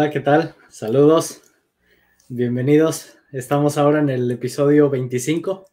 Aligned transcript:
Hola, 0.00 0.08
¿qué 0.08 0.20
tal? 0.20 0.54
Saludos, 0.70 1.42
bienvenidos. 2.30 3.18
Estamos 3.32 3.76
ahora 3.76 4.00
en 4.00 4.08
el 4.08 4.30
episodio 4.30 4.88
25. 4.88 5.66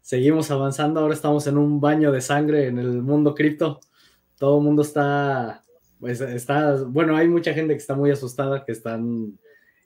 Seguimos 0.00 0.52
avanzando, 0.52 1.00
ahora 1.00 1.14
estamos 1.14 1.48
en 1.48 1.58
un 1.58 1.80
baño 1.80 2.12
de 2.12 2.20
sangre 2.20 2.68
en 2.68 2.78
el 2.78 3.02
mundo 3.02 3.34
cripto. 3.34 3.80
Todo 4.38 4.58
el 4.58 4.64
mundo 4.64 4.82
está, 4.82 5.64
pues 5.98 6.20
está, 6.20 6.80
bueno, 6.84 7.16
hay 7.16 7.26
mucha 7.26 7.52
gente 7.54 7.74
que 7.74 7.80
está 7.80 7.96
muy 7.96 8.12
asustada, 8.12 8.64
que 8.64 8.70
están 8.70 9.36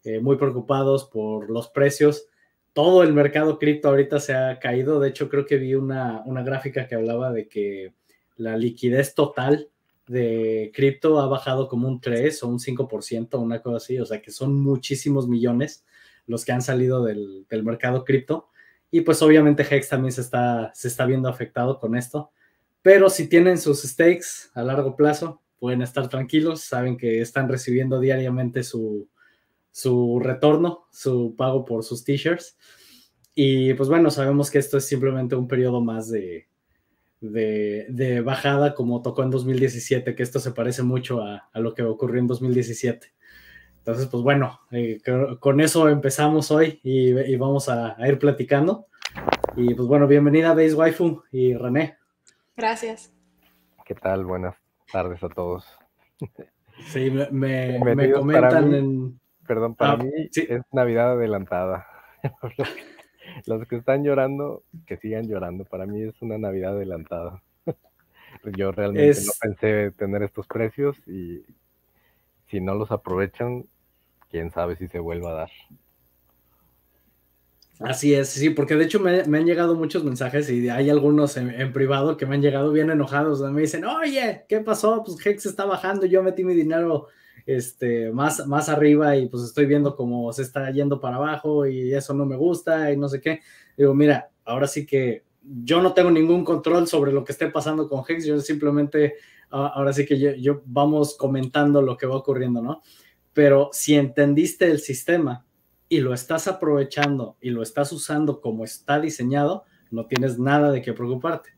eh, 0.05 0.21
muy 0.21 0.37
preocupados 0.37 1.07
por 1.07 1.49
los 1.49 1.69
precios. 1.69 2.29
Todo 2.75 3.03
el 3.03 3.15
mercado 3.15 3.59
cripto 3.59 3.89
ahorita 3.89 4.21
se 4.21 4.35
ha 4.35 4.59
caído. 4.59 5.01
De 5.01 5.09
hecho, 5.09 5.31
creo 5.31 5.47
que 5.47 5.57
vi 5.57 5.75
una, 5.75 6.23
una 6.27 6.43
gráfica 6.43 6.87
que 6.87 6.97
hablaba 6.97 7.33
de 7.33 7.49
que 7.49 7.95
la 8.37 8.59
liquidez 8.59 9.15
total 9.15 9.71
de 10.07 10.71
cripto 10.75 11.21
ha 11.21 11.27
bajado 11.27 11.69
como 11.69 11.89
un 11.89 12.01
3 12.01 12.43
o 12.43 12.49
un 12.49 12.59
5%, 12.59 13.41
una 13.41 13.61
cosa 13.61 13.77
así, 13.79 13.99
o 13.99 14.07
sea 14.07 14.23
que 14.23 14.31
son 14.31 14.55
muchísimos 14.55 15.29
millones 15.29 15.85
los 16.27 16.45
que 16.45 16.53
han 16.53 16.63
salido 16.63 17.05
del, 17.05 17.47
mercado 17.63 18.05
cripto. 18.05 18.49
Y 18.91 19.03
pues 19.03 19.23
obviamente 19.23 19.67
Hex 19.69 19.89
también 19.89 20.13
se 20.13 20.21
está, 20.21 20.73
se 20.75 20.89
está 20.89 21.07
viendo 21.07 21.29
afectado 21.29 21.79
con 21.79 21.97
esto. 21.97 22.31
Pero 22.83 23.11
si 23.11 23.29
tienen 23.29 23.59
sus 23.59 23.83
stakes 23.83 24.51
a 24.55 24.63
largo 24.63 24.97
plazo, 24.97 25.43
pueden 25.59 25.83
estar 25.83 26.09
tranquilos, 26.09 26.63
saben 26.63 26.97
que 26.97 27.21
están 27.21 27.49
recibiendo 27.49 27.99
diariamente 28.01 28.63
su, 28.63 29.09
su 29.73 30.21
retorno, 30.21 30.87
su 30.93 31.35
pago 31.37 31.65
por 31.65 31.85
sus 31.85 32.05
t-shirts. 32.05 32.57
Y 33.35 33.75
pues 33.75 33.89
bueno, 33.89 34.11
sabemos 34.11 34.51
que 34.51 34.59
esto 34.59 34.79
es 34.79 34.87
simplemente 34.87 35.37
un 35.37 35.49
periodo 35.49 35.81
más 35.81 36.09
de, 36.09 36.49
de, 37.33 38.23
bajada 38.25 38.75
como 38.75 39.03
tocó 39.03 39.23
en 39.23 39.31
2017, 39.31 40.15
que 40.15 40.23
esto 40.23 40.39
se 40.39 40.53
parece 40.53 40.83
mucho 40.83 41.23
a, 41.23 41.49
lo 41.55 41.75
que 41.75 41.83
ocurrió 41.83 42.21
en 42.21 42.27
2017. 42.27 43.13
Entonces, 43.79 44.07
pues 44.07 44.23
bueno, 44.23 44.61
eh, 44.71 45.01
con 45.41 45.61
eso 45.61 45.89
empezamos 45.89 46.51
hoy 46.51 46.81
y, 46.83 47.37
vamos 47.37 47.69
a, 47.69 47.97
ir 48.07 48.19
platicando. 48.19 48.87
Y 49.57 49.75
pues 49.75 49.89
bueno, 49.89 50.07
bienvenida 50.07 50.55
Base 50.55 50.75
Waifu 50.75 51.23
y 51.31 51.55
René. 51.55 51.97
Gracias. 52.57 53.13
¿Qué 53.85 53.95
tal? 53.95 54.25
Buenas 54.25 54.57
tardes 54.93 55.23
a 55.23 55.29
todos. 55.29 55.67
Sí, 56.89 57.11
me, 57.31 57.81
comentan 58.13 58.75
en... 58.75 59.21
Perdón, 59.47 59.77
para 59.77 59.93
ah, 59.93 59.97
mí 59.99 60.11
es 60.35 60.63
Navidad 60.73 61.13
adelantada. 61.13 61.87
Los 63.45 63.67
que 63.69 63.77
están 63.77 64.05
llorando, 64.05 64.63
que 64.87 64.97
sigan 64.97 65.29
llorando. 65.29 65.65
Para 65.65 65.87
mí 65.87 66.03
es 66.03 66.21
una 66.23 66.39
Navidad 66.39 66.73
adelantada. 66.73 67.43
Yo 68.57 68.73
realmente 68.73 69.21
no 69.25 69.33
pensé 69.41 69.91
tener 69.93 70.23
estos 70.23 70.47
precios 70.47 70.97
y 71.07 71.45
si 72.49 72.61
no 72.61 72.75
los 72.75 72.91
aprovechan, 72.91 73.67
quién 74.31 74.51
sabe 74.51 74.77
si 74.77 74.89
se 74.89 74.99
vuelva 74.99 75.31
a 75.31 75.35
dar. 75.35 75.51
Así 77.81 78.15
es, 78.15 78.31
sí, 78.31 78.51
porque 78.51 78.75
de 78.75 78.85
hecho 78.85 79.01
me, 79.01 79.21
han 79.21 79.45
llegado 79.45 79.75
muchos 79.75 80.03
mensajes 80.03 80.49
y 80.49 80.71
hay 80.71 80.89
algunos 80.89 81.37
en, 81.37 81.73
privado 81.75 82.17
que 82.17 82.25
me 82.25 82.37
han 82.37 82.41
llegado 82.41 82.73
bien 82.73 82.91
enojados. 82.91 83.41
Me 83.53 83.61
dicen, 83.61 83.85
oye, 83.85 84.47
¿qué 84.49 84.61
pasó? 84.61 85.05
Pues 85.05 85.25
Hex 85.25 85.45
está 85.45 85.67
bajando, 85.67 86.07
yo 86.07 86.23
metí 86.23 86.43
mi 86.43 86.55
dinero 86.55 87.09
este, 87.45 88.11
más, 88.13 88.47
más 88.47 88.69
arriba 88.69 89.17
y 89.17 89.29
pues 89.29 89.43
estoy 89.45 89.67
viendo 89.67 89.95
cómo 89.95 90.33
se 90.33 90.43
está 90.43 90.71
yendo 90.71 91.01
para 91.01 91.17
abajo 91.17 91.67
y 91.67 91.93
eso 91.93 92.15
no 92.15 92.25
me 92.25 92.37
gusta 92.37 92.93
y 92.93 92.97
no 92.97 93.09
sé 93.09 93.21
qué. 93.21 93.41
Digo, 93.77 93.95
mira, 93.95 94.31
ahora 94.45 94.67
sí 94.67 94.87
que 94.87 95.25
yo 95.43 95.83
no 95.83 95.93
tengo 95.93 96.11
ningún 96.11 96.45
control 96.45 96.89
sobre 96.89 97.13
lo 97.13 97.25
que 97.25 97.33
esté 97.33 97.49
pasando 97.49 97.89
con 97.89 98.03
Hex, 98.07 98.25
yo 98.25 98.41
simplemente, 98.41 99.15
ahora 99.51 99.93
sí 99.93 100.05
que 100.05 100.41
yo, 100.41 100.63
vamos 100.65 101.17
comentando 101.17 101.83
lo 101.83 101.97
que 101.97 102.07
va 102.07 102.17
ocurriendo, 102.17 102.63
¿no? 102.63 102.83
Pero 103.33 103.71
si 103.73 103.95
entendiste 103.95 104.71
el 104.71 104.81
sistema 104.81 105.47
y 105.89 106.01
lo 106.01 106.15
estás 106.15 106.49
aprovechando 106.49 107.37
y 107.41 107.51
lo 107.51 107.63
estás 107.63 107.93
usando 107.93 108.41
como 108.41 108.65
está 108.65 108.99
diseñado, 108.99 109.65
no 109.91 110.07
tienes 110.07 110.39
nada 110.39 110.73
de 110.73 110.83
qué 110.83 110.93
preocuparte. 110.93 111.51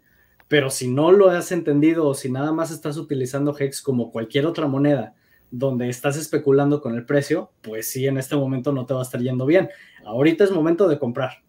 Pero 0.49 0.71
si 0.71 0.89
no 0.89 1.13
lo 1.13 1.31
has 1.31 1.53
entendido 1.53 2.07
o 2.07 2.15
si 2.15 2.31
nada 2.31 2.53
más 2.53 2.71
estás 2.71 2.97
utilizando 2.97 3.57
Hex 3.59 3.81
como 3.81 4.11
cualquier 4.11 4.45
otra 4.47 4.67
moneda 4.67 5.15
donde 5.51 5.89
estás 5.89 6.17
especulando 6.17 6.81
con 6.81 6.95
el 6.95 7.05
precio, 7.05 7.51
pues 7.63 7.91
sí, 7.91 8.07
en 8.07 8.19
este 8.19 8.37
momento 8.37 8.73
no 8.73 8.87
te 8.87 8.95
va 8.95 9.01
a 9.01 9.03
estar 9.03 9.21
yendo 9.21 9.47
bien. 9.47 9.71
Ahorita 10.05 10.45
es 10.45 10.51
momento 10.51 10.89
de 10.89 10.99
comprar. 10.99 11.43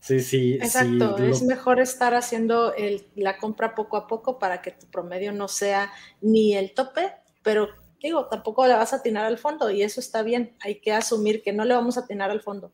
Sí, 0.00 0.20
sí. 0.20 0.54
Exacto, 0.54 1.16
es 1.18 1.42
mejor 1.42 1.80
estar 1.80 2.14
haciendo 2.14 2.74
la 3.14 3.38
compra 3.38 3.74
poco 3.74 3.96
a 3.96 4.08
poco 4.08 4.38
para 4.38 4.60
que 4.60 4.72
tu 4.72 4.86
promedio 4.86 5.32
no 5.32 5.46
sea 5.46 5.92
ni 6.20 6.56
el 6.56 6.74
tope, 6.74 7.12
pero 7.42 7.68
digo, 8.02 8.26
tampoco 8.26 8.66
le 8.66 8.74
vas 8.74 8.92
a 8.92 8.96
atinar 8.96 9.24
al 9.24 9.38
fondo 9.38 9.70
y 9.70 9.82
eso 9.82 10.00
está 10.00 10.22
bien. 10.22 10.56
Hay 10.60 10.80
que 10.80 10.92
asumir 10.92 11.42
que 11.42 11.52
no 11.52 11.64
le 11.64 11.74
vamos 11.74 11.96
a 11.96 12.00
atinar 12.00 12.30
al 12.30 12.40
fondo. 12.40 12.72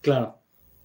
Claro. 0.00 0.37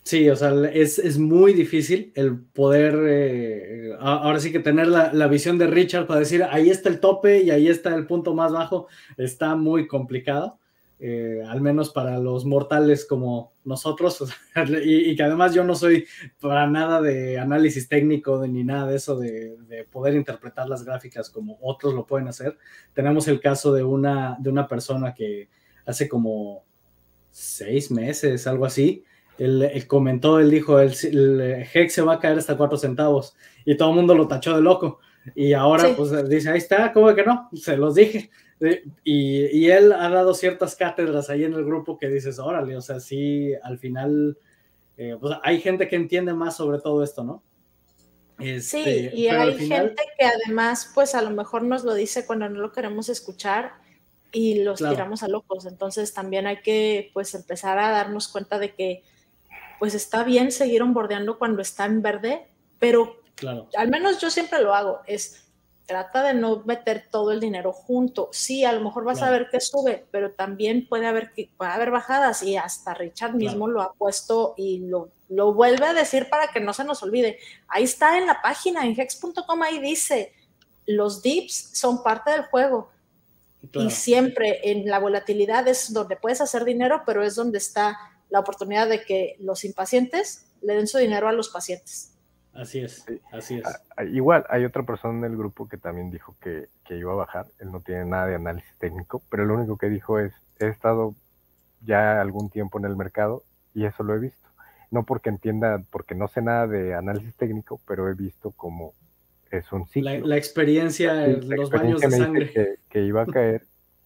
Sí, 0.04 0.30
o 0.30 0.36
sea, 0.36 0.52
es, 0.74 1.18
muy 1.18 1.54
difícil 1.54 2.12
el 2.16 2.38
poder, 2.38 2.94
eh, 3.08 3.96
ahora 4.00 4.40
sí 4.42 4.52
que 4.52 4.60
tener 4.60 4.88
la, 4.88 5.28
visión 5.28 5.58
de 5.58 5.68
Richard 5.68 6.08
para 6.08 6.20
decir, 6.20 6.44
ahí 6.44 6.70
está 6.70 6.90
el 6.90 7.00
tope 7.00 7.42
y 7.42 7.52
ahí 7.52 7.70
está 7.70 7.96
el 7.96 8.06
punto 8.06 8.34
más 8.34 8.52
bajo, 8.52 8.88
está 9.16 9.56
muy 9.56 9.88
complicado, 9.88 10.60
eh, 11.00 11.42
al 11.48 11.62
menos 11.62 11.90
para 11.90 12.20
los 12.20 12.44
mortales 12.44 13.06
como 13.06 13.54
nosotros, 13.64 14.30
y, 14.84 15.16
que 15.16 15.24
además 15.24 15.54
yo 15.54 15.64
no 15.64 15.74
soy 15.74 16.06
para 16.42 16.68
nada 16.68 17.02
de 17.02 17.40
análisis 17.40 17.88
técnico 17.88 18.40
de, 18.40 18.50
ni 18.50 18.66
nada 18.66 18.88
de 18.88 18.98
eso, 18.98 19.18
de, 19.18 19.56
de, 19.70 19.86
poder 19.86 20.16
interpretar 20.16 20.68
las 20.68 20.84
gráficas 20.84 21.30
como 21.30 21.58
otros 21.62 21.94
lo 21.94 22.06
pueden 22.06 22.28
hacer. 22.28 22.58
Tenemos 22.94 23.30
el 23.30 23.40
caso 23.40 23.74
de 23.74 23.84
una, 23.84 24.36
de 24.38 24.50
una 24.50 24.68
persona 24.68 25.14
que 25.14 25.48
hace 25.86 26.10
como 26.10 26.66
seis 27.32 27.90
meses, 27.90 28.46
algo 28.48 28.66
así, 28.66 29.06
él, 29.38 29.86
comentó, 29.88 30.40
él 30.40 30.50
dijo, 30.50 30.80
el, 30.80 30.94
el, 31.04 31.68
Hex 31.74 31.94
se 31.94 32.02
va 32.02 32.14
a 32.14 32.20
caer 32.20 32.38
hasta 32.38 32.58
cuatro 32.58 32.78
centavos 32.78 33.36
y 33.66 33.76
todo 33.76 33.90
el 33.90 33.96
mundo 33.96 34.16
lo 34.16 34.28
tachó 34.28 34.56
de 34.56 34.62
loco. 34.62 35.00
Y 35.36 35.54
ahora 35.54 35.96
pues 35.96 36.30
dice, 36.30 36.50
ahí 36.50 36.58
está, 36.58 36.92
¿cómo 36.92 37.14
que 37.16 37.24
no? 37.24 37.50
Se 37.54 37.78
los 37.78 37.96
dije. 37.96 38.30
Y, 39.04 39.46
y, 39.48 39.72
él 39.72 39.92
ha 39.92 40.10
dado 40.10 40.34
ciertas 40.34 40.76
cátedras 40.76 41.30
ahí 41.30 41.44
en 41.44 41.54
el 41.54 41.66
grupo 41.66 41.98
que 41.98 42.08
dices, 42.08 42.40
órale, 42.40 42.78
o 42.78 42.82
sea, 42.82 43.00
sí, 43.02 43.52
al 43.62 43.78
final, 43.78 44.38
eh, 44.98 45.18
pues 45.20 45.36
hay 45.44 45.60
gente 45.60 45.88
que 45.88 45.98
entiende 45.98 46.34
más 46.34 46.56
sobre 46.56 46.80
todo 46.80 47.04
esto, 47.04 47.24
¿no? 47.24 47.44
sí, 48.40 48.80
este, 48.80 49.16
y 49.16 49.28
hay 49.28 49.58
gente 49.68 50.02
que 50.18 50.26
además, 50.26 50.92
pues 50.94 51.14
a 51.14 51.22
lo 51.22 51.30
mejor 51.32 51.64
nos 51.64 51.84
lo 51.84 51.94
dice 51.94 52.26
cuando 52.26 52.48
no 52.50 52.60
lo 52.60 52.72
queremos 52.72 53.10
escuchar 53.10 53.74
y 54.32 54.64
los 54.64 54.80
tiramos 54.80 55.24
a 55.24 55.28
locos. 55.28 55.66
Entonces 55.66 56.14
también 56.14 56.48
hay 56.48 56.62
que, 56.62 57.12
pues, 57.14 57.36
empezar 57.36 57.78
a 57.78 57.92
darnos 57.92 58.28
cuenta 58.28 58.60
de 58.60 58.74
que 58.74 59.04
pues 59.84 59.96
está 59.96 60.24
bien 60.24 60.54
seguir 60.54 60.82
onboardeando 60.82 61.38
cuando 61.38 61.62
está 61.62 61.84
en 61.84 62.02
verde, 62.02 62.48
pero 62.80 63.18
al 63.76 63.90
menos 63.90 64.22
yo 64.22 64.30
siempre 64.30 64.62
lo 64.62 64.74
hago, 64.74 65.02
es 65.08 65.44
trata 65.86 66.24
de 66.24 66.34
no 66.34 66.64
meter 66.64 67.10
todo 67.12 67.34
el 67.34 67.42
dinero 67.42 67.74
junto. 67.74 68.30
Sí, 68.32 68.64
a 68.64 68.72
lo 68.72 68.80
mejor 68.80 69.04
vas 69.04 69.22
a 69.22 69.30
ver 69.30 69.50
que 69.52 69.60
sube, 69.60 70.06
pero 70.10 70.32
también 70.32 70.88
puede 70.88 71.06
haber, 71.06 71.34
puede 71.58 71.70
haber 71.70 71.92
bajadas 71.92 72.44
y 72.44 72.56
hasta 72.56 72.94
Richard 72.94 73.34
mismo 73.34 73.68
lo 73.68 73.82
ha 73.82 73.92
puesto 73.92 74.54
y 74.56 74.88
lo, 74.88 75.10
lo 75.28 75.54
vuelve 75.54 75.86
a 75.86 75.94
decir 75.94 76.30
para 76.30 76.48
que 76.48 76.62
no 76.62 76.72
se 76.72 76.86
nos 76.86 77.04
olvide. 77.04 77.38
Ahí 77.68 77.84
está 77.84 78.18
en 78.18 78.26
la 78.26 78.42
página, 78.42 78.86
en 78.86 78.98
hex.com, 78.98 79.64
ahí 79.64 79.80
dice, 79.80 80.32
los 80.86 81.22
dips 81.22 81.72
son 81.74 82.04
parte 82.04 82.32
del 82.32 82.44
juego. 82.44 82.90
Y 83.74 83.90
siempre 83.90 84.62
en 84.64 84.90
la 84.90 85.00
volatilidad 85.00 85.68
es 85.68 85.92
donde 85.92 86.16
puedes 86.16 86.40
hacer 86.40 86.64
dinero, 86.64 87.04
pero 87.06 87.22
es 87.22 87.36
donde 87.36 87.58
está 87.58 87.98
la 88.34 88.40
oportunidad 88.40 88.90
de 88.90 89.06
que 89.06 89.36
los 89.40 89.64
impacientes 89.64 90.48
le 90.64 90.74
den 90.74 90.88
su 90.88 90.98
dinero 90.98 91.28
a 91.28 91.34
los 91.34 91.50
pacientes. 91.50 92.18
Así 92.52 92.80
es, 92.80 93.06
así 93.32 93.60
es. 93.60 94.12
Igual, 94.12 94.44
hay 94.50 94.66
otra 94.66 94.82
persona 94.82 95.20
en 95.20 95.32
el 95.32 95.38
grupo 95.38 95.70
que 95.70 95.78
también 95.78 96.10
dijo 96.10 96.36
que, 96.42 96.68
iba 96.90 97.12
a 97.12 97.16
bajar. 97.16 97.46
Él 97.60 97.72
no 97.72 97.82
tiene 97.82 98.06
nada 98.06 98.26
de 98.26 98.34
análisis 98.34 98.76
técnico, 98.80 99.22
pero 99.30 99.46
lo 99.46 99.54
único 99.54 99.78
que 99.78 99.88
dijo 99.88 100.18
es, 100.18 100.34
he 100.60 100.68
estado 100.68 101.14
ya 101.86 102.20
algún 102.22 102.50
tiempo 102.50 102.80
en 102.80 102.86
el 102.86 102.96
mercado 102.96 103.44
y 103.76 103.86
eso 103.86 104.02
lo 104.02 104.16
he 104.16 104.20
visto. 104.20 104.50
No 104.90 105.04
porque 105.04 105.30
entienda, 105.30 105.84
porque 105.92 106.16
no 106.16 106.28
sé 106.28 106.42
nada 106.42 106.66
de 106.66 106.96
análisis 106.96 107.36
técnico, 107.36 107.80
pero 107.88 108.10
he 108.10 108.16
visto 108.16 108.50
cómo 108.50 108.94
es 109.52 109.72
un 109.72 109.86
ciclo. 109.86 110.26
La, 110.26 110.38
experiencia, 110.38 111.28
los 111.28 111.70
baños 111.70 112.02
de 112.02 112.10
sangre. 112.10 112.52
Que, 112.52 112.76
que, 112.90 113.04
iba 113.04 113.22
a 113.22 113.26
caer 113.28 113.62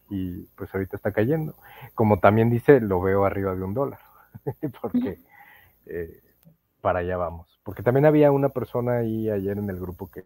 y 0.09 0.43
pues 0.57 0.73
ahorita 0.73 0.97
está 0.97 1.13
cayendo. 1.13 1.55
Como 1.95 2.19
también 2.19 2.49
dice, 2.49 2.81
lo 2.81 2.99
veo 2.99 3.23
arriba 3.23 3.55
de 3.55 3.63
un 3.63 3.73
dólar. 3.73 3.99
porque 4.81 5.19
eh, 5.85 6.21
para 6.81 6.99
allá 6.99 7.17
vamos. 7.17 7.59
Porque 7.63 7.83
también 7.83 8.05
había 8.05 8.31
una 8.31 8.49
persona 8.49 8.99
ahí 8.99 9.29
ayer 9.29 9.57
en 9.57 9.69
el 9.69 9.79
grupo 9.79 10.09
que, 10.09 10.25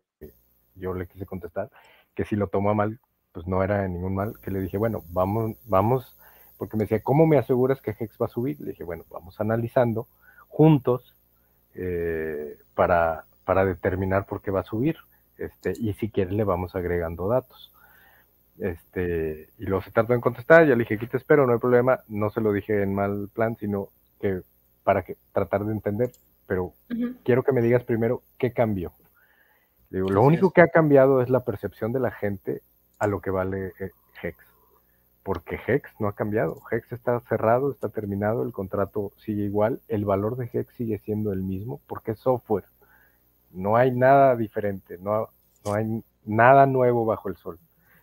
yo 0.75 0.93
le 0.93 1.07
quise 1.07 1.25
contestar, 1.25 1.69
que 2.15 2.25
si 2.25 2.35
lo 2.35 2.47
toma 2.47 2.73
mal, 2.73 2.99
pues 3.31 3.47
no 3.47 3.63
era 3.63 3.87
ningún 3.87 4.15
mal, 4.15 4.39
que 4.39 4.51
le 4.51 4.59
dije, 4.59 4.77
bueno, 4.77 5.03
vamos, 5.09 5.57
vamos, 5.65 6.17
porque 6.57 6.77
me 6.77 6.83
decía, 6.83 7.01
¿cómo 7.01 7.25
me 7.25 7.37
aseguras 7.37 7.81
que 7.81 7.95
Hex 7.97 8.17
va 8.21 8.25
a 8.25 8.29
subir? 8.29 8.59
Le 8.59 8.71
dije, 8.71 8.83
bueno, 8.83 9.05
vamos 9.09 9.39
analizando 9.39 10.07
juntos 10.47 11.15
eh, 11.75 12.57
para, 12.75 13.25
para 13.45 13.65
determinar 13.65 14.25
por 14.25 14.41
qué 14.41 14.51
va 14.51 14.61
a 14.61 14.65
subir. 14.65 14.97
Este, 15.37 15.73
y 15.79 15.93
si 15.93 16.09
quiere 16.09 16.31
le 16.31 16.43
vamos 16.43 16.75
agregando 16.75 17.27
datos. 17.27 17.71
Este, 18.59 19.49
y 19.57 19.65
luego 19.65 19.81
se 19.81 19.91
tardó 19.91 20.13
en 20.13 20.21
contestar, 20.21 20.67
ya 20.67 20.75
le 20.75 20.83
dije, 20.83 20.95
aquí 20.95 21.07
te 21.07 21.17
espero, 21.17 21.47
no 21.47 21.53
hay 21.53 21.59
problema. 21.59 22.01
No 22.07 22.29
se 22.29 22.41
lo 22.41 22.53
dije 22.53 22.83
en 22.83 22.93
mal 22.93 23.29
plan, 23.33 23.57
sino 23.59 23.89
que 24.21 24.41
para 24.83 25.03
que 25.03 25.17
tratar 25.33 25.65
de 25.65 25.73
entender. 25.73 26.11
Pero 26.47 26.73
quiero 27.23 27.43
que 27.43 27.51
me 27.51 27.61
digas 27.61 27.83
primero 27.83 28.23
qué 28.37 28.51
cambió. 28.51 28.93
Digo, 29.89 30.09
lo 30.09 30.21
único 30.21 30.51
que 30.51 30.61
ha 30.61 30.67
cambiado 30.67 31.21
es 31.21 31.29
la 31.29 31.43
percepción 31.43 31.91
de 31.91 31.99
la 31.99 32.11
gente 32.11 32.61
a 32.97 33.07
lo 33.07 33.19
que 33.19 33.29
vale 33.29 33.73
eh, 33.79 33.91
Hex. 34.21 34.37
Porque 35.23 35.59
Hex 35.67 35.89
no 35.99 36.07
ha 36.07 36.13
cambiado. 36.13 36.61
Hex 36.71 36.91
está 36.93 37.19
cerrado, 37.21 37.71
está 37.71 37.89
terminado, 37.89 38.43
el 38.43 38.53
contrato 38.53 39.11
sigue 39.17 39.43
igual, 39.43 39.81
el 39.87 40.05
valor 40.05 40.37
de 40.37 40.49
Hex 40.51 40.73
sigue 40.75 40.97
siendo 40.99 41.33
el 41.33 41.43
mismo 41.43 41.81
porque 41.87 42.11
es 42.11 42.19
software. 42.19 42.65
No 43.51 43.75
hay 43.75 43.91
nada 43.91 44.35
diferente, 44.35 44.97
no, 44.97 45.29
no 45.65 45.73
hay 45.73 46.03
nada 46.25 46.65
nuevo 46.65 47.05
bajo 47.05 47.29
el 47.29 47.35
sol. 47.35 47.59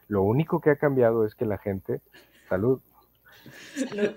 Lo 0.09 0.23
único 0.23 0.61
que 0.61 0.71
ha 0.71 0.77
cambiado 0.77 1.25
es 1.27 1.35
que 1.35 1.45
la 1.45 1.59
gente, 1.59 2.01
salud. 2.49 2.81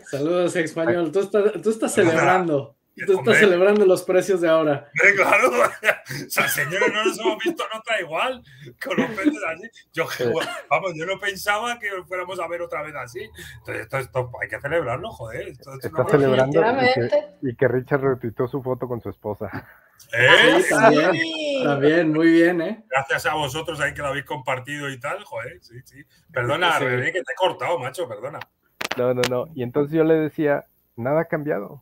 Saludos, 0.10 0.56
español. 0.56 1.12
Tú 1.12 1.20
estás, 1.20 1.62
tú 1.62 1.70
estás 1.70 1.94
celebrando. 1.94 2.76
Tú 3.06 3.20
estás 3.20 3.38
celebrando 3.38 3.86
los 3.86 4.04
precios 4.04 4.42
de 4.42 4.50
ahora. 4.50 4.90
claro, 5.16 5.50
o 5.50 6.30
sea, 6.30 6.48
señores, 6.50 6.92
no 6.94 7.06
nos 7.06 7.18
hemos 7.20 7.38
visto 7.44 7.64
nota 7.74 8.00
igual 8.02 8.44
con 8.84 8.98
los 8.98 9.10
precios 9.12 9.44
así. 9.48 9.70
Yo, 9.94 10.06
vamos, 10.70 10.94
yo 10.96 11.06
no 11.06 11.18
pensaba 11.18 11.80
que 11.80 11.88
fuéramos 12.06 12.40
a 12.40 12.48
ver 12.48 12.62
otra 12.62 12.84
vez 12.84 12.94
así. 12.96 13.22
Entonces, 13.60 13.84
esto, 13.84 13.98
esto 13.98 14.32
hay 14.42 14.50
que 14.50 14.60
celebrarlo, 14.60 15.10
joder. 15.12 15.48
Esto 15.48 15.74
Está 15.82 16.06
celebrando 16.06 16.62
y 17.42 17.56
que, 17.56 17.68
Richard 17.68 18.02
retuitó 18.02 18.48
su 18.48 18.62
foto 18.62 18.88
con 18.88 19.02
su 19.02 19.10
esposa. 19.10 19.50
¿Eh? 20.14 20.64
también, 20.70 21.12
también, 21.64 22.12
muy 22.12 22.30
bien, 22.30 22.62
¿eh? 22.62 22.84
Gracias 22.90 23.26
a 23.28 23.36
vosotros 23.36 23.80
ahí 23.80 23.94
que 23.94 24.02
lo 24.02 24.08
habéis 24.08 24.26
compartido 24.26 24.90
y 24.90 25.00
tal, 25.00 25.24
joder, 25.24 25.60
sí, 25.62 25.76
sí. 25.86 26.04
Perdona, 26.34 26.78
sí. 26.80 26.86
que 26.86 27.12
te 27.12 27.20
he 27.20 27.36
cortado, 27.38 27.80
macho, 27.80 28.10
perdona. 28.10 28.40
No, 28.98 29.14
no, 29.14 29.22
no. 29.30 29.48
Y 29.56 29.64
entonces 29.64 29.96
yo 29.96 30.04
le 30.04 30.16
decía, 30.16 30.66
nada 30.96 31.22
ha 31.22 31.26
cambiado. 31.26 31.82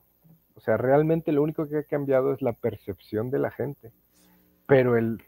O 0.55 0.61
sea, 0.61 0.77
realmente 0.77 1.31
lo 1.31 1.41
único 1.41 1.67
que 1.67 1.77
ha 1.77 1.83
cambiado 1.83 2.33
es 2.33 2.41
la 2.41 2.53
percepción 2.53 3.29
de 3.31 3.39
la 3.39 3.51
gente. 3.51 3.91
Pero 4.65 4.97
el, 4.97 5.21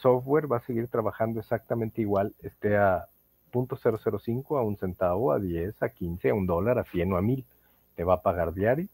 software 0.00 0.50
va 0.50 0.58
a 0.58 0.66
seguir 0.66 0.88
trabajando 0.88 1.40
exactamente 1.40 2.00
igual, 2.00 2.34
esté 2.40 2.76
a 2.76 3.08
.005, 3.52 4.58
a 4.58 4.62
un 4.62 4.76
centavo, 4.76 5.32
a 5.32 5.38
10, 5.38 5.82
a 5.82 5.88
15, 5.88 6.30
a 6.30 6.34
un 6.34 6.46
dólar, 6.46 6.78
a 6.78 6.84
100 6.84 7.12
o 7.12 7.16
a 7.16 7.22
1000. 7.22 7.44
Te 7.96 8.04
va 8.04 8.14
a 8.14 8.22
pagar 8.22 8.54
diario 8.54 8.88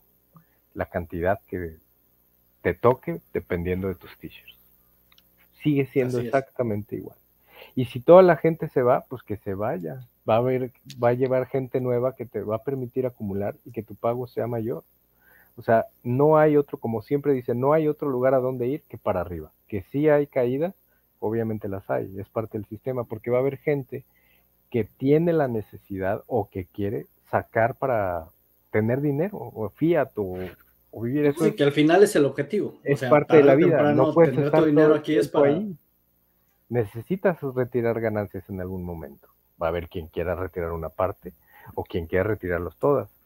la 0.74 0.86
cantidad 0.86 1.40
que 1.48 1.76
te 2.62 2.74
toque 2.74 3.20
dependiendo 3.32 3.88
de 3.88 3.94
tus 3.94 4.16
t-shirts. 4.18 4.56
Sigue 5.62 5.86
siendo 5.86 6.18
exactamente 6.20 6.96
igual. 6.96 7.16
Y 7.74 7.86
si 7.86 8.00
toda 8.00 8.22
la 8.22 8.36
gente 8.36 8.68
se 8.68 8.82
va, 8.82 9.04
pues 9.08 9.22
que 9.22 9.36
se 9.36 9.54
vaya. 9.54 10.06
Va 10.28 10.34
a, 10.34 10.38
haber, 10.38 10.72
va 11.02 11.10
a 11.10 11.14
llevar 11.14 11.46
gente 11.46 11.80
nueva 11.80 12.14
que 12.14 12.26
te 12.26 12.42
va 12.42 12.56
a 12.56 12.62
permitir 12.64 13.06
acumular 13.06 13.56
y 13.64 13.70
que 13.70 13.82
tu 13.82 13.94
pago 13.94 14.26
sea 14.26 14.46
mayor. 14.46 14.84
O 15.56 15.62
sea, 15.62 15.86
no 16.02 16.38
hay 16.38 16.56
otro, 16.56 16.78
como 16.78 17.02
siempre 17.02 17.32
dice, 17.32 17.54
no 17.54 17.72
hay 17.72 17.88
otro 17.88 18.08
lugar 18.08 18.34
a 18.34 18.38
donde 18.38 18.68
ir 18.68 18.82
que 18.82 18.98
para 18.98 19.20
arriba. 19.20 19.52
Que 19.66 19.82
sí 19.90 20.08
hay 20.08 20.26
caídas, 20.26 20.74
obviamente 21.18 21.68
las 21.68 21.88
hay, 21.90 22.14
es 22.18 22.28
parte 22.28 22.58
del 22.58 22.66
sistema, 22.66 23.04
porque 23.04 23.30
va 23.30 23.38
a 23.38 23.40
haber 23.40 23.58
gente 23.58 24.04
que 24.70 24.84
tiene 24.84 25.32
la 25.32 25.48
necesidad 25.48 26.22
o 26.26 26.48
que 26.48 26.66
quiere 26.66 27.06
sacar 27.30 27.74
para 27.74 28.28
tener 28.70 29.00
dinero, 29.00 29.36
o 29.36 29.68
fiat, 29.70 30.10
o, 30.16 30.38
vivir 31.02 31.26
eso. 31.26 31.44
Sí, 31.44 31.52
que 31.52 31.64
al 31.64 31.72
final 31.72 32.02
es 32.02 32.14
el 32.16 32.24
objetivo. 32.24 32.78
Es 32.84 33.02
parte 33.04 33.38
de 33.38 33.44
la 33.44 33.54
vida. 33.54 33.92
No 33.94 34.12
puedes 34.12 34.36
estar 34.36 34.64
dinero 34.64 34.94
aquí 34.94 35.16
es 35.16 35.28
para... 35.28 35.48
ahí. 35.48 35.76
Necesitas 36.68 37.38
retirar 37.54 38.00
ganancias 38.00 38.48
en 38.50 38.60
algún 38.60 38.84
momento. 38.84 39.26
Va 39.60 39.66
a 39.66 39.70
haber 39.70 39.88
quien 39.88 40.08
quiera 40.08 40.34
retirar 40.34 40.72
una 40.72 40.88
parte 40.88 41.32
o 41.74 41.84
quien 41.84 42.06
quiera 42.06 42.24
retirarlos 42.24 42.76
todas 42.76 43.18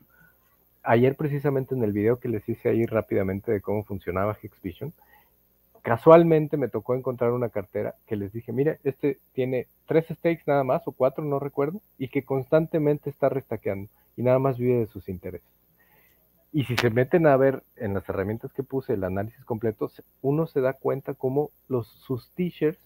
ayer 0.83 1.17
precisamente 1.17 1.75
en 1.75 1.83
el 1.83 1.93
video 1.93 2.19
que 2.19 2.29
les 2.29 2.49
hice 2.49 2.69
ahí 2.69 2.87
rápidamente 2.87 3.53
de 3.53 3.61
cómo 3.61 3.85
funcionaba 3.85 4.37
Hexvision, 4.41 4.93
casualmente 5.83 6.57
me 6.57 6.69
tocó 6.69 6.95
encontrar 6.95 7.33
una 7.33 7.49
cartera 7.49 7.95
que 8.07 8.17
les 8.17 8.33
dije, 8.33 8.53
mire, 8.53 8.79
este 8.85 9.19
tiene 9.33 9.67
tres 9.87 10.07
stakes 10.07 10.45
nada 10.47 10.65
más 10.65 10.87
o 10.87 10.93
cuatro, 10.93 11.25
no 11.25 11.39
recuerdo, 11.39 11.81
y 11.99 12.09
que 12.09 12.25
constantemente 12.25 13.11
está 13.11 13.29
restaqueando 13.29 13.89
y 14.17 14.23
nada 14.23 14.39
más 14.39 14.59
vive 14.59 14.79
de 14.79 14.87
sus 14.87 15.09
intereses. 15.09 15.49
Y 16.53 16.65
si 16.65 16.77
se 16.77 16.91
meten 16.91 17.27
a 17.27 17.37
ver 17.37 17.63
en 17.77 17.95
las 17.95 18.07
herramientas 18.09 18.53
que 18.53 18.63
puse 18.63 18.93
el 18.93 19.05
análisis 19.05 19.43
completo, 19.45 19.91
uno 20.21 20.47
se 20.47 20.61
da 20.61 20.75
cuenta 20.75 21.15
cómo 21.15 21.51
los, 21.67 21.89
sus 21.89 22.31
t-shirts 22.33 22.79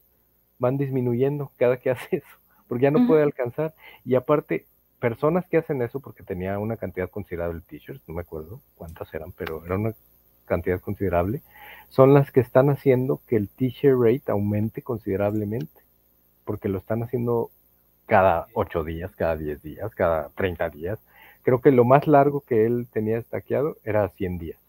van 0.59 0.77
disminuyendo 0.77 1.51
cada 1.57 1.79
que 1.79 1.91
hace 1.91 2.19
eso, 2.19 2.39
porque 2.69 2.85
ya 2.85 2.91
no 2.91 3.07
puede 3.07 3.23
alcanzar. 3.23 3.75
Y 4.05 4.15
aparte, 4.15 4.67
personas 4.99 5.47
que 5.49 5.59
hacen 5.59 5.83
eso, 5.83 6.01
porque 6.01 6.23
tenía 6.23 6.59
una 6.59 6.77
cantidad 6.77 7.11
considerable 7.11 7.61
de 7.61 7.67
t-shirts, 7.67 8.09
no 8.09 8.15
me 8.15 8.23
acuerdo 8.23 8.61
cuántas 8.75 9.13
eran, 9.15 9.33
pero 9.33 9.65
era 9.65 9.77
una 9.77 9.95
cantidad 10.47 10.81
considerable, 10.81 11.43
son 11.89 12.15
las 12.15 12.31
que 12.31 12.41
están 12.41 12.71
haciendo 12.71 13.21
que 13.27 13.37
el 13.37 13.49
t-shirt 13.49 13.99
rate 13.99 14.31
aumente 14.31 14.83
considerablemente, 14.83 15.83
porque 16.45 16.69
lo 16.69 16.79
están 16.79 17.03
haciendo 17.03 17.51
cada 18.07 18.47
8 18.55 18.85
días, 18.85 19.15
cada 19.17 19.37
10 19.37 19.63
días, 19.63 19.95
cada 19.95 20.31
30 20.31 20.71
días. 20.71 20.99
Creo 21.43 21.61
que 21.61 21.73
lo 21.73 21.85
más 21.85 22.07
largo 22.07 22.41
que 22.41 22.65
él 22.65 22.87
tenía 22.91 23.19
estaqueado 23.19 23.77
era 23.85 24.09
100 24.09 24.39
días, 24.39 24.61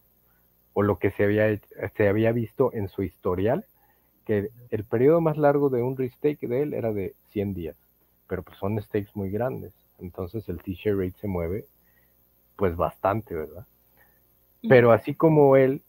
o 0.74 0.84
lo 0.84 0.98
que 0.98 1.12
se 1.12 1.24
había, 1.24 1.60
se 1.96 2.08
había 2.08 2.32
visto 2.32 2.72
en 2.74 2.90
su 2.90 3.04
historial, 3.04 3.66
que 4.26 4.50
el 4.72 4.84
periodo 4.84 5.22
más 5.22 5.38
largo 5.38 5.70
de 5.70 5.82
un 5.82 5.96
restake 5.96 6.48
de 6.48 6.64
él 6.64 6.74
era 6.74 6.92
de 6.92 7.16
100 7.30 7.54
días, 7.54 7.78
pero 8.28 8.44
pues 8.44 8.58
son 8.58 8.82
stakes 8.82 9.12
muy 9.14 9.30
grandes. 9.30 9.74
Entonces 10.00 10.48
el 10.50 10.62
t-shirt 10.62 10.98
rate 10.98 11.18
se 11.20 11.28
mueve 11.28 11.66
pues 12.56 12.76
bastante, 12.76 13.36
¿verdad? 13.36 13.66
Pero 14.68 14.92
así 14.92 15.14
como 15.14 15.56
él, 15.56 15.82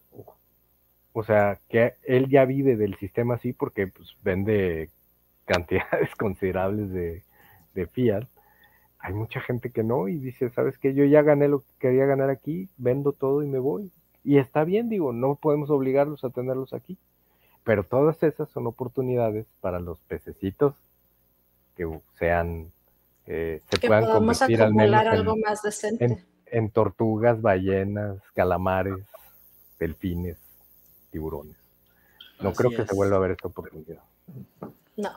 o 1.13 1.23
sea, 1.23 1.59
que 1.69 1.95
él 2.03 2.29
ya 2.29 2.45
vive 2.45 2.75
del 2.75 2.95
sistema 2.95 3.35
así 3.35 3.53
porque 3.53 3.87
pues 3.87 4.15
vende 4.23 4.89
cantidades 5.45 6.15
considerables 6.17 6.91
de, 6.91 7.23
de 7.73 7.87
fiat, 7.87 8.25
hay 8.99 9.13
mucha 9.13 9.41
gente 9.41 9.71
que 9.71 9.83
no 9.83 10.07
y 10.07 10.19
dice, 10.19 10.49
¿sabes 10.49 10.77
qué? 10.77 10.93
Yo 10.93 11.05
ya 11.05 11.21
gané 11.21 11.47
lo 11.47 11.61
que 11.61 11.67
quería 11.79 12.05
ganar 12.05 12.29
aquí, 12.29 12.69
vendo 12.77 13.13
todo 13.13 13.43
y 13.43 13.47
me 13.47 13.59
voy. 13.59 13.91
Y 14.23 14.37
está 14.37 14.65
bien, 14.65 14.89
digo, 14.89 15.13
no 15.13 15.35
podemos 15.35 15.69
obligarlos 15.69 16.23
a 16.23 16.29
tenerlos 16.29 16.73
aquí. 16.73 16.97
Pero 17.63 17.83
todas 17.83 18.21
esas 18.23 18.49
son 18.49 18.67
oportunidades 18.67 19.45
para 19.61 19.79
los 19.79 19.99
pececitos 20.01 20.75
que 21.79 22.01
sean 22.17 22.69
eh, 23.25 23.61
se 23.69 23.87
puedan 23.87 24.05
convertir 24.05 24.61
al 24.61 24.73
menos 24.73 25.05
algo 25.05 25.35
en, 25.35 25.41
más 25.41 25.61
decente. 25.61 26.25
En, 26.47 26.71
tortugas, 26.71 27.41
ballenas, 27.41 28.17
calamares, 28.33 28.97
delfines, 29.79 30.37
tiburones. 31.09 31.55
No 32.41 32.51
creo 32.51 32.71
que 32.71 32.85
se 32.85 32.93
vuelva 32.93 33.15
a 33.15 33.19
ver 33.19 33.31
esta 33.31 33.47
oportunidad. 33.47 34.01
No, 34.97 35.11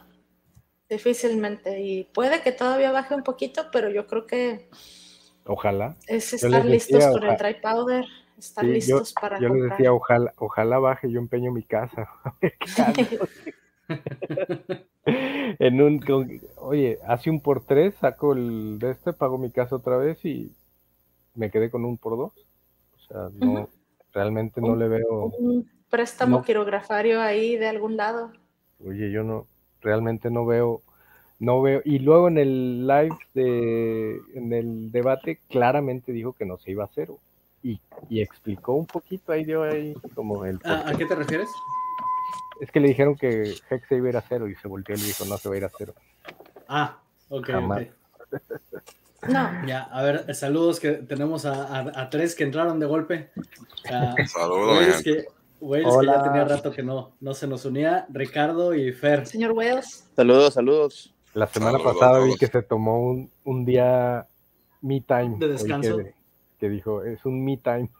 difícilmente. 0.88 1.80
Y 1.80 2.04
puede 2.04 2.42
que 2.42 2.52
todavía 2.52 2.92
baje 2.92 3.16
un 3.16 3.24
poquito, 3.24 3.70
pero 3.72 3.90
yo 3.90 4.06
creo 4.06 4.26
que. 4.26 4.68
Ojalá. 5.44 5.96
Es 6.06 6.32
estar 6.32 6.64
listos 6.64 7.04
con 7.06 7.24
el 7.24 7.36
dry 7.36 7.60
powder, 7.60 8.04
estar 8.38 8.64
listos 8.64 9.14
para. 9.14 9.40
Yo 9.40 9.48
les 9.48 9.70
decía, 9.70 9.92
ojalá, 9.92 10.32
ojalá 10.36 10.78
baje, 10.78 11.10
yo 11.10 11.18
empeño 11.18 11.50
mi 11.50 11.64
casa. 11.64 12.08
en 15.58 15.80
un, 15.80 16.00
oye, 16.56 16.98
hace 17.06 17.30
un 17.30 17.40
por 17.40 17.64
tres, 17.64 17.94
saco 18.00 18.32
el 18.32 18.78
de 18.78 18.92
este, 18.92 19.12
pago 19.12 19.38
mi 19.38 19.50
casa 19.50 19.76
otra 19.76 19.96
vez 19.96 20.24
y 20.24 20.52
me 21.34 21.50
quedé 21.50 21.70
con 21.70 21.84
un 21.84 21.98
por 21.98 22.16
dos. 22.16 22.32
O 22.96 22.98
sea, 23.06 23.28
no, 23.34 23.68
realmente 24.12 24.60
no 24.60 24.76
le 24.76 24.88
veo. 24.88 25.26
Un 25.38 25.68
préstamo 25.90 26.42
quirografario 26.42 27.20
ahí 27.20 27.56
de 27.56 27.68
algún 27.68 27.96
lado. 27.96 28.32
Oye, 28.84 29.10
yo 29.10 29.22
no, 29.22 29.46
realmente 29.80 30.30
no 30.30 30.46
veo, 30.46 30.82
no 31.38 31.62
veo. 31.62 31.82
Y 31.84 31.98
luego 31.98 32.28
en 32.28 32.38
el 32.38 32.86
live 32.86 33.16
de, 33.34 34.20
en 34.34 34.52
el 34.52 34.90
debate, 34.92 35.40
claramente 35.48 36.12
dijo 36.12 36.32
que 36.32 36.46
no 36.46 36.58
se 36.58 36.70
iba 36.70 36.84
a 36.84 36.90
cero. 36.92 37.18
Y, 37.62 37.80
y 38.08 38.20
explicó 38.20 38.74
un 38.74 38.86
poquito 38.86 39.30
ahí, 39.30 39.44
dio 39.44 39.62
ahí 39.62 39.94
como 40.14 40.44
el. 40.44 40.58
¿A 40.64 40.92
qué 40.96 41.06
te 41.06 41.14
refieres? 41.14 41.48
Es 42.60 42.70
que 42.70 42.80
le 42.80 42.88
dijeron 42.88 43.16
que 43.16 43.54
Hex 43.70 43.88
se 43.88 43.96
iba 43.96 44.06
a 44.06 44.10
ir 44.10 44.16
a 44.16 44.22
cero 44.22 44.48
y 44.48 44.54
se 44.54 44.68
volteó 44.68 44.94
y 44.94 44.98
le 44.98 45.06
dijo, 45.06 45.24
no, 45.24 45.36
se 45.36 45.48
va 45.48 45.54
a 45.54 45.58
ir 45.58 45.64
a 45.64 45.70
cero. 45.76 45.94
Ah, 46.68 46.98
ok. 47.28 47.50
No. 49.28 49.66
Ya, 49.66 49.82
a 49.82 50.02
ver, 50.02 50.34
saludos 50.34 50.80
que 50.80 50.92
tenemos 50.92 51.44
a, 51.46 52.08
tres 52.10 52.34
que 52.34 52.44
entraron 52.44 52.80
de 52.80 52.86
golpe. 52.86 53.30
saludos. 54.26 55.02
que, 55.02 55.26
que 55.60 56.06
ya 56.06 56.22
tenía 56.22 56.44
rato 56.44 56.72
que 56.72 56.82
no, 56.82 57.12
no 57.20 57.34
se 57.34 57.46
nos 57.46 57.64
unía. 57.64 58.06
Ricardo 58.10 58.74
y 58.74 58.92
Fer. 58.92 59.26
Señor 59.26 59.52
Wales. 59.52 60.08
Saludos, 60.16 60.54
saludos. 60.54 61.14
La 61.34 61.46
semana 61.46 61.78
pasada 61.78 62.18
vi 62.24 62.36
que 62.36 62.46
se 62.46 62.62
tomó 62.62 63.00
un, 63.00 63.30
un 63.44 63.64
día 63.64 64.26
me 64.82 65.00
time. 65.00 65.36
De 65.38 65.48
descanso. 65.48 65.98
Que, 66.58 66.68
dijo, 66.68 67.02
es 67.02 67.24
un 67.24 67.44
me 67.44 67.56
time. 67.56 67.90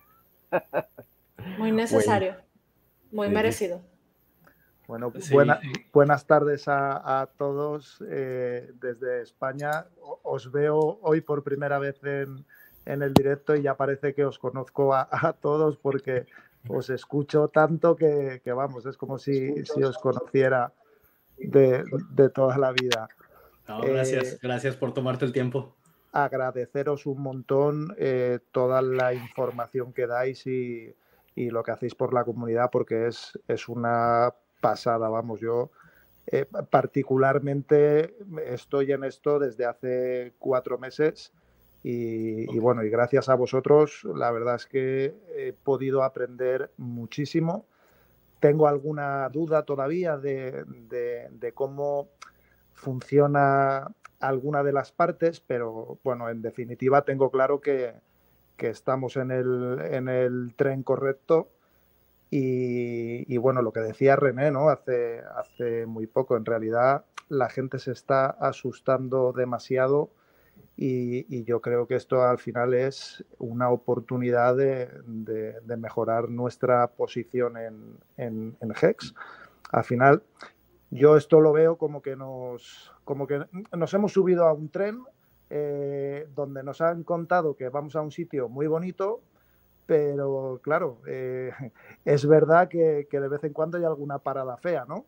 Muy 1.59 1.73
necesario. 1.73 2.37
Muy 3.12 3.29
merecido. 3.29 3.81
Bueno, 4.87 5.12
buenas 5.93 6.27
tardes 6.27 6.65
a, 6.67 7.29
todos 7.37 8.03
eh, 8.09 8.73
desde 8.81 9.23
España. 9.23 9.87
Os 10.23 10.51
veo 10.51 10.99
hoy 11.03 11.21
por 11.21 11.43
primera 11.43 11.79
vez 11.79 12.01
en, 12.05 12.45
el 12.85 13.15
directo 13.15 13.55
y 13.55 13.62
ya 13.62 13.77
parece 13.77 14.12
que 14.12 14.25
os 14.25 14.39
conozco 14.39 14.95
a, 14.95 15.37
todos 15.41 15.77
porque 15.77 16.27
os 16.69 16.91
escucho 16.91 17.49
tanto 17.49 17.97
que, 17.97 18.41
vamos, 18.47 18.87
es 18.87 18.97
como 18.97 19.19
si, 19.19 19.65
si 19.65 19.83
os 19.83 19.99
conociera 19.99 20.73
de, 21.39 21.85
toda 22.35 22.59
la 22.59 22.73
vida. 22.73 23.09
gracias, 23.67 24.33
eh, 24.35 24.39
gracias 24.43 24.77
por 24.77 24.93
tomarte 24.93 25.25
el 25.25 25.33
tiempo. 25.33 25.75
Agradeceros 26.11 27.07
un 27.07 27.23
montón 27.23 27.95
eh, 27.97 28.41
toda 28.51 28.83
la 28.83 29.15
información 29.15 29.95
que 29.95 30.07
dais 30.07 30.47
y, 30.47 30.95
y, 31.35 31.49
lo 31.49 31.62
que 31.62 31.71
hacéis 31.71 31.95
por 31.95 32.12
la 32.12 32.25
comunidad 32.25 32.69
porque 32.71 33.07
es, 33.07 33.39
es 33.49 33.69
una 33.69 34.35
pasada, 34.62 35.11
vamos, 35.11 35.40
yo 35.40 35.71
eh, 36.26 36.47
particularmente 36.71 38.16
estoy 38.47 38.92
en 38.92 39.04
esto 39.04 39.40
desde 39.40 39.66
hace 39.66 40.33
cuatro 40.38 40.78
meses 40.78 41.33
y, 41.83 42.59
bueno, 42.61 42.85
y 42.85 42.90
gracias 42.90 43.28
a 43.28 43.35
vosotros, 43.35 44.04
la 44.14 44.31
verdad 44.31 44.54
es 44.54 44.66
que 44.66 45.16
he 45.37 45.52
podido 45.52 46.04
aprender 46.04 46.71
muchísimo. 46.76 47.66
Tengo 48.38 48.69
alguna 48.69 49.28
duda 49.31 49.64
todavía 49.64 50.16
de, 50.16 50.64
cómo 51.54 52.09
funciona 52.73 53.88
alguna 54.21 54.62
de 54.62 54.73
las 54.73 54.92
partes, 54.92 55.40
pero 55.40 55.99
bueno, 56.04 56.31
en 56.31 56.40
definitiva 56.40 57.04
tengo 57.04 57.31
claro 57.31 57.61
que, 57.61 57.95
estamos 58.59 59.16
en 59.16 59.33
el, 59.33 59.81
en 59.90 60.09
el 60.09 60.54
tren 60.54 60.85
correcto 60.85 61.49
y, 62.35 63.37
bueno, 63.37 63.61
lo 63.61 63.75
que 63.75 63.81
decía 63.81 64.17
René, 64.17 64.51
¿no? 64.51 64.71
Hace, 64.71 65.21
hace 65.37 65.85
muy 65.85 66.07
poco, 66.07 66.35
en 66.35 66.47
realidad 66.47 67.05
la 67.29 67.51
gente 67.51 67.79
se 67.79 67.93
está 67.93 68.25
asustando 68.25 69.33
demasiado 69.33 70.09
y, 70.75 71.45
yo 71.45 71.61
creo 71.61 71.87
que 71.87 71.95
esto 71.97 72.23
al 72.23 72.39
final 72.39 72.73
es 72.73 73.23
una 73.39 73.69
oportunidad 73.69 74.57
de, 74.57 74.89
mejorar 75.77 76.31
nuestra 76.31 76.87
posición 76.87 77.59
en, 77.59 77.99
en, 78.17 78.57
Hex. 78.81 79.15
Al 79.71 79.85
final, 79.85 80.23
yo 80.91 81.19
esto 81.19 81.39
lo 81.39 81.53
veo 81.53 81.77
como 81.77 82.01
que 82.01 82.17
nos, 82.17 82.95
como 83.05 83.27
que 83.27 83.45
nos 83.77 83.93
hemos 83.93 84.12
subido 84.12 84.47
a 84.47 84.55
un 84.55 84.71
tren 84.71 85.03
eh, 85.51 86.27
donde 86.35 86.62
nos 86.62 86.81
han 86.81 87.05
contado 87.05 87.57
que 87.57 87.69
vamos 87.69 87.95
a 87.95 88.01
un 88.01 88.11
sitio 88.11 88.49
muy 88.49 88.69
bonito, 88.69 89.21
pero 89.87 90.61
claro, 90.62 90.99
eh, 91.07 91.53
es 92.05 92.27
verdad 92.27 92.69
que, 92.69 93.07
de 93.11 93.29
vez 93.29 93.45
en 93.45 93.53
cuando 93.53 93.79
hay 93.79 93.85
alguna 93.85 94.19
parada 94.19 94.57
fea, 94.57 94.85
¿no? 94.87 95.05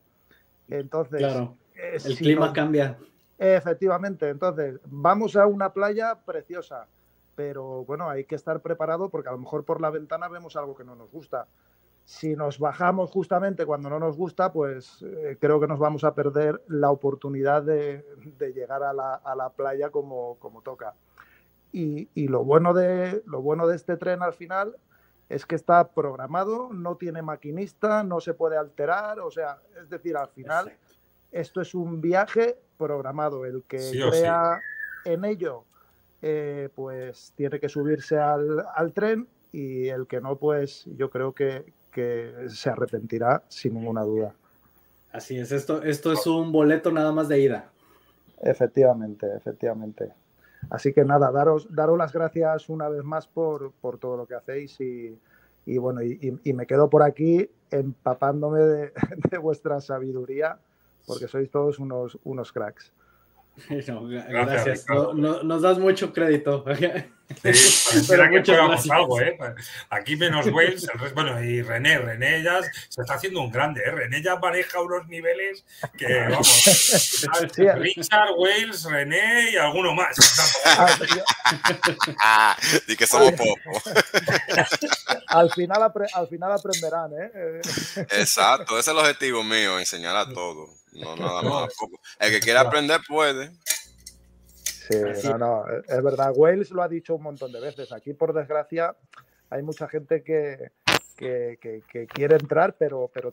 Entonces, 0.69 1.19
claro, 1.19 1.57
eh, 1.75 1.99
el 2.05 2.17
clima 2.17 2.53
cambia. 2.53 2.99
Efectivamente, 3.39 4.29
entonces 4.29 4.79
vamos 4.87 5.37
a 5.37 5.47
una 5.47 5.73
playa 5.73 6.21
preciosa, 6.25 6.87
pero 7.35 7.85
bueno, 7.85 8.09
hay 8.09 8.25
que 8.25 8.37
estar 8.37 8.61
preparado 8.61 9.09
porque 9.09 9.29
a 9.29 9.33
lo 9.33 9.39
mejor 9.39 9.65
por 9.65 9.81
la 9.81 9.91
ventana 9.91 10.29
vemos 10.29 10.57
algo 10.57 10.75
que 10.75 10.85
no 10.85 10.95
nos 10.95 11.11
gusta. 11.11 11.49
Si 12.05 12.37
nos 12.37 12.59
bajamos 12.59 13.11
justamente 13.11 13.65
cuando 13.65 13.89
no 13.89 13.99
nos 13.99 14.17
gusta, 14.17 14.53
pues 14.53 15.03
eh, 15.03 15.37
creo 15.41 15.59
que 15.59 15.67
nos 15.67 15.79
vamos 15.79 16.05
a 16.05 16.15
perder 16.15 16.63
la 16.69 16.91
oportunidad 16.91 17.63
de, 17.63 18.05
llegar 18.55 18.83
a 18.83 18.93
la, 18.93 19.53
playa 19.57 19.91
como, 19.91 20.37
como 20.39 20.61
toca. 20.61 20.95
Y, 21.77 22.29
lo, 22.29 22.45
bueno 22.45 22.73
de, 22.73 23.21
lo 23.27 23.43
bueno 23.43 23.67
de 23.67 23.75
este 23.75 23.97
tren 23.97 24.23
al 24.23 24.33
final 24.33 24.77
es 25.29 25.45
que 25.45 25.57
está 25.57 25.89
programado, 25.89 26.73
no 26.73 26.97
tiene 26.97 27.21
maquinista, 27.21 28.05
no 28.05 28.21
se 28.21 28.33
puede 28.33 28.57
alterar, 28.57 29.19
o 29.19 29.29
sea, 29.29 29.59
es 29.83 29.91
decir, 29.91 30.17
al 30.17 30.29
final 30.29 30.73
esto 31.33 31.61
es 31.61 31.75
un 31.75 32.01
viaje 32.01 32.57
programado. 32.79 33.45
El 33.45 33.65
que 33.65 33.91
crea 34.09 34.61
en 35.05 35.25
ello, 35.25 35.65
eh, 36.23 36.69
pues 36.77 37.33
tiene 37.35 37.59
que 37.59 37.69
subirse 37.69 38.19
al, 38.19 38.93
tren 38.95 39.27
y 39.51 39.89
el 39.89 40.07
que 40.07 40.21
no, 40.21 40.37
pues 40.37 40.85
yo 40.97 41.11
creo 41.11 41.33
que, 41.33 41.73
que 41.91 42.47
se 42.51 42.71
arrepentirá 42.71 43.43
sin 43.49 43.75
ninguna 43.75 44.03
duda. 44.03 44.33
Así 45.11 45.37
es, 45.37 45.51
esto, 45.51 45.83
esto 45.83 46.13
es 46.13 46.25
un 46.29 46.53
boleto 46.53 46.93
nada 46.93 47.11
más 47.11 47.27
de 47.27 47.41
ida. 47.41 47.73
Efectivamente, 48.41 49.27
efectivamente. 49.37 50.13
Así 50.71 50.93
que 50.93 51.05
nada, 51.05 51.31
daros, 51.31 51.67
daros 51.71 51.99
las 51.99 52.13
gracias 52.13 52.69
una 52.69 52.89
vez 52.89 53.05
más 53.05 53.27
por, 53.27 53.73
todo 53.99 54.17
lo 54.17 54.27
que 54.27 54.35
hacéis 54.35 54.79
y, 54.81 55.79
bueno, 55.79 56.03
y, 56.03 56.53
me 56.53 56.67
quedo 56.67 56.91
por 56.91 57.03
aquí 57.03 57.49
empapándome 57.71 58.61
de, 58.61 58.93
de, 59.31 59.39
vuestra 59.39 59.81
sabiduría 59.81 60.59
porque 61.07 61.29
sois 61.29 61.51
todos 61.51 61.79
unos, 61.79 62.19
unos 62.25 62.53
cracks. 62.53 62.93
Gracias. 63.69 64.87
nos 64.89 65.63
das 65.63 65.79
mucho 65.79 66.13
crédito. 66.13 66.65
Sí, 67.43 68.05
Pero 68.09 68.25
que 68.31 68.53
gracias. 68.53 68.91
algo, 68.91 69.21
¿eh? 69.21 69.37
Aquí 69.89 70.15
menos 70.17 70.47
Wales, 70.47 70.87
bueno, 71.15 71.43
y 71.43 71.63
René, 71.63 71.99
René 71.99 72.43
ya 72.43 72.61
se 72.63 73.01
está 73.01 73.15
haciendo 73.15 73.41
un 73.41 73.51
grande, 73.51 73.83
¿eh? 73.83 73.91
René 73.91 74.23
ya 74.23 74.37
maneja 74.37 74.81
unos 74.81 75.09
niveles 75.09 75.65
que, 75.97 76.21
vamos, 76.29 76.65
Richard, 77.57 78.31
Wales, 78.37 78.85
René 78.85 79.53
y 79.53 79.57
alguno 79.57 79.95
más. 79.95 80.17
ah, 82.21 82.57
y 82.87 82.97
que 82.97 83.07
somos 83.07 83.33
pocos. 83.33 83.83
al, 85.29 85.51
final 85.51 85.93
al 86.15 86.29
final 86.29 86.53
aprenderán, 86.53 87.11
¿eh? 87.13 87.61
Exacto, 88.11 88.79
ese 88.79 88.91
es 88.91 88.97
el 88.97 88.99
objetivo 88.99 89.43
mío, 89.43 89.79
enseñar 89.79 90.17
a 90.17 90.29
todos. 90.29 90.84
No, 90.95 91.17
nada 91.17 91.43
más. 91.43 91.75
El 92.19 92.33
que 92.33 92.41
quiera 92.41 92.61
aprender 92.61 93.01
puede. 93.07 93.51
Sí, 94.89 95.29
no, 95.29 95.39
no, 95.39 95.65
es 95.69 96.03
verdad. 96.03 96.33
Wales 96.35 96.71
lo 96.71 96.83
ha 96.83 96.89
dicho 96.89 97.15
un 97.15 97.23
montón 97.23 97.53
de 97.53 97.61
veces. 97.61 97.91
Aquí, 97.93 98.13
por 98.13 98.35
desgracia, 98.35 98.95
hay 99.51 99.63
mucha 99.63 99.89
gente 99.89 100.23
que, 100.23 100.73
que, 101.17 102.07
quiere 102.13 102.37
entrar, 102.37 102.77
pero, 102.79 103.11
pero 103.13 103.33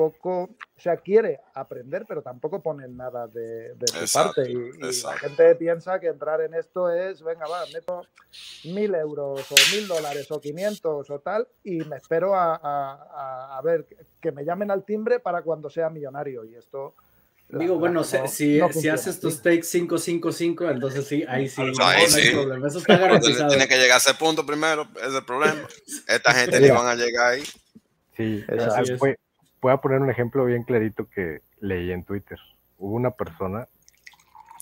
tampoco, 0.00 0.42
o 0.44 0.80
sea, 0.80 0.96
quiere 0.96 1.40
aprender, 1.54 2.06
pero 2.08 2.22
tampoco 2.22 2.62
ponen 2.62 2.96
nada 2.96 3.26
de, 3.26 3.74
su 3.86 4.12
parte. 4.12 4.50
Y, 4.50 4.56
la 5.02 5.18
gente 5.18 5.54
piensa 5.56 6.00
que 6.00 6.08
entrar 6.08 6.40
en 6.40 6.54
esto 6.54 6.90
es, 6.90 7.22
venga, 7.22 7.46
va, 7.46 7.64
meto 7.72 8.06
mil 8.64 8.94
euros 8.94 9.50
o 9.50 9.54
mil 9.74 9.86
dólares 9.86 10.30
o 10.30 10.40
quinientos 10.40 11.10
o 11.10 11.18
tal, 11.20 11.46
y 11.64 11.80
me 11.84 11.96
espero 11.96 12.34
a, 12.34 12.56
a, 12.56 13.58
a 13.58 13.62
ver 13.62 13.86
que 14.20 14.32
me 14.32 14.44
llamen 14.44 14.70
al 14.70 14.84
timbre 14.84 15.20
para 15.20 15.42
cuando 15.42 15.68
sea 15.68 15.90
millonario. 15.90 16.44
Y 16.44 16.54
esto 16.54 16.94
Digo, 17.52 17.80
bueno, 17.80 18.04
si, 18.04 18.16
si, 18.28 18.88
haces 18.88 19.18
tus 19.18 19.42
takes 19.42 19.66
5-5-5, 19.72 20.70
entonces 20.70 21.04
sí, 21.04 21.24
ahí 21.26 21.48
sí, 21.48 21.60
no, 21.76 21.84
hay 21.84 22.06
problema. 22.32 22.68
Eso 22.68 22.78
está 22.78 22.96
garantizado. 22.98 23.48
Tiene 23.48 23.66
que 23.66 23.76
llegar 23.76 23.96
a 23.96 23.98
ese 23.98 24.14
punto 24.14 24.46
primero, 24.46 24.86
es 25.04 25.12
el 25.12 25.24
problema. 25.24 25.60
Esta 26.06 26.32
gente 26.32 26.60
ni 26.60 26.70
van 26.70 26.86
a 26.86 26.94
llegar 26.94 27.32
ahí. 27.32 27.42
Sí, 28.16 28.44
voy, 28.98 29.16
voy, 29.60 29.72
a 29.72 29.76
poner 29.78 30.00
un 30.00 30.10
ejemplo 30.10 30.44
bien 30.44 30.62
clarito 30.62 31.08
que 31.08 31.42
leí 31.60 31.92
en 31.92 32.04
Twitter. 32.04 32.38
Hubo 32.78 32.94
una 32.94 33.10
persona 33.10 33.68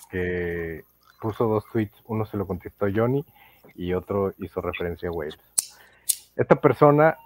que 0.09 0.83
puso 1.21 1.45
dos 1.47 1.63
tweets, 1.71 1.95
uno 2.05 2.25
se 2.25 2.37
lo 2.37 2.47
contestó 2.47 2.87
Johnny 2.93 3.25
y 3.75 3.93
otro 3.93 4.33
hizo 4.37 4.61
referencia 4.61 5.09
a 5.09 5.11
Wales. 5.11 5.37
Esta 6.35 6.55
persona 6.55 7.17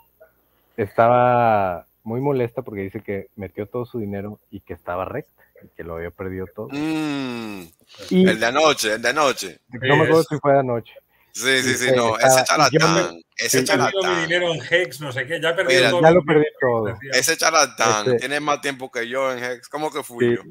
estaba 0.77 1.85
muy 2.03 2.19
molesta 2.19 2.61
porque 2.61 2.81
dice 2.81 3.01
que 3.01 3.29
metió 3.35 3.67
todo 3.67 3.85
su 3.85 3.99
dinero 3.99 4.39
y 4.51 4.59
que 4.59 4.73
estaba 4.73 5.05
recta 5.05 5.43
que 5.75 5.83
lo 5.83 5.95
había 5.95 6.11
perdido 6.11 6.45
todo. 6.47 6.67
Mm, 6.71 7.63
el 8.09 8.39
de 8.39 8.45
anoche, 8.45 8.93
el 8.93 9.01
de 9.01 9.09
anoche. 9.09 9.59
No 9.69 9.95
me 9.95 10.03
acuerdo 10.03 10.23
si 10.23 10.37
fue 10.39 10.53
de 10.53 10.59
anoche. 10.59 10.93
Sí, 11.33 11.63
sí, 11.63 11.73
sí, 11.73 11.91
no, 11.95 12.15
ese 12.19 12.43
charlatán, 12.43 13.19
ese 13.37 13.63
charlatán. 13.63 14.15
mi 14.15 14.21
dinero 14.21 14.53
en 14.53 14.61
Hex, 14.61 15.01
no 15.01 15.11
sé 15.11 15.25
qué, 15.25 15.41
ya 15.41 15.55
perdí 15.55 15.73
todo. 15.89 16.01
Ya 16.01 16.11
lo 16.11 16.23
perdí 16.23 16.45
todo. 16.61 16.95
Ese 17.11 17.35
charlatán 17.37 18.05
este 18.05 18.19
tiene 18.19 18.39
más 18.39 18.61
tiempo 18.61 18.91
que 18.91 19.09
yo 19.09 19.31
en 19.31 19.43
Hex, 19.43 19.67
¿cómo 19.67 19.91
que 19.91 20.03
fui 20.03 20.35
yo? 20.35 20.41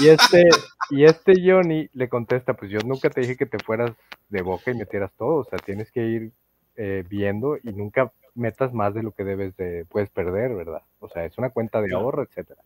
y 0.00 0.08
este, 0.08 0.48
y 0.90 1.04
este 1.04 1.34
Johnny 1.44 1.88
le 1.92 2.08
contesta, 2.08 2.54
pues 2.54 2.72
yo 2.72 2.80
nunca 2.80 3.08
te 3.08 3.20
dije 3.20 3.36
que 3.36 3.46
te 3.46 3.58
fueras 3.60 3.92
de 4.30 4.42
boca 4.42 4.72
y 4.72 4.74
metieras 4.74 5.12
todo, 5.16 5.36
o 5.36 5.44
sea, 5.44 5.60
tienes 5.60 5.92
que 5.92 6.06
ir 6.06 6.32
eh, 6.76 7.04
viendo 7.08 7.56
y 7.62 7.72
nunca 7.72 8.10
metas 8.34 8.72
más 8.72 8.94
de 8.94 9.04
lo 9.04 9.12
que 9.12 9.22
debes 9.22 9.56
de, 9.56 9.84
puedes 9.84 10.10
perder, 10.10 10.56
¿verdad? 10.56 10.82
O 10.98 11.08
sea, 11.08 11.24
es 11.24 11.38
una 11.38 11.50
cuenta 11.50 11.80
de 11.80 11.94
ahorro, 11.94 12.24
etcétera. 12.24 12.62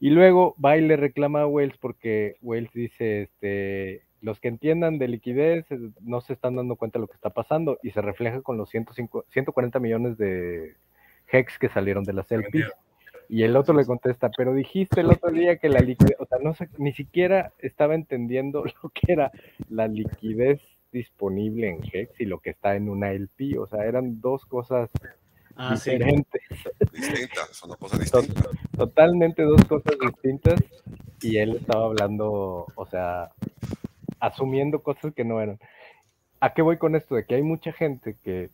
Y 0.00 0.10
luego 0.10 0.56
va 0.64 0.76
y 0.76 0.80
le 0.80 0.96
reclama 0.96 1.42
a 1.42 1.46
Wells 1.46 1.76
porque 1.78 2.36
Wells 2.40 2.72
dice, 2.72 3.22
este, 3.22 4.07
los 4.20 4.40
que 4.40 4.48
entiendan 4.48 4.98
de 4.98 5.08
liquidez 5.08 5.70
eh, 5.70 5.78
no 6.00 6.20
se 6.20 6.32
están 6.32 6.56
dando 6.56 6.76
cuenta 6.76 6.98
de 6.98 7.02
lo 7.02 7.08
que 7.08 7.14
está 7.14 7.30
pasando 7.30 7.78
y 7.82 7.90
se 7.90 8.00
refleja 8.00 8.42
con 8.42 8.56
los 8.56 8.68
105, 8.70 9.26
140 9.28 9.78
millones 9.78 10.18
de 10.18 10.74
hex 11.30 11.58
que 11.58 11.68
salieron 11.68 12.04
de 12.04 12.12
la 12.12 12.26
LP. 12.28 12.64
Y 13.30 13.42
el 13.42 13.56
otro 13.56 13.74
le 13.74 13.84
contesta, 13.84 14.30
pero 14.34 14.54
dijiste 14.54 15.02
el 15.02 15.10
otro 15.10 15.30
día 15.30 15.58
que 15.58 15.68
la 15.68 15.80
liquidez, 15.80 16.16
o 16.18 16.24
sea, 16.24 16.38
no 16.38 16.54
ni 16.78 16.92
siquiera 16.92 17.52
estaba 17.58 17.94
entendiendo 17.94 18.64
lo 18.82 18.90
que 18.90 19.12
era 19.12 19.30
la 19.68 19.86
liquidez 19.86 20.60
disponible 20.90 21.68
en 21.68 21.80
Hex 21.92 22.18
y 22.20 22.24
lo 22.24 22.38
que 22.38 22.50
está 22.50 22.74
en 22.74 22.88
una 22.88 23.12
LP, 23.12 23.58
o 23.58 23.66
sea, 23.66 23.84
eran 23.84 24.22
dos 24.22 24.46
cosas 24.46 24.90
ah, 25.56 25.74
diferentes. 25.74 26.42
Distintas, 26.90 27.50
son 27.52 27.70
dos 27.70 27.78
cosas 27.78 28.00
distintas. 28.00 28.48
Totalmente 28.74 29.42
dos 29.42 29.62
cosas 29.66 29.94
distintas. 30.00 30.60
Y 31.20 31.36
él 31.36 31.56
estaba 31.56 31.84
hablando, 31.86 32.66
o 32.74 32.86
sea, 32.86 33.30
asumiendo 34.20 34.82
cosas 34.82 35.14
que 35.14 35.24
no 35.24 35.40
eran. 35.40 35.58
¿A 36.40 36.54
qué 36.54 36.62
voy 36.62 36.78
con 36.78 36.94
esto? 36.94 37.14
De 37.14 37.24
que 37.24 37.34
hay 37.34 37.42
mucha 37.42 37.72
gente 37.72 38.16
que 38.22 38.50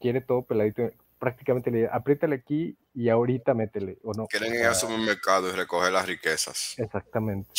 quiere 0.00 0.20
todo 0.20 0.42
peladito, 0.42 0.90
prácticamente 1.18 1.70
le 1.70 1.88
apriétale 1.88 2.36
aquí 2.36 2.76
y 2.94 3.08
ahorita 3.08 3.54
métele, 3.54 3.98
¿o 4.02 4.12
no? 4.12 4.26
Quieren 4.26 4.54
ir 4.54 4.66
al 4.66 4.74
supermercado 4.74 5.48
y 5.48 5.52
recoger 5.52 5.92
las 5.92 6.06
riquezas. 6.06 6.74
Exactamente. 6.78 7.50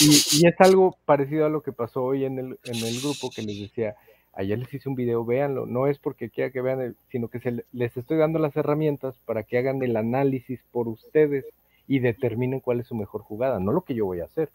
Y, 0.00 0.46
es 0.46 0.54
algo 0.58 0.98
parecido 1.06 1.46
a 1.46 1.48
lo 1.48 1.62
que 1.62 1.72
pasó 1.72 2.02
hoy 2.04 2.24
en 2.24 2.38
el, 2.38 2.58
en 2.64 2.84
el 2.84 3.00
grupo 3.00 3.30
que 3.30 3.42
les 3.42 3.58
decía, 3.58 3.94
ayer 4.34 4.58
les 4.58 4.72
hice 4.72 4.88
un 4.88 4.94
video, 4.94 5.24
véanlo, 5.24 5.66
no 5.66 5.86
es 5.86 5.98
porque 5.98 6.30
quiera 6.30 6.50
que 6.50 6.60
vean, 6.60 6.96
sino 7.10 7.28
que 7.28 7.40
se, 7.40 7.64
les 7.72 7.96
estoy 7.96 8.18
dando 8.18 8.38
las 8.38 8.56
herramientas 8.56 9.16
para 9.24 9.44
que 9.44 9.58
hagan 9.58 9.82
el 9.82 9.96
análisis 9.96 10.60
por 10.70 10.88
ustedes 10.88 11.46
y 11.86 12.00
determinen 12.00 12.60
cuál 12.60 12.80
es 12.80 12.86
su 12.86 12.94
mejor 12.94 13.22
jugada, 13.22 13.60
no 13.60 13.72
lo 13.72 13.82
que 13.82 13.94
yo 13.94 14.06
voy 14.06 14.20
a 14.20 14.24
hacer, 14.24 14.50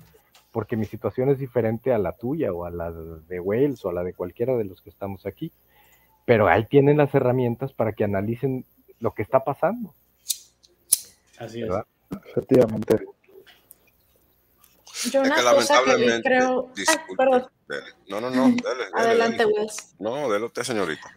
porque 0.57 0.75
mi 0.75 0.85
situación 0.85 1.29
es 1.29 1.37
diferente 1.37 1.93
a 1.93 1.99
la 1.99 2.13
tuya 2.13 2.51
o 2.51 2.65
a 2.65 2.71
la 2.71 2.91
de 2.91 3.39
Wales 3.39 3.85
o 3.85 3.89
a 3.89 3.93
la 3.93 4.03
de 4.03 4.15
cualquiera 4.15 4.57
de 4.57 4.63
los 4.63 4.81
que 4.81 4.89
estamos 4.89 5.27
aquí, 5.27 5.51
pero 6.25 6.47
ahí 6.47 6.65
tienen 6.65 6.97
las 6.97 7.13
herramientas 7.13 7.73
para 7.73 7.93
que 7.93 8.03
analicen 8.03 8.65
lo 8.99 9.13
que 9.13 9.21
está 9.21 9.43
pasando. 9.43 9.93
Así 11.37 11.61
es. 11.61 11.69
Efectivamente. 12.25 13.05
Yo 15.11 15.21
una 15.21 15.35
cosa 15.43 15.79
que 15.95 16.21
creo. 16.23 16.71
perdón. 17.15 17.45
No, 18.07 18.19
no, 18.19 18.31
no. 18.31 18.55
Adelante, 18.95 19.45
Wes. 19.45 19.93
No, 19.99 20.27
dele 20.27 20.47
usted, 20.47 20.63
señorita. 20.63 21.13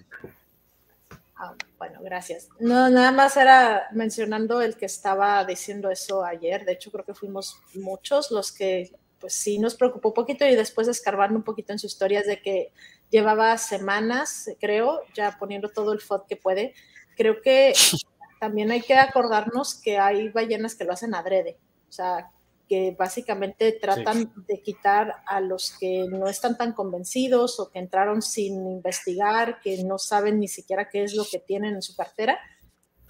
Ah, 1.36 1.54
bueno, 1.78 2.00
gracias. 2.02 2.50
No, 2.58 2.90
nada 2.90 3.10
más 3.10 3.38
era 3.38 3.88
mencionando 3.92 4.60
el 4.60 4.76
que 4.76 4.84
estaba 4.84 5.42
diciendo 5.46 5.90
eso 5.90 6.22
ayer. 6.22 6.66
De 6.66 6.72
hecho, 6.72 6.92
creo 6.92 7.06
que 7.06 7.14
fuimos 7.14 7.58
muchos 7.72 8.30
los 8.30 8.52
que, 8.52 8.92
pues 9.20 9.34
sí, 9.34 9.58
nos 9.58 9.74
preocupó 9.74 10.08
un 10.08 10.14
poquito 10.14 10.46
y 10.46 10.54
después 10.54 10.88
escarbando 10.88 11.36
un 11.36 11.44
poquito 11.44 11.72
en 11.72 11.78
sus 11.78 11.92
historias 11.92 12.26
de 12.26 12.40
que 12.40 12.72
llevaba 13.10 13.56
semanas, 13.58 14.50
creo, 14.58 15.02
ya 15.14 15.36
poniendo 15.38 15.68
todo 15.68 15.92
el 15.92 16.00
FOD 16.00 16.26
que 16.26 16.36
puede. 16.36 16.74
Creo 17.16 17.40
que 17.42 17.72
también 18.40 18.70
hay 18.70 18.80
que 18.80 18.94
acordarnos 18.94 19.74
que 19.74 19.98
hay 19.98 20.30
ballenas 20.30 20.74
que 20.74 20.84
lo 20.84 20.92
hacen 20.92 21.14
adrede. 21.14 21.58
O 21.88 21.92
sea, 21.92 22.30
que 22.68 22.94
básicamente 22.96 23.72
tratan 23.72 24.32
de 24.46 24.62
quitar 24.62 25.22
a 25.26 25.40
los 25.40 25.76
que 25.78 26.06
no 26.08 26.28
están 26.28 26.56
tan 26.56 26.72
convencidos 26.72 27.58
o 27.58 27.68
que 27.68 27.80
entraron 27.80 28.22
sin 28.22 28.64
investigar, 28.66 29.60
que 29.60 29.82
no 29.82 29.98
saben 29.98 30.38
ni 30.38 30.46
siquiera 30.46 30.88
qué 30.88 31.02
es 31.02 31.14
lo 31.14 31.24
que 31.30 31.40
tienen 31.40 31.74
en 31.74 31.82
su 31.82 31.96
cartera 31.96 32.38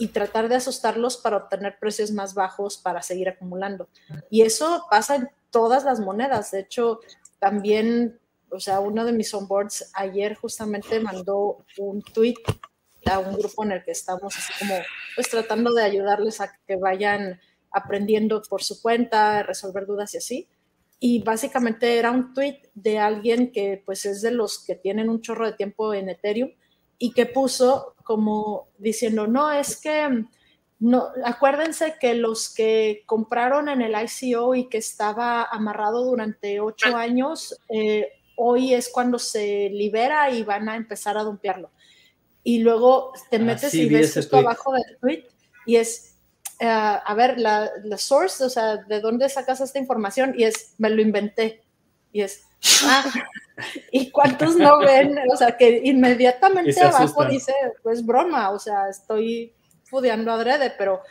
y 0.01 0.09
tratar 0.09 0.49
de 0.49 0.55
asustarlos 0.55 1.19
para 1.19 1.37
obtener 1.37 1.79
precios 1.79 2.11
más 2.11 2.33
bajos 2.33 2.79
para 2.79 3.03
seguir 3.03 3.29
acumulando. 3.29 3.87
Y 4.31 4.41
eso 4.41 4.87
pasa 4.91 5.17
en 5.17 5.29
todas 5.51 5.85
las 5.85 6.01
monedas. 6.01 6.53
De 6.53 6.61
hecho, 6.61 7.01
también, 7.39 8.19
o 8.51 8.59
sea, 8.59 8.81
uno 8.81 9.05
de 9.05 9.13
mis 9.13 9.35
onboards 9.35 9.91
ayer 9.93 10.37
justamente 10.37 11.01
mandó 11.01 11.67
un 11.77 12.01
tweet 12.01 12.37
a 13.05 13.19
un 13.19 13.37
grupo 13.37 13.63
en 13.63 13.73
el 13.73 13.85
que 13.85 13.91
estamos 13.91 14.35
así 14.39 14.53
como 14.59 14.75
pues 15.15 15.29
tratando 15.29 15.75
de 15.75 15.83
ayudarles 15.83 16.41
a 16.41 16.51
que 16.67 16.77
vayan 16.77 17.39
aprendiendo 17.71 18.41
por 18.49 18.63
su 18.63 18.81
cuenta, 18.81 19.43
resolver 19.43 19.85
dudas 19.85 20.15
y 20.15 20.17
así. 20.17 20.49
Y 20.99 21.23
básicamente 21.23 21.99
era 21.99 22.11
un 22.11 22.33
tweet 22.33 22.71
de 22.73 22.99
alguien 22.99 23.53
que 23.53 23.83
pues 23.85 24.07
es 24.07 24.23
de 24.23 24.31
los 24.31 24.65
que 24.65 24.77
tienen 24.77 25.11
un 25.11 25.21
chorro 25.21 25.45
de 25.45 25.53
tiempo 25.53 25.93
en 25.93 26.09
Ethereum 26.09 26.53
y 26.99 27.13
que 27.13 27.27
puso 27.27 27.95
como 28.11 28.67
diciendo, 28.77 29.29
no, 29.29 29.53
es 29.53 29.81
que 29.81 30.25
no, 30.81 31.11
acuérdense 31.25 31.95
que 32.01 32.17
los 32.17 32.53
que 32.53 33.05
compraron 33.07 33.69
en 33.69 33.83
el 33.83 33.95
ICO 33.95 34.57
y 34.57 34.69
que 34.69 34.79
estaba 34.79 35.45
amarrado 35.45 36.05
durante 36.05 36.59
ocho 36.59 36.97
años, 36.97 37.57
eh, 37.69 38.09
hoy 38.35 38.75
es 38.75 38.89
cuando 38.89 39.21
se 39.21 39.71
libera 39.71 40.29
y 40.29 40.43
van 40.43 40.69
a 40.69 40.75
empezar 40.75 41.19
a 41.19 41.23
dumpearlo. 41.23 41.71
Y 42.43 42.59
luego 42.59 43.13
te 43.31 43.39
metes 43.39 43.73
y 43.75 43.89
ves 43.89 44.17
esto 44.17 44.39
abajo 44.39 44.73
del 44.73 44.99
tweet 45.01 45.29
y 45.67 45.77
es 45.77 46.17
eh, 46.59 46.67
a 46.67 47.15
ver, 47.15 47.39
la, 47.39 47.71
source, 47.97 48.43
o 48.43 48.51
sea, 48.51 48.79
¿de 48.79 48.99
dónde 48.99 49.29
sacas 49.29 49.61
esta 49.61 49.79
información? 49.79 50.35
Y 50.37 50.43
es, 50.43 50.75
me 50.79 50.91
lo 50.91 51.01
inventé. 51.01 51.63
Y 52.11 52.23
es, 52.23 52.43
ah, 52.85 53.05
¿y 53.91 54.11
cuántos 54.11 54.57
no 54.57 54.79
ven? 54.79 55.19
O 55.33 55.37
sea, 55.37 55.57
que 55.57 55.81
inmediatamente 55.85 56.81
abajo 56.81 57.25
dice, 57.25 57.53
pues 57.83 58.05
broma, 58.05 58.51
o 58.51 58.59
sea, 58.59 58.89
estoy 58.89 59.55
fudeando 59.85 60.33
adrede, 60.33 60.73
pero 60.77 61.03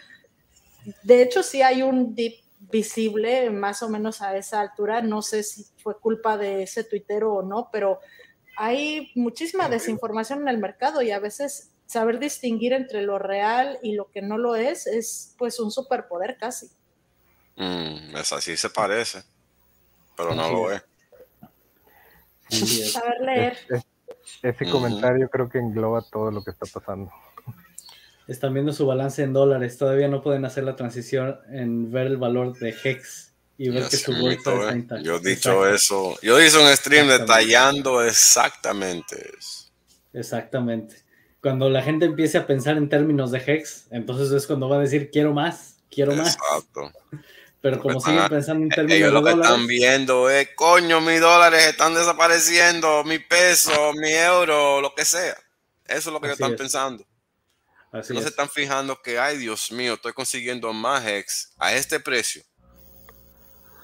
de 1.04 1.22
hecho 1.22 1.44
sí 1.44 1.62
hay 1.62 1.82
un 1.82 2.16
dip 2.16 2.36
visible 2.60 3.50
más 3.50 3.82
o 3.84 3.90
menos 3.90 4.22
a 4.22 4.36
esa 4.36 4.62
altura. 4.62 5.02
No 5.02 5.22
sé 5.22 5.44
si 5.44 5.66
fue 5.78 6.00
culpa 6.00 6.38
de 6.38 6.64
ese 6.64 6.84
tuitero 6.84 7.34
o 7.34 7.42
no, 7.44 7.70
pero 7.72 8.00
hay 8.58 9.12
muchísima 9.16 9.70
desinformación 9.70 10.42
en 10.42 10.50
el 10.50 10.58
mercado 10.58 11.02
y 11.02 11.12
a 11.12 11.20
veces 11.20 11.72
saber 11.86 12.20
distinguir 12.20 12.74
entre 12.74 13.02
lo 13.02 13.18
real 13.18 13.80
y 13.82 13.94
lo 13.94 14.12
que 14.12 14.22
no 14.22 14.38
lo 14.38 14.56
es 14.56 14.86
es 14.86 15.34
pues 15.38 15.60
un 15.60 15.72
superpoder 15.72 16.38
casi. 16.38 16.70
Mm, 17.56 18.16
es 18.16 18.32
así 18.32 18.56
se 18.56 18.70
parece, 18.70 19.24
pero 20.16 20.36
no 20.36 20.52
lo 20.52 20.72
es. 20.72 20.84
Saber 22.50 23.22
leer. 23.22 23.58
ese 24.42 24.66
comentario 24.70 25.30
creo 25.30 25.50
que 25.50 25.60
engloba 25.60 26.02
todo 26.02 26.32
lo 26.32 26.44
que 26.44 26.52
está 26.52 26.66
pasando. 26.66 27.12
Están 28.28 28.54
viendo 28.54 28.74
su 28.74 28.86
balance 28.86 29.24
en 29.24 29.34
dólares, 29.34 29.78
todavía 29.78 30.08
no 30.08 30.22
pueden 30.22 30.46
hacer 30.46 30.64
la 30.64 30.76
transición 30.76 31.40
en 31.50 31.92
ver 31.92 32.08
el 32.08 32.18
valor 32.18 32.58
de 32.60 32.76
Hex 32.84 33.34
y 33.58 33.70
ver 33.70 33.90
que 33.90 33.98
su 33.98 34.14
bolsa 34.14 34.72
está 34.72 35.02
Yo 35.02 35.16
he 35.16 35.20
dicho 35.20 35.68
eso, 35.68 36.16
yo 36.22 36.40
hice 36.42 36.60
un 36.60 36.68
stream 36.76 37.08
detallando 37.08 38.04
exactamente 38.04 39.16
eso. 39.38 39.70
Exactamente 40.14 41.10
cuando 41.42 41.70
la 41.70 41.82
gente 41.82 42.06
empiece 42.06 42.38
a 42.38 42.46
pensar 42.46 42.78
en 42.78 42.90
términos 42.90 43.32
de 43.32 43.42
Hex, 43.46 43.88
entonces 43.92 44.32
es 44.32 44.46
cuando 44.46 44.68
va 44.68 44.78
a 44.78 44.80
decir 44.80 45.10
quiero 45.12 45.34
más, 45.34 45.78
quiero 45.90 46.14
más. 46.14 46.36
Exacto. 46.36 46.92
Pero 47.62 47.80
como 47.80 48.00
siguen 48.00 48.30
pensando 48.30 48.63
en 48.63 48.69
términos 48.69 48.98
ellos 48.98 49.13
lo 49.13 49.24
que 49.24 49.32
están 49.32 49.67
viendo 49.67 50.30
es, 50.30 50.50
coño, 50.56 51.02
mis 51.02 51.19
dólares 51.19 51.65
están 51.67 51.93
desapareciendo, 51.93 53.04
mi 53.04 53.19
peso, 53.19 53.91
mi 53.93 54.12
euro, 54.12 54.80
lo 54.80 54.95
que 54.95 55.04
sea. 55.04 55.36
Eso 55.86 56.10
es 56.10 56.13
lo 56.13 56.22
que 56.22 56.28
ellos 56.28 56.39
están 56.39 56.56
pensando. 56.56 57.06
no 57.91 58.04
se 58.04 58.28
están 58.28 58.50
fijando 58.50 59.02
que, 59.02 59.19
ay, 59.19 59.38
Dios 59.38 59.72
mío, 59.72 59.95
estoy 59.95 60.13
consiguiendo 60.13 60.72
más 60.72 61.06
Hex 61.06 61.54
a 61.58 61.74
este 61.74 62.00
precio 62.00 62.43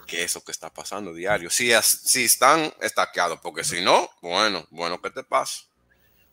que 0.05 0.23
eso 0.23 0.43
que 0.43 0.51
está 0.51 0.71
pasando 0.71 1.13
diario. 1.13 1.49
Si, 1.49 1.71
si 1.81 2.25
están 2.25 2.73
estaqueados, 2.79 3.39
porque 3.41 3.63
si 3.63 3.81
no, 3.81 4.09
bueno, 4.21 4.65
bueno, 4.69 5.01
¿qué 5.01 5.09
te 5.09 5.23
pasa? 5.23 5.61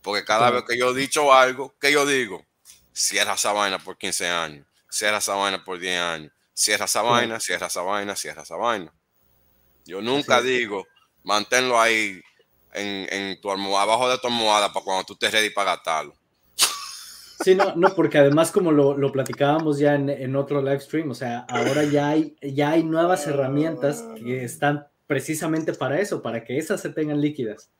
Porque 0.02 0.24
cada 0.24 0.50
vez 0.50 0.64
que 0.68 0.76
yo 0.76 0.90
he 0.90 0.94
dicho 0.94 1.32
algo, 1.32 1.74
que 1.80 1.92
yo 1.92 2.06
digo, 2.06 2.44
cierra 2.92 3.34
esa 3.34 3.52
vaina 3.52 3.78
por 3.78 3.96
15 3.96 4.28
años, 4.28 4.66
cierra 4.90 5.18
esa 5.18 5.34
vaina 5.34 5.64
por 5.64 5.78
10 5.78 6.00
años, 6.00 6.32
cierra 6.62 6.84
esa 6.84 7.02
vaina, 7.02 7.40
cierra 7.40 7.66
esa 7.66 7.82
vaina, 7.82 8.14
cierra 8.14 8.42
esa 8.42 8.56
vaina. 8.56 8.92
Yo 9.84 10.00
nunca 10.00 10.40
digo, 10.40 10.86
manténlo 11.24 11.80
ahí 11.80 12.20
en, 12.72 13.40
tu 13.40 13.50
almohada, 13.50 13.82
abajo 13.82 14.08
de 14.08 14.18
tu 14.18 14.28
almohada 14.28 14.72
para 14.72 14.84
cuando 14.84 15.04
tú 15.04 15.12
estés 15.14 15.32
ready 15.32 15.50
para 15.50 15.72
gastarlo. 15.72 16.14
Sí, 17.44 17.56
no, 17.56 17.74
no, 17.74 17.92
porque 17.96 18.18
además 18.18 18.52
como 18.52 18.70
lo, 18.70 18.96
lo 18.96 19.10
platicábamos 19.10 19.78
ya 19.78 19.96
en, 19.96 20.08
en, 20.08 20.36
otro 20.36 20.62
live 20.62 20.78
stream, 20.78 21.10
o 21.10 21.14
sea, 21.14 21.40
ahora 21.48 21.82
ya 21.82 22.10
hay, 22.10 22.36
ya 22.40 22.70
hay 22.70 22.84
nuevas 22.84 23.26
herramientas 23.26 24.04
que 24.16 24.44
están 24.44 24.86
precisamente 25.08 25.72
para 25.72 25.98
eso, 25.98 26.22
para 26.22 26.44
que 26.44 26.56
esas 26.56 26.80
se 26.80 26.90
tengan 26.90 27.20
líquidas. 27.20 27.70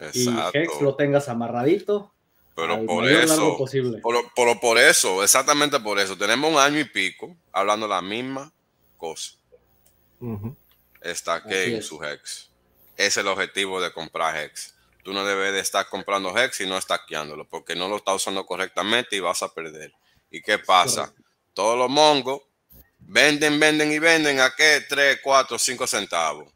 Exacto. 0.00 0.58
y 0.58 0.62
Hex 0.62 0.80
lo 0.80 0.96
tengas 0.96 1.28
amarradito. 1.28 2.12
Pero 2.54 2.86
por 2.86 3.08
eso, 3.08 3.56
posible. 3.56 3.98
Por, 3.98 4.60
por, 4.60 4.78
eso, 4.78 5.24
exactamente 5.24 5.80
por 5.80 5.98
eso, 5.98 6.16
tenemos 6.16 6.52
un 6.52 6.58
año 6.58 6.78
y 6.78 6.84
pico 6.84 7.36
hablando 7.52 7.88
la 7.88 8.00
misma 8.00 8.52
cosa. 8.96 9.32
Está 11.00 11.42
que 11.42 11.74
en 11.74 11.82
su 11.82 12.02
Hex. 12.02 12.50
Es 12.96 13.16
el 13.16 13.26
objetivo 13.26 13.80
de 13.80 13.92
comprar 13.92 14.36
Hex. 14.36 14.74
Tú 15.02 15.12
no 15.12 15.24
debes 15.24 15.52
de 15.52 15.60
estar 15.60 15.88
comprando 15.88 16.36
Hex 16.36 16.60
y 16.60 16.66
no 16.66 16.78
estaqueándolo, 16.78 17.44
porque 17.46 17.74
no 17.74 17.88
lo 17.88 17.96
estás 17.96 18.14
usando 18.16 18.46
correctamente 18.46 19.16
y 19.16 19.20
vas 19.20 19.42
a 19.42 19.52
perder. 19.52 19.92
¿Y 20.30 20.40
qué 20.40 20.58
pasa? 20.58 21.12
Todos 21.52 21.76
los 21.76 21.90
mongos 21.90 22.42
venden, 23.00 23.60
venden 23.60 23.92
y 23.92 23.98
venden 23.98 24.40
a 24.40 24.54
qué 24.56 24.82
3, 24.88 25.20
4, 25.22 25.58
5 25.58 25.86
centavos. 25.86 26.52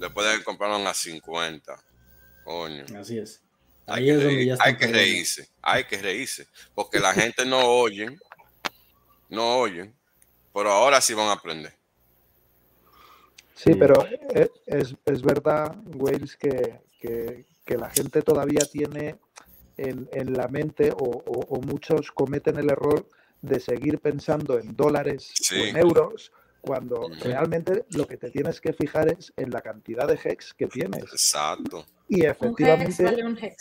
Le 0.00 0.10
pueden 0.10 0.42
comprar 0.42 0.72
a 0.72 0.94
50 0.94 1.84
Coño. 2.44 2.84
Así 2.98 3.18
es. 3.18 3.40
Ahí 3.86 4.10
hay 4.10 4.10
es 4.10 4.18
que 4.18 4.24
donde 4.24 4.46
ya 4.46 4.56
Hay 4.60 4.76
que 4.76 4.86
reírse, 4.86 5.48
hay 5.60 5.84
que 5.84 5.98
reírse. 5.98 6.46
Porque 6.74 6.98
la 6.98 7.12
gente 7.12 7.44
no 7.44 7.58
oyen, 7.60 8.18
no 9.28 9.58
oyen, 9.58 9.94
pero 10.52 10.70
ahora 10.70 11.00
sí 11.00 11.14
van 11.14 11.28
a 11.28 11.32
aprender. 11.32 11.74
Sí, 13.54 13.74
pero 13.74 13.94
es, 14.66 14.94
es 15.04 15.22
verdad, 15.22 15.76
Wales, 15.94 16.36
que, 16.36 16.80
que, 17.00 17.44
que, 17.64 17.76
la 17.76 17.90
gente 17.90 18.22
todavía 18.22 18.64
tiene 18.70 19.20
en, 19.76 20.32
la 20.32 20.48
mente 20.48 20.92
o, 20.96 21.60
muchos 21.60 22.10
cometen 22.10 22.58
el 22.58 22.70
error 22.70 23.08
de 23.40 23.60
seguir 23.60 23.98
pensando 23.98 24.58
en 24.58 24.76
dólares 24.76 25.32
o 25.52 25.54
en 25.54 25.76
euros 25.76 26.32
cuando 26.62 27.10
realmente 27.20 27.84
lo 27.90 28.06
que 28.06 28.16
te 28.16 28.30
tienes 28.30 28.60
que 28.60 28.72
fijar 28.72 29.08
es 29.08 29.32
en 29.36 29.50
la 29.50 29.60
cantidad 29.60 30.06
de 30.06 30.18
hex 30.22 30.54
que 30.54 30.68
tienes. 30.68 31.02
Exacto. 31.02 31.84
Y 32.08 32.24
efectivamente, 32.24 33.56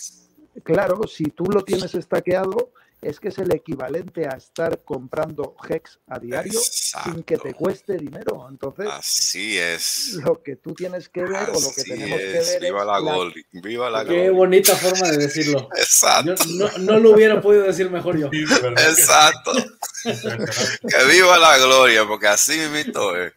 claro, 0.64 1.02
si 1.08 1.26
tú 1.26 1.46
lo 1.46 1.64
tienes 1.64 1.96
estaqueado, 1.96 2.72
es 3.02 3.20
que 3.20 3.30
es 3.30 3.38
el 3.40 3.52
equivalente 3.52 4.28
a 4.28 4.38
estar 4.38 4.84
comprando 4.84 5.56
Hex 5.68 6.00
a 6.08 6.20
diario 6.20 6.60
sin 6.60 7.24
que 7.24 7.38
te 7.38 7.54
cueste 7.54 7.98
dinero. 7.98 8.46
Entonces, 8.48 8.88
así 8.92 9.58
es. 9.58 10.20
Lo 10.24 10.44
que 10.44 10.58
tú 10.58 10.74
tienes 10.76 11.10
que 11.10 11.24
ver 11.24 11.50
o 11.50 11.60
lo 11.60 11.72
que 11.76 11.84
tenemos 11.84 12.20
que 12.20 12.40
ver 12.40 12.62
Viva 12.62 12.86
la, 12.86 13.00
gol, 13.00 13.34
Viva 13.52 13.90
la 13.90 14.06
Qué 14.06 14.30
bonita 14.30 14.76
forma 14.76 15.10
de 15.10 15.18
decirlo. 15.18 15.68
Exacto. 15.76 16.36
no, 16.80 17.00
lo 17.00 17.12
hubiera 17.12 17.42
podido 17.42 17.64
decir 17.64 17.90
mejor 17.90 18.20
yo. 18.20 18.30
Exacto. 18.32 19.52
Que 20.04 21.06
viva 21.12 21.38
la 21.38 21.58
gloria, 21.58 22.08
porque 22.08 22.28
así 22.28 22.58
mismo 22.70 23.16
es. 23.16 23.34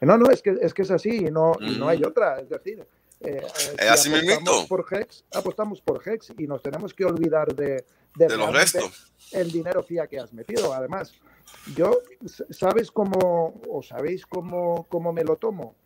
No, 0.00 0.18
no, 0.18 0.30
es 0.30 0.42
que 0.42 0.56
es, 0.60 0.74
que 0.74 0.82
es 0.82 0.90
así 0.90 1.26
y 1.26 1.30
no, 1.30 1.52
no 1.60 1.88
hay 1.88 2.02
otra. 2.02 2.40
Es 2.40 2.48
decir, 2.48 2.84
eh, 3.20 3.46
eh 3.78 3.88
así 3.88 4.12
apostamos 4.12 4.66
por 4.66 4.86
Hex, 4.90 5.24
apostamos 5.32 5.80
por 5.80 6.02
Hex 6.06 6.32
y 6.38 6.46
nos 6.46 6.60
tenemos 6.60 6.92
que 6.92 7.04
olvidar 7.04 7.54
de, 7.54 7.84
de, 8.16 8.36
los 8.36 8.52
restos. 8.52 9.12
El 9.30 9.52
dinero 9.52 9.82
fía 9.82 10.06
que 10.08 10.18
has 10.18 10.32
metido. 10.32 10.74
Además, 10.74 11.12
yo, 11.76 12.02
¿sabes 12.50 12.90
cómo, 12.90 13.60
o 13.68 13.82
sabéis 13.82 14.26
cómo, 14.26 14.86
cómo 14.88 15.12
me 15.12 15.22
lo 15.22 15.36
tomo? 15.36 15.76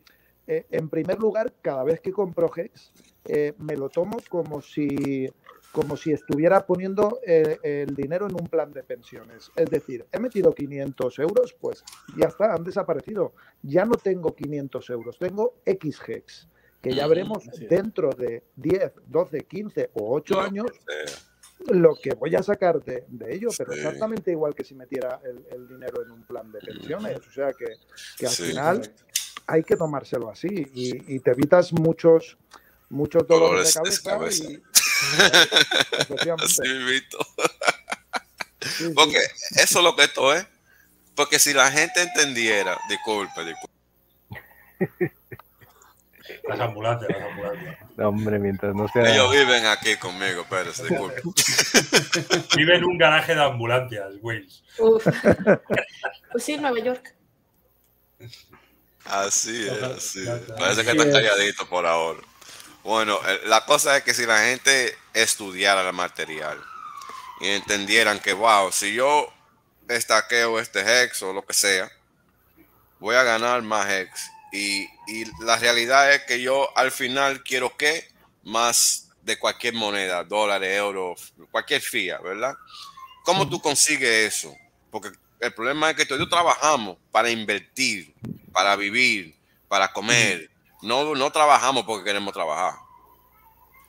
Eh, 0.47 0.65
en 0.71 0.89
primer 0.89 1.19
lugar, 1.19 1.53
cada 1.61 1.83
vez 1.83 1.99
que 1.99 2.11
compro 2.11 2.49
Hex, 2.55 2.91
eh, 3.25 3.53
me 3.57 3.75
lo 3.75 3.89
tomo 3.89 4.17
como 4.29 4.61
si, 4.61 5.29
como 5.71 5.97
si 5.97 6.11
estuviera 6.11 6.65
poniendo 6.65 7.19
eh, 7.25 7.59
el 7.63 7.95
dinero 7.95 8.27
en 8.27 8.33
un 8.33 8.47
plan 8.47 8.71
de 8.73 8.83
pensiones. 8.83 9.51
Es 9.55 9.69
decir, 9.69 10.05
he 10.11 10.19
metido 10.19 10.53
500 10.53 11.19
euros, 11.19 11.55
pues 11.59 11.83
ya 12.15 12.27
está, 12.27 12.53
han 12.53 12.63
desaparecido. 12.63 13.33
Ya 13.61 13.85
no 13.85 13.95
tengo 13.95 14.35
500 14.35 14.89
euros, 14.89 15.19
tengo 15.19 15.55
X 15.65 15.99
Hex, 16.07 16.47
que 16.81 16.93
ya 16.93 17.07
veremos 17.07 17.45
dentro 17.69 18.09
de 18.11 18.43
10, 18.55 18.93
12, 19.07 19.43
15 19.43 19.89
o 19.93 20.15
8 20.15 20.41
años 20.41 20.71
lo 21.65 21.95
que 21.95 22.13
voy 22.13 22.35
a 22.35 22.43
sacar 22.43 22.83
de, 22.83 23.05
ello, 23.29 23.49
pero 23.57 23.73
exactamente 23.73 24.31
igual 24.31 24.53
que 24.53 24.63
si 24.63 24.75
metiera 24.75 25.19
el, 25.23 25.67
dinero 25.67 26.03
en 26.03 26.11
un 26.11 26.23
plan 26.23 26.51
de 26.51 26.59
pensiones. 26.59 27.17
O 27.19 27.31
sea 27.31 27.51
que, 27.53 28.25
al 28.25 28.31
final 28.31 28.93
hay 29.47 29.63
que 29.63 29.75
tomárselo 29.75 30.29
así 30.29 30.47
y, 30.73 31.19
te 31.19 31.31
evitas 31.31 31.73
muchos, 31.73 32.37
muchos 32.89 33.27
dolores, 33.27 33.73
de 33.73 34.09
cabeza. 34.09 34.43
Y, 34.51 34.61
Porque 38.95 39.19
eso 39.55 39.79
es 39.79 39.83
lo 39.83 39.95
que 39.95 40.03
esto 40.03 40.33
es. 40.33 40.45
Porque 41.15 41.39
si 41.39 41.53
la 41.53 41.71
gente 41.71 42.01
entendiera, 42.01 42.77
disculpe, 42.89 43.43
disculpe. 43.43 43.75
Las 46.47 46.59
ambulancias, 46.59 47.09
las 47.09 47.29
ambulancias. 47.29 47.77
hombre, 47.97 48.39
mientras 48.39 48.75
no 48.75 48.87
sea. 48.87 49.11
Ellos 49.11 49.31
viven 49.31 49.65
aquí 49.65 49.95
conmigo, 49.97 50.45
pero 50.49 50.71
disculpe. 50.71 51.21
Viven 52.55 52.77
en 52.77 52.83
un 52.83 52.97
garaje 52.97 53.33
de 53.33 53.43
ambulancias, 53.43 54.13
Wales. 54.21 54.63
Pues 56.31 56.43
sí, 56.43 56.57
Nueva 56.57 56.79
York. 56.79 57.15
Así 59.05 59.67
es, 59.67 59.83
así 59.83 60.25
Parece 60.57 60.83
que 60.83 60.91
están 60.91 61.11
calladitos 61.11 61.67
por 61.67 61.85
ahora. 61.85 62.19
Bueno, 62.87 63.19
la 63.47 63.65
cosa 63.65 63.97
es 63.97 64.03
que 64.03 64.13
si 64.13 64.25
la 64.25 64.45
gente 64.45 64.97
estudiara 65.13 65.85
el 65.85 65.93
material 65.93 66.57
y 67.41 67.49
entendieran 67.49 68.17
que, 68.17 68.31
wow, 68.31 68.71
si 68.71 68.93
yo 68.93 69.27
estaqueo 69.89 70.57
este 70.57 70.79
hex 71.03 71.21
o 71.21 71.33
lo 71.33 71.45
que 71.45 71.53
sea, 71.53 71.91
voy 72.99 73.17
a 73.17 73.23
ganar 73.23 73.61
más 73.61 73.89
hex 73.91 74.31
y, 74.53 74.87
la 75.41 75.57
realidad 75.57 76.13
es 76.13 76.23
que 76.23 76.41
yo 76.41 76.69
al 76.77 76.93
final 76.93 77.43
quiero 77.43 77.75
que 77.75 78.09
más 78.43 79.09
de 79.21 79.37
cualquier 79.37 79.73
moneda, 79.73 80.23
dólares, 80.23 80.77
euros, 80.77 81.33
cualquier 81.51 81.81
fía, 81.81 82.19
¿verdad? 82.19 82.55
¿Cómo 83.25 83.49
tú 83.49 83.59
consigues 83.59 84.33
eso? 84.33 84.55
Porque 84.89 85.09
el 85.41 85.53
problema 85.53 85.89
es 85.89 85.97
que 85.97 86.05
todos 86.05 86.29
trabajamos 86.29 86.97
para 87.11 87.29
invertir, 87.29 88.13
para 88.53 88.77
vivir, 88.77 89.35
para 89.67 89.91
comer. 89.91 90.49
No, 90.81 91.15
no 91.15 91.31
trabajamos 91.31 91.83
porque 91.85 92.05
queremos 92.05 92.33
trabajar. 92.33 92.79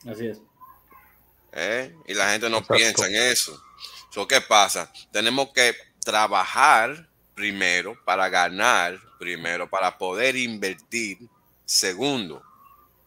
Así 0.09 0.27
es. 0.27 0.39
¿Eh? 1.51 1.95
Y 2.07 2.13
la 2.13 2.31
gente 2.31 2.49
no 2.49 2.65
piensa 2.65 3.07
en 3.07 3.15
eso. 3.15 3.61
¿Qué 4.27 4.41
pasa? 4.41 4.91
Tenemos 5.11 5.49
que 5.53 5.73
trabajar 6.03 7.07
primero 7.35 7.97
para 8.03 8.27
ganar 8.27 8.99
primero, 9.17 9.69
para 9.69 9.97
poder 9.97 10.35
invertir, 10.35 11.19
segundo, 11.65 12.41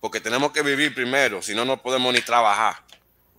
porque 0.01 0.21
tenemos 0.21 0.53
que 0.53 0.63
vivir 0.63 0.95
primero, 0.95 1.43
si 1.43 1.55
no, 1.55 1.65
no 1.65 1.83
podemos 1.83 2.13
ni 2.13 2.21
trabajar, 2.21 2.85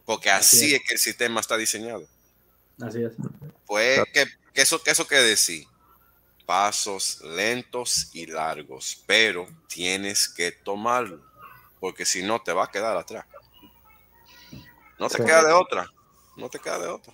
porque 0.06 0.30
así, 0.30 0.74
es. 0.76 0.82
que 0.84 0.94
el 0.94 1.00
sistema 1.00 1.40
está 1.40 1.56
diseñado. 1.56 2.06
Así 2.82 3.04
es. 3.04 3.14
Pues, 3.66 4.02
¿qué, 4.12 4.28
eso, 4.56 4.82
qué 4.82 4.92
eso 4.92 5.08
quiere 5.08 5.24
decir? 5.24 5.66
Pasos 6.46 7.22
lentos 7.22 8.10
y 8.14 8.26
largos, 8.26 9.04
pero 9.06 9.48
tienes 9.68 10.28
que 10.28 10.52
tomarlo, 10.52 11.22
porque 11.80 12.06
si 12.06 12.22
no 12.22 12.42
te 12.42 12.52
va 12.52 12.66
a 12.66 12.72
quedar 12.72 12.98
atrás. 12.98 13.26
No 15.00 15.10
te 15.10 15.24
queda 15.24 15.44
de 15.44 15.54
otra, 15.54 15.90
no 16.38 16.50
te 16.50 16.60
queda 16.60 16.80
de 16.80 16.88
otra. 16.88 17.14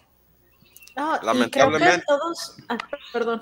Lamentablemente. 1.21 2.05
todos, 2.07 2.55
ah, 2.67 2.77
perdón. 3.13 3.41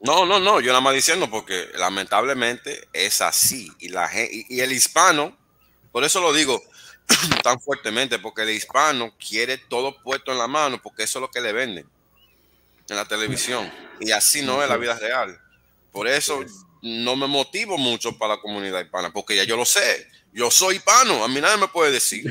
No, 0.00 0.26
no, 0.26 0.40
no, 0.40 0.60
yo 0.60 0.68
nada 0.68 0.80
más 0.80 0.94
diciendo 0.94 1.30
porque 1.30 1.68
lamentablemente 1.74 2.88
es 2.92 3.20
así. 3.20 3.70
Y, 3.78 3.90
la, 3.90 4.10
y, 4.14 4.60
el 4.60 4.72
hispano, 4.72 5.36
por 5.92 6.02
eso 6.02 6.20
lo 6.20 6.32
digo 6.32 6.60
tan 7.44 7.60
fuertemente, 7.60 8.18
porque 8.18 8.42
el 8.42 8.50
hispano 8.50 9.14
quiere 9.16 9.58
todo 9.58 10.02
puesto 10.02 10.32
en 10.32 10.38
la 10.38 10.48
mano, 10.48 10.82
porque 10.82 11.04
eso 11.04 11.18
es 11.18 11.20
lo 11.20 11.30
que 11.30 11.40
le 11.40 11.52
venden 11.52 11.88
en 12.92 12.96
la 12.96 13.04
televisión. 13.04 13.70
Y 14.00 14.12
así 14.12 14.42
no 14.42 14.62
es 14.62 14.68
la 14.68 14.76
vida 14.76 14.98
real. 14.98 15.38
Por 15.90 16.06
eso 16.06 16.44
no 16.82 17.16
me 17.16 17.26
motivo 17.26 17.76
mucho 17.76 18.16
para 18.16 18.36
la 18.36 18.40
comunidad 18.40 18.80
hispana, 18.80 19.12
porque 19.12 19.36
ya 19.36 19.44
yo 19.44 19.56
lo 19.56 19.64
sé. 19.64 20.08
Yo 20.32 20.50
soy 20.50 20.76
hispano, 20.76 21.24
a 21.24 21.28
mí 21.28 21.40
nadie 21.40 21.58
me 21.58 21.68
puede 21.68 21.92
decir. 21.92 22.24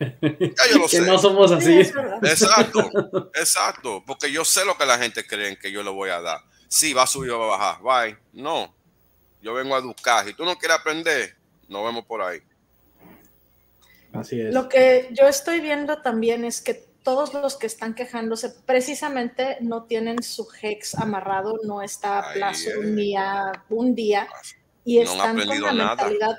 Ya 0.00 0.70
yo 0.70 0.78
lo 0.78 0.88
sé. 0.88 1.00
no 1.00 1.18
somos 1.18 1.50
así. 1.50 1.80
Exacto, 2.22 2.90
exacto, 3.34 4.02
porque 4.06 4.30
yo 4.30 4.44
sé 4.44 4.64
lo 4.64 4.78
que 4.78 4.86
la 4.86 4.98
gente 4.98 5.26
cree 5.26 5.58
que 5.58 5.72
yo 5.72 5.82
le 5.82 5.90
voy 5.90 6.10
a 6.10 6.20
dar 6.20 6.40
sí, 6.68 6.92
va 6.92 7.02
a 7.02 7.06
subir 7.06 7.30
o 7.30 7.38
va 7.38 7.46
a 7.46 7.58
bajar. 7.58 7.82
Bye. 7.82 8.18
No. 8.32 8.74
Yo 9.42 9.54
vengo 9.54 9.74
a 9.74 9.78
educar. 9.78 10.26
Si 10.26 10.34
tú 10.34 10.44
no 10.44 10.56
quieres 10.56 10.78
aprender, 10.78 11.34
nos 11.68 11.84
vemos 11.84 12.04
por 12.04 12.22
ahí. 12.22 12.40
Así 14.12 14.40
es. 14.40 14.54
Lo 14.54 14.68
que 14.68 15.08
yo 15.12 15.26
estoy 15.26 15.60
viendo 15.60 16.00
también 16.02 16.44
es 16.44 16.60
que 16.60 16.87
todos 17.08 17.32
los 17.32 17.56
que 17.56 17.66
están 17.66 17.94
quejándose 17.94 18.50
precisamente 18.50 19.56
no 19.62 19.84
tienen 19.84 20.22
su 20.22 20.46
hex 20.60 20.94
amarrado, 20.94 21.58
no 21.64 21.80
está 21.80 22.18
a 22.18 22.34
plazo 22.34 22.68
ni 22.84 23.16
a 23.16 23.50
un 23.70 23.94
día 23.94 24.28
y 24.84 24.98
están 24.98 25.38
con 25.46 25.58
la 25.58 25.72
mentalidad. 25.72 26.36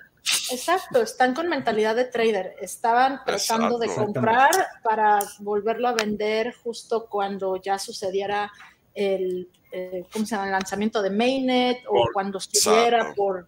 Exacto, 0.52 1.02
están 1.02 1.34
con 1.34 1.50
mentalidad 1.50 1.96
de 1.96 2.06
trader. 2.06 2.56
Estaban 2.62 3.22
tratando 3.26 3.80
de 3.80 3.88
comprar 3.88 4.52
para 4.84 5.18
volverlo 5.40 5.88
a 5.88 5.94
vender 5.94 6.54
justo 6.54 7.08
cuando 7.10 7.56
ya 7.56 7.80
sucediera 7.80 8.52
el 8.94 9.50
eh, 9.72 10.06
¿cómo 10.14 10.24
se 10.28 10.36
llama? 10.36 10.46
El 10.46 10.52
lanzamiento 10.52 11.02
de 11.02 11.10
Mainnet 11.10 11.84
o 11.88 12.10
cuando 12.14 12.38
estuviera 12.38 13.12
por... 13.16 13.48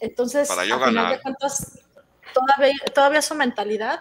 Entonces, 0.00 0.50
a 0.50 0.56
final 0.56 1.08
de 1.12 1.20
cuentas, 1.20 1.78
todavía, 2.34 2.74
todavía 2.92 3.22
su 3.22 3.36
mentalidad 3.36 4.00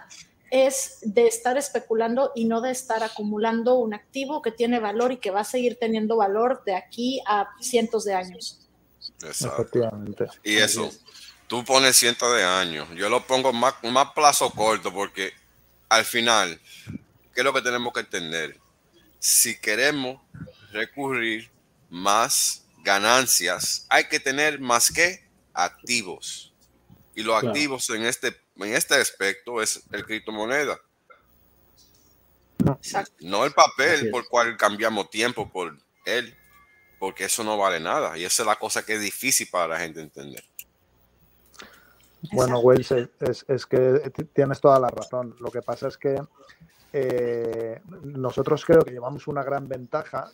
es 0.52 0.98
de 1.02 1.28
estar 1.28 1.58
especulando 1.58 2.34
y 2.36 2.46
no 2.46 2.60
de 2.60 2.72
estar 2.72 3.04
acumulando 3.04 3.76
un 3.76 3.94
activo 3.94 4.42
que 4.42 4.52
tiene 4.52 4.80
valor 4.80 5.14
y 5.14 5.18
que 5.18 5.32
va 5.32 5.40
a 5.40 5.46
seguir 5.46 5.78
teniendo 5.80 6.18
valor 6.18 6.64
de 6.66 6.76
aquí 6.76 7.22
a 7.26 7.48
cientos 7.62 8.04
de 8.04 8.14
años. 8.14 8.60
Efectivamente. 9.24 10.28
Y 10.44 10.58
eso, 10.58 10.92
tú 11.48 11.64
pones 11.64 11.96
cientos 11.96 12.36
de 12.36 12.44
años, 12.44 12.88
yo 12.96 13.10
lo 13.10 13.26
pongo 13.26 13.54
más, 13.54 13.76
más 13.84 14.12
plazo 14.12 14.52
corto 14.52 14.94
porque 14.94 15.34
al 15.88 16.04
final, 16.04 16.60
¿qué 17.34 17.42
es 17.42 17.44
lo 17.44 17.54
que 17.54 17.62
tenemos 17.62 17.94
que 17.94 18.02
entender? 18.02 18.60
Si 19.20 19.58
queremos 19.58 20.22
recurrir 20.74 21.50
más 21.90 22.66
ganancias, 22.84 23.86
hay 23.90 24.06
que 24.10 24.20
tener 24.20 24.60
más 24.60 24.92
que 24.92 25.24
activos. 25.54 26.54
Y 27.16 27.24
los 27.24 27.42
activos 27.42 27.90
en 27.90 28.06
este, 28.06 28.36
en 28.56 28.74
este 28.76 28.96
aspecto 28.96 29.62
es 29.62 29.84
el 29.92 30.06
criptomoneda. 30.06 30.80
No 33.22 33.46
el 33.46 33.54
papel 33.54 34.12
por 34.12 34.28
cual 34.28 34.56
cambiamos 34.58 35.10
tiempo 35.10 35.50
por 35.50 35.76
él, 36.06 36.36
porque 37.00 37.26
eso 37.26 37.44
no 37.44 37.58
vale 37.58 37.80
nada. 37.80 38.18
Y 38.18 38.26
esa 38.26 38.44
es 38.44 38.48
la 38.48 38.58
cosa 38.58 38.86
que 38.86 38.96
es 38.96 39.02
difícil 39.02 39.48
para 39.52 39.68
la 39.68 39.80
gente 39.80 40.02
entender. 40.02 40.44
Bueno, 42.32 42.60
Wells, 42.60 42.92
es, 42.92 43.66
que 43.66 44.12
tienes 44.34 44.62
toda 44.62 44.80
la 44.80 44.90
razón. 44.90 45.36
Lo 45.40 45.50
que 45.50 45.62
pasa 45.62 45.88
es 45.88 45.98
que 45.98 46.22
eh, 46.94 47.82
nosotros 48.04 48.64
creo 48.64 48.82
que 48.84 48.92
llevamos 48.92 49.28
una 49.28 49.44
gran 49.44 49.68
ventaja 49.68 50.32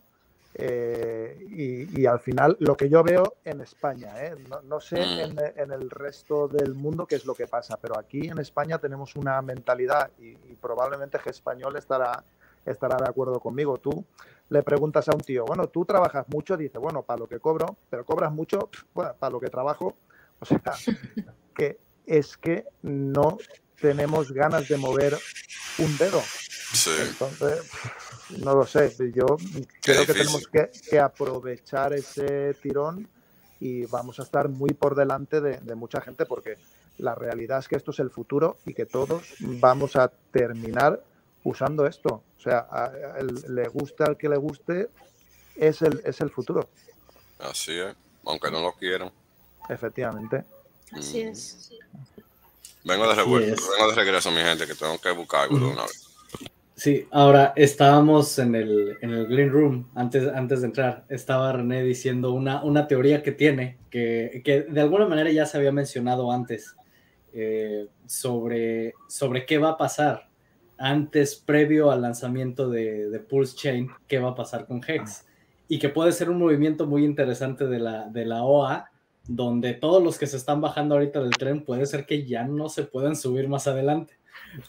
eh, 0.54 1.38
y, 1.50 2.06
al 2.06 2.20
final 2.20 2.58
lo 2.60 2.76
que 2.76 2.90
yo 2.90 3.04
veo 3.04 3.36
en 3.44 3.62
España, 3.62 4.14
¿eh? 4.24 4.36
no, 4.64 4.80
sé 4.80 4.98
mm. 4.98 5.38
en, 5.56 5.72
el 5.72 5.90
resto 5.90 6.48
del 6.48 6.74
mundo 6.74 7.06
qué 7.06 7.16
es 7.16 7.26
lo 7.26 7.36
que 7.36 7.48
pasa, 7.48 7.78
pero 7.80 8.00
aquí 8.00 8.28
en 8.28 8.40
España 8.40 8.80
tenemos 8.80 9.16
una 9.16 9.42
mentalidad 9.42 10.10
y, 10.18 10.34
probablemente 10.56 11.20
que 11.24 11.30
español 11.30 11.76
estará, 11.76 12.24
estará 12.66 12.98
de 12.98 13.08
acuerdo 13.08 13.40
conmigo. 13.40 13.78
Tú 13.78 14.04
le 14.50 14.64
preguntas 14.64 15.08
a 15.10 15.14
un 15.14 15.22
tío, 15.22 15.46
bueno, 15.46 15.68
tú 15.68 15.86
trabajas 15.86 16.26
mucho, 16.30 16.58
dice, 16.58 16.78
bueno, 16.78 17.04
para 17.04 17.20
lo 17.20 17.28
que 17.28 17.40
cobro, 17.40 17.78
pero 17.90 18.06
cobras 18.06 18.32
mucho, 18.32 18.70
bueno, 18.94 19.14
para 19.20 19.32
lo 19.32 19.40
que 19.40 19.50
trabajo, 19.50 19.96
o 20.40 20.46
sea, 20.46 20.62
que 21.56 21.78
es 22.06 22.38
que 22.38 22.66
no 22.82 23.38
tenemos 23.80 24.32
ganas 24.32 24.68
de 24.68 24.78
mover 24.78 25.18
un 25.78 25.98
dedo. 25.98 26.22
Entonces, 27.02 27.70
no 28.40 28.56
lo 28.56 28.66
sé. 28.66 28.96
Yo 29.14 29.26
creo 29.82 30.06
que 30.06 30.14
tenemos 30.14 30.48
que, 30.48 31.00
aprovechar 31.00 31.94
ese 31.94 32.54
tirón 32.56 33.08
y 33.60 33.86
vamos 33.86 34.20
a 34.20 34.24
estar 34.24 34.50
muy 34.50 34.72
por 34.72 34.96
delante 34.96 35.42
de, 35.42 35.76
mucha 35.76 36.02
gente 36.02 36.26
porque 36.26 36.58
la 36.98 37.16
realidad 37.16 37.60
es 37.60 37.68
que 37.68 37.76
esto 37.76 37.92
es 37.92 38.00
el 38.00 38.10
futuro 38.10 38.58
y 38.66 38.74
que 38.74 38.86
todos 38.86 39.36
vamos 39.40 39.96
a 39.96 40.10
terminar 40.32 41.04
usando 41.44 41.86
esto. 41.86 42.24
O 42.38 42.42
sea, 42.42 42.92
le 43.48 43.68
gusta 43.70 44.06
al 44.06 44.18
que 44.18 44.30
le 44.30 44.38
guste, 44.38 44.90
es 45.56 45.82
el, 45.82 46.02
es 46.06 46.22
el 46.22 46.30
futuro. 46.30 46.70
Así 47.40 47.78
es, 47.80 47.96
aunque 48.26 48.52
no 48.52 48.62
lo 48.62 48.74
quieran. 48.74 49.12
Efectivamente. 49.70 50.44
Así 50.92 51.22
es. 51.22 51.72
Vengo 52.84 53.08
de, 53.08 53.16
vengo 53.16 53.90
de 53.90 53.96
regreso, 53.96 54.32
mi 54.32 54.42
gente, 54.42 54.66
que 54.66 54.76
tengo 54.76 55.00
que 55.00 55.12
buscar 55.12 55.42
algo 55.42 55.60
de 55.60 55.66
una 55.66 55.84
vez. 55.84 56.08
Sí, 56.78 57.08
ahora 57.10 57.54
estábamos 57.56 58.38
en 58.38 58.54
el, 58.54 59.00
en 59.02 59.10
el 59.10 59.26
Green 59.26 59.50
Room 59.50 59.90
antes, 59.96 60.28
antes 60.28 60.62
de 60.62 60.68
entrar. 60.68 61.06
Estaba 61.10 61.52
René 61.52 61.82
diciendo 61.84 62.34
una, 62.34 62.64
una 62.64 62.88
teoría 62.88 63.24
que 63.24 63.32
tiene, 63.32 63.80
que, 63.90 64.44
que 64.46 64.62
de 64.62 64.82
alguna 64.82 65.08
manera 65.08 65.32
ya 65.32 65.48
se 65.48 65.58
había 65.58 65.72
mencionado 65.72 66.32
antes, 66.32 66.76
eh, 67.34 67.88
sobre, 68.06 68.94
sobre 69.08 69.48
qué 69.48 69.58
va 69.58 69.70
a 69.70 69.78
pasar 69.78 70.30
antes, 70.78 71.34
previo 71.36 71.90
al 71.90 72.04
lanzamiento 72.04 72.70
de, 72.70 73.10
de, 73.10 73.20
Pulse 73.22 73.58
Chain, 73.58 73.90
qué 74.08 74.20
va 74.20 74.30
a 74.30 74.36
pasar 74.36 74.68
con 74.68 74.80
Hex. 74.88 75.26
Y 75.68 75.80
que 75.80 75.90
puede 75.90 76.12
ser 76.12 76.30
un 76.30 76.38
movimiento 76.38 76.86
muy 76.86 77.04
interesante 77.06 77.66
de 77.66 77.80
la, 77.80 78.08
de 78.08 78.24
la 78.24 78.44
OA, 78.44 78.92
donde 79.28 79.74
todos 79.74 80.04
los 80.04 80.20
que 80.20 80.28
se 80.28 80.38
están 80.38 80.62
bajando 80.62 80.94
ahorita 80.94 81.24
del 81.24 81.32
tren 81.32 81.66
puede 81.66 81.88
ser 81.88 82.06
que 82.06 82.24
ya 82.28 82.44
no 82.44 82.70
se 82.70 82.84
puedan 82.84 83.16
subir 83.16 83.50
más 83.50 83.68
adelante 83.68 84.17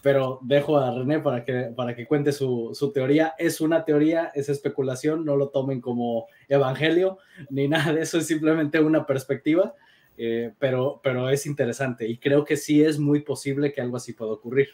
pero 0.01 0.39
dejo 0.41 0.77
a 0.77 0.91
René 0.91 1.19
para 1.19 1.43
que, 1.43 1.71
para 1.75 1.95
que 1.95 2.05
cuente 2.05 2.31
su, 2.31 2.71
su, 2.73 2.91
teoría. 2.91 3.33
Es 3.37 3.61
una 3.61 3.85
teoría, 3.85 4.31
es 4.33 4.49
especulación, 4.49 5.25
no 5.25 5.35
lo 5.35 5.49
tomen 5.49 5.81
como 5.81 6.27
evangelio 6.47 7.17
ni 7.49 7.67
nada 7.69 7.93
de 7.93 8.01
eso, 8.01 8.17
es 8.17 8.27
simplemente 8.27 8.79
una 8.79 9.05
perspectiva, 9.05 9.73
eh, 10.17 10.53
pero, 10.59 10.99
pero 11.03 11.29
es 11.29 11.45
interesante 11.45 12.07
y 12.07 12.17
creo 12.17 12.45
que 12.45 12.57
sí 12.57 12.83
es 12.83 12.99
muy 12.99 13.21
posible 13.21 13.71
que 13.73 13.81
algo 13.81 13.97
así 13.97 14.13
pueda 14.13 14.31
ocurrir. 14.31 14.69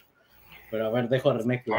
Pero 0.70 0.86
a 0.86 0.90
ver, 0.90 1.08
dejo 1.08 1.30
a 1.30 1.34
René 1.34 1.62
que, 1.62 1.70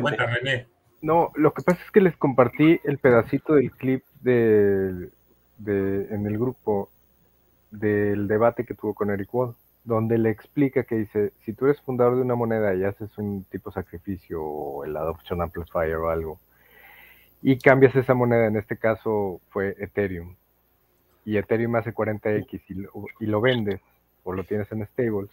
cuenta, 0.00 0.26
René. 0.26 0.68
No, 1.00 1.32
lo 1.34 1.52
que 1.52 1.62
pasa 1.62 1.80
es 1.84 1.90
que 1.90 2.00
les 2.00 2.16
compartí 2.16 2.80
el 2.84 2.98
pedacito 2.98 3.54
del 3.54 3.72
clip 3.72 4.04
de, 4.20 5.10
de, 5.58 6.06
en 6.10 6.26
el 6.26 6.38
grupo 6.38 6.90
del 7.70 8.28
debate 8.28 8.64
que 8.64 8.74
tuvo 8.74 8.94
con 8.94 9.10
Eric 9.10 9.32
Wall 9.34 9.54
donde 9.88 10.18
le 10.18 10.28
explica 10.28 10.84
que 10.84 10.96
dice, 10.96 11.32
si 11.44 11.54
tú 11.54 11.64
eres 11.64 11.80
fundador 11.80 12.16
de 12.16 12.20
una 12.20 12.34
moneda 12.34 12.74
y 12.74 12.84
haces 12.84 13.16
un 13.16 13.44
tipo 13.44 13.72
sacrificio 13.72 14.42
o 14.42 14.84
el 14.84 14.94
Adoption 14.94 15.40
Amplifier 15.40 15.96
o 15.96 16.10
algo, 16.10 16.38
y 17.40 17.58
cambias 17.58 17.96
esa 17.96 18.12
moneda, 18.12 18.46
en 18.46 18.56
este 18.56 18.76
caso 18.76 19.40
fue 19.48 19.74
Ethereum, 19.78 20.36
y 21.24 21.38
Ethereum 21.38 21.74
hace 21.76 21.94
40x 21.94 22.62
y 22.68 22.74
lo, 22.74 22.90
y 23.18 23.26
lo 23.26 23.40
vendes 23.40 23.80
o 24.24 24.34
lo 24.34 24.44
tienes 24.44 24.70
en 24.72 24.86
stables, 24.86 25.30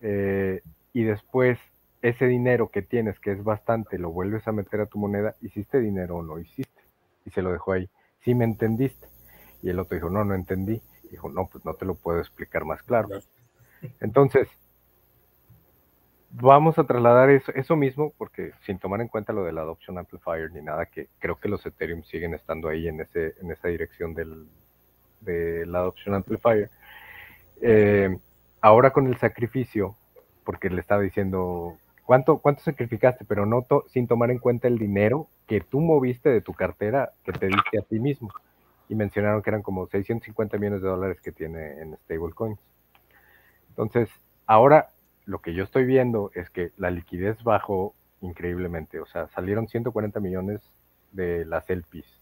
eh, 0.00 0.62
y 0.92 1.04
después 1.04 1.56
ese 2.02 2.26
dinero 2.26 2.70
que 2.70 2.82
tienes, 2.82 3.20
que 3.20 3.30
es 3.30 3.44
bastante, 3.44 3.98
lo 3.98 4.10
vuelves 4.10 4.48
a 4.48 4.52
meter 4.52 4.80
a 4.80 4.86
tu 4.86 4.98
moneda, 4.98 5.36
¿hiciste 5.42 5.78
dinero 5.78 6.16
o 6.16 6.22
no 6.22 6.40
hiciste? 6.40 6.82
Y 7.24 7.30
se 7.30 7.42
lo 7.42 7.52
dejó 7.52 7.72
ahí. 7.72 7.88
Sí 8.24 8.34
me 8.34 8.44
entendiste. 8.44 9.06
Y 9.62 9.68
el 9.68 9.78
otro 9.78 9.94
dijo, 9.94 10.10
no, 10.10 10.24
no 10.24 10.34
entendí. 10.34 10.82
Dijo, 11.10 11.28
no, 11.28 11.46
pues 11.46 11.64
no 11.64 11.74
te 11.74 11.84
lo 11.84 11.94
puedo 11.94 12.18
explicar 12.18 12.64
más 12.64 12.82
claro. 12.82 13.08
Entonces, 14.00 14.48
vamos 16.30 16.78
a 16.78 16.84
trasladar 16.84 17.30
eso, 17.30 17.76
mismo, 17.76 18.12
porque 18.16 18.52
sin 18.64 18.78
tomar 18.78 19.00
en 19.00 19.08
cuenta 19.08 19.32
lo 19.32 19.44
del 19.44 19.58
Adoption 19.58 19.98
Amplifier 19.98 20.52
ni 20.52 20.62
nada, 20.62 20.86
que 20.86 21.08
creo 21.18 21.36
que 21.36 21.48
los 21.48 21.64
Ethereum 21.66 22.02
siguen 22.04 22.34
estando 22.34 22.68
ahí 22.68 22.88
en, 22.88 23.00
ese, 23.00 23.34
en 23.40 23.50
esa 23.50 23.68
dirección 23.68 24.14
del, 24.14 24.46
del 25.20 25.74
Adoption 25.74 26.14
Amplifier. 26.14 26.70
Eh, 27.60 28.16
ahora 28.60 28.92
con 28.92 29.06
el 29.06 29.16
sacrificio, 29.16 29.96
porque 30.44 30.70
le 30.70 30.80
estaba 30.80 31.02
diciendo, 31.02 31.76
¿cuánto, 32.04 32.38
cuánto 32.38 32.62
sacrificaste? 32.62 33.24
Pero 33.24 33.46
no 33.46 33.66
sin 33.88 34.06
tomar 34.06 34.30
en 34.30 34.38
cuenta 34.38 34.68
el 34.68 34.78
dinero 34.78 35.28
que 35.46 35.60
tú 35.60 35.80
moviste 35.80 36.28
de 36.28 36.40
tu 36.40 36.54
cartera 36.54 37.12
que 37.24 37.32
te 37.32 37.46
diste 37.46 37.78
a 37.78 37.82
ti 37.82 37.98
mismo. 37.98 38.30
Y 38.88 38.94
mencionaron 38.96 39.42
que 39.42 39.50
eran 39.50 39.62
como 39.62 39.86
650 39.86 40.58
millones 40.58 40.82
de 40.82 40.88
dólares 40.88 41.20
que 41.20 41.30
tiene 41.30 41.80
en 41.80 41.96
stablecoins. 42.04 42.58
Entonces, 43.82 44.14
ahora 44.46 44.90
lo 45.24 45.40
que 45.40 45.54
yo 45.54 45.64
estoy 45.64 45.84
viendo 45.84 46.30
es 46.34 46.50
que 46.50 46.72
la 46.76 46.90
liquidez 46.90 47.42
bajó 47.42 47.94
increíblemente, 48.20 49.00
o 49.00 49.06
sea, 49.06 49.28
salieron 49.28 49.68
140 49.68 50.20
millones 50.20 50.60
de 51.12 51.44
las 51.44 51.68
LPs. 51.68 52.20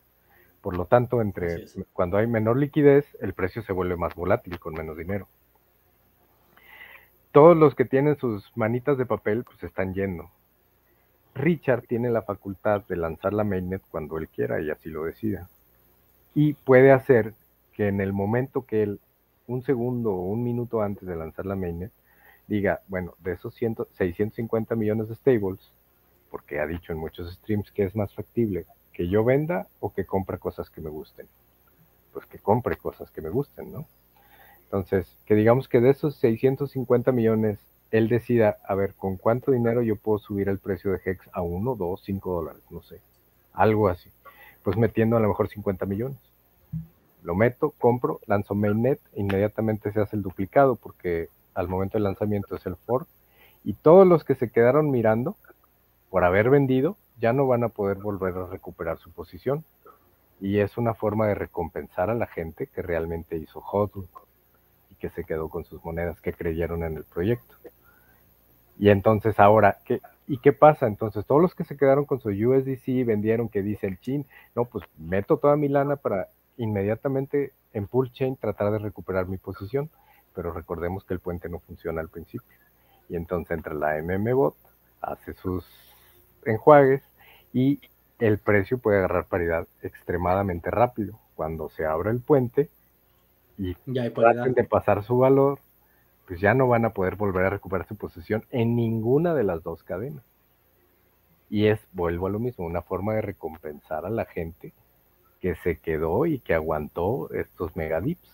Por 0.61 0.77
lo 0.77 0.87
tanto, 0.87 1.21
entre 1.21 1.67
cuando 1.93 2.17
hay 2.17 2.27
menor 2.27 2.59
liquidez, 2.59 3.07
el 3.21 3.33
precio 3.33 3.63
se 3.63 3.73
vuelve 3.73 3.97
más 3.97 4.15
volátil 4.15 4.59
con 4.59 4.75
menos 4.75 4.97
dinero. 4.97 5.29
Todos 7.33 7.57
los 7.57 7.75
que 7.75 7.85
tienen 7.85 8.17
sus 8.17 8.57
manitas 8.57 8.97
de 8.99 9.07
papel, 9.07 9.45
pues 9.45 9.63
están 9.63 9.95
yendo. 9.95 10.31
Richard 11.35 11.87
tiene 11.87 12.11
la 12.11 12.23
facultad 12.23 12.85
de 12.89 12.97
lanzar 12.97 13.33
la 13.33 13.45
mainnet 13.45 13.83
cuando 13.91 14.19
él 14.19 14.29
quiera 14.29 14.61
y 14.61 14.71
así 14.71 14.91
lo 14.91 15.05
decida. 15.05 15.49
Y 16.35 16.55
puede 16.55 16.93
hacer 16.93 17.35
que 17.73 17.89
en 17.89 18.01
el 18.01 18.13
momento 18.13 18.67
que 18.67 18.83
él 18.83 19.01
un 19.49 19.63
segundo 19.63 20.13
o 20.13 20.27
un 20.27 20.45
minuto 20.45 20.83
antes 20.83 21.09
de 21.09 21.17
lanzar 21.17 21.47
la 21.47 21.57
mainnet, 21.57 21.91
diga, 22.47 22.83
bueno, 22.87 23.15
de 23.19 23.33
esos 23.33 23.55
650 23.55 24.77
millones 24.77 25.09
de 25.09 25.17
stables, 25.17 25.73
porque 26.31 26.61
ha 26.61 26.67
dicho 26.67 26.93
en 26.93 26.99
muchos 26.99 27.33
streams 27.35 27.73
que 27.73 27.85
es 27.85 27.97
más 27.97 28.15
factible 28.15 28.67
que 28.93 29.09
yo 29.09 29.25
venda 29.25 29.67
o 29.81 29.93
que 29.93 30.05
compre 30.05 30.39
cosas 30.39 30.71
que 30.71 30.81
me 30.81 30.91
gusten. 30.91 31.27
Pues 32.13 32.27
que 32.27 32.39
compre 32.39 32.77
cosas 32.77 33.11
que 33.11 33.23
me 33.23 33.31
gusten, 33.31 33.73
¿no? 33.73 33.87
Entonces, 34.65 35.17
que 35.25 35.35
digamos 35.35 35.69
que 35.69 35.81
de 35.81 35.91
esos 35.91 36.17
650 36.17 37.11
millones, 37.13 37.59
él 37.91 38.09
decida, 38.09 38.59
a 38.67 38.75
ver, 38.75 38.95
¿con 38.95 39.17
cuánto 39.17 39.53
dinero 39.53 39.83
yo 39.83 39.97
puedo 39.97 40.19
subir 40.19 40.49
el 40.49 40.59
precio 40.59 40.93
de 40.93 41.01
Hex 41.03 41.29
a 41.33 41.41
1, 41.41 41.75
2, 41.75 42.03
5 42.05 42.35
dólares? 42.35 42.63
No 42.71 42.83
sé. 42.83 43.01
Algo 43.55 43.89
así. 43.89 44.11
Pues 44.63 44.77
metiendo 44.77 45.17
a 45.17 45.21
lo 45.21 45.29
mejor 45.29 45.49
50 45.49 45.87
millones 45.87 46.28
lo 47.29 47.35
meto, 47.35 47.75
compro, 47.77 48.21
lanzo 48.27 48.55
mainnet, 48.55 48.99
inmediatamente 49.15 49.93
se 49.93 50.01
hace 50.01 50.17
el 50.17 50.23
duplicado 50.23 50.77
porque 50.77 51.29
al 51.53 51.69
momento 51.69 51.99
del 51.99 52.05
lanzamiento 52.05 52.57
es 52.57 52.65
el 52.65 52.75
fork 52.75 53.07
y 53.65 53.75
todos 53.75 54.07
los 54.07 54.25
que 54.25 54.35
se 54.35 54.51
quedaron 54.51 54.91
mirando 54.91 55.37
por 56.09 56.25
haber 56.25 56.49
vendido 56.49 56.97
ya 57.21 57.35
no 57.35 57.47
van 57.47 57.65
a 57.65 57.69
poder 57.69 57.99
volver 57.99 58.35
a 58.35 58.47
recuperar 58.47 58.97
su 58.97 59.11
posición 59.11 59.63
y 60.41 60.61
es 60.61 60.79
una 60.79 60.95
forma 60.95 61.27
de 61.27 61.35
recompensar 61.35 62.09
a 62.09 62.15
la 62.15 62.29
gente 62.29 62.67
que 62.67 62.81
realmente 62.81 63.37
hizo 63.37 63.61
hodl 63.61 64.09
y 64.89 64.95
que 64.95 65.11
se 65.11 65.25
quedó 65.25 65.51
con 65.51 65.67
sus 65.67 65.85
monedas 65.85 66.23
que 66.23 66.33
creyeron 66.33 66.83
en 66.83 66.97
el 66.97 67.05
proyecto. 67.05 67.57
Y 68.79 68.89
entonces 68.89 69.39
ahora, 69.39 69.77
¿qué, 69.85 70.01
¿y 70.27 70.39
qué 70.39 70.55
pasa? 70.55 70.87
Entonces 70.87 71.27
todos 71.27 71.43
los 71.43 71.55
que 71.55 71.65
se 71.65 71.77
quedaron 71.77 72.07
con 72.07 72.21
su 72.21 72.31
USDC 72.31 73.05
vendieron 73.05 73.51
que 73.51 73.61
dicen, 73.61 73.99
chin, 74.01 74.25
no, 74.55 74.65
pues 74.65 74.83
meto 74.97 75.37
toda 75.37 75.57
mi 75.57 75.69
lana 75.69 75.97
para 75.97 76.29
inmediatamente 76.59 77.53
en 77.73 77.87
pull 77.87 78.13
chain 78.13 78.37
tratar 78.37 78.71
de 78.73 78.79
recuperar 78.79 79.27
mi 79.27 79.39
posición, 79.39 79.91
pero 80.35 80.53
recordemos 80.53 81.05
que 81.05 81.15
el 81.15 81.21
puente 81.21 81.49
no 81.49 81.61
funciona 81.61 82.01
al 82.01 82.09
principio. 82.09 82.57
Y 83.09 83.17
entonces 83.17 83.57
entra 83.57 83.75
la 83.75 84.01
MMBot, 84.03 84.55
hace 85.01 85.33
sus 85.33 85.67
enjuagues 86.45 87.03
y 87.53 87.81
el 88.19 88.39
precio 88.39 88.79
puede 88.79 88.99
agarrar 88.99 89.27
paridad 89.27 89.67
extremadamente 89.83 90.71
rápido. 90.71 91.19
Cuando 91.35 91.69
se 91.71 91.87
abre 91.87 92.11
el 92.11 92.21
puente 92.21 92.69
y 93.57 93.77
ya 93.87 94.13
traten 94.13 94.55
de 94.55 94.65
pasar 94.65 95.05
su 95.05 95.19
valor, 95.19 95.61
pues 96.27 96.41
ya 96.41 96.53
no 96.53 96.69
van 96.69 96.85
a 96.85 96.91
poder 96.91 97.17
volver 97.17 97.47
a 97.47 97.51
recuperar 97.51 97.87
su 97.87 97.97
posición 97.97 98.45
en 98.51 98.77
ninguna 98.77 99.35
de 99.35 99.45
las 99.45 99.63
dos 99.63 99.83
cadenas. 99.83 100.25
Y 101.49 101.67
es, 101.67 101.81
vuelvo 101.93 102.27
a 102.27 102.31
lo 102.31 102.39
mismo, 102.39 102.67
una 102.67 102.83
forma 102.83 103.15
de 103.15 103.23
recompensar 103.23 104.05
a 104.05 104.11
la 104.11 104.27
gente 104.27 104.75
que 105.41 105.55
se 105.57 105.77
quedó 105.77 106.27
y 106.27 106.41
que 106.41 106.55
aguantó 106.55 107.31
estos 107.33 107.77
megadips 107.77 108.29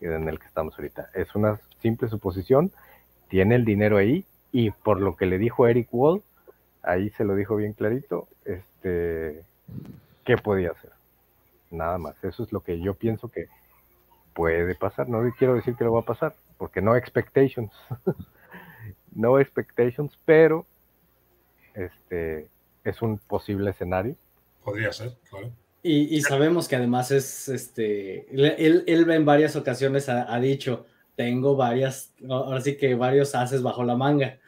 en 0.00 0.28
el 0.28 0.38
que 0.38 0.46
estamos 0.46 0.74
ahorita. 0.78 1.10
Es 1.14 1.34
una 1.34 1.60
simple 1.80 2.08
suposición, 2.08 2.72
tiene 3.28 3.54
el 3.54 3.64
dinero 3.64 3.96
ahí 3.96 4.24
y 4.52 4.70
por 4.70 5.00
lo 5.00 5.16
que 5.16 5.26
le 5.26 5.38
dijo 5.38 5.66
Eric 5.66 5.88
Wall, 5.92 6.22
ahí 6.82 7.10
se 7.10 7.24
lo 7.24 7.34
dijo 7.34 7.56
bien 7.56 7.72
clarito, 7.72 8.28
este, 8.44 9.44
¿qué 10.24 10.36
podía 10.36 10.72
hacer? 10.72 10.90
Nada 11.70 11.98
más, 11.98 12.22
eso 12.24 12.42
es 12.42 12.52
lo 12.52 12.60
que 12.60 12.80
yo 12.80 12.94
pienso 12.94 13.28
que 13.28 13.46
puede 14.34 14.74
pasar, 14.74 15.08
no 15.08 15.22
quiero 15.38 15.54
decir 15.54 15.76
que 15.76 15.84
lo 15.84 15.92
va 15.92 16.00
a 16.00 16.04
pasar, 16.04 16.34
porque 16.56 16.80
no 16.80 16.96
expectations, 16.96 17.72
no 19.12 19.38
expectations, 19.38 20.18
pero 20.24 20.66
este 21.74 22.48
es 22.84 23.02
un 23.02 23.18
posible 23.18 23.70
escenario. 23.70 24.16
Podría 24.64 24.92
ser, 24.92 25.16
claro. 25.28 25.52
Y, 25.82 26.20
sabemos 26.20 26.68
que 26.68 26.76
además 26.76 27.10
es, 27.10 27.48
este, 27.48 28.26
él, 28.34 28.84
él 28.86 29.10
en 29.10 29.24
varias 29.24 29.56
ocasiones 29.56 30.10
ha, 30.10 30.38
dicho, 30.38 30.84
tengo 31.16 31.56
varias, 31.56 32.12
ahora 32.28 32.60
sí 32.60 32.76
que 32.76 32.94
varios 32.94 33.34
haces 33.34 33.62
bajo 33.62 33.82
la 33.82 33.96
manga. 33.96 34.38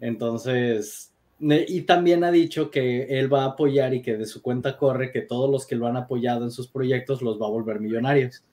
Entonces, 0.00 1.14
y 1.40 1.82
también 1.82 2.22
ha 2.22 2.30
dicho 2.30 2.70
que 2.70 3.18
él 3.18 3.32
va 3.32 3.44
a 3.44 3.48
apoyar 3.48 3.94
y 3.94 4.02
que 4.02 4.16
de 4.16 4.26
su 4.26 4.42
cuenta 4.42 4.76
corre 4.76 5.10
que 5.10 5.22
todos 5.22 5.50
los 5.50 5.66
que 5.66 5.76
lo 5.76 5.86
han 5.86 5.96
apoyado 5.96 6.44
en 6.44 6.50
sus 6.50 6.68
proyectos 6.68 7.22
los 7.22 7.40
va 7.40 7.46
a 7.46 7.50
volver 7.50 7.80
millonarios. 7.80 8.44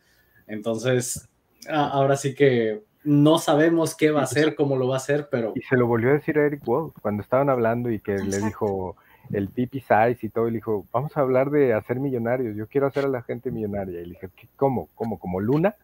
Entonces, 0.48 1.30
ahora 1.68 2.16
sí 2.16 2.34
que 2.34 2.82
no 3.04 3.40
sabemos 3.40 3.96
qué 3.96 4.12
va 4.12 4.22
a 4.22 4.24
hacer, 4.24 4.56
cómo 4.56 4.76
lo 4.78 4.88
va 4.88 4.96
a 4.96 4.98
hacer, 4.98 5.28
pero... 5.30 5.54
Y 5.56 5.62
se 5.62 5.76
lo 5.76 5.88
volvió 5.88 6.12
a 6.12 6.14
decir 6.14 6.38
a 6.38 6.46
Eric 6.46 6.68
Wall 6.68 6.92
cuando 7.02 7.24
estaban 7.24 7.50
hablando 7.50 7.92
y 7.92 8.00
que 8.00 8.18
le 8.18 8.40
dijo 8.40 8.96
el 9.34 9.50
pipi 9.50 9.80
size 9.80 10.20
y 10.22 10.30
todo, 10.30 10.48
y 10.48 10.52
le 10.52 10.58
dijo, 10.58 10.86
vamos 10.92 11.16
a 11.16 11.22
hablar 11.22 11.50
de 11.50 11.74
hacer 11.74 12.00
millonarios, 12.00 12.56
yo 12.56 12.68
quiero 12.68 12.88
hacer 12.88 13.06
a 13.06 13.10
la 13.10 13.22
gente 13.22 13.52
millonaria. 13.52 14.02
Y 14.02 14.06
le 14.06 14.14
dije, 14.14 14.30
¿cómo? 14.56 14.90
¿Cómo? 14.96 15.20
¿Como 15.20 15.40
Luna? 15.40 15.76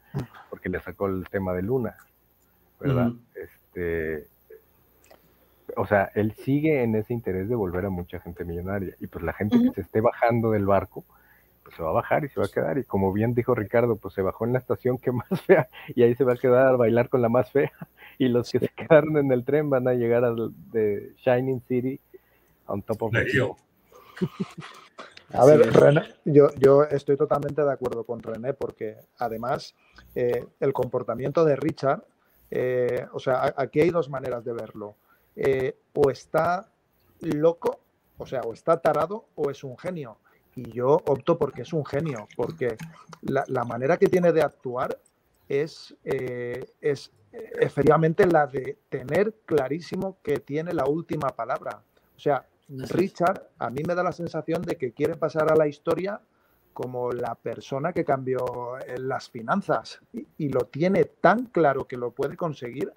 Porque 0.50 0.70
le 0.70 0.80
sacó 0.80 1.08
el 1.08 1.28
tema 1.30 1.54
de 1.54 1.62
Luna, 1.62 1.96
¿verdad? 2.80 3.12
Este... 3.36 4.28
O 5.76 5.86
sea, 5.86 6.10
él 6.16 6.32
sigue 6.32 6.82
en 6.82 6.96
ese 6.96 7.14
interés 7.14 7.50
de 7.50 7.56
volver 7.56 7.86
a 7.86 7.90
mucha 7.90 8.20
gente 8.20 8.46
millonaria. 8.46 8.96
Y 9.00 9.08
pues 9.08 9.24
la 9.24 9.34
gente 9.34 9.60
que 9.60 9.72
se 9.74 9.82
esté 9.82 10.00
bajando 10.00 10.52
del 10.52 10.66
barco, 10.66 11.04
pues 11.64 11.76
se 11.76 11.84
va 11.84 11.90
a 11.90 11.94
bajar 11.94 12.24
y 12.24 12.30
se 12.30 12.40
va 12.40 12.46
a 12.46 12.50
quedar. 12.50 12.78
Y 12.78 12.86
como 12.86 13.12
bien 13.12 13.34
dijo 13.34 13.54
Ricardo, 13.54 13.98
pues 13.98 14.14
se 14.14 14.22
bajó 14.22 14.46
en 14.46 14.54
la 14.54 14.60
estación 14.60 14.98
que 14.98 15.12
más 15.12 15.28
fea 15.46 15.68
y 15.90 16.04
ahí 16.04 16.16
se 16.16 16.24
va 16.24 16.34
a 16.34 16.38
quedar 16.38 16.68
a 16.68 16.78
bailar 16.78 17.10
con 17.10 17.22
la 17.22 17.30
más 17.30 17.52
fea. 17.52 17.72
Y 18.18 18.30
los 18.30 18.50
que 18.50 18.60
se 18.60 18.70
quedaron 18.70 19.18
en 19.18 19.32
el 19.32 19.44
tren 19.44 19.70
van 19.70 19.88
a 19.88 19.94
llegar 19.94 20.24
al 20.24 20.54
de 20.72 21.14
Shining 21.18 21.62
City 21.68 22.00
on 22.68 22.82
top 22.82 23.04
of 23.04 23.12
the 23.12 23.26
hill. 23.32 23.56
A 25.34 25.46
ver, 25.46 25.74
René, 25.74 26.04
yo, 26.24 26.50
yo, 26.58 26.84
estoy 26.84 27.18
totalmente 27.18 27.62
de 27.62 27.72
acuerdo 27.72 28.06
con 28.06 28.22
René 28.24 28.54
porque 28.54 28.98
además 29.18 29.76
eh, 30.16 30.46
el 30.60 30.72
comportamiento 30.72 31.44
de 31.44 31.56
Richard, 31.58 32.04
eh, 32.50 33.06
o 33.12 33.20
sea, 33.20 33.54
aquí 33.58 33.82
hay 33.82 33.90
dos 33.90 34.10
maneras 34.10 34.46
de 34.46 34.54
verlo. 34.54 34.96
Eh, 35.36 35.78
o 35.94 36.10
está 36.10 36.72
loco, 37.20 37.82
o 38.18 38.26
sea, 38.26 38.42
o 38.42 38.54
está 38.54 38.80
tarado 38.80 39.26
o 39.36 39.52
es 39.52 39.64
un 39.64 39.78
genio 39.78 40.18
y 40.58 40.72
yo 40.72 40.90
opto 41.06 41.38
porque 41.38 41.62
es 41.62 41.72
un 41.72 41.86
genio, 41.86 42.28
porque 42.36 42.78
la, 43.22 43.64
manera 43.64 43.98
que 43.98 44.08
tiene 44.08 44.32
de 44.32 44.42
actuar 44.42 45.00
es, 45.48 45.96
eh, 46.04 46.66
es 46.82 47.12
efectivamente 47.32 48.26
la 48.26 48.48
de 48.48 48.80
tener 48.90 49.36
clarísimo 49.46 50.18
que 50.24 50.40
tiene 50.40 50.74
la 50.74 50.86
última 50.86 51.30
palabra. 51.30 51.84
O 52.16 52.20
sea, 52.20 52.44
Richard 52.70 53.50
a 53.60 53.70
mí 53.70 53.82
me 53.88 53.96
da 53.96 54.04
la 54.04 54.12
sensación 54.12 54.62
de 54.62 54.76
que 54.76 54.92
quiere 54.92 55.16
pasar 55.16 55.52
a 55.52 55.56
la 55.56 55.68
historia 55.68 56.20
como 56.74 57.12
la 57.12 57.34
persona 57.36 57.92
que 57.92 58.06
cambió 58.06 58.78
las 58.98 59.30
finanzas 59.30 60.00
y, 60.38 60.50
lo 60.50 60.66
tiene 60.66 61.06
tan 61.06 61.46
claro 61.46 61.88
que 61.88 61.98
lo 61.98 62.12
puede 62.12 62.38
conseguir 62.38 62.94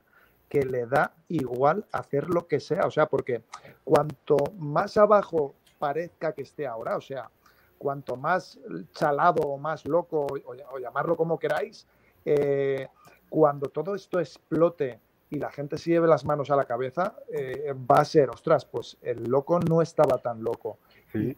que 0.51 0.65
le 0.65 0.85
da 0.85 1.15
igual 1.29 1.87
hacer 1.93 2.29
lo 2.29 2.47
que 2.47 2.61
sea. 2.61 2.83
O 2.85 2.91
sea, 2.91 3.07
porque 3.07 3.43
cuanto 3.85 4.37
más 4.59 4.97
abajo 4.99 5.55
parezca 5.79 6.35
que 6.35 6.43
esté 6.43 6.67
ahora, 6.67 6.97
o 6.97 7.01
sea, 7.01 7.31
cuanto 7.79 8.17
más 8.17 8.59
chalado 8.93 9.43
o 9.45 9.57
más 9.57 9.87
loco, 9.87 10.27
o, 10.27 10.79
llamarlo 10.79 11.17
como 11.17 11.39
queráis, 11.39 11.87
eh, 12.27 12.87
cuando 13.31 13.71
todo 13.71 13.95
esto 13.95 14.21
explote 14.21 15.01
y 15.31 15.39
la 15.39 15.51
gente 15.51 15.79
se 15.79 15.91
lleve 15.91 16.09
las 16.09 16.25
manos 16.25 16.51
a 16.51 16.57
la 16.57 16.65
cabeza, 16.65 17.15
eh, 17.33 17.73
va 17.91 18.01
a 18.01 18.05
ser, 18.05 18.31
ostras, 18.31 18.65
pues 18.65 18.99
el 19.03 19.25
loco 19.25 19.61
no 19.61 19.81
estaba 19.81 20.19
tan 20.19 20.43
loco. 20.43 20.79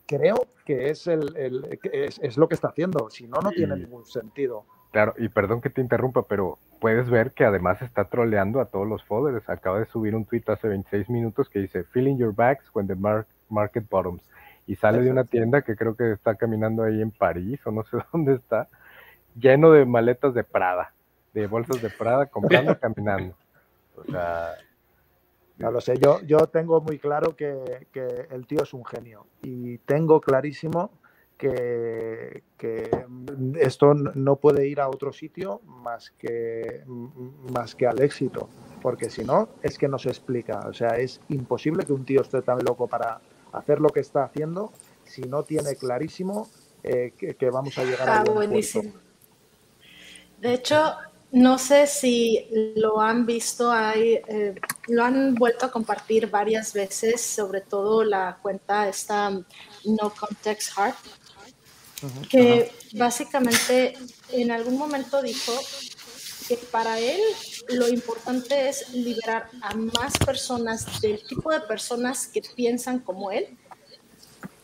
creo 0.06 0.46
que 0.64 0.90
es, 0.90 1.06
el, 1.06 1.36
es, 1.92 2.36
lo 2.36 2.48
que 2.48 2.54
está 2.54 2.68
haciendo, 2.68 3.10
si 3.10 3.28
no, 3.28 3.38
no 3.40 3.50
tiene 3.50 3.76
ningún 3.76 4.06
sentido. 4.06 4.64
Claro, 4.90 5.14
y 5.16 5.28
perdón 5.28 5.60
que 5.60 5.70
te 5.70 5.80
interrumpa, 5.80 6.22
pero 6.22 6.58
puedes 6.80 7.08
ver 7.08 7.32
que 7.32 7.44
además 7.44 7.80
está 7.82 8.04
troleando 8.04 8.60
a 8.60 8.66
todos 8.66 8.86
los 8.86 9.04
followers. 9.04 9.48
Acaba 9.48 9.78
de 9.78 9.86
subir 9.86 10.14
un 10.14 10.24
tweet 10.24 10.44
hace 10.48 10.68
26 10.68 11.08
minutos 11.08 11.48
que 11.48 11.60
dice, 11.60 11.84
Filling 11.84 12.18
your 12.18 12.34
bags 12.34 12.64
when 12.74 12.86
the 12.86 12.96
market 13.48 13.88
bottoms 13.88 14.22
y 14.66 14.76
sale 14.76 15.02
de 15.02 15.10
una 15.10 15.24
tienda 15.24 15.62
que 15.62 15.76
creo 15.76 15.96
que 15.96 16.12
está 16.12 16.36
caminando 16.36 16.82
ahí 16.82 17.00
en 17.02 17.10
París 17.10 17.60
o 17.66 17.70
no 17.70 17.84
sé 17.84 17.98
dónde 18.12 18.34
está, 18.34 18.68
lleno 19.34 19.70
de 19.70 19.84
maletas 19.84 20.34
de 20.34 20.44
Prada, 20.44 20.92
de 21.34 21.46
bolsas 21.46 21.82
de 21.82 21.90
Prada, 21.90 22.26
comprando 22.26 22.72
y 22.72 22.76
caminando. 22.80 23.36
O 23.96 24.04
sea... 24.04 24.54
No 25.58 25.70
lo 25.70 25.80
sé, 25.80 25.94
yo, 25.98 26.20
yo 26.22 26.38
tengo 26.48 26.80
muy 26.80 26.98
claro 26.98 27.36
que, 27.36 27.86
el 28.30 28.46
tío 28.46 28.62
es 28.62 28.72
un 28.74 28.84
genio 28.84 29.26
y 29.42 29.78
tengo 29.78 30.20
clarísimo 30.20 30.90
que, 31.38 32.42
que, 32.56 32.90
esto 33.60 33.94
no 33.94 34.36
puede 34.36 34.66
ir 34.66 34.80
a 34.80 34.88
otro 34.88 35.12
sitio 35.12 35.60
más 35.64 36.10
que, 36.18 36.82
más 37.52 37.76
que 37.76 37.86
al 37.86 38.00
éxito, 38.00 38.48
porque 38.80 39.08
si 39.08 39.24
no, 39.24 39.50
es 39.62 39.78
que 39.78 39.86
no 39.86 39.98
se 39.98 40.08
explica. 40.08 40.60
O 40.66 40.72
sea, 40.72 40.96
es 40.96 41.20
imposible 41.28 41.84
que 41.84 41.92
un 41.92 42.04
tío 42.04 42.22
esté 42.22 42.42
tan 42.42 42.58
loco 42.64 42.88
para, 42.88 43.20
hacer 43.52 43.80
lo 43.80 43.90
que 43.90 44.00
está 44.00 44.24
haciendo 44.24 44.72
si 45.04 45.22
no 45.22 45.42
tiene 45.44 45.76
clarísimo 45.76 46.48
eh, 46.82 47.12
que, 47.16 47.50
vamos 47.50 47.76
a 47.78 47.84
llegar 47.84 48.08
a 48.08 48.20
ah, 48.20 48.24
buenísimo. 48.24 48.92
De 50.40 50.54
hecho, 50.54 50.96
no 51.32 51.58
sé 51.58 51.86
si 51.86 52.46
lo 52.76 53.00
han 53.00 53.24
visto, 53.24 53.72
hay, 53.72 54.20
eh, 54.28 54.54
lo 54.88 55.02
han 55.02 55.34
vuelto 55.34 55.64
a 55.64 55.70
compartir 55.70 56.28
varias 56.28 56.74
veces, 56.74 57.22
sobre 57.22 57.62
todo 57.62 58.04
la 58.04 58.38
cuenta 58.42 58.86
esta 58.86 59.30
No 59.30 60.14
Context 60.14 60.72
Heart, 60.76 60.96
que 62.28 62.70
básicamente 62.92 63.94
en 64.30 64.50
algún 64.50 64.76
momento 64.76 65.22
dijo 65.22 65.52
que 66.48 66.56
para 66.56 66.98
él 66.98 67.20
lo 67.68 67.88
importante 67.88 68.68
es 68.68 68.90
liberar 68.90 69.48
a 69.62 69.74
más 69.74 70.18
personas 70.18 71.00
del 71.00 71.26
tipo 71.26 71.50
de 71.50 71.60
personas 71.60 72.26
que 72.26 72.42
piensan 72.54 72.98
como 72.98 73.30
él, 73.30 73.56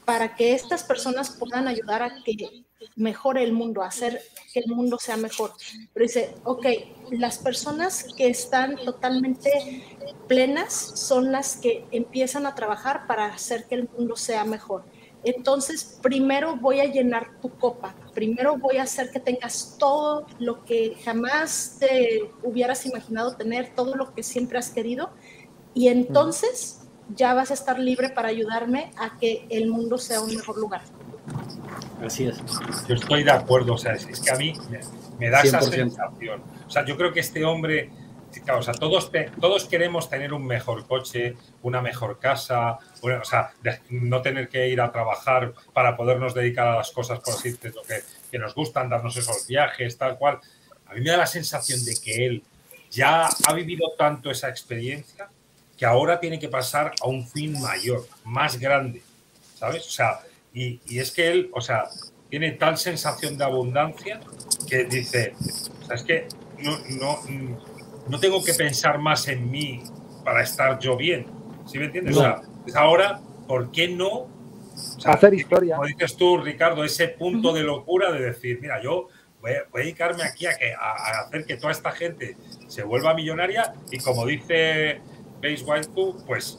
para 0.04 0.34
que 0.36 0.52
estas 0.52 0.84
personas 0.84 1.30
puedan 1.30 1.66
ayudar 1.66 2.02
a 2.02 2.22
que 2.22 2.64
mejore 2.96 3.42
el 3.42 3.52
mundo, 3.52 3.82
hacer 3.82 4.22
que 4.52 4.60
el 4.60 4.68
mundo 4.68 4.98
sea 4.98 5.16
mejor. 5.16 5.52
Pero 5.92 6.04
dice, 6.04 6.34
ok, 6.44 6.66
las 7.10 7.38
personas 7.38 8.06
que 8.16 8.28
están 8.28 8.76
totalmente 8.76 9.84
plenas 10.26 10.72
son 10.72 11.32
las 11.32 11.56
que 11.56 11.84
empiezan 11.90 12.46
a 12.46 12.54
trabajar 12.54 13.06
para 13.06 13.26
hacer 13.26 13.66
que 13.66 13.76
el 13.76 13.88
mundo 13.88 14.16
sea 14.16 14.44
mejor 14.44 14.84
entonces, 15.24 15.98
primero 16.00 16.56
voy 16.56 16.80
a 16.80 16.84
llenar 16.84 17.40
tu 17.40 17.50
copa, 17.50 17.94
primero 18.14 18.56
voy 18.56 18.76
a 18.76 18.84
hacer 18.84 19.10
que 19.10 19.18
tengas 19.18 19.76
todo 19.78 20.26
lo 20.38 20.64
que 20.64 20.96
jamás 21.04 21.76
te 21.80 22.30
hubieras 22.42 22.86
imaginado 22.86 23.36
tener, 23.36 23.74
todo 23.74 23.96
lo 23.96 24.14
que 24.14 24.22
siempre 24.22 24.58
has 24.58 24.70
querido, 24.70 25.10
y 25.74 25.88
entonces 25.88 26.82
ya 27.14 27.34
vas 27.34 27.50
a 27.50 27.54
estar 27.54 27.78
libre 27.78 28.10
para 28.10 28.28
ayudarme 28.28 28.92
a 28.96 29.18
que 29.18 29.46
el 29.50 29.68
mundo 29.68 29.98
sea 29.98 30.20
un 30.20 30.34
mejor 30.34 30.56
lugar. 30.56 30.82
Así 32.04 32.26
es. 32.26 32.38
Yo 32.88 32.94
estoy 32.94 33.24
de 33.24 33.32
acuerdo, 33.32 33.74
o 33.74 33.78
sea, 33.78 33.92
es, 33.92 34.20
que 34.20 34.30
a 34.30 34.36
mí 34.36 34.54
me, 35.18 35.30
da 35.30 35.40
esa 35.40 35.60
sensación. 35.60 36.42
O 36.66 36.70
sea, 36.70 36.84
yo 36.84 36.96
creo 36.96 37.12
que 37.12 37.20
este 37.20 37.44
hombre 37.44 37.90
o 38.56 38.62
sea, 38.62 38.74
todos, 38.74 39.10
todos 39.40 39.64
queremos 39.64 40.08
tener 40.08 40.32
un 40.32 40.46
mejor 40.46 40.86
coche, 40.86 41.36
una 41.62 41.80
mejor 41.80 42.18
casa, 42.18 42.78
o 43.00 43.24
sea, 43.24 43.52
no 43.90 44.22
tener 44.22 44.48
que 44.48 44.68
ir 44.68 44.80
a 44.80 44.92
trabajar 44.92 45.54
para 45.72 45.96
podernos 45.96 46.34
dedicar 46.34 46.68
a 46.68 46.76
las 46.76 46.90
cosas, 46.90 47.20
por 47.20 47.34
así 47.34 47.52
decirlo, 47.52 47.82
que, 47.82 48.02
que 48.30 48.38
nos 48.38 48.54
gustan, 48.54 48.88
darnos 48.88 49.16
esos 49.16 49.46
viajes, 49.46 49.96
tal 49.96 50.18
cual. 50.18 50.40
A 50.86 50.94
mí 50.94 51.00
me 51.00 51.10
da 51.10 51.16
la 51.16 51.26
sensación 51.26 51.84
de 51.84 51.96
que 51.96 52.26
él 52.26 52.42
ya 52.90 53.28
ha 53.46 53.52
vivido 53.52 53.92
tanto 53.96 54.30
esa 54.30 54.48
experiencia 54.48 55.28
que 55.76 55.86
ahora 55.86 56.18
tiene 56.18 56.38
que 56.38 56.48
pasar 56.48 56.92
a 57.00 57.08
un 57.08 57.26
fin 57.26 57.60
mayor, 57.60 58.06
más 58.24 58.58
grande, 58.58 59.02
¿sabes? 59.54 59.86
O 59.86 59.90
sea, 59.90 60.20
y, 60.58 60.80
y 60.86 60.98
es 60.98 61.10
que 61.12 61.30
él, 61.30 61.50
o 61.52 61.60
sea, 61.60 61.84
tiene 62.28 62.52
tal 62.52 62.76
sensación 62.76 63.38
de 63.38 63.44
abundancia 63.44 64.20
que 64.68 64.84
dice, 64.84 65.34
o 65.82 65.86
sea, 65.86 65.96
es 65.96 66.02
que 66.02 66.26
no, 66.58 66.78
no, 67.00 67.18
no 68.08 68.20
tengo 68.20 68.42
que 68.42 68.54
pensar 68.54 68.98
más 68.98 69.28
en 69.28 69.50
mí 69.50 69.82
para 70.24 70.42
estar 70.42 70.78
yo 70.78 70.96
bien. 70.96 71.26
¿Sí 71.66 71.78
me 71.78 71.86
entiendes? 71.86 72.16
O 72.16 72.20
sea, 72.20 72.42
es 72.66 72.74
ahora, 72.74 73.20
¿por 73.46 73.70
qué 73.70 73.88
no 73.88 74.28
hacer 75.04 75.34
historia? 75.34 75.76
Como 75.76 75.86
dices 75.86 76.16
tú, 76.16 76.38
Ricardo, 76.38 76.84
ese 76.84 77.08
punto 77.08 77.52
de 77.52 77.62
locura 77.62 78.12
de 78.12 78.20
decir, 78.20 78.58
mira, 78.60 78.82
yo 78.82 79.08
voy 79.40 79.52
a, 79.52 79.64
dedicarme 79.74 80.22
aquí 80.24 80.46
a, 80.46 80.56
que, 80.56 80.72
a, 80.72 81.20
hacer 81.22 81.44
que 81.46 81.56
toda 81.56 81.72
esta 81.72 81.92
gente 81.92 82.36
se 82.66 82.82
vuelva 82.82 83.14
millonaria 83.14 83.74
y 83.90 83.98
como 83.98 84.26
dice 84.26 85.00
Base 85.40 85.64
White 85.64 85.88
pues 86.26 86.58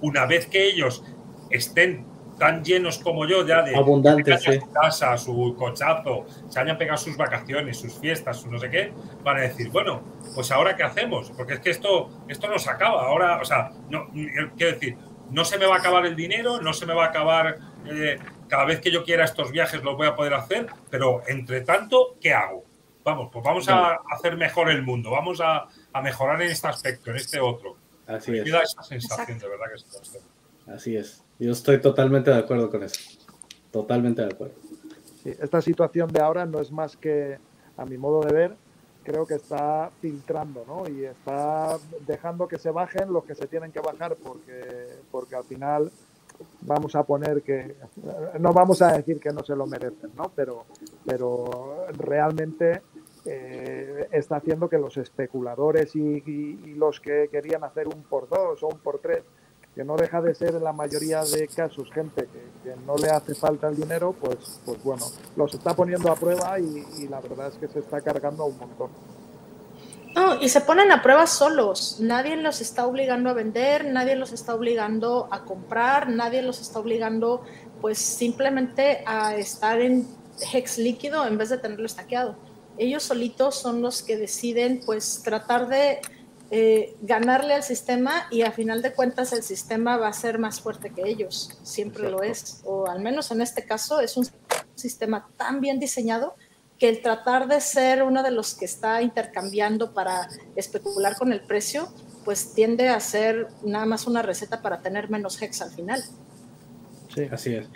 una 0.00 0.26
vez 0.26 0.46
que 0.46 0.68
ellos 0.68 1.04
estén 1.50 2.04
tan 2.38 2.64
llenos 2.64 2.98
como 2.98 3.26
yo 3.26 3.46
ya 3.46 3.62
de 3.62 3.76
abundantes 3.76 4.42
su 4.42 4.72
casa, 4.72 5.16
su 5.16 5.54
cochazo, 5.58 6.26
se 6.48 6.60
hayan 6.60 6.78
pegado 6.78 6.98
sus 6.98 7.16
vacaciones, 7.16 7.78
sus 7.78 7.94
fiestas, 7.98 8.40
su 8.40 8.50
no 8.50 8.58
sé 8.58 8.70
qué, 8.70 8.92
van 9.22 9.38
a 9.38 9.40
decir, 9.40 9.70
bueno, 9.70 10.02
pues 10.34 10.50
ahora 10.50 10.76
qué 10.76 10.84
hacemos, 10.84 11.30
porque 11.36 11.54
es 11.54 11.60
que 11.60 11.70
esto, 11.70 12.10
esto 12.28 12.48
no 12.48 12.58
se 12.58 12.70
acaba, 12.70 13.06
ahora, 13.06 13.40
o 13.40 13.44
sea, 13.44 13.72
no, 13.90 14.08
quiero 14.56 14.72
decir, 14.72 14.96
no 15.30 15.44
se 15.44 15.58
me 15.58 15.66
va 15.66 15.76
a 15.76 15.78
acabar 15.78 16.06
el 16.06 16.16
dinero, 16.16 16.60
no 16.60 16.72
se 16.72 16.86
me 16.86 16.94
va 16.94 17.06
a 17.06 17.08
acabar, 17.08 17.58
eh, 17.86 18.18
cada 18.48 18.64
vez 18.64 18.80
que 18.80 18.90
yo 18.90 19.04
quiera 19.04 19.24
estos 19.24 19.50
viajes 19.50 19.82
los 19.82 19.96
voy 19.96 20.06
a 20.06 20.14
poder 20.14 20.34
hacer, 20.34 20.66
pero 20.90 21.22
entre 21.26 21.62
tanto, 21.62 22.16
¿qué 22.20 22.32
hago? 22.32 22.64
Vamos, 23.04 23.30
pues 23.32 23.44
vamos 23.44 23.68
a 23.68 23.98
hacer 24.10 24.36
mejor 24.36 24.70
el 24.70 24.82
mundo, 24.82 25.10
vamos 25.10 25.40
a, 25.40 25.66
a 25.92 26.02
mejorar 26.02 26.40
en 26.42 26.50
este 26.50 26.68
aspecto, 26.68 27.10
en 27.10 27.16
este 27.16 27.40
otro. 27.40 27.76
Así 28.06 28.36
es. 28.36 28.44
Me 28.44 28.50
da 28.50 28.62
esa 28.62 28.82
sensación 28.82 29.38
de 29.38 29.48
verdad 29.48 29.66
que 29.68 29.74
es 29.74 30.18
Así 30.66 30.96
es. 30.96 31.24
Yo 31.38 31.52
estoy 31.52 31.80
totalmente 31.80 32.30
de 32.30 32.38
acuerdo 32.38 32.70
con 32.70 32.82
eso. 32.82 33.00
Totalmente 33.70 34.22
de 34.22 34.28
acuerdo. 34.28 34.54
esta 35.24 35.60
situación 35.60 36.10
de 36.10 36.20
ahora 36.20 36.46
no 36.46 36.60
es 36.60 36.72
más 36.72 36.96
que, 36.96 37.38
a 37.76 37.84
mi 37.84 37.98
modo 37.98 38.22
de 38.22 38.32
ver, 38.32 38.56
creo 39.04 39.26
que 39.26 39.34
está 39.34 39.90
filtrando, 40.00 40.64
¿no? 40.66 40.88
Y 40.88 41.04
está 41.04 41.78
dejando 42.06 42.48
que 42.48 42.58
se 42.58 42.70
bajen 42.70 43.12
los 43.12 43.24
que 43.24 43.34
se 43.34 43.46
tienen 43.46 43.72
que 43.72 43.80
bajar 43.80 44.16
porque, 44.16 44.86
porque 45.10 45.36
al 45.36 45.44
final 45.44 45.90
vamos 46.62 46.94
a 46.94 47.02
poner 47.04 47.42
que, 47.42 47.74
no 48.38 48.52
vamos 48.52 48.82
a 48.82 48.96
decir 48.96 49.18
que 49.20 49.30
no 49.30 49.42
se 49.44 49.56
lo 49.56 49.66
merecen, 49.66 50.10
¿no? 50.16 50.30
Pero, 50.34 50.66
pero 51.06 51.86
realmente 51.96 52.82
eh, 53.24 54.08
está 54.12 54.36
haciendo 54.36 54.68
que 54.68 54.78
los 54.78 54.96
especuladores 54.96 55.94
y, 55.96 56.74
los 56.74 57.00
que 57.00 57.28
querían 57.30 57.64
hacer 57.64 57.88
un 57.88 58.02
por 58.02 58.28
dos 58.28 58.62
o 58.62 58.68
un 58.68 58.78
por 58.78 58.98
tres 59.00 59.22
que 59.78 59.84
no 59.84 59.96
deja 59.96 60.20
de 60.20 60.34
ser 60.34 60.56
en 60.56 60.64
la 60.64 60.72
mayoría 60.72 61.22
de 61.22 61.46
casos 61.46 61.88
gente 61.92 62.28
que, 62.64 62.74
no 62.84 62.96
le 62.96 63.10
hace 63.10 63.32
falta 63.36 63.68
el 63.68 63.76
dinero, 63.76 64.12
pues, 64.12 64.58
pues 64.64 64.82
bueno, 64.82 65.06
los 65.36 65.54
está 65.54 65.72
poniendo 65.72 66.10
a 66.10 66.16
prueba 66.16 66.58
y, 66.58 67.06
la 67.06 67.20
verdad 67.20 67.46
es 67.46 67.58
que 67.58 67.68
se 67.68 67.78
está 67.78 68.00
cargando 68.00 68.46
un 68.46 68.58
montón. 68.58 68.90
No, 70.16 70.40
y 70.40 70.48
se 70.48 70.62
ponen 70.62 70.90
a 70.90 71.00
prueba 71.00 71.28
solos. 71.28 71.98
Nadie 72.00 72.34
los 72.34 72.60
está 72.60 72.88
obligando 72.88 73.30
a 73.30 73.34
vender, 73.34 73.84
nadie 73.84 74.16
los 74.16 74.32
está 74.32 74.56
obligando 74.56 75.28
a 75.30 75.44
comprar, 75.44 76.08
nadie 76.08 76.42
los 76.42 76.60
está 76.60 76.80
obligando, 76.80 77.44
pues 77.80 77.98
simplemente 77.98 79.04
a 79.06 79.36
estar 79.36 79.80
en 79.80 80.08
hex 80.52 80.78
líquido 80.78 81.24
en 81.24 81.38
vez 81.38 81.50
de 81.50 81.58
tenerlo 81.58 81.86
estaqueado. 81.86 82.34
Ellos 82.78 83.04
solitos 83.04 83.54
son 83.54 83.80
los 83.80 84.02
que 84.02 84.16
deciden, 84.16 84.80
pues, 84.84 85.22
tratar 85.22 85.68
de 85.68 86.00
eh, 86.50 86.96
ganarle 87.02 87.54
al 87.54 87.62
sistema 87.62 88.26
y 88.30 88.42
a 88.42 88.52
final 88.52 88.80
de 88.80 88.94
cuentas 88.94 89.32
el 89.32 89.42
sistema 89.42 89.98
va 89.98 90.08
a 90.08 90.12
ser 90.12 90.38
más 90.38 90.60
fuerte 90.62 90.90
que 90.90 91.02
ellos, 91.06 91.58
siempre 91.62 92.10
lo 92.10 92.22
es, 92.22 92.62
o 92.64 92.86
al 92.86 93.00
menos 93.00 93.30
en 93.30 93.42
este 93.42 93.66
caso 93.66 94.00
es 94.00 94.16
un 94.16 94.26
sistema 94.74 95.28
tan 95.36 95.60
bien 95.60 95.78
diseñado 95.78 96.36
que 96.78 96.88
el 96.88 97.02
tratar 97.02 97.48
de 97.48 97.60
ser 97.60 98.02
uno 98.02 98.22
de 98.22 98.30
los 98.30 98.54
que 98.54 98.64
está 98.64 99.02
intercambiando 99.02 99.92
para 99.92 100.28
especular 100.56 101.16
con 101.16 101.32
el 101.32 101.42
precio, 101.42 101.88
pues 102.24 102.54
tiende 102.54 102.88
a 102.88 103.00
ser 103.00 103.48
nada 103.62 103.84
más 103.84 104.06
una 104.06 104.22
receta 104.22 104.62
para 104.62 104.80
tener 104.80 105.10
menos 105.10 105.42
hex 105.42 105.60
al 105.60 105.70
final. 105.70 106.02
Sí, 107.14 107.28
así 107.30 107.54
es. 107.56 107.66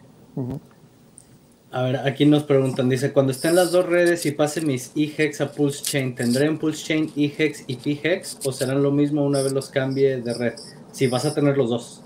A 1.72 1.82
ver, 1.84 1.96
aquí 2.06 2.26
nos 2.26 2.42
preguntan, 2.42 2.90
dice, 2.90 3.14
cuando 3.14 3.32
estén 3.32 3.54
las 3.54 3.72
dos 3.72 3.86
redes 3.86 4.26
y 4.26 4.32
pasen 4.32 4.66
mis 4.66 4.92
e-hex 4.94 5.40
a 5.40 5.52
Pulse 5.52 5.82
Chain, 5.82 6.14
¿tendré 6.14 6.44
en 6.44 6.58
Pulse 6.58 6.84
Chain 6.84 7.10
e-hex 7.16 7.64
y 7.66 7.76
p-hex 7.76 8.40
o 8.44 8.52
serán 8.52 8.82
lo 8.82 8.90
mismo 8.90 9.24
una 9.24 9.40
vez 9.40 9.52
los 9.52 9.70
cambie 9.70 10.20
de 10.20 10.34
red? 10.34 10.54
Si 10.92 11.06
vas 11.06 11.24
a 11.24 11.34
tener 11.34 11.56
los 11.56 11.70
dos. 11.70 12.02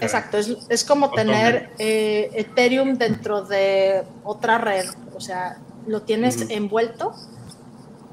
Exacto, 0.00 0.36
es, 0.36 0.84
como 0.84 1.12
tener 1.12 1.70
eh, 1.78 2.30
Ethereum 2.34 2.98
dentro 2.98 3.42
de 3.42 4.02
otra 4.22 4.58
red, 4.58 4.84
o 5.14 5.20
sea, 5.20 5.58
lo 5.86 6.02
tienes 6.02 6.50
envuelto, 6.50 7.14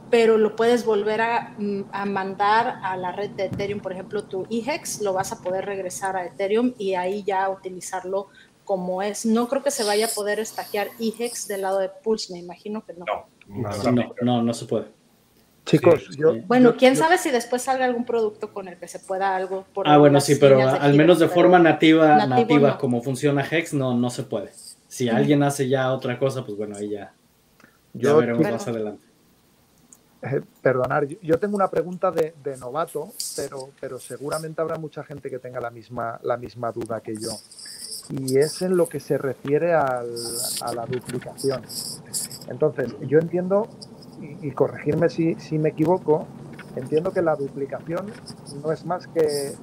pero 0.09 0.37
lo 0.37 0.55
puedes 0.55 0.85
volver 0.85 1.19
a, 1.19 1.55
mm, 1.57 1.81
a, 1.91 2.05
mandar 2.05 2.79
a 2.81 2.95
la 2.95 3.11
red 3.11 3.31
de 3.31 3.45
Ethereum, 3.45 3.81
por 3.81 3.91
ejemplo, 3.91 4.23
tu 4.23 4.45
e-hex, 4.49 5.01
lo 5.01 5.13
vas 5.13 5.33
a 5.33 5.41
poder 5.41 5.65
regresar 5.65 6.15
a 6.15 6.25
Ethereum 6.25 6.73
y 6.77 6.93
ahí 6.93 7.23
ya 7.23 7.49
utilizarlo 7.49 8.27
como 8.67 9.01
es. 9.01 9.25
No 9.25 9.47
creo 9.47 9.63
que 9.63 9.71
se 9.71 9.85
vaya 9.85 10.07
a 10.07 10.09
poder 10.09 10.39
estaquear 10.39 10.89
IHEX 10.99 11.47
del 11.47 11.61
lado 11.61 11.79
de 11.79 11.89
Pulse, 11.89 12.33
me 12.33 12.39
imagino 12.39 12.85
que 12.85 12.93
no. 12.93 13.05
No, 13.47 14.13
no, 14.21 14.43
no, 14.43 14.53
se 14.53 14.65
puede. 14.65 14.87
Chicos, 15.65 16.09
yo, 16.17 16.35
bueno, 16.47 16.75
quién 16.77 16.95
sabe 16.95 17.17
si 17.17 17.31
después 17.31 17.61
salga 17.61 17.85
algún 17.85 18.05
producto 18.05 18.53
con 18.53 18.67
el 18.67 18.77
que 18.77 18.87
se 18.87 18.99
pueda 18.99 19.35
algo 19.35 19.65
por 19.73 19.87
Ah, 19.87 19.97
bueno, 19.97 20.19
sí, 20.19 20.35
pero 20.35 20.61
al 20.61 20.95
menos 20.95 21.19
de 21.19 21.29
forma 21.29 21.59
nativa, 21.59 22.25
nativa 22.25 22.77
como 22.77 23.01
funciona 23.01 23.45
Hex, 23.49 23.73
no, 23.73 23.95
no 23.95 24.09
se 24.09 24.23
puede. 24.23 24.51
Si 24.87 25.09
alguien 25.09 25.43
hace 25.43 25.67
ya 25.67 25.91
otra 25.93 26.19
cosa, 26.19 26.45
pues 26.45 26.57
bueno, 26.57 26.75
ahí 26.77 26.89
ya, 26.89 27.13
yo, 27.93 28.17
veremos 28.17 28.49
más 28.49 28.67
adelante. 28.67 29.05
Eh, 30.23 30.41
perdonar, 30.61 31.07
yo 31.07 31.37
tengo 31.37 31.55
una 31.55 31.69
pregunta 31.69 32.11
de, 32.11 32.33
de, 32.43 32.57
novato, 32.57 33.13
pero, 33.35 33.69
pero 33.79 33.99
seguramente 33.99 34.61
habrá 34.61 34.77
mucha 34.77 35.03
gente 35.03 35.29
que 35.29 35.37
tenga 35.39 35.61
la 35.61 35.69
misma, 35.69 36.19
la 36.23 36.37
misma 36.37 36.71
duda 36.71 37.01
que 37.01 37.13
yo 37.15 37.29
y 38.09 38.37
es 38.37 38.61
en 38.61 38.77
lo 38.77 38.87
que 38.87 38.99
se 38.99 39.17
refiere 39.17 39.73
a 39.73 40.03
la 40.73 40.85
duplicación. 40.85 41.61
Entonces, 42.49 42.95
yo 43.01 43.19
entiendo, 43.19 43.67
y, 44.41 44.51
corregirme 44.51 45.09
si, 45.09 45.35
me 45.57 45.69
equivoco, 45.69 46.25
entiendo 46.75 47.11
que 47.11 47.21
la 47.21 47.35
duplicación 47.35 48.11
no 48.63 48.71
es 48.71 48.85
más 48.85 49.07
que, 49.07 49.53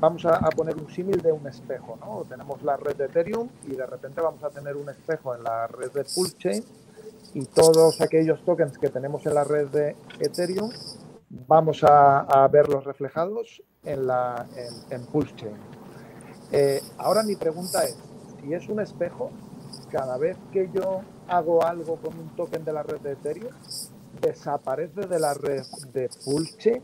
vamos 0.00 0.24
a, 0.26 0.40
poner 0.50 0.76
un 0.76 0.90
símil 0.90 1.20
de 1.22 1.32
un 1.32 1.46
espejo, 1.46 1.98
¿no? 2.00 2.24
Tenemos 2.28 2.62
la 2.62 2.76
red 2.76 2.96
de 2.96 3.06
Ethereum 3.06 3.48
y 3.66 3.74
de 3.74 3.86
repente 3.86 4.20
vamos 4.20 4.42
a 4.44 4.50
tener 4.50 4.76
un 4.76 4.88
espejo 4.88 5.34
en 5.34 5.42
la 5.42 5.66
red 5.66 5.90
de 5.92 6.04
Chain 6.04 6.64
y 7.34 7.44
todos 7.46 8.00
aquellos 8.00 8.44
tokens 8.44 8.78
que 8.78 8.88
tenemos 8.88 9.24
en 9.26 9.34
la 9.34 9.44
red 9.44 9.68
de 9.68 9.96
Ethereum 10.20 10.70
vamos 11.30 11.84
a, 11.84 12.48
verlos 12.50 12.84
reflejados 12.84 13.62
en, 13.84 14.06
la, 14.06 14.46
en, 14.90 15.00
en. 15.00 15.77
Eh, 16.52 16.82
ahora 16.96 17.22
mi 17.22 17.36
pregunta 17.36 17.84
es, 17.84 17.96
si 18.42 18.54
es 18.54 18.68
un 18.68 18.80
espejo, 18.80 19.30
cada 19.90 20.16
vez 20.16 20.36
que 20.52 20.68
yo 20.72 21.02
hago 21.28 21.64
algo 21.64 21.96
con 21.96 22.18
un 22.18 22.28
token 22.36 22.64
de 22.64 22.72
la 22.72 22.82
red 22.82 23.00
de 23.00 23.12
Ethereum, 23.12 23.52
¿desaparece 24.20 25.02
de 25.02 25.20
la 25.20 25.34
red 25.34 25.62
de 25.92 26.08
Pulse? 26.24 26.82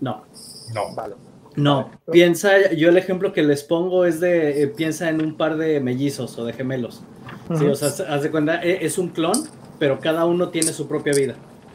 No. 0.00 0.22
No. 0.74 0.94
Vale. 0.94 1.14
No, 1.54 1.90
piensa, 2.10 2.72
yo 2.72 2.88
el 2.88 2.96
ejemplo 2.96 3.32
que 3.32 3.42
les 3.42 3.62
pongo 3.62 4.06
es 4.06 4.20
de, 4.20 4.62
eh, 4.62 4.68
piensa 4.68 5.10
en 5.10 5.20
un 5.20 5.36
par 5.36 5.58
de 5.58 5.80
mellizos 5.80 6.38
o 6.38 6.46
de 6.46 6.54
gemelos. 6.54 7.02
Sí, 7.58 7.66
o 7.66 7.74
sea, 7.74 7.88
haz 8.08 8.22
de 8.22 8.30
cuenta, 8.30 8.62
e, 8.62 8.86
es 8.86 8.96
un 8.96 9.08
clon, 9.08 9.36
pero 9.78 10.00
cada 10.00 10.24
uno 10.24 10.48
tiene 10.48 10.72
su 10.72 10.88
propia 10.88 11.12
vida. 11.12 11.34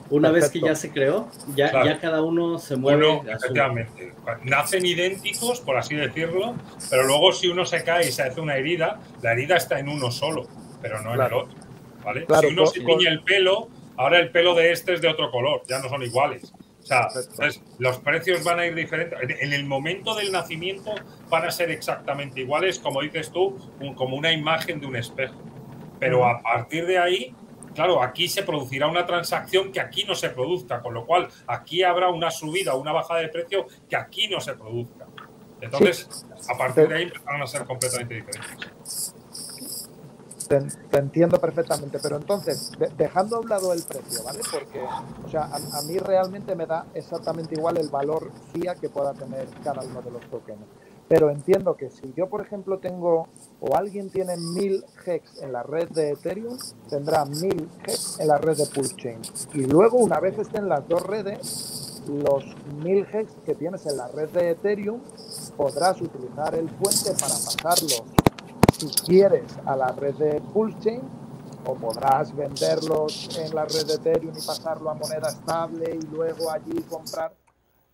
Una 0.09 0.31
vez 0.31 0.49
que 0.49 0.61
ya 0.61 0.75
se 0.75 0.91
creó, 0.91 1.29
ya, 1.55 1.83
ya 1.83 1.99
cada 1.99 2.21
uno 2.21 2.59
se 2.59 2.75
mueve. 2.75 3.21
efectivamente. 3.27 4.13
Nacen 4.43 4.85
idénticos, 4.85 5.61
por 5.61 5.77
así 5.77 5.95
decirlo, 5.95 6.55
pero 6.89 7.05
luego 7.05 7.31
si 7.31 7.47
uno 7.47 7.65
se 7.65 7.83
cae 7.83 8.07
y 8.07 8.11
se 8.11 8.23
hace 8.23 8.39
una 8.39 8.55
herida, 8.55 8.99
la 9.21 9.33
herida 9.33 9.57
está 9.57 9.79
en 9.79 9.89
uno 9.89 10.11
solo, 10.11 10.47
pero 10.81 11.01
no 11.01 11.13
en 11.13 11.21
el 11.21 11.33
otro. 11.33 11.55
¿vale? 12.03 12.25
si 12.39 12.45
uno 12.47 12.65
se 12.65 12.79
tiñe 12.79 13.07
el 13.07 13.21
pelo, 13.23 13.67
ahora 13.97 14.19
el 14.19 14.31
pelo 14.31 14.55
de 14.55 14.71
este 14.71 14.93
es 14.93 15.01
de 15.01 15.09
otro 15.09 15.29
color, 15.29 15.63
ya 15.67 15.79
no 15.79 15.89
son 15.89 16.03
iguales. 16.03 16.53
O 16.81 16.85
sea, 16.87 17.09
entonces, 17.13 17.61
los 17.79 17.97
precios 17.99 18.45
van 18.45 18.59
a 18.59 18.65
ir 18.65 18.73
diferentes. 18.73 19.19
En 19.41 19.51
el 19.51 19.65
momento 19.65 20.15
del 20.15 20.31
nacimiento 20.31 20.95
van 21.29 21.43
a 21.43 21.51
ser 21.51 21.69
exactamente 21.69 22.39
iguales, 22.39 22.79
como 22.79 23.01
dices 23.01 23.29
tú, 23.29 23.57
como 23.95 24.15
una 24.15 24.31
imagen 24.31 24.79
de 24.79 24.85
un 24.87 24.95
espejo. 24.95 25.35
Pero 25.99 26.25
a 26.25 26.41
partir 26.41 26.85
de 26.85 26.97
ahí 26.97 27.35
claro, 27.77 28.01
aquí 28.01 28.27
se 28.27 28.41
producirá 28.41 28.87
una 28.87 29.05
transacción 29.05 29.71
que 29.71 29.79
aquí 29.79 30.03
no 30.03 30.15
se 30.15 30.31
produzca, 30.31 30.81
con 30.81 30.95
lo 30.95 31.05
cual 31.05 31.27
aquí 31.45 31.83
habrá 31.83 32.09
una 32.09 32.31
subida 32.31 32.73
o 32.73 32.81
una 32.81 32.91
bajada 32.91 33.19
de 33.19 33.27
precio 33.27 33.67
que 33.87 33.95
aquí 33.95 34.27
no 34.27 34.41
se 34.41 34.55
produzca. 34.55 35.05
Entonces, 35.61 36.25
a 36.49 36.57
partir 36.57 36.87
de 36.87 36.95
ahí 36.95 37.13
van 37.23 37.39
a 37.39 37.45
ser 37.45 37.65
completamente 37.65 38.15
diferentes. 38.15 39.13
Te, 40.47 40.97
entiendo 40.97 41.39
perfectamente, 41.39 41.99
pero 42.01 42.15
entonces, 42.15 42.71
dejando 42.97 43.35
a 43.35 43.39
un 43.41 43.49
lado 43.49 43.71
el 43.71 43.83
precio, 43.83 44.23
¿vale? 44.23 44.39
Porque, 44.51 44.81
o 45.23 45.29
sea, 45.29 45.43
a, 45.43 45.81
mí 45.83 45.99
realmente 45.99 46.55
me 46.55 46.65
da 46.65 46.87
exactamente 46.95 47.53
igual 47.53 47.77
el 47.77 47.89
valor 47.89 48.31
FIA 48.53 48.73
que 48.73 48.89
pueda 48.89 49.13
tener 49.13 49.45
cada 49.63 49.83
uno 49.83 50.01
de 50.01 50.09
los 50.09 50.21
tokens. 50.31 50.65
Pero 51.07 51.29
entiendo 51.29 51.77
que 51.77 51.89
si 51.89 52.13
yo, 52.13 52.27
por 52.27 52.41
ejemplo, 52.41 52.79
tengo 52.79 53.27
o 53.61 53.75
alguien 53.75 54.09
tiene 54.09 54.35
1000 54.35 54.83
hex 55.05 55.41
en 55.41 55.53
la 55.53 55.63
red 55.63 55.89
de 55.89 56.11
Ethereum, 56.11 56.57
tendrá 56.89 57.23
1000 57.25 57.69
hex 57.85 58.19
en 58.19 58.27
la 58.27 58.37
red 58.37 58.57
de 58.57 58.65
Pulsechain. 58.65 59.21
Y 59.53 59.65
luego, 59.65 59.97
una 59.97 60.19
vez 60.19 60.37
estén 60.37 60.67
las 60.67 60.87
dos 60.87 61.01
redes, 61.03 62.03
los 62.07 62.43
1000 62.83 63.07
hex 63.13 63.31
que 63.45 63.55
tienes 63.55 63.85
en 63.85 63.97
la 63.97 64.09
red 64.09 64.29
de 64.29 64.51
Ethereum, 64.51 64.99
podrás 65.55 66.01
utilizar 66.01 66.55
el 66.55 66.65
puente 66.65 67.11
para 67.11 67.33
pasarlos, 67.33 68.03
si 68.77 68.87
quieres, 69.05 69.57
a 69.65 69.75
la 69.75 69.91
red 69.93 70.15
de 70.15 70.41
Pulsechain 70.53 71.01
o 71.65 71.75
podrás 71.75 72.35
venderlos 72.35 73.37
en 73.37 73.53
la 73.53 73.65
red 73.65 73.85
de 73.85 73.95
Ethereum 73.95 74.33
y 74.37 74.45
pasarlo 74.45 74.89
a 74.89 74.93
moneda 74.93 75.29
estable 75.29 75.97
y 76.01 76.05
luego 76.07 76.49
allí 76.49 76.81
comprar 76.83 77.33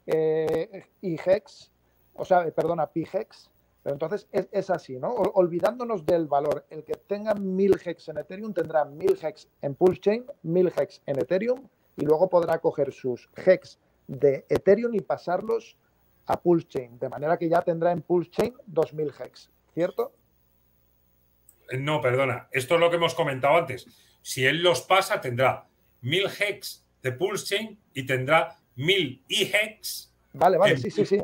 eh, 0.06 0.86
IHEX, 1.02 1.72
o 2.16 2.26
sea, 2.26 2.50
perdona, 2.52 2.88
PIHEX. 2.88 3.50
Pero 3.84 3.96
entonces 3.96 4.28
es, 4.32 4.70
así, 4.70 4.98
¿no? 4.98 5.10
olvidándonos 5.10 6.06
del 6.06 6.28
valor. 6.28 6.66
El 6.70 6.86
que 6.86 6.94
tenga 6.94 7.34
1000 7.34 7.82
hex 7.84 8.08
en 8.08 8.18
Ethereum 8.18 8.54
tendrá 8.54 8.86
1000 8.86 9.20
hex 9.22 9.50
en 9.62 9.76
Pulse 9.76 10.00
Chain, 10.00 10.26
1000 10.44 10.74
hex 10.78 11.02
en 11.06 11.20
Ethereum 11.20 11.68
y 11.98 12.06
luego 12.06 12.30
podrá 12.30 12.60
coger 12.60 12.94
sus 12.94 13.30
hex 13.46 13.80
de 14.08 14.46
Ethereum 14.48 14.94
y 14.96 15.02
pasarlos 15.02 15.78
a 16.28 16.40
Pulse 16.40 16.68
Chain, 16.70 16.98
de 16.98 17.10
manera 17.10 17.38
que 17.38 17.50
ya 17.50 17.62
tendrá 17.62 17.92
en 17.92 18.02
Pulse 18.02 18.32
Chain 18.32 18.54
2000 18.68 19.14
hex, 19.20 19.52
¿cierto? 19.74 20.14
Eh, 21.70 21.78
no, 21.78 22.00
perdona, 22.00 22.48
esto 22.52 22.76
es 22.76 22.80
lo 22.80 22.90
que 22.90 22.96
hemos 22.96 23.16
comentado 23.16 23.58
antes. 23.58 23.86
Si 24.22 24.46
él 24.46 24.64
los 24.64 24.82
pasa, 24.82 25.20
tendrá 25.20 25.68
1000 26.02 26.28
hex 26.40 26.86
de 27.02 27.12
Pulse 27.12 27.58
Chain 27.58 27.80
y 27.94 28.06
tendrá 28.06 28.58
1000 28.76 29.24
e-hex. 29.28 30.14
Vale, 30.32 30.58
vale, 30.58 30.78
sí, 30.78 30.90
sí, 30.90 31.06
sí. 31.06 31.20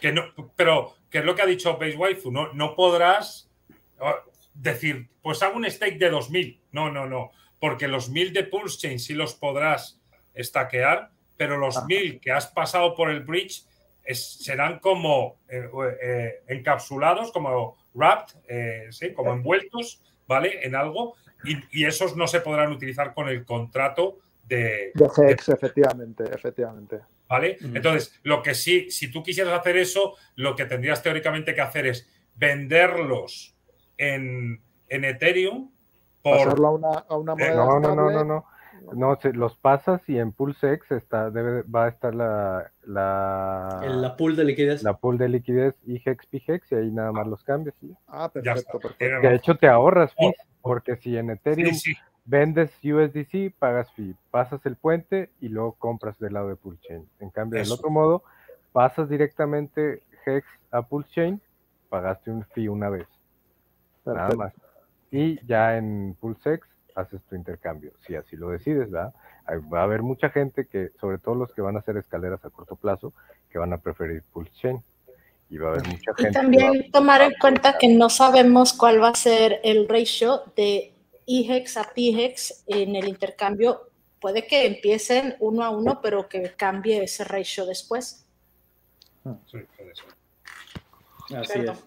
Que 0.00 0.12
no, 0.12 0.22
pero, 0.56 0.94
que 1.10 1.18
es 1.18 1.24
lo 1.24 1.34
que 1.34 1.42
ha 1.42 1.46
dicho 1.46 1.76
Base 1.76 1.96
Waifu, 1.96 2.30
no, 2.30 2.52
no 2.52 2.74
podrás 2.74 3.50
oh, 3.98 4.14
decir, 4.54 5.08
pues 5.22 5.42
hago 5.42 5.56
un 5.56 5.70
stake 5.70 5.98
de 5.98 6.10
2000. 6.10 6.60
No, 6.72 6.90
no, 6.90 7.06
no, 7.06 7.30
porque 7.58 7.88
los 7.88 8.08
1000 8.08 8.32
de 8.32 8.44
Pulse 8.44 8.78
Chain 8.78 8.98
sí 8.98 9.14
los 9.14 9.34
podrás 9.34 10.00
estaquear, 10.34 11.10
pero 11.36 11.58
los 11.58 11.84
1000 11.84 12.20
que 12.20 12.32
has 12.32 12.46
pasado 12.46 12.94
por 12.94 13.10
el 13.10 13.20
bridge 13.20 13.64
serán 14.14 14.78
como 14.78 15.38
eh, 15.48 15.68
eh, 16.02 16.42
encapsulados, 16.48 17.32
como 17.32 17.76
wrapped, 17.94 18.34
eh, 18.48 18.86
¿sí? 18.90 19.12
como 19.12 19.32
envueltos, 19.32 20.02
¿vale? 20.26 20.66
En 20.66 20.74
algo, 20.74 21.14
y, 21.44 21.84
esos 21.84 22.16
no 22.16 22.26
se 22.26 22.40
podrán 22.40 22.72
utilizar 22.72 23.14
con 23.14 23.28
el 23.28 23.44
contrato 23.44 24.18
de... 24.46 24.92
De 24.94 25.36
efectivamente, 25.46 26.24
efectivamente. 26.24 27.00
¿Vale? 27.30 27.58
Entonces, 27.62 28.20
lo 28.24 28.42
que 28.42 28.54
sí, 28.54 28.90
si 28.90 29.08
tú 29.08 29.22
quisieras 29.22 29.56
hacer 29.56 29.76
eso, 29.76 30.16
lo 30.34 30.56
que 30.56 30.64
tendrías 30.64 31.00
teóricamente 31.00 31.54
que 31.54 31.60
hacer 31.60 31.86
es 31.86 32.10
venderlos 32.34 33.56
en, 33.96 34.60
en 34.88 35.04
Ethereum 35.04 35.70
por... 36.22 36.38
Pasarlo 36.38 36.66
a 36.66 36.70
una, 36.72 36.88
a 37.08 37.16
una 37.16 37.34
moneda 37.36 37.54
no, 37.54 37.78
no, 37.78 37.94
no, 37.94 38.10
no, 38.10 38.24
no. 38.24 38.46
No, 38.94 39.18
los 39.34 39.56
pasas 39.56 40.00
y 40.08 40.18
en 40.18 40.32
PulseX 40.32 40.90
está, 40.90 41.30
debe, 41.30 41.62
va 41.62 41.84
a 41.84 41.88
estar 41.90 42.14
la, 42.14 42.72
la, 42.82 43.80
la 43.84 44.16
pool 44.16 44.34
de 44.34 44.44
liquidez. 44.44 44.82
La 44.82 44.96
pool 44.96 45.18
de 45.18 45.28
liquidez 45.28 45.76
IGEX, 45.86 46.26
PIGEX 46.26 46.72
y 46.72 46.74
ahí 46.74 46.90
nada 46.90 47.12
más 47.12 47.26
los 47.26 47.44
cambios. 47.44 47.76
Ah, 48.08 48.28
perfecto, 48.32 48.80
perfecto. 48.80 49.28
De 49.28 49.34
hecho 49.36 49.54
te 49.54 49.68
ahorras 49.68 50.12
fees, 50.14 50.34
porque 50.62 50.96
si 50.96 51.16
en 51.16 51.30
Ethereum 51.30 51.76
vendes 52.30 52.70
USDC, 52.84 53.52
pagas 53.58 53.90
fee, 53.92 54.14
pasas 54.30 54.64
el 54.64 54.76
puente 54.76 55.30
y 55.40 55.48
luego 55.48 55.72
compras 55.72 56.18
del 56.20 56.34
lado 56.34 56.48
de 56.48 56.56
Chain. 56.82 57.06
En 57.18 57.30
cambio, 57.30 57.60
del 57.60 57.72
otro 57.72 57.90
modo, 57.90 58.22
pasas 58.72 59.08
directamente 59.08 60.02
HEX 60.24 60.46
a 60.70 60.86
Chain, 61.12 61.40
pagaste 61.88 62.30
un 62.30 62.44
fee 62.44 62.68
una 62.68 62.88
vez. 62.88 63.08
Nada 64.04 64.34
más. 64.36 64.54
Y 65.10 65.44
ya 65.44 65.76
en 65.76 66.16
PulseX 66.20 66.68
haces 66.94 67.20
tu 67.24 67.34
intercambio, 67.34 67.92
si 68.06 68.14
así 68.14 68.36
lo 68.36 68.50
decides, 68.50 68.90
¿verdad? 68.90 69.12
Va 69.72 69.80
a 69.80 69.84
haber 69.84 70.02
mucha 70.02 70.30
gente 70.30 70.66
que, 70.66 70.90
sobre 71.00 71.18
todo 71.18 71.34
los 71.34 71.52
que 71.52 71.62
van 71.62 71.74
a 71.74 71.80
hacer 71.80 71.96
escaleras 71.96 72.44
a 72.44 72.50
corto 72.50 72.76
plazo, 72.76 73.12
que 73.50 73.58
van 73.58 73.72
a 73.72 73.78
preferir 73.78 74.22
Pulse 74.32 74.52
Chain. 74.52 74.82
Y 75.48 75.58
va 75.58 75.70
a 75.70 75.72
haber 75.72 75.88
mucha 75.88 76.14
gente. 76.14 76.30
Y 76.30 76.32
también 76.32 76.90
tomar 76.92 77.22
en 77.22 77.32
cuenta 77.40 77.76
que 77.76 77.88
no 77.88 78.08
sabemos 78.08 78.72
cuál 78.72 79.02
va 79.02 79.08
a 79.08 79.14
ser 79.16 79.58
el 79.64 79.88
ratio 79.88 80.44
de 80.54 80.94
IHEX 81.30 81.76
a 81.76 81.92
PIHEX 81.94 82.64
en 82.66 82.96
el 82.96 83.06
intercambio. 83.08 83.88
Puede 84.20 84.46
que 84.46 84.66
empiecen 84.66 85.36
uno 85.38 85.62
a 85.62 85.70
uno, 85.70 86.00
pero 86.02 86.28
que 86.28 86.42
cambie 86.56 87.04
ese 87.04 87.24
ratio 87.24 87.66
después. 87.66 88.26
Sí, 89.46 89.58
puede 89.76 89.94
ser. 89.94 91.38
Así 91.38 91.60
es. 91.60 91.84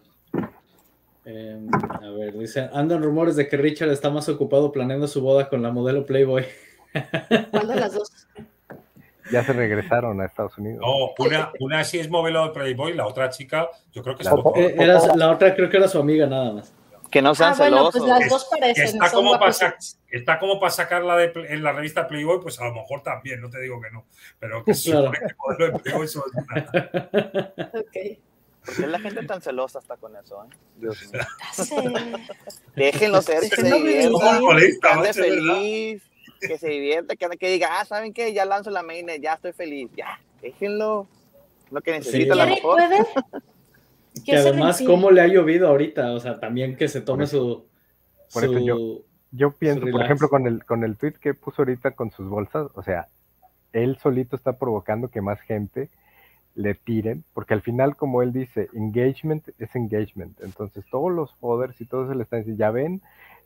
Em, 1.25 1.67
a 1.73 2.09
ver, 2.09 2.37
dice, 2.37 2.69
andan 2.73 3.01
rumores 3.03 3.35
de 3.35 3.47
que 3.47 3.57
Richard 3.57 3.89
está 3.89 4.09
más 4.09 4.27
ocupado 4.29 4.71
planeando 4.71 5.07
su 5.07 5.21
boda 5.21 5.49
con 5.49 5.61
la 5.61 5.71
modelo 5.71 6.05
Playboy. 6.05 6.45
¿Cuál 7.51 7.67
de 7.67 7.75
las 7.75 7.93
dos? 7.93 8.11
Ya 9.31 9.43
se 9.43 9.53
regresaron 9.53 10.19
a 10.21 10.25
Estados 10.25 10.57
Unidos. 10.57 10.81
No, 10.81 11.25
una, 11.25 11.51
una 11.59 11.83
sí 11.83 11.99
es 11.99 12.09
modelo 12.09 12.45
de 12.45 12.53
Playboy, 12.53 12.93
la 12.93 13.07
otra 13.07 13.29
chica, 13.29 13.69
yo 13.91 14.03
creo 14.03 14.15
que 14.15 14.23
es 14.23 14.29
eh, 14.55 15.11
la 15.15 15.31
otra 15.31 15.55
creo 15.55 15.69
que 15.69 15.77
era 15.77 15.87
su 15.87 15.97
amiga 15.97 16.27
nada 16.27 16.53
más. 16.53 16.73
Que 17.13 17.21
no 17.21 17.35
sean 17.35 17.53
ah, 17.53 17.55
bueno, 17.59 17.91
pues 17.91 18.03
las 18.05 18.27
dos 18.27 18.45
parecen. 18.45 18.85
Está, 18.85 19.11
como 19.11 19.37
para, 19.37 19.53
está 20.09 20.39
como 20.39 20.59
para 20.59 20.71
sacarla 20.71 21.15
de, 21.15 21.31
en 21.47 21.61
la 21.61 21.71
revista 21.71 22.07
Playboy, 22.07 22.41
pues 22.41 22.59
a 22.59 22.65
lo 22.65 22.73
mejor 22.73 23.03
también, 23.03 23.39
no 23.39 23.51
te 23.51 23.61
digo 23.61 23.79
que 23.79 23.91
no. 23.91 24.07
Pero 24.39 24.65
que 24.65 24.73
sí, 24.73 24.89
claro. 24.89 25.11
que 25.11 25.19
modelo 25.37 25.65
de 25.73 25.79
Playboy 25.79 26.07
son 26.07 26.23
Ok. 27.75 28.17
¿Por 28.65 28.75
qué 28.75 28.87
la 28.87 28.99
gente 28.99 29.23
tan 29.27 29.43
celosa 29.43 29.77
está 29.77 29.95
con 29.97 30.15
eso? 30.15 30.43
Eh? 30.43 30.55
Dios 30.77 31.13
mío. 31.13 31.21
Déjenlo 32.75 33.21
ser, 33.21 33.41
que 33.41 33.57
se 33.57 33.75
divierta, 33.75 34.39
que 35.03 35.13
feliz, 35.13 36.01
que 36.39 36.57
se 36.57 36.67
divierta, 36.67 37.15
que, 37.15 37.29
que 37.37 37.49
diga, 37.49 37.79
ah, 37.79 37.85
¿saben 37.85 38.11
qué? 38.11 38.33
Ya 38.33 38.45
lanzo 38.45 38.71
la 38.71 38.81
main, 38.81 39.07
ya 39.21 39.33
estoy 39.33 39.53
feliz. 39.53 39.91
Ya, 39.95 40.19
déjenlo. 40.41 41.07
Lo 41.69 41.81
que 41.81 41.91
necesita 41.91 42.33
la 42.33 42.47
mejor. 42.47 42.81
Que 44.25 44.35
además, 44.35 44.81
¿cómo 44.85 45.11
le 45.11 45.21
ha 45.21 45.27
llovido 45.27 45.67
ahorita? 45.67 46.13
O 46.13 46.19
sea, 46.19 46.39
también 46.39 46.75
que 46.75 46.87
se 46.87 47.01
tome 47.01 47.27
su... 47.27 47.65
Por 48.33 48.43
eso 48.43 48.59
yo, 48.59 49.01
yo 49.31 49.51
pienso, 49.51 49.85
por 49.91 50.03
ejemplo, 50.03 50.29
con 50.29 50.47
el, 50.47 50.63
con 50.65 50.83
el 50.83 50.97
tweet 50.97 51.13
que 51.13 51.33
puso 51.33 51.61
ahorita 51.61 51.91
con 51.91 52.11
sus 52.11 52.27
bolsas, 52.27 52.67
o 52.73 52.83
sea, 52.83 53.07
él 53.73 53.97
solito 53.97 54.35
está 54.35 54.53
provocando 54.57 55.09
que 55.09 55.21
más 55.21 55.39
gente 55.41 55.89
le 56.55 56.75
tiren, 56.75 57.23
porque 57.33 57.53
al 57.53 57.61
final, 57.61 57.95
como 57.95 58.21
él 58.21 58.31
dice, 58.31 58.69
engagement 58.73 59.49
es 59.57 59.75
engagement. 59.75 60.39
Entonces, 60.41 60.85
todos 60.89 61.11
los 61.11 61.33
foders 61.35 61.79
y 61.81 61.85
todos 61.85 62.09
se 62.09 62.15
le 62.15 62.23
están 62.23 62.39
diciendo, 62.39 62.59
ya 62.59 62.71
ven, 62.71 63.01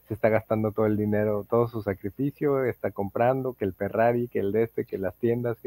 se 0.07 0.13
está 0.13 0.30
gastando 0.30 0.72
todo 0.72 0.86
el 0.86 0.97
dinero, 0.97 1.45
todo 1.49 1.68
su 1.68 1.82
sacrificio, 1.82 2.63
está 2.63 2.91
comprando, 2.91 3.53
que 3.53 3.65
el 3.65 3.74
Ferrari, 3.74 4.28
que 4.28 4.39
el 4.39 4.51
de 4.51 4.63
este, 4.63 4.86
que 4.86 4.97
las 4.97 5.15
tiendas, 5.15 5.57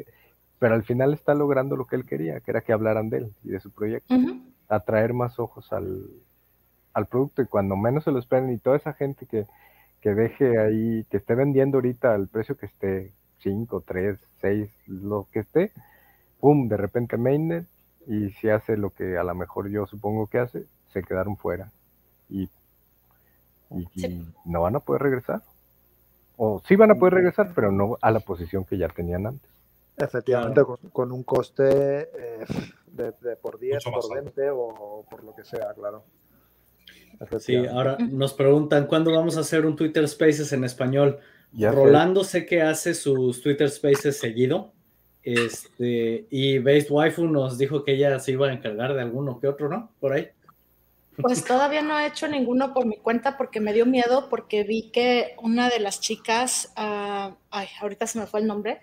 pero 0.60 0.74
al 0.74 0.84
final 0.84 1.14
está 1.14 1.34
logrando 1.34 1.74
lo 1.74 1.86
que 1.86 1.96
él 1.96 2.04
quería, 2.04 2.38
que 2.40 2.50
era 2.50 2.60
que 2.60 2.74
hablaran 2.74 3.08
de 3.08 3.16
él 3.16 3.34
y 3.42 3.48
de 3.48 3.60
su 3.60 3.72
proyecto, 3.72 4.14
atraer 4.68 5.14
más 5.14 5.40
ojos 5.40 5.72
al, 5.72 6.06
al, 6.92 7.06
producto 7.06 7.40
y 7.40 7.46
cuando 7.46 7.76
menos 7.76 8.04
se 8.04 8.12
lo 8.12 8.18
esperen 8.18 8.52
y 8.52 8.58
toda 8.58 8.76
esa 8.76 8.92
gente 8.92 9.24
que, 9.24 9.46
que 10.02 10.14
deje 10.14 10.60
ahí, 10.60 11.04
que 11.10 11.16
esté 11.16 11.34
vendiendo 11.34 11.78
ahorita 11.78 12.14
al 12.14 12.28
precio 12.28 12.58
que 12.58 12.66
esté, 12.66 13.14
5, 13.38 13.82
3, 13.86 14.18
6, 14.42 14.70
lo 14.86 15.26
que 15.32 15.40
esté, 15.40 15.72
¡pum! 16.40 16.68
De 16.68 16.76
repente 16.76 17.16
mainnet 17.16 17.66
y 18.06 18.28
si 18.32 18.50
hace 18.50 18.76
lo 18.76 18.90
que 18.90 19.16
a 19.16 19.24
lo 19.24 19.34
mejor 19.34 19.70
yo 19.70 19.86
supongo 19.86 20.26
que 20.26 20.40
hace, 20.40 20.66
se 20.92 21.02
quedaron 21.02 21.38
fuera 21.38 21.72
y, 22.28 22.50
no 24.44 24.62
van 24.62 24.76
a 24.76 24.80
poder 24.80 25.02
regresar. 25.02 25.42
O 26.36 26.60
sí 26.66 26.74
van 26.74 26.90
a 26.90 26.96
poder 26.96 27.14
regresar, 27.14 27.52
pero 27.54 27.70
no 27.70 27.96
a 28.02 28.10
la 28.10 28.20
posición 28.20 28.64
que 28.64 28.76
ya 28.76 28.88
tenían 28.88 29.26
antes. 29.26 29.59
Efectivamente, 30.00 30.62
con, 30.92 31.12
un 31.12 31.22
coste 31.22 31.68
eh, 31.68 32.44
de, 32.86 33.36
por 33.36 33.58
10, 33.58 33.84
por 33.84 34.14
20 34.14 34.50
o 34.50 35.04
por 35.08 35.24
lo 35.24 35.34
que 35.34 35.44
sea, 35.44 35.72
claro. 35.74 36.04
Sí, 37.38 37.54
ahora 37.66 37.98
nos 37.98 38.32
preguntan 38.32 38.86
cuándo 38.86 39.12
vamos 39.12 39.36
a 39.36 39.40
hacer 39.40 39.66
un 39.66 39.76
Twitter 39.76 40.08
Spaces 40.08 40.52
en 40.52 40.64
español. 40.64 41.18
Rolando 41.52 42.24
sé 42.24 42.46
que 42.46 42.62
hace 42.62 42.94
sus 42.94 43.42
Twitter 43.42 43.68
Spaces 43.68 44.18
seguido. 44.18 44.72
Este, 45.22 46.26
y 46.30 46.58
Based 46.60 46.90
Waifu 46.90 47.26
nos 47.26 47.58
dijo 47.58 47.84
que 47.84 47.92
ella 47.92 48.18
se 48.20 48.32
iba 48.32 48.48
a 48.48 48.52
encargar 48.52 48.94
de 48.94 49.02
alguno 49.02 49.38
que 49.38 49.48
otro, 49.48 49.68
¿no? 49.68 49.90
Por 50.00 50.14
ahí. 50.14 50.28
Pues 51.20 51.44
todavía 51.44 51.82
no 51.82 51.98
he 51.98 52.06
hecho 52.06 52.26
ninguno 52.26 52.72
por 52.72 52.86
mi 52.86 52.96
cuenta 52.96 53.36
porque 53.36 53.60
me 53.60 53.74
dio 53.74 53.84
miedo 53.84 54.28
porque 54.30 54.64
vi 54.64 54.90
que 54.90 55.34
una 55.42 55.68
de 55.68 55.80
las 55.80 56.00
chicas, 56.00 56.72
uh, 56.78 57.34
ay, 57.50 57.68
ahorita 57.82 58.06
se 58.06 58.18
me 58.18 58.26
fue 58.26 58.40
el 58.40 58.46
nombre, 58.46 58.80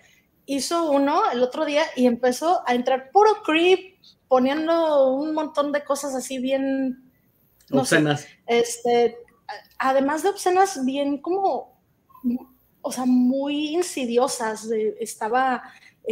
hizo 0.48 0.90
uno 0.90 1.30
el 1.30 1.42
otro 1.42 1.66
día 1.66 1.82
y 1.94 2.06
empezó 2.06 2.62
a 2.66 2.74
entrar 2.74 3.10
puro 3.12 3.42
creep, 3.44 3.98
poniendo 4.28 5.12
un 5.12 5.34
montón 5.34 5.72
de 5.72 5.84
cosas 5.84 6.14
así 6.14 6.38
bien 6.38 7.12
obscenas. 7.70 8.26
este, 8.46 9.18
además 9.78 10.22
de 10.22 10.30
obscenas, 10.30 10.84
bien 10.86 11.18
como, 11.18 11.78
o 12.80 12.92
sea, 12.92 13.04
muy 13.06 13.74
insidiosas. 13.74 14.70
estaba 14.98 15.62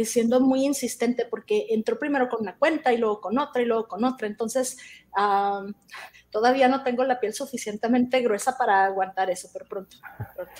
siendo 0.05 0.39
muy 0.39 0.65
insistente 0.65 1.25
porque 1.27 1.65
entró 1.71 1.97
primero 1.97 2.29
con 2.29 2.41
una 2.41 2.55
cuenta 2.57 2.93
y 2.93 2.97
luego 2.97 3.19
con 3.19 3.39
otra 3.39 3.63
y 3.63 3.65
luego 3.65 3.87
con 3.87 4.03
otra. 4.03 4.27
Entonces, 4.27 4.77
todavía 6.29 6.67
no 6.67 6.83
tengo 6.83 7.03
la 7.05 7.19
piel 7.19 7.33
suficientemente 7.33 8.21
gruesa 8.21 8.55
para 8.55 8.85
aguantar 8.85 9.31
eso, 9.31 9.49
pero 9.51 9.65
pronto. 9.65 9.97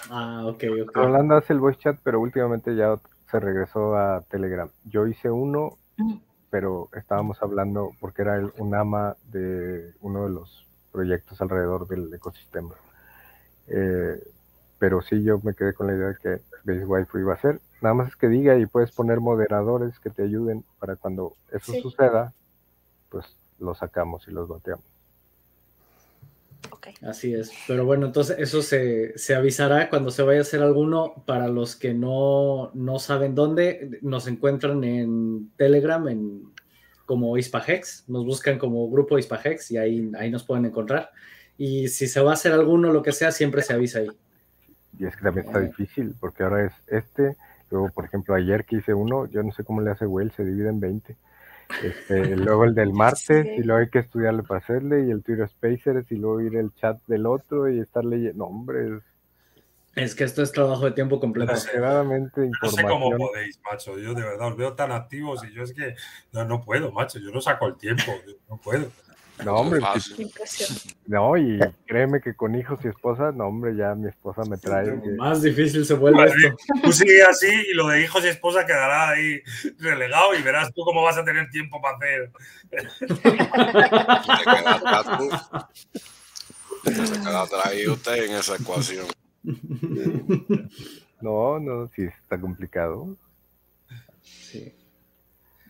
Ah, 0.10 0.48
ok, 0.48 0.64
ok. 0.84 0.96
Rolando 0.96 1.36
hace 1.36 1.54
el 1.54 1.60
voice 1.60 1.80
chat, 1.80 2.00
pero 2.04 2.20
últimamente 2.20 2.76
ya 2.76 3.00
se 3.30 3.40
regresó 3.40 3.98
a 3.98 4.22
Telegram. 4.22 4.70
Yo 4.86 5.08
hice 5.08 5.30
uno, 5.30 5.78
pero 6.50 6.90
estábamos 6.94 7.42
hablando 7.42 7.92
porque 8.00 8.22
era 8.22 8.38
el, 8.38 8.52
un 8.58 8.74
ama 8.74 9.16
de 9.26 9.94
uno 10.02 10.24
de 10.24 10.30
los 10.30 10.66
proyectos 10.92 11.42
alrededor 11.42 11.88
del 11.88 12.14
ecosistema. 12.14 12.76
Eh, 13.68 14.22
pero 14.80 15.02
sí 15.02 15.24
yo 15.24 15.40
me 15.44 15.54
quedé 15.54 15.74
con 15.74 15.88
la 15.88 15.96
idea 15.96 16.08
de 16.08 16.18
que 16.18 16.42
Base 16.64 16.86
Wi-Fi 16.86 17.18
iba 17.20 17.34
a 17.34 17.42
ser. 17.42 17.60
Nada 17.82 17.96
más 17.96 18.10
es 18.10 18.16
que 18.16 18.28
diga 18.28 18.58
y 18.58 18.66
puedes 18.66 18.92
poner 18.92 19.20
moderadores 19.20 20.00
que 20.00 20.10
te 20.10 20.24
ayuden 20.24 20.64
para 20.80 20.96
cuando 20.96 21.34
eso 21.52 21.74
suceda, 21.82 22.34
pues 23.10 23.26
lo 23.60 23.76
sacamos 23.76 24.28
y 24.28 24.32
los 24.32 24.48
bateamos. 24.48 24.86
Así 27.02 27.34
es. 27.34 27.52
Pero 27.68 27.86
bueno, 27.86 28.08
entonces 28.08 28.38
eso 28.40 28.62
se, 28.62 29.14
avisará 29.36 29.90
cuando 29.90 30.12
se 30.12 30.24
vaya 30.24 30.40
a 30.40 30.42
hacer 30.42 30.62
alguno. 30.62 31.24
Para 31.26 31.48
los 31.48 31.76
que 31.76 31.94
no, 31.94 32.72
no 32.74 33.00
saben 33.00 33.36
dónde, 33.36 34.00
nos 34.02 34.28
encuentran 34.28 34.84
en 34.84 35.52
Telegram 35.58 36.08
en, 36.08 36.44
como 37.06 37.38
Ispahex. 37.38 38.06
Nos 38.08 38.26
buscan 38.26 38.58
como 38.58 38.90
grupo 38.90 39.18
Ispahex 39.18 39.72
y 39.72 39.78
ahí, 39.78 40.12
ahí 40.18 40.30
nos 40.32 40.44
pueden 40.44 40.66
encontrar. 40.66 41.12
Y 41.58 41.88
si 41.90 42.08
se 42.08 42.22
va 42.22 42.32
a 42.32 42.34
hacer 42.36 42.54
alguno, 42.54 42.92
lo 42.92 43.02
que 43.02 43.12
sea, 43.12 43.32
siempre 43.32 43.62
se 43.62 43.74
avisa 43.74 44.00
ahí. 44.00 44.10
Y 45.00 45.06
es 45.06 45.16
que 45.16 45.24
también 45.24 45.48
está 45.48 45.60
difícil, 45.60 46.16
porque 46.20 46.44
ahora 46.44 46.66
es 46.66 46.74
este. 46.88 47.36
Luego, 47.70 47.90
por 47.90 48.06
ejemplo, 48.06 48.34
ayer 48.34 48.66
que 48.66 48.78
hice 48.78 48.94
uno, 48.94 49.28
yo 49.28 49.44
no 49.44 49.52
sé 49.52 49.64
cómo 49.64 49.82
le 49.82 49.92
hace 49.92 50.06
Will, 50.06 50.32
se 50.32 50.46
divide 50.46 50.70
en 50.70 50.80
20 50.80 51.18
este, 51.84 52.36
luego 52.36 52.64
el 52.66 52.76
del 52.76 52.94
martes, 52.94 53.46
y 53.46 53.64
luego 53.64 53.82
hay 53.82 53.90
que 53.90 54.00
estudiarle 54.00 54.44
para 54.44 54.60
hacerle, 54.60 55.06
y 55.08 55.12
el 55.12 55.24
Twitter 55.24 55.48
Spacers, 55.48 56.12
y 56.12 56.16
luego 56.16 56.42
ir 56.42 56.56
el 56.56 56.74
chat 56.74 57.00
del 57.08 57.26
otro 57.26 57.70
y 57.70 57.80
estar 57.80 58.04
leyendo. 58.06 58.46
nombres 58.46 59.04
es... 59.96 60.16
que 60.16 60.24
esto 60.24 60.44
es 60.44 60.52
trabajo 60.52 60.86
de 60.86 60.92
tiempo 60.92 61.20
completo. 61.20 61.52
No 61.52 61.58
sé, 61.58 61.72
cómo 62.88 63.10
podéis, 63.18 63.60
macho. 63.70 63.98
Yo 63.98 64.14
de 64.14 64.22
verdad 64.22 64.48
os 64.48 64.58
veo 64.58 64.74
tan 64.74 64.92
activos 64.92 65.44
y 65.44 65.54
yo 65.54 65.64
es 65.64 65.74
que 65.74 65.96
no, 66.32 66.46
no 66.46 66.62
puedo, 66.62 66.92
macho. 66.92 67.20
Yo 67.20 67.32
no 67.32 67.42
saco 67.42 67.68
el 67.68 67.78
tiempo, 67.78 68.14
no 68.50 68.58
puedo. 68.58 68.92
No, 69.46 69.56
hombre, 69.56 69.80
no, 71.06 71.38
y 71.38 71.60
créeme 71.86 72.20
que 72.22 72.36
con 72.36 72.56
hijos 72.56 72.80
y 72.84 72.88
esposa, 72.88 73.32
no, 73.32 73.46
hombre, 73.48 73.76
ya 73.76 73.94
mi 73.94 74.10
esposa 74.10 74.42
me 74.50 74.58
trae. 74.58 75.00
Más 75.18 75.44
difícil 75.44 75.86
se 75.86 75.94
vuelve 75.94 76.26
esto. 76.26 76.58
Tú 76.84 76.92
sigue 76.92 77.22
así 77.24 77.52
y 77.70 77.74
lo 77.74 77.88
de 77.88 78.04
hijos 78.04 78.26
y 78.26 78.30
esposa 78.30 78.66
quedará 78.66 79.10
ahí 79.10 79.40
relegado 79.78 80.34
y 80.34 80.42
verás 80.42 80.74
tú 80.74 80.82
cómo 80.84 81.04
vas 81.04 81.18
a 81.18 81.24
tener 81.24 81.48
tiempo 81.50 81.80
para 81.82 81.98
hacer. 81.98 82.32
Se 86.84 87.20
queda 87.20 87.46
traído 87.48 87.94
usted 87.94 88.24
en 88.24 88.36
esa 88.36 88.56
ecuación. 88.56 89.06
No, 91.22 91.60
no, 91.60 91.88
sí 91.90 92.04
está 92.04 92.40
complicado. 92.40 93.16
Sí. 94.22 94.74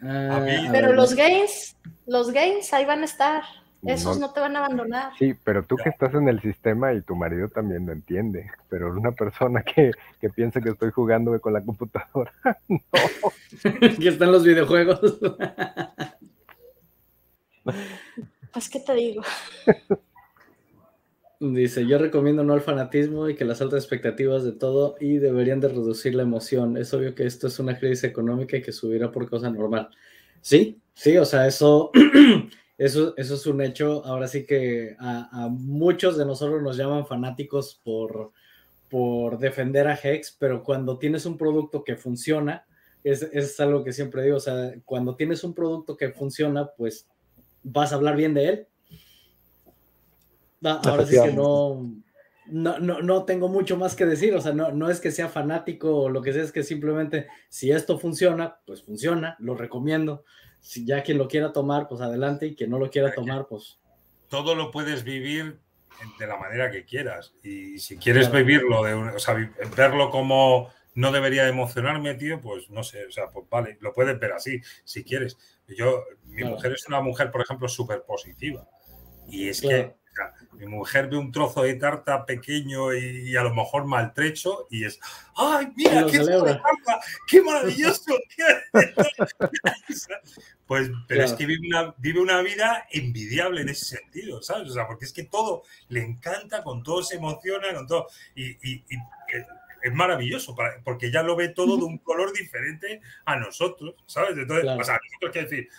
Ah, 0.04 0.46
pero 0.72 0.94
los 0.94 1.16
games, 1.16 1.76
los 2.06 2.32
games 2.32 2.72
ahí 2.74 2.86
van 2.86 3.02
a 3.02 3.06
estar. 3.06 3.44
Esos 3.86 4.20
no, 4.20 4.34
te 4.34 4.40
van 4.40 4.56
a 4.56 4.60
abandonar. 4.60 5.14
Sí, 5.18 5.34
pero 5.44 5.64
tú 5.64 5.78
que 5.78 5.90
estás 5.90 6.14
en 6.14 6.28
el 6.28 6.42
sistema 6.42 6.94
y 6.94 7.02
tu 7.02 7.16
marido 7.16 7.48
también 7.48 7.86
lo 7.86 7.94
entiende. 7.94 8.50
Pero 8.70 8.92
una 8.92 9.12
persona 9.12 9.62
que, 9.64 9.92
que 10.20 10.30
piensa 10.30 10.60
que 10.60 10.70
estoy 10.70 10.92
jugando 10.92 11.40
con 11.40 11.54
la 11.54 11.62
computadora, 11.62 12.34
no. 12.68 12.80
que 14.00 14.08
están 14.10 14.32
los 14.32 14.44
videojuegos. 14.44 15.20
pues, 18.52 18.70
¿qué 18.70 18.80
te 18.80 18.94
digo? 18.94 19.22
Dice, 21.40 21.86
yo 21.86 22.00
recomiendo 22.00 22.44
no 22.44 22.54
al 22.54 22.62
fanatismo 22.62 23.30
y 23.30 23.36
que 23.36 23.46
las 23.46 23.62
altas 23.62 23.84
expectativas 23.84 24.44
de 24.44 24.54
todo 24.54 24.96
y 25.00 25.18
deberían 25.18 25.60
de 25.60 25.68
reducir 25.68 26.16
la 26.16 26.24
emoción. 26.24 26.78
Es 26.78 26.96
obvio 26.96 27.14
que 27.14 27.28
esto 27.28 27.46
es 27.46 27.60
una 27.60 27.78
crisis 27.78 28.06
económica 28.06 28.58
y 28.58 28.64
que 28.64 28.72
subirá 28.72 29.12
por 29.12 29.30
cosa 29.30 29.52
normal. 29.52 29.90
Sí, 30.42 30.82
sí, 30.96 31.16
o 31.18 31.26
sea, 31.26 31.46
eso, 31.46 31.92
eso, 32.80 33.14
eso 33.18 33.36
es 33.36 33.46
un 33.46 33.62
hecho. 33.62 34.04
Ahora 34.04 34.28
sí 34.28 34.48
que 34.48 34.96
a, 34.98 35.48
muchos 35.52 36.18
de 36.18 36.26
nosotros 36.26 36.64
nos 36.64 36.76
llaman 36.76 37.06
fanáticos 37.06 37.80
por, 37.84 38.32
por 38.90 39.38
defender 39.38 39.88
a 39.88 40.00
Hex, 40.02 40.36
pero 40.40 40.64
cuando 40.64 40.98
tienes 40.98 41.28
un 41.28 41.38
producto 41.38 41.84
que 41.84 41.98
funciona, 41.98 42.66
es, 43.04 43.22
es 43.22 43.60
algo 43.60 43.84
que 43.84 43.94
siempre 43.94 44.24
digo, 44.24 44.38
o 44.38 44.40
sea, 44.40 44.74
cuando 44.86 45.16
tienes 45.16 45.44
un 45.44 45.54
producto 45.54 45.96
que 45.96 46.10
funciona, 46.10 46.72
pues 46.76 47.08
vas 47.62 47.92
a 47.92 47.96
hablar 47.96 48.16
bien 48.16 48.34
de 48.34 48.50
él 48.50 48.68
ahora 50.64 51.06
sí 51.06 51.18
que 51.22 51.34
no, 51.34 51.82
no, 52.48 52.80
no, 52.80 53.26
tengo 53.26 53.50
mucho 53.50 53.78
más 53.78 53.96
que 53.96 54.06
decir, 54.06 54.34
o 54.36 54.42
sea, 54.42 54.54
no, 54.54 54.72
no 54.72 54.90
es 54.90 55.00
que 55.00 55.12
sea 55.12 55.30
fanático 55.30 56.04
o 56.04 56.10
lo 56.10 56.22
que 56.22 56.34
sea, 56.34 56.44
es 56.44 56.52
que 56.52 56.64
simplemente 56.64 57.28
si 57.50 57.72
esto 57.72 58.00
funciona, 58.00 58.60
pues 58.66 58.84
funciona, 58.84 59.36
lo 59.40 59.56
recomiendo. 59.56 60.24
Si 60.60 60.86
ya 60.86 61.04
quien 61.04 61.18
lo 61.18 61.28
quiera 61.28 61.54
tomar, 61.54 61.88
pues 61.88 62.02
adelante, 62.02 62.48
y 62.48 62.56
quien 62.56 62.70
no 62.70 62.80
lo 62.80 62.90
quiera 62.90 63.14
tomar, 63.14 63.48
pues... 63.48 63.80
Todo 64.28 64.56
lo 64.56 64.72
puedes 64.72 65.04
vivir 65.04 65.60
de 66.20 66.28
la 66.28 66.38
manera 66.38 66.72
que 66.72 66.84
quieras. 66.86 67.34
Y 67.44 67.80
si 67.80 67.98
quieres 67.98 68.32
vivirlo, 68.32 68.84
de 68.84 68.94
o 68.94 69.20
sea, 69.20 69.36
verlo 69.76 70.10
como 70.10 70.70
no 70.96 71.12
debería 71.12 71.48
emocionarme, 71.48 72.16
tío, 72.16 72.42
pues 72.42 72.70
no 72.70 72.84
sé, 72.84 73.06
o 73.06 73.12
sea, 73.12 73.28
pues 73.28 73.48
vale, 73.50 73.78
lo 73.82 73.94
puedes 73.94 74.20
ver 74.20 74.32
así, 74.32 74.62
si 74.84 75.04
quieres. 75.04 75.38
Yo, 75.68 76.04
mi 76.26 76.44
mujer 76.44 76.74
es 76.74 76.88
una 76.88 77.02
mujer, 77.02 77.30
por 77.30 77.42
ejemplo, 77.42 77.68
súper 77.68 78.04
positiva. 78.04 78.68
Y 79.30 79.48
es 79.48 79.62
que 79.62 79.96
mi 80.54 80.66
mujer 80.66 81.08
ve 81.08 81.18
un 81.18 81.32
trozo 81.32 81.64
de 81.64 81.76
tarta 81.76 82.26
pequeño 82.26 82.94
y, 82.94 83.36
a 83.36 83.44
lo 83.44 83.54
mejor 83.54 83.86
maltrecho 83.86 84.68
y 84.70 84.86
es, 84.86 85.00
¡ay, 85.36 85.72
mira, 85.76 86.06
qué 86.06 86.20
tarta! 86.20 87.00
¡Qué 87.28 87.42
maravilloso! 87.42 88.18
pues, 90.68 90.90
pero 91.08 91.24
es 91.24 91.34
que 91.34 91.46
vive 91.46 91.68
una, 91.68 91.94
vive 91.98 92.20
una 92.20 92.42
vida 92.42 92.88
envidiable 92.92 93.62
en 93.62 93.70
ese 93.70 93.98
sentido, 93.98 94.42
¿sabes? 94.42 94.70
O 94.70 94.74
sea, 94.74 94.88
porque 94.88 95.06
es 95.06 95.14
que 95.14 95.24
todo 95.24 95.64
le 95.90 96.04
encanta, 96.04 96.64
con 96.64 96.84
todo 96.84 97.04
se 97.04 97.18
emociona, 97.18 97.74
con 97.74 97.88
todo. 97.88 98.08
Y, 98.36 98.58
es 99.84 99.94
maravilloso, 99.94 100.56
porque 100.84 101.12
ya 101.12 101.22
lo 101.24 101.36
ve 101.36 101.50
todo 101.50 101.78
de 101.78 101.84
un 101.84 101.98
color 102.04 102.34
diferente 102.34 103.00
a 103.26 103.36
nosotros, 103.38 103.96
¿sabes? 104.06 104.38
Entonces, 104.38 104.66
o 104.66 104.84
sea, 104.84 104.96
a 104.96 105.00
nosotros 105.04 105.32
quiero 105.32 105.50
decir, 105.50 105.70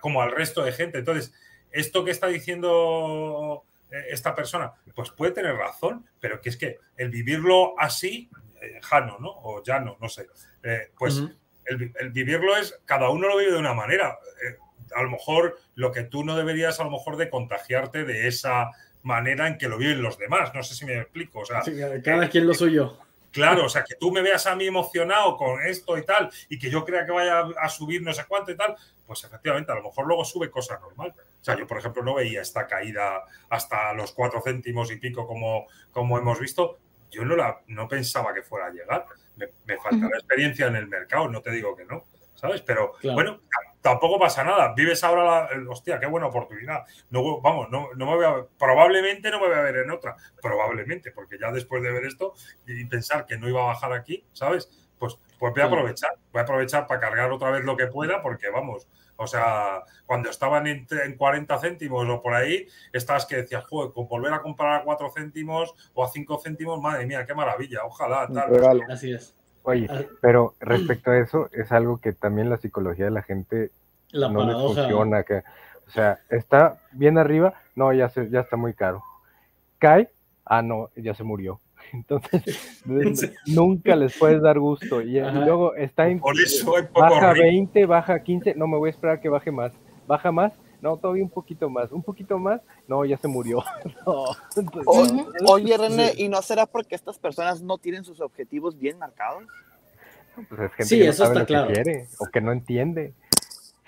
como 0.00 0.20
al 0.20 0.30
resto 0.32 0.62
de 0.62 0.72
gente. 0.72 0.98
Entonces, 0.98 1.32
esto 1.70 2.04
que 2.04 2.10
está 2.10 2.26
diciendo 2.28 3.64
esta 3.90 4.34
persona, 4.34 4.72
pues 4.94 5.10
puede 5.10 5.32
tener 5.32 5.54
razón, 5.54 6.06
pero 6.20 6.40
que 6.40 6.48
es 6.48 6.56
que 6.56 6.78
el 6.96 7.10
vivirlo 7.10 7.78
así, 7.78 8.30
eh, 8.60 8.80
Jano, 8.82 9.18
¿no? 9.18 9.30
O 9.30 9.62
Llano, 9.62 9.96
no 10.00 10.08
sé, 10.08 10.26
eh, 10.62 10.90
pues 10.98 11.22
el, 11.64 12.10
vivirlo 12.10 12.56
es, 12.56 12.78
cada 12.84 13.10
uno 13.10 13.28
lo 13.28 13.38
vive 13.38 13.52
de 13.52 13.58
una 13.58 13.74
manera. 13.74 14.18
a 14.94 15.02
lo 15.02 15.10
mejor 15.10 15.58
lo 15.74 15.92
que 15.92 16.04
tú 16.04 16.24
no 16.24 16.36
deberías, 16.36 16.80
a 16.80 16.84
lo 16.84 16.90
mejor, 16.90 17.16
de 17.16 17.30
contagiarte 17.30 18.04
de 18.04 18.28
esa 18.28 18.70
manera 19.02 19.46
en 19.46 19.58
que 19.58 19.68
lo 19.68 19.78
viven 19.78 20.02
los 20.02 20.18
demás. 20.18 20.52
No 20.54 20.62
sé 20.62 20.74
si 20.74 20.84
me 20.84 20.98
explico. 20.98 21.40
O 21.40 21.44
sea, 21.44 21.62
cada 22.02 22.28
quien 22.28 22.46
lo 22.46 22.54
suyo. 22.54 22.98
Claro, 23.36 23.66
o 23.66 23.68
sea, 23.68 23.84
que 23.84 23.96
tú 23.96 24.10
me 24.10 24.22
veas 24.22 24.46
a 24.46 24.56
mí 24.56 24.66
emocionado 24.66 25.36
con 25.36 25.62
esto 25.62 25.98
y 25.98 26.04
tal, 26.06 26.30
y 26.48 26.58
que 26.58 26.70
yo 26.70 26.86
crea 26.86 27.04
que 27.04 27.12
vaya 27.12 27.44
a 27.60 27.68
subir 27.68 28.00
no 28.02 28.14
sé 28.14 28.24
cuánto 28.26 28.50
y 28.50 28.56
tal, 28.56 28.74
pues 29.06 29.24
efectivamente, 29.24 29.70
a 29.70 29.74
lo 29.74 29.82
mejor 29.82 30.06
luego 30.06 30.24
sube 30.24 30.50
cosas 30.50 30.80
normal. 30.80 31.14
O 31.18 31.44
sea, 31.44 31.54
yo, 31.54 31.66
por 31.66 31.76
ejemplo, 31.76 32.02
no 32.02 32.14
veía 32.14 32.40
esta 32.40 32.66
caída 32.66 33.24
hasta 33.50 33.92
los 33.92 34.12
cuatro 34.12 34.40
céntimos 34.42 34.90
y 34.90 34.96
pico 34.96 35.26
como, 35.26 35.66
como 35.92 36.16
hemos 36.16 36.40
visto. 36.40 36.78
Yo 37.10 37.26
no, 37.26 37.36
la, 37.36 37.60
no 37.66 37.86
pensaba 37.88 38.32
que 38.32 38.42
fuera 38.42 38.68
a 38.68 38.70
llegar. 38.70 39.06
Me, 39.36 39.48
me 39.66 39.76
falta 39.76 40.08
la 40.08 40.16
experiencia 40.16 40.66
en 40.66 40.76
el 40.76 40.88
mercado, 40.88 41.28
no 41.28 41.42
te 41.42 41.50
digo 41.50 41.76
que 41.76 41.84
no, 41.84 42.06
¿sabes? 42.34 42.62
Pero 42.62 42.94
bueno, 43.02 43.42
tampoco 43.86 44.18
pasa 44.18 44.42
nada. 44.42 44.74
Vives 44.74 45.04
ahora 45.04 45.24
la. 45.24 45.70
Hostia, 45.70 46.00
qué 46.00 46.06
buena 46.06 46.26
oportunidad. 46.26 46.84
No, 47.10 47.40
vamos, 47.40 47.70
no, 47.70 47.88
no 47.94 48.06
me 48.06 48.16
voy 48.16 48.24
a. 48.24 48.46
Probablemente 48.58 49.30
no 49.30 49.38
me 49.40 49.46
voy 49.46 49.56
a 49.56 49.60
ver 49.60 49.76
en 49.76 49.90
otra. 49.92 50.16
Probablemente, 50.42 51.12
porque 51.12 51.38
ya 51.38 51.52
después 51.52 51.82
de 51.82 51.92
ver 51.92 52.04
esto 52.04 52.34
y 52.66 52.84
pensar 52.86 53.26
que 53.26 53.38
no 53.38 53.48
iba 53.48 53.62
a 53.62 53.66
bajar 53.66 53.92
aquí, 53.92 54.24
¿sabes? 54.32 54.68
Pues, 54.98 55.18
pues 55.38 55.52
voy 55.52 55.62
a 55.62 55.66
aprovechar. 55.66 56.10
Voy 56.32 56.40
a 56.40 56.42
aprovechar 56.42 56.86
para 56.88 57.00
cargar 57.00 57.30
otra 57.30 57.50
vez 57.50 57.64
lo 57.64 57.76
que 57.76 57.86
pueda, 57.86 58.22
porque 58.22 58.50
vamos. 58.50 58.88
O 59.18 59.26
sea, 59.28 59.84
cuando 60.04 60.30
estaban 60.30 60.66
en, 60.66 60.86
40 61.16 61.58
céntimos 61.58 62.08
o 62.08 62.20
por 62.20 62.34
ahí, 62.34 62.66
estabas 62.92 63.24
que 63.24 63.36
decías, 63.36 63.64
joder, 63.66 63.92
con 63.92 64.08
volver 64.08 64.32
a 64.32 64.42
comprar 64.42 64.80
a 64.80 64.84
4 64.84 65.12
céntimos 65.14 65.74
o 65.94 66.04
a 66.04 66.08
5 66.08 66.40
céntimos, 66.42 66.80
madre 66.80 67.06
mía, 67.06 67.24
qué 67.24 67.34
maravilla, 67.34 67.84
ojalá. 67.84 68.26
Tal. 68.26 68.82
Así 68.90 69.12
es. 69.12 69.35
Oye, 69.66 69.88
ah. 69.90 70.02
pero 70.20 70.54
respecto 70.60 71.10
a 71.10 71.18
eso, 71.18 71.50
es 71.52 71.72
algo 71.72 71.98
que 71.98 72.12
también 72.12 72.48
la 72.48 72.56
psicología 72.56 73.06
de 73.06 73.10
la 73.10 73.22
gente 73.22 73.72
no 74.12 74.46
le 74.46 74.52
funciona. 74.52 75.24
Que, 75.24 75.38
o 75.86 75.90
sea, 75.90 76.20
está 76.30 76.78
bien 76.92 77.18
arriba, 77.18 77.54
no, 77.74 77.92
ya, 77.92 78.08
se, 78.08 78.30
ya 78.30 78.40
está 78.40 78.56
muy 78.56 78.74
caro. 78.74 79.02
Cae, 79.78 80.08
ah, 80.44 80.62
no, 80.62 80.90
ya 80.94 81.14
se 81.14 81.24
murió. 81.24 81.60
Entonces, 81.92 83.34
nunca 83.44 83.96
les 83.96 84.16
puedes 84.16 84.40
dar 84.40 84.60
gusto. 84.60 85.02
Y, 85.02 85.18
luego 85.20 85.74
está 85.74 86.08
en. 86.08 86.20
baja 86.92 87.32
20, 87.32 87.86
baja 87.86 88.22
15, 88.22 88.54
no 88.54 88.68
me 88.68 88.76
voy 88.76 88.88
a 88.88 88.92
esperar 88.92 89.20
que 89.20 89.28
baje 89.28 89.50
más. 89.50 89.72
Baja 90.06 90.30
más, 90.30 90.52
no, 90.86 90.96
todavía 90.96 91.24
un 91.24 91.30
poquito 91.30 91.68
más, 91.68 91.90
un 91.90 92.02
poquito 92.02 92.38
más, 92.38 92.60
no, 92.86 93.04
ya 93.04 93.16
se 93.16 93.26
murió. 93.26 93.58
oye, 95.46 95.76
René, 95.76 96.12
¿y 96.16 96.28
no 96.28 96.40
será 96.42 96.64
porque 96.64 96.94
estas 96.94 97.18
personas 97.18 97.60
no 97.60 97.76
tienen 97.78 98.04
sus 98.04 98.20
objetivos 98.20 98.78
bien 98.78 98.96
marcados? 98.96 99.42
Pues 100.48 100.60
es 100.60 100.72
gente 100.74 100.84
sí, 100.84 100.98
que 100.98 101.04
no 101.06 101.10
eso 101.10 101.24
sabe 101.24 101.40
está 101.40 101.46
claro. 101.46 101.72
quiere 101.72 102.06
o 102.20 102.26
que 102.26 102.40
no 102.40 102.52
entiende. 102.52 103.14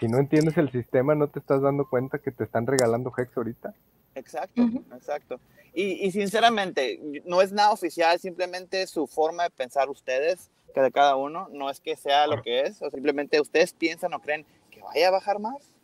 Si 0.01 0.09
no 0.09 0.18
entiendes 0.18 0.57
el 0.59 0.72
sistema, 0.72 1.14
no 1.14 1.28
te 1.28 1.38
estás 1.38 1.62
dando 1.62 1.88
cuenta 1.88 2.18
que 2.18 2.32
te 2.32 2.42
están 2.42 2.66
regalando 2.66 3.12
Hex 3.16 3.36
ahorita. 3.36 3.74
Exacto, 4.16 4.62
exacto. 4.92 5.40
Y, 5.72 6.05
y, 6.05 6.11
sinceramente, 6.11 7.01
no 7.26 7.42
es 7.42 7.53
nada 7.53 7.70
oficial, 7.70 8.18
simplemente 8.18 8.88
su 8.88 9.07
forma 9.07 9.44
de 9.44 9.51
pensar 9.51 9.88
ustedes, 9.88 10.51
que 10.74 10.80
de 10.80 10.90
cada 10.90 11.14
uno, 11.14 11.49
no 11.53 11.70
es 11.70 11.78
que 11.78 11.94
sea 11.94 12.26
lo 12.26 12.42
que 12.42 12.62
es, 12.62 12.82
o 12.82 12.90
simplemente 12.90 13.40
ustedes 13.40 13.72
piensan 13.72 14.14
o 14.14 14.20
creen 14.20 14.44
que 14.70 14.80
vaya 14.80 15.09
a 15.09 15.11
bajar 15.12 15.38
más. 15.38 15.78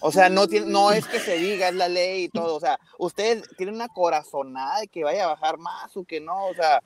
O 0.00 0.12
sea, 0.12 0.28
no, 0.28 0.46
tiene, 0.46 0.66
no 0.66 0.92
es 0.92 1.06
que 1.06 1.18
se 1.18 1.38
diga, 1.38 1.68
es 1.68 1.74
la 1.74 1.88
ley 1.88 2.24
y 2.24 2.28
todo. 2.28 2.56
O 2.56 2.60
sea, 2.60 2.78
usted 2.98 3.42
tiene 3.56 3.72
una 3.72 3.88
corazonada 3.88 4.80
de 4.80 4.88
que 4.88 5.04
vaya 5.04 5.24
a 5.24 5.28
bajar 5.28 5.58
más 5.58 5.96
o 5.96 6.04
que 6.04 6.20
no. 6.20 6.46
O 6.46 6.54
sea, 6.54 6.80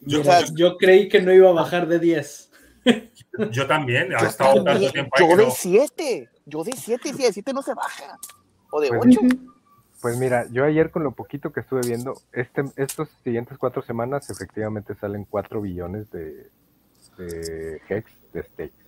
yo, 0.00 0.22
yo 0.54 0.76
creí 0.76 1.08
que 1.08 1.20
no 1.20 1.32
iba 1.32 1.50
a 1.50 1.52
bajar 1.52 1.86
de 1.88 1.98
10. 1.98 2.50
Yo 3.52 3.66
también, 3.68 4.12
ha 4.12 4.26
estado 4.26 4.64
tanto 4.64 4.90
tiempo 4.90 5.16
Yo 5.16 5.36
de 5.36 5.50
7, 5.52 6.28
yo 6.46 6.64
de 6.64 6.72
7, 6.72 7.12
si 7.12 7.22
de 7.22 7.32
7 7.32 7.52
no 7.52 7.62
se 7.62 7.74
baja. 7.74 8.18
O 8.70 8.80
de 8.80 8.90
8. 8.90 9.20
Pues, 9.20 9.36
pues, 10.00 10.18
mira, 10.18 10.48
yo 10.50 10.64
ayer 10.64 10.90
con 10.90 11.04
lo 11.04 11.12
poquito 11.12 11.52
que 11.52 11.60
estuve 11.60 11.82
viendo, 11.82 12.14
este, 12.32 12.64
estos 12.76 13.08
siguientes 13.22 13.56
cuatro 13.56 13.82
semanas 13.82 14.28
efectivamente 14.30 14.96
salen 14.96 15.24
4 15.24 15.60
billones 15.60 16.10
de, 16.10 16.50
de 17.16 17.80
Hex 17.88 18.10
de 18.32 18.42
stakes. 18.42 18.84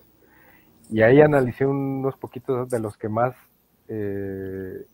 Y 0.90 1.02
ahí 1.02 1.20
analicé 1.20 1.64
unos 1.64 2.16
poquitos 2.16 2.68
de 2.68 2.80
los 2.80 2.96
que 2.96 3.08
más 3.08 3.36
eh, 3.88 4.86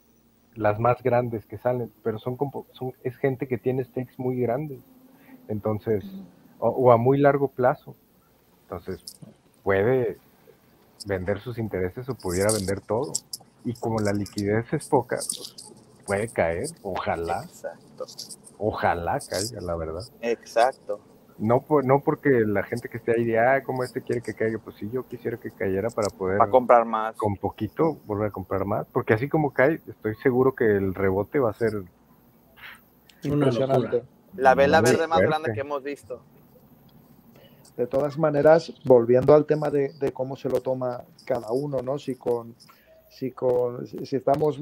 las 0.54 0.78
más 0.78 1.02
grandes 1.02 1.46
que 1.46 1.58
salen, 1.58 1.92
pero 2.02 2.18
son, 2.18 2.36
son 2.72 2.92
es 3.02 3.16
gente 3.16 3.46
que 3.46 3.58
tiene 3.58 3.84
stakes 3.84 4.14
muy 4.18 4.40
grandes, 4.40 4.80
entonces, 5.48 6.04
o, 6.58 6.92
a 6.92 6.96
muy 6.96 7.18
largo 7.18 7.48
plazo. 7.48 7.96
Entonces, 8.62 9.04
puede 9.62 10.18
vender 11.06 11.40
sus 11.40 11.58
intereses 11.58 12.08
o 12.08 12.14
pudiera 12.14 12.52
vender 12.52 12.80
todo. 12.80 13.12
Y 13.64 13.74
como 13.74 13.98
la 13.98 14.12
liquidez 14.12 14.72
es 14.72 14.88
poca, 14.88 15.18
puede 16.06 16.28
caer, 16.28 16.66
ojalá. 16.82 17.48
Ojalá 18.58 19.18
caiga, 19.20 19.60
la 19.60 19.74
verdad. 19.74 20.02
Exacto. 20.20 21.00
No, 21.40 21.62
por, 21.62 21.86
no 21.86 22.00
porque 22.00 22.28
la 22.46 22.62
gente 22.62 22.90
que 22.90 22.98
esté 22.98 23.12
ahí 23.16 23.24
de, 23.24 23.38
ah, 23.38 23.62
como 23.62 23.82
este 23.82 24.02
quiere 24.02 24.20
que 24.20 24.34
caiga, 24.34 24.58
pues 24.62 24.76
sí, 24.76 24.90
yo 24.92 25.06
quisiera 25.08 25.38
que 25.38 25.50
cayera 25.50 25.88
para 25.88 26.08
poder... 26.10 26.36
Para 26.36 26.50
comprar 26.50 26.84
más. 26.84 27.16
Con 27.16 27.36
poquito, 27.36 27.98
volver 28.04 28.28
a 28.28 28.30
comprar 28.30 28.66
más. 28.66 28.86
Porque 28.92 29.14
así 29.14 29.26
como 29.26 29.50
cae, 29.50 29.80
estoy 29.88 30.14
seguro 30.16 30.54
que 30.54 30.66
el 30.66 30.94
rebote 30.94 31.38
va 31.38 31.50
a 31.50 31.54
ser... 31.54 31.82
Impresionante. 33.22 34.04
La 34.36 34.54
vela 34.54 34.82
verde 34.82 35.06
más 35.06 35.20
grande 35.20 35.52
que 35.54 35.60
hemos 35.60 35.82
visto. 35.82 36.20
De 37.76 37.86
todas 37.86 38.18
maneras, 38.18 38.74
volviendo 38.84 39.34
al 39.34 39.46
tema 39.46 39.70
de, 39.70 39.94
de, 39.98 40.12
cómo 40.12 40.36
se 40.36 40.50
lo 40.50 40.60
toma 40.60 41.04
cada 41.24 41.50
uno, 41.52 41.80
¿no? 41.80 41.98
Si 41.98 42.16
con, 42.16 42.54
si 43.08 43.32
con, 43.32 43.86
si 43.86 44.16
estamos 44.16 44.60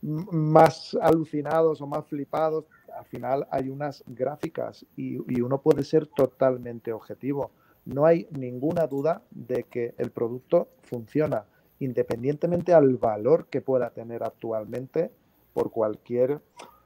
más 0.00 0.96
alucinados 1.00 1.80
o 1.80 1.86
más 1.86 2.06
flipados, 2.06 2.64
al 2.96 3.04
final 3.04 3.46
hay 3.50 3.68
unas 3.68 4.04
gráficas 4.06 4.86
y, 4.96 5.18
uno 5.40 5.60
puede 5.60 5.84
ser 5.84 6.06
totalmente 6.06 6.92
objetivo. 6.92 7.50
No 7.84 8.06
hay 8.06 8.28
ninguna 8.30 8.86
duda 8.86 9.22
de 9.30 9.64
que 9.64 9.94
el 9.98 10.10
producto 10.10 10.68
funciona, 10.82 11.44
independientemente 11.80 12.72
al 12.72 12.96
valor 12.96 13.46
que 13.46 13.60
pueda 13.60 13.90
tener 13.90 14.22
actualmente 14.22 15.10
por 15.52 15.70
cualquier 15.70 16.40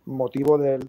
motivo 0.07 0.59
del, 0.59 0.89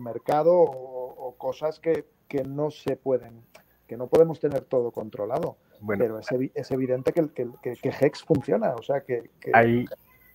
mercado 0.00 0.54
o, 0.54 1.34
cosas 1.38 1.80
que, 1.80 2.04
no 2.46 2.70
se 2.70 2.96
pueden, 2.96 3.42
que 3.86 3.96
no 3.96 4.08
podemos 4.08 4.40
tener 4.40 4.62
todo 4.64 4.90
controlado. 4.90 5.56
pero 5.86 6.18
es, 6.18 6.70
evidente 6.70 7.12
que, 7.12 7.28
que, 7.28 7.48
que, 7.62 7.92
Hex 8.00 8.24
funciona. 8.24 8.74
O 8.74 8.82
sea 8.82 9.02
que, 9.02 9.30
Ahí, 9.52 9.84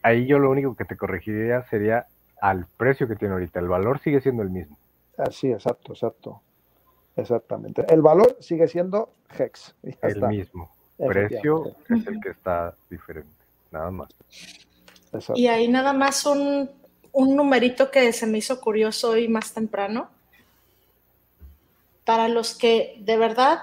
ahí 0.01 0.25
yo 0.25 0.39
lo 0.39 0.49
único 0.49 0.75
que 0.75 0.85
te 0.85 0.95
corregiría 0.95 1.63
sería 1.63 2.07
al 2.41 2.65
precio 2.65 3.07
que 3.07 3.15
tiene 3.15 3.33
ahorita. 3.33 3.59
El 3.59 3.67
valor 3.67 3.99
sigue 3.99 4.21
siendo 4.21 4.43
el 4.43 4.49
mismo. 4.49 4.77
Ah, 5.17 5.31
sí, 5.31 5.51
exacto, 5.51 5.93
exacto. 5.93 6.41
Exactamente. 7.15 7.85
El 7.89 8.01
valor 8.01 8.37
sigue 8.39 8.67
siendo 8.67 9.13
Hex. 9.37 9.75
El 10.01 10.21
mismo. 10.27 10.71
Precio 10.97 11.75
es 11.89 12.07
el 12.07 12.19
que 12.19 12.31
está 12.31 12.75
diferente. 12.89 13.31
Nada 13.71 13.89
más. 13.89 14.09
Y 15.33 15.47
ahí 15.47 15.69
nada 15.69 15.93
más 15.93 16.25
un, 16.25 16.69
un 17.13 17.35
numerito 17.37 17.89
que 17.89 18.11
se 18.11 18.27
me 18.27 18.39
hizo 18.39 18.59
curioso 18.59 19.11
hoy 19.11 19.29
más 19.29 19.53
temprano. 19.53 20.09
Para 22.03 22.27
los 22.27 22.53
que 22.53 22.97
de 22.99 23.15
verdad 23.15 23.59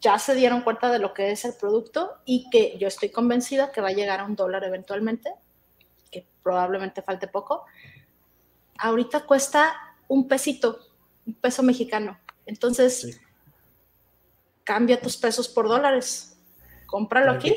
ya 0.00 0.18
se 0.18 0.34
dieron 0.34 0.62
cuenta 0.62 0.90
de 0.90 0.98
lo 0.98 1.14
que 1.14 1.30
es 1.30 1.44
el 1.46 1.54
producto 1.54 2.18
y 2.26 2.50
que 2.50 2.76
yo 2.78 2.88
estoy 2.88 3.10
convencida 3.10 3.72
que 3.72 3.80
va 3.80 3.88
a 3.88 3.92
llegar 3.92 4.20
a 4.20 4.24
un 4.24 4.36
dólar 4.36 4.64
eventualmente, 4.64 5.32
que 6.10 6.26
probablemente 6.42 7.02
falte 7.02 7.28
poco, 7.28 7.64
ahorita 8.78 9.26
cuesta 9.26 9.96
un 10.08 10.26
pesito, 10.26 10.78
un 11.26 11.34
peso 11.34 11.62
mexicano. 11.62 12.18
Entonces, 12.46 13.20
cambia 14.64 15.00
tus 15.00 15.16
pesos 15.16 15.48
por 15.48 15.68
dólares, 15.68 16.38
cómpralo 16.86 17.32
aquí 17.32 17.54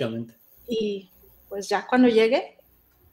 y 0.67 1.11
pues 1.49 1.69
ya 1.69 1.85
cuando 1.85 2.07
llegue, 2.07 2.57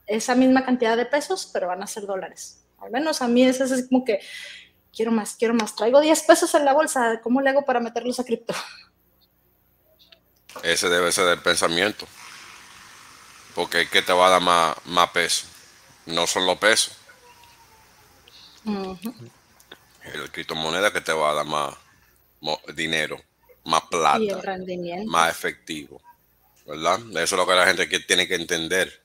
esa 0.07 0.35
misma 0.35 0.65
cantidad 0.65 0.97
de 0.97 1.07
pesos, 1.07 1.49
pero 1.53 1.69
van 1.69 1.83
a 1.83 1.87
ser 1.87 2.07
dólares. 2.07 2.65
Al 2.79 2.91
menos 2.91 3.23
a 3.23 3.29
mí 3.29 3.45
es 3.45 3.61
así 3.61 3.89
como 3.89 4.05
que 4.05 4.21
quiero 4.93 5.13
más, 5.13 5.37
quiero 5.37 5.55
más. 5.55 5.77
Traigo 5.77 6.01
10 6.01 6.23
pesos 6.23 6.55
en 6.55 6.65
la 6.65 6.73
bolsa, 6.73 7.21
¿cómo 7.23 7.41
le 7.41 7.51
hago 7.51 7.65
para 7.65 7.81
meterlos 7.81 8.19
a 8.19 8.25
cripto? 8.25 8.55
Ese 10.63 10.89
debe 10.89 11.13
ser 11.13 11.29
el 11.29 11.41
pensamiento. 11.41 12.07
Porque 13.55 13.83
es 13.83 13.91
que 13.91 14.03
te 14.03 14.13
va 14.13 14.29
a 14.29 14.31
dar 14.31 14.43
más, 14.43 14.77
más 14.87 15.11
peso. 15.11 15.47
No 16.07 16.27
son 16.27 16.47
los 16.47 16.59
pesos. 16.59 16.97
El 18.65 20.31
criptomoneda 20.31 20.93
que 20.93 21.01
te 21.01 21.13
va 21.13 21.31
a 21.31 21.35
dar 21.35 21.47
más 21.47 21.75
dinero, 22.75 23.21
más 23.65 23.83
plata, 23.83 24.43
más 25.07 25.31
efectivo. 25.31 26.01
¿Verdad? 26.67 27.01
Eso 27.11 27.23
es 27.23 27.33
lo 27.33 27.47
que 27.47 27.55
la 27.55 27.67
gente 27.67 27.87
tiene 28.01 28.29
que 28.29 28.35
entender. 28.35 29.03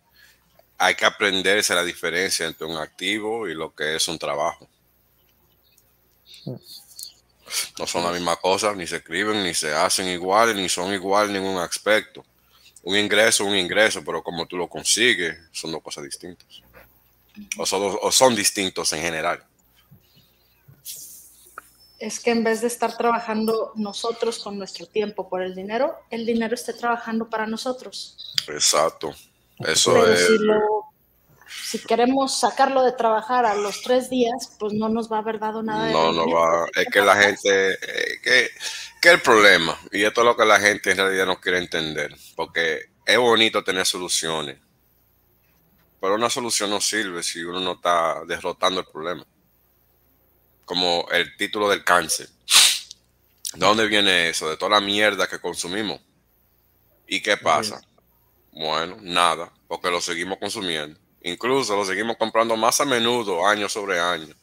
Hay 0.78 0.96
que 0.96 1.06
aprenderse 1.06 1.74
la 1.74 1.84
diferencia 1.84 2.46
entre 2.46 2.68
un 2.68 2.78
activo 2.78 3.48
y 3.48 3.54
lo 3.54 3.74
que 3.74 3.96
es 3.96 4.08
un 4.08 4.20
trabajo. 4.20 4.68
No 7.80 7.88
son 7.88 8.04
la 8.04 8.12
misma 8.12 8.36
cosa, 8.36 8.74
ni 8.74 8.86
se 8.88 8.98
escriben, 8.98 9.44
ni 9.44 9.54
se 9.54 9.74
hacen 9.74 10.08
iguales, 10.08 10.56
ni 10.56 10.68
son 10.68 10.94
iguales 10.94 11.34
en 11.34 11.42
ningún 11.42 11.62
aspecto. 11.62 12.26
Un 12.86 12.96
ingreso, 12.98 13.46
un 13.46 13.56
ingreso, 13.56 14.04
pero 14.04 14.24
como 14.24 14.46
tú 14.46 14.58
lo 14.58 14.68
consigues, 14.68 15.38
son 15.52 15.72
dos 15.72 15.82
cosas 15.82 16.04
distintas. 16.04 16.62
O 17.58 17.66
son, 17.66 17.98
o 18.02 18.12
son 18.12 18.36
distintos 18.36 18.94
en 18.94 19.02
general. 19.02 19.44
Es 22.00 22.20
que 22.20 22.32
en 22.32 22.44
vez 22.44 22.62
de 22.62 22.68
estar 22.68 22.96
trabajando 22.96 23.74
nosotros 23.76 24.40
con 24.40 24.58
nuestro 24.58 24.86
tiempo 24.86 25.28
por 25.28 25.42
el 25.42 25.56
dinero, 25.56 25.96
el 26.10 26.26
dinero 26.26 26.54
esté 26.54 26.74
trabajando 26.74 27.30
para 27.30 27.48
nosotros. 27.48 28.34
Exacto. 28.48 29.14
Eso 29.60 30.06
es 30.08 30.28
si 30.28 30.38
queremos 31.88 32.40
sacarlo 32.40 32.84
de 32.84 32.92
trabajar 32.92 33.46
a 33.46 33.56
los 33.56 33.82
tres 33.82 34.10
días, 34.10 34.56
pues 34.60 34.74
no 34.74 34.90
nos 34.90 35.12
va 35.12 35.18
a 35.18 35.20
haber 35.20 35.40
dado 35.40 35.62
nada. 35.62 35.92
No, 35.92 36.12
no 36.12 36.28
va. 36.30 36.66
Es 36.76 36.88
que 36.92 37.02
la 37.02 37.16
gente, 37.16 37.74
eh, 37.74 38.20
que, 38.24 38.50
que 39.02 39.10
el 39.10 39.22
problema, 39.22 39.78
y 39.92 40.04
esto 40.04 40.22
es 40.22 40.26
lo 40.26 40.36
que 40.36 40.46
la 40.46 40.60
gente 40.60 40.92
en 40.92 40.98
realidad 40.98 41.26
no 41.26 41.40
quiere 41.40 41.60
entender, 41.60 42.16
porque 42.36 42.90
es 43.06 43.18
bonito 43.18 43.64
tener 43.64 43.86
soluciones, 43.86 44.58
pero 46.00 46.16
una 46.16 46.30
solución 46.30 46.70
no 46.70 46.82
sirve 46.82 47.24
si 47.24 47.44
uno 47.44 47.60
no 47.60 47.74
está 47.74 48.24
derrotando 48.26 48.82
el 48.82 48.88
problema. 48.88 49.26
Como 50.66 51.08
el 51.12 51.36
título 51.38 51.70
del 51.70 51.84
cáncer. 51.84 52.28
¿De 53.54 53.66
dónde 53.66 53.88
viene 53.88 54.30
eso? 54.30 54.50
De 54.50 54.58
toda 54.58 54.72
la 54.72 54.82
mierda 54.82 55.28
que 55.28 55.40
consumimos. 55.40 56.02
¿Y 57.08 57.22
qué 57.22 57.38
pasa? 57.38 57.82
Bueno, 58.52 58.98
nada, 59.02 59.54
porque 59.68 59.92
lo 59.92 60.02
seguimos 60.02 60.40
consumiendo 60.40 61.00
incluso 61.26 61.76
lo 61.76 61.86
seguimos 61.86 62.18
comprando 62.18 62.56
más 62.56 62.80
a 62.82 62.86
menudo, 62.86 63.46
año 63.48 63.68
sobre 63.68 64.00
año. 64.00 64.34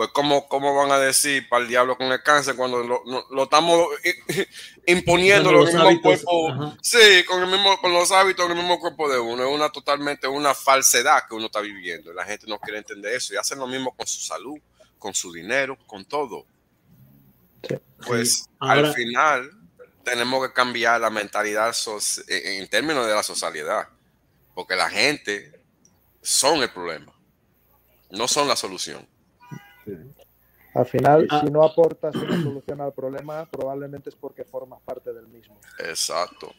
Pues, 0.00 0.08
¿cómo, 0.14 0.48
cómo 0.48 0.74
van 0.74 0.90
a 0.92 0.98
decir 0.98 1.46
para 1.46 1.62
el 1.62 1.68
diablo 1.68 1.98
con 1.98 2.10
el 2.10 2.22
cáncer 2.22 2.56
cuando 2.56 2.82
lo, 2.82 3.42
estamos 3.42 3.86
imponiendo 4.86 5.52
los 5.52 5.66
mismos 5.66 5.98
cuerpos? 6.00 6.78
Sí, 6.80 7.22
con, 7.26 7.42
el 7.42 7.50
mismo, 7.50 7.78
con 7.82 7.92
los 7.92 8.10
hábitos 8.10 8.46
en 8.46 8.52
el 8.52 8.56
mismo 8.56 8.80
cuerpo 8.80 9.10
de 9.10 9.18
uno. 9.18 9.44
Es 9.44 9.54
una 9.54 9.68
totalmente 9.68 10.26
una 10.26 10.54
falsedad 10.54 11.28
que 11.28 11.34
uno 11.34 11.46
está 11.46 11.60
viviendo. 11.60 12.14
La 12.14 12.24
gente 12.24 12.46
no 12.46 12.58
quiere 12.58 12.78
entender 12.78 13.12
eso 13.12 13.34
y 13.34 13.36
hacen 13.36 13.58
lo 13.58 13.66
mismo 13.66 13.94
con 13.94 14.06
su 14.06 14.20
salud, 14.20 14.58
con 14.98 15.12
su 15.12 15.30
dinero, 15.34 15.76
con 15.86 16.06
todo. 16.06 16.46
Pues 18.06 18.48
al 18.58 18.94
final 18.94 19.50
tenemos 20.02 20.48
que 20.48 20.54
cambiar 20.54 20.98
la 21.02 21.10
mentalidad 21.10 21.76
en 22.26 22.66
términos 22.68 23.06
de 23.06 23.14
la 23.14 23.22
sociedad. 23.22 23.86
Porque 24.54 24.76
la 24.76 24.88
gente 24.88 25.59
son 26.22 26.62
el 26.62 26.70
problema, 26.70 27.12
no 28.10 28.28
son 28.28 28.48
la 28.48 28.56
solución. 28.56 29.06
Al 30.74 30.86
final, 30.86 31.26
ah. 31.30 31.40
si 31.44 31.50
no 31.50 31.64
aportas 31.64 32.14
una 32.14 32.42
solución 32.42 32.80
al 32.80 32.92
problema, 32.92 33.44
probablemente 33.46 34.10
es 34.10 34.16
porque 34.16 34.44
formas 34.44 34.80
parte 34.82 35.12
del 35.12 35.26
mismo. 35.26 35.58
Exacto. 35.78 36.52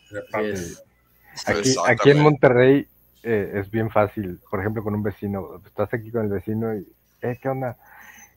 Aquí, 1.85 2.09
en 2.09 2.19
Monterrey 2.19 2.87
eh, 3.23 3.51
es 3.55 3.71
bien 3.71 3.89
fácil, 3.89 4.39
por 4.49 4.59
ejemplo, 4.59 4.83
con 4.83 4.95
un 4.95 5.03
vecino, 5.03 5.61
estás 5.65 5.93
aquí 5.93 6.11
con 6.11 6.25
el 6.25 6.29
vecino 6.29 6.75
y, 6.75 6.85
eh, 7.21 7.39
¿qué 7.41 7.47
onda? 7.47 7.77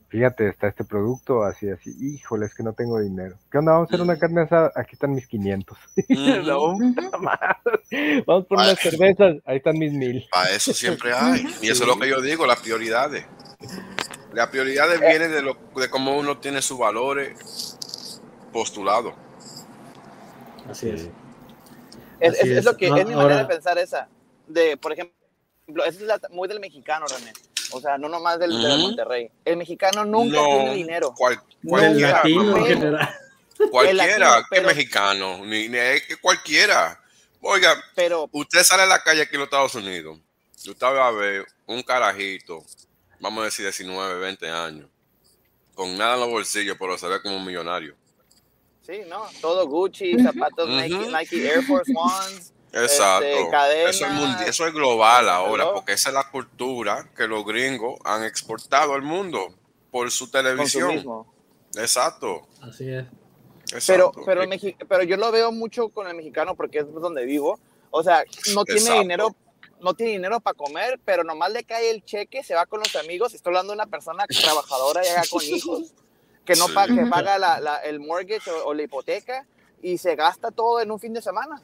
Fíjate, 0.09 0.47
está 0.49 0.67
este 0.67 0.83
producto, 0.83 1.43
así, 1.43 1.69
así, 1.69 1.91
híjole, 1.99 2.45
es 2.45 2.53
que 2.53 2.63
no 2.63 2.73
tengo 2.73 2.99
dinero. 2.99 3.37
¿Qué 3.51 3.57
onda? 3.57 3.73
Vamos 3.73 3.87
a 3.87 3.89
hacer 3.89 4.01
una 4.01 4.17
carne 4.17 4.41
asada, 4.41 4.71
aquí 4.75 4.91
están 4.93 5.13
mis 5.13 5.27
500. 5.27 5.77
Vamos 8.25 8.45
por 8.45 8.57
unas 8.57 8.79
cervezas, 8.79 9.37
ahí 9.45 9.57
están 9.57 9.77
mis 9.79 9.91
mil. 9.91 10.25
Para 10.31 10.51
eso 10.51 10.73
siempre 10.73 11.11
hay, 11.15 11.45
y 11.61 11.69
eso 11.69 11.83
es 11.83 11.89
lo 11.89 11.97
que 11.97 12.07
yo 12.07 12.21
digo, 12.21 12.45
las 12.45 12.59
prioridades. 12.59 13.25
Las 14.31 14.49
prioridades 14.49 14.99
vienen 14.99 15.31
de, 15.31 15.41
lo, 15.41 15.57
de 15.75 15.89
cómo 15.89 16.17
uno 16.17 16.37
tiene 16.37 16.61
sus 16.61 16.77
valores 16.77 18.19
postulados. 18.53 19.13
Así 20.69 20.89
es. 20.89 21.09
Es, 22.19 22.63
lo 22.63 22.77
que 22.77 22.87
es 22.87 23.07
mi 23.07 23.15
manera 23.15 23.37
de 23.37 23.45
pensar 23.45 23.77
esa. 23.77 24.07
De, 24.47 24.77
por 24.77 24.93
ejemplo, 24.93 25.15
esa 25.85 26.15
es 26.15 26.29
muy 26.29 26.47
del 26.47 26.59
mexicano, 26.59 27.05
René. 27.07 27.33
O 27.75 27.81
sea, 27.81 27.97
no 27.97 28.07
nomás 28.07 28.39
del, 28.39 28.51
de 28.61 28.77
Monterrey. 28.77 29.29
El 29.43 29.57
mexicano 29.57 30.05
nunca 30.05 30.41
tiene 30.45 30.75
dinero. 30.75 31.13
Cual, 31.13 31.41
cualquiera. 31.61 32.23
Cualquiera, 33.71 34.45
que 34.51 34.61
mexicano, 34.61 35.45
ni, 35.45 35.69
que 35.69 36.17
cualquiera. 36.21 37.01
Oiga, 37.39 37.73
pero, 37.95 38.29
usted 38.33 38.63
sale 38.63 38.83
a 38.83 38.85
la 38.85 38.99
calle 39.01 39.21
aquí 39.21 39.35
en 39.35 39.39
los 39.39 39.47
Estados 39.47 39.75
Unidos, 39.75 40.19
usted 40.57 40.85
va 40.85 41.07
a 41.07 41.11
ver 41.11 41.45
un 41.65 41.81
carajito, 41.81 42.65
vamos 43.21 43.41
a 43.41 43.45
decir 43.45 43.63
19, 43.63 44.19
20 44.19 44.49
años, 44.49 44.89
con 45.73 45.97
nada 45.97 46.15
en 46.15 46.19
los 46.19 46.29
bolsillos, 46.29 46.75
pero 46.77 46.97
se 46.97 47.07
ve 47.07 47.21
como 47.21 47.37
un 47.37 47.45
millonario. 47.45 47.95
Sí, 48.81 49.03
¿no? 49.07 49.25
Todo 49.39 49.67
Gucci, 49.67 50.19
zapatos 50.21 50.67
Nike, 50.67 51.07
Nike 51.07 51.47
Air 51.47 51.63
Force 51.63 51.93
Ones. 51.95 52.53
Exacto. 52.75 53.25
Este, 53.89 54.49
eso, 54.49 54.67
es 54.67 54.73
global 54.73 55.29
ahora, 55.29 55.71
porque 55.73 55.93
esa 55.93 56.09
es 56.09 56.15
la 56.15 56.29
cultura 56.29 57.09
que 57.15 57.27
los 57.27 57.45
gringos 57.45 57.99
han 58.03 58.23
exportado 58.23 58.93
al 58.93 59.01
mundo 59.01 59.47
por 59.91 60.11
su 60.11 60.29
televisión. 60.29 61.25
Exacto. 61.75 62.47
Así 62.61 62.89
es. 62.89 63.05
Pero, 63.87 64.11
pero, 64.25 64.43
pero 64.87 65.03
yo 65.03 65.17
lo 65.17 65.31
veo 65.31 65.51
mucho 65.51 65.89
con 65.89 66.07
el 66.07 66.15
mexicano 66.15 66.55
porque 66.55 66.79
es 66.79 66.93
donde 66.93 67.25
vivo. 67.25 67.59
O 67.89 68.03
sea, 68.03 68.23
no 68.53 68.63
tiene 68.65 68.99
dinero 68.99 69.35
no 69.81 69.93
tiene 69.93 70.13
dinero 70.13 70.39
para 70.39 70.55
comer, 70.55 70.99
pero 71.03 71.23
nomás 71.23 71.51
le 71.51 71.63
cae 71.63 71.91
el 71.91 72.03
cheque, 72.03 72.43
se 72.43 72.55
va 72.55 72.65
con 72.65 72.79
los 72.79 72.95
amigos. 72.95 73.33
Estoy 73.33 73.51
hablando 73.51 73.73
de 73.73 73.75
una 73.75 73.85
persona 73.85 74.25
trabajadora 74.27 75.01
y 75.03 75.29
con 75.29 75.43
hijos, 75.43 75.93
que 76.43 76.55
no 76.55 76.67
paga, 76.69 76.95
que 76.95 77.05
paga 77.05 77.37
la, 77.37 77.77
el 77.83 77.99
mortgage 77.99 78.49
o, 78.49 78.73
la 78.73 78.83
hipoteca 78.83 79.45
y 79.81 79.97
se 79.97 80.15
gasta 80.15 80.51
todo 80.51 80.81
en 80.81 80.91
un 80.91 80.99
fin 80.99 81.13
de 81.13 81.21
semana. 81.21 81.61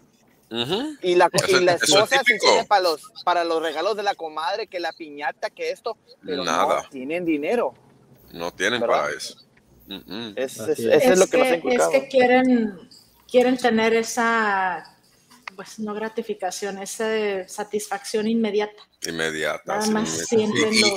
Y 1.01 1.15
la, 1.15 1.27
esposa 1.27 2.21
sí 2.25 2.37
tiene 2.37 2.65
para 2.65 2.81
los, 2.81 3.01
para 3.23 3.45
los 3.45 3.61
regalos 3.61 3.95
de 3.95 4.03
la 4.03 4.15
comadre, 4.15 4.67
que 4.67 4.81
la 4.81 4.91
piñata, 4.91 5.49
que 5.49 5.71
esto, 5.71 5.97
pero 6.25 6.43
Nada. 6.43 6.83
no 6.83 6.89
tienen 6.89 7.23
dinero. 7.23 7.73
No 8.33 8.51
tienen 8.51 8.81
para 8.81 9.09
eso. 9.11 9.35
es, 10.35 10.59
es, 10.59 11.17
lo 11.17 11.27
que, 11.27 11.61
nos 11.63 11.83
Es 11.83 11.87
que 11.87 12.07
quieren, 12.09 12.77
quieren 13.29 13.57
tener 13.57 13.93
esa, 13.93 14.97
pues 15.55 15.79
no 15.79 15.93
gratificación, 15.93 16.79
esa 16.79 17.47
satisfacción 17.47 18.27
inmediata. 18.27 18.83
Inmediata. 19.07 19.79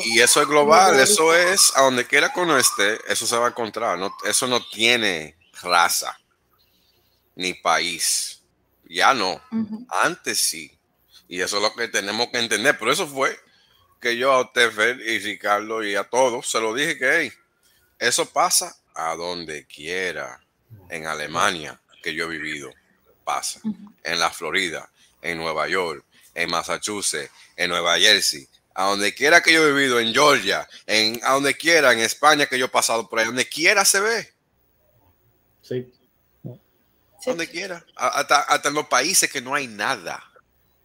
y, 0.04 0.20
eso 0.20 0.42
es 0.42 0.48
global, 0.48 0.98
eso 0.98 1.32
es 1.32 1.72
a 1.76 1.82
donde 1.82 2.04
quiera 2.06 2.32
que 2.32 2.40
uno 2.40 2.58
esté, 2.58 2.98
eso 3.06 3.24
se 3.24 3.36
va 3.36 3.46
a 3.46 3.50
encontrar. 3.50 3.98
No, 4.00 4.12
eso 4.24 4.48
no 4.48 4.58
tiene 4.68 5.36
raza 5.62 6.18
ni 7.36 7.54
país 7.54 8.43
ya 8.88 9.14
no. 9.14 9.40
Antes 9.88 10.38
sí. 10.38 10.70
Y 11.28 11.40
eso 11.40 11.56
es 11.56 11.62
lo 11.62 11.74
que 11.74 11.88
tenemos 11.88 12.28
que 12.28 12.38
entender. 12.38 12.78
Por 12.78 12.88
eso 12.88 13.06
fue 13.06 13.38
que 14.00 14.16
yo 14.16 14.32
a 14.32 14.42
usted, 14.42 14.98
y 15.00 15.18
Ricardo 15.18 15.82
y 15.82 15.94
a 15.94 16.04
todos 16.04 16.50
se 16.50 16.60
lo 16.60 16.74
dije 16.74 16.98
que 16.98 17.32
eso 17.98 18.26
pasa 18.26 18.76
a 18.94 19.14
donde 19.14 19.66
quiera. 19.66 20.40
En 20.90 21.06
Alemania, 21.06 21.80
que 22.02 22.14
yo 22.14 22.24
he 22.24 22.36
vivido, 22.36 22.70
pasa. 23.24 23.60
En 24.02 24.18
la 24.18 24.30
Florida, 24.30 24.90
en 25.22 25.38
Nueva 25.38 25.68
York, 25.68 26.04
en 26.34 26.50
Massachusetts, 26.50 27.30
en 27.56 27.70
Nueva 27.70 27.98
Jersey, 27.98 28.46
a 28.74 28.86
donde 28.86 29.14
quiera 29.14 29.40
que 29.40 29.52
yo 29.52 29.66
he 29.66 29.72
vivido, 29.72 30.00
en 30.00 30.12
Georgia, 30.12 30.68
en, 30.86 31.20
a 31.22 31.32
donde 31.32 31.54
quiera, 31.54 31.92
en 31.92 32.00
España 32.00 32.46
que 32.46 32.58
yo 32.58 32.66
he 32.66 32.68
pasado 32.68 33.08
por 33.08 33.18
ahí, 33.20 33.26
donde 33.26 33.48
quiera 33.48 33.84
se 33.84 34.00
ve. 34.00 34.34
Sí 35.62 35.86
donde 37.26 37.48
quiera. 37.48 37.84
Hasta, 37.96 38.68
en 38.68 38.74
los 38.74 38.86
países 38.86 39.30
que 39.30 39.40
no 39.40 39.54
hay 39.54 39.66
nada. 39.66 40.22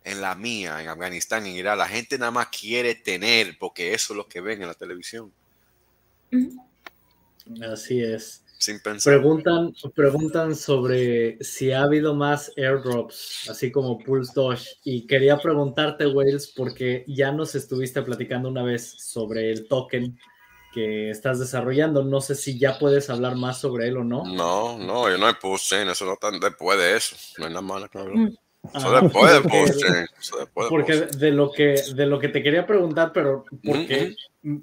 En 0.03 0.21
la 0.21 0.33
mía, 0.33 0.81
en 0.81 0.87
Afganistán, 0.87 1.45
en 1.45 1.53
Irak, 1.53 1.77
la 1.77 1.87
gente 1.87 2.17
nada 2.17 2.31
más 2.31 2.47
quiere 2.47 2.95
tener 2.95 3.57
porque 3.59 3.93
eso 3.93 4.13
es 4.13 4.17
lo 4.17 4.27
que 4.27 4.41
ven 4.41 4.61
en 4.61 4.67
la 4.67 4.73
televisión. 4.73 5.31
Así 7.61 8.01
es. 8.01 8.43
Sin 8.57 8.79
pensar. 8.81 9.13
Preguntan, 9.13 9.73
preguntan 9.95 10.55
sobre 10.55 11.41
si 11.43 11.71
ha 11.71 11.83
habido 11.83 12.13
más 12.13 12.51
airdrops, 12.57 13.49
así 13.49 13.71
como 13.71 13.99
Pulse 13.99 14.33
Doge. 14.35 14.67
Y 14.83 15.07
quería 15.07 15.37
preguntarte, 15.37 16.07
Wales, 16.07 16.47
porque 16.55 17.05
ya 17.07 17.31
nos 17.31 17.55
estuviste 17.55 18.01
platicando 18.01 18.49
una 18.49 18.63
vez 18.63 18.95
sobre 18.99 19.51
el 19.51 19.67
token 19.67 20.17
que 20.73 21.09
estás 21.09 21.39
desarrollando. 21.39 22.03
No 22.03 22.21
sé 22.21 22.35
si 22.35 22.59
ya 22.59 22.77
puedes 22.77 23.09
hablar 23.09 23.35
más 23.35 23.59
sobre 23.59 23.87
él 23.87 23.97
o 23.97 24.03
no. 24.03 24.23
No, 24.25 24.77
no, 24.77 25.09
yo 25.09 25.17
no 25.17 25.29
he 25.29 25.33
puse 25.35 25.81
eso 25.89 26.05
no 26.05 26.13
está 26.13 26.31
después 26.31 26.77
de 26.77 26.95
eso. 26.95 27.15
No 27.37 27.45
hay 27.45 27.51
nada 27.51 27.61
malo 27.61 27.89
que 27.89 27.97
hablar. 27.97 28.15
Mm. 28.15 28.37
Eso 28.73 28.91
después 28.91 29.43
de 29.43 30.07
Porque 30.53 30.95
de 30.95 31.31
lo 31.31 31.51
que 31.51 31.81
de 31.95 32.05
lo 32.05 32.19
que 32.19 32.27
te 32.27 32.43
quería 32.43 32.67
preguntar, 32.67 33.11
pero 33.13 33.45
porque 33.63 34.15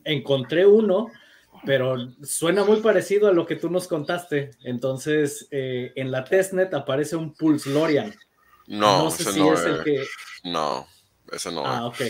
encontré 0.04 0.66
uno, 0.66 1.10
pero 1.64 1.96
suena 2.22 2.62
muy 2.62 2.80
parecido 2.80 3.28
a 3.28 3.32
lo 3.32 3.46
que 3.46 3.56
tú 3.56 3.70
nos 3.70 3.88
contaste. 3.88 4.50
Entonces, 4.64 5.48
eh, 5.50 5.92
en 5.96 6.10
la 6.10 6.24
testnet 6.24 6.74
aparece 6.74 7.16
un 7.16 7.32
Pulse 7.34 7.70
Lorian. 7.70 8.14
No, 8.66 9.04
no 9.04 9.10
sé 9.10 9.32
si 9.32 9.40
es, 9.40 9.64
el 9.64 9.82
que. 9.82 10.04
No, 10.44 10.86
ese 11.32 11.50
no 11.50 11.64
ah, 11.64 11.86
ok 11.86 12.02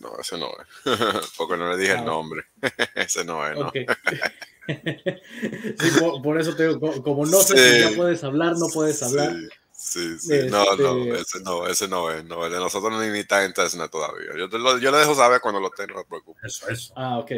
no, 0.00 0.18
ese 0.20 0.38
no 0.38 0.48
es. 0.50 0.66
Porque 1.36 1.56
no 1.56 1.70
le 1.70 1.76
dije 1.76 1.92
el 1.92 1.98
ah, 1.98 2.04
nombre. 2.04 2.44
ese 2.94 3.24
no 3.24 3.46
es, 3.46 3.56
¿no? 3.56 3.70
sí, 4.66 5.90
por, 6.22 6.40
eso 6.40 6.56
te 6.56 6.68
digo, 6.68 7.02
como 7.02 7.24
no 7.26 7.40
sé 7.40 7.56
si 7.56 7.90
ya 7.90 7.96
puedes 7.96 8.24
hablar, 8.24 8.56
no 8.56 8.66
puedes 8.72 9.02
hablar. 9.02 9.34
Sí, 9.72 10.18
sí. 10.18 10.48
No, 10.48 10.64
no, 10.76 11.14
este 11.14 11.20
ese 11.20 11.40
no, 11.44 11.66
ese 11.66 11.88
no 11.88 12.10
es. 12.10 12.24
No, 12.24 12.44
el 12.46 12.52
de 12.52 12.58
nosotros 12.58 12.90
no 12.92 13.00
ni 13.00 13.18
está 13.18 13.44
en 13.44 13.52
Tesla 13.52 13.88
todavía. 13.88 14.30
Yo, 14.36 14.46
lo, 14.58 14.78
yo 14.78 14.90
le 14.90 14.98
dejo 14.98 15.14
saber 15.14 15.40
cuando 15.40 15.60
lo 15.60 15.70
tenga, 15.70 15.94
no 15.94 16.02
te 16.02 16.08
preocupes. 16.08 16.42
Eso, 16.44 16.68
eso. 16.68 16.92
Ah, 16.96 17.18
ok. 17.18 17.30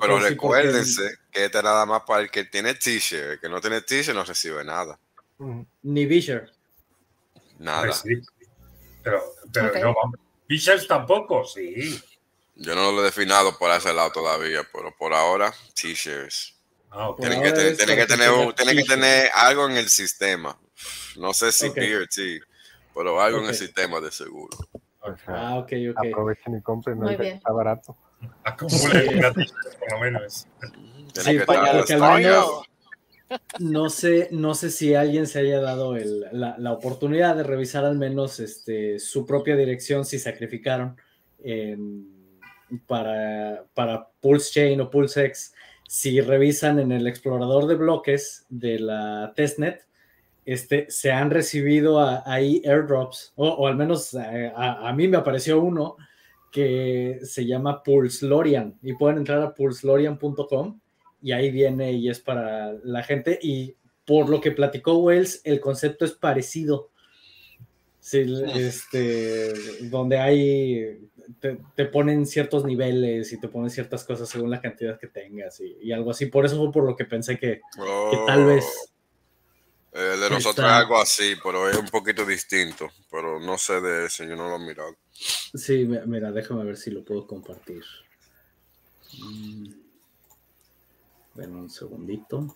Pero 0.00 0.18
recuérdense 0.18 1.18
que 1.30 1.44
este 1.44 1.58
es 1.58 1.64
nada 1.64 1.86
más 1.86 2.02
para 2.02 2.22
el 2.22 2.30
que 2.30 2.44
tiene 2.44 2.74
t-shirt. 2.74 3.32
El 3.32 3.40
que 3.40 3.48
no 3.48 3.60
tiene 3.60 3.80
t-shirt 3.80 4.16
no 4.16 4.24
recibe 4.24 4.64
nada. 4.64 4.98
Ni 5.82 6.06
Visher. 6.06 6.50
Nada. 7.58 7.94
Pero, 9.02 9.22
pero 9.52 9.72
no, 9.80 9.94
vamos 9.94 10.23
Fichers 10.46 10.86
tampoco, 10.86 11.44
sí. 11.44 12.00
Yo 12.56 12.74
no 12.74 12.92
lo 12.92 13.00
he 13.00 13.04
definido 13.04 13.56
por 13.58 13.70
ese 13.70 13.92
lado 13.92 14.12
todavía, 14.12 14.60
pero 14.72 14.94
por 14.96 15.12
ahora, 15.12 15.52
t-shirts. 15.74 16.54
Ah, 16.90 17.12
tienen, 17.18 17.42
que, 17.42 17.52
que, 17.52 17.74
tener, 17.74 18.06
que 18.54 18.84
tener 18.84 19.30
algo 19.34 19.68
en 19.68 19.76
el 19.76 19.88
sistema. 19.88 20.56
No 21.16 21.34
sé 21.34 21.50
si 21.50 21.68
okay. 21.68 21.92
sí, 22.08 22.38
pero 22.94 23.20
algo 23.20 23.40
en 23.40 23.46
el 23.46 23.54
sistema 23.54 24.00
de 24.00 24.12
seguro. 24.12 24.56
Ah, 25.26 25.56
ok, 25.56 25.72
ok. 25.90 26.06
Aprovechen 26.06 26.56
y 26.56 26.62
compren, 26.62 27.00
no 27.00 27.10
está 27.10 27.52
barato. 27.52 27.96
Acumulen 28.44 29.20
por 29.20 29.92
lo 29.92 29.98
menos. 30.00 30.46
Sí, 31.14 31.38
porque 31.44 31.94
al 31.94 32.14
menos 32.14 32.62
no 33.58 33.90
sé, 33.90 34.28
no 34.30 34.54
sé 34.54 34.70
si 34.70 34.94
alguien 34.94 35.26
se 35.26 35.40
haya 35.40 35.60
dado 35.60 35.96
la, 36.32 36.72
oportunidad 36.72 37.36
de 37.36 37.42
revisar 37.42 37.84
al 37.84 37.96
menos 37.96 38.40
este, 38.40 38.98
su 38.98 39.26
propia 39.26 39.56
dirección 39.56 40.04
si 40.04 40.18
sacrificaron 40.18 40.96
para, 42.86 43.64
para 43.74 44.08
Pulse 44.20 44.52
Chain 44.52 44.80
o 44.80 44.90
PulseX. 44.90 45.54
Si 45.86 46.20
revisan 46.20 46.78
en 46.78 46.92
el 46.92 47.06
explorador 47.06 47.66
de 47.66 47.74
bloques 47.76 48.46
de 48.48 48.78
la 48.78 49.32
testnet, 49.36 49.86
este, 50.44 50.86
se 50.90 51.12
han 51.12 51.30
recibido 51.30 52.00
ahí 52.26 52.62
airdrops, 52.66 53.32
o, 53.36 53.66
al 53.66 53.76
menos 53.76 54.12
eh, 54.14 54.52
a, 54.54 54.88
a, 54.88 54.92
mí 54.92 55.08
me 55.08 55.16
apareció 55.16 55.60
uno 55.60 55.96
que 56.52 57.20
se 57.22 57.46
llama 57.46 57.82
Pulselorian 57.82 58.78
y 58.82 58.92
pueden 58.94 59.18
entrar 59.18 59.40
a 59.42 59.54
pulselorian.com 59.54 60.80
y 61.24 61.32
ahí 61.32 61.50
viene 61.50 61.92
y 61.92 62.10
es 62.10 62.20
para 62.20 62.74
la 62.84 63.02
gente. 63.02 63.38
Y 63.40 63.76
por 64.04 64.28
lo 64.28 64.42
que 64.42 64.50
platicó 64.50 64.98
Wells, 64.98 65.40
el 65.44 65.58
concepto 65.58 66.04
es 66.04 66.12
parecido. 66.12 66.90
Sí, 67.98 68.26
este, 68.54 69.54
donde 69.88 70.18
hay, 70.18 71.08
te, 71.40 71.86
ponen 71.86 72.26
ciertos 72.26 72.66
niveles 72.66 73.32
y 73.32 73.40
te 73.40 73.48
ponen 73.48 73.70
ciertas 73.70 74.04
cosas 74.04 74.28
según 74.28 74.50
la 74.50 74.60
cantidad 74.60 75.00
que 75.00 75.06
tengas 75.06 75.58
y, 75.60 75.90
algo 75.92 76.10
así. 76.10 76.26
Por 76.26 76.44
eso 76.44 76.58
fue 76.58 76.70
por 76.70 76.84
lo 76.84 76.94
que 76.94 77.06
pensé 77.06 77.38
que, 77.38 77.62
tal 78.26 78.44
vez. 78.44 78.66
El 79.92 80.20
de 80.20 80.28
nosotros 80.28 80.66
es 80.66 80.72
algo 80.72 81.00
así, 81.00 81.36
pero 81.42 81.70
es 81.70 81.78
un 81.78 81.86
poquito 81.86 82.26
distinto. 82.26 82.90
Pero 83.10 83.40
no 83.40 83.56
sé 83.56 83.80
de 83.80 84.04
ese, 84.04 84.28
yo 84.28 84.36
no 84.36 84.50
lo 84.50 84.56
he 84.56 84.66
mirado. 84.66 84.94
Sí, 85.10 85.88
mira, 86.04 86.30
déjame 86.32 86.64
ver 86.64 86.76
si 86.76 86.90
lo 86.90 87.02
puedo 87.02 87.26
compartir. 87.26 87.82
Mm. 89.22 89.83
Bueno, 91.34 91.58
un 91.58 91.70
segundito. 91.70 92.54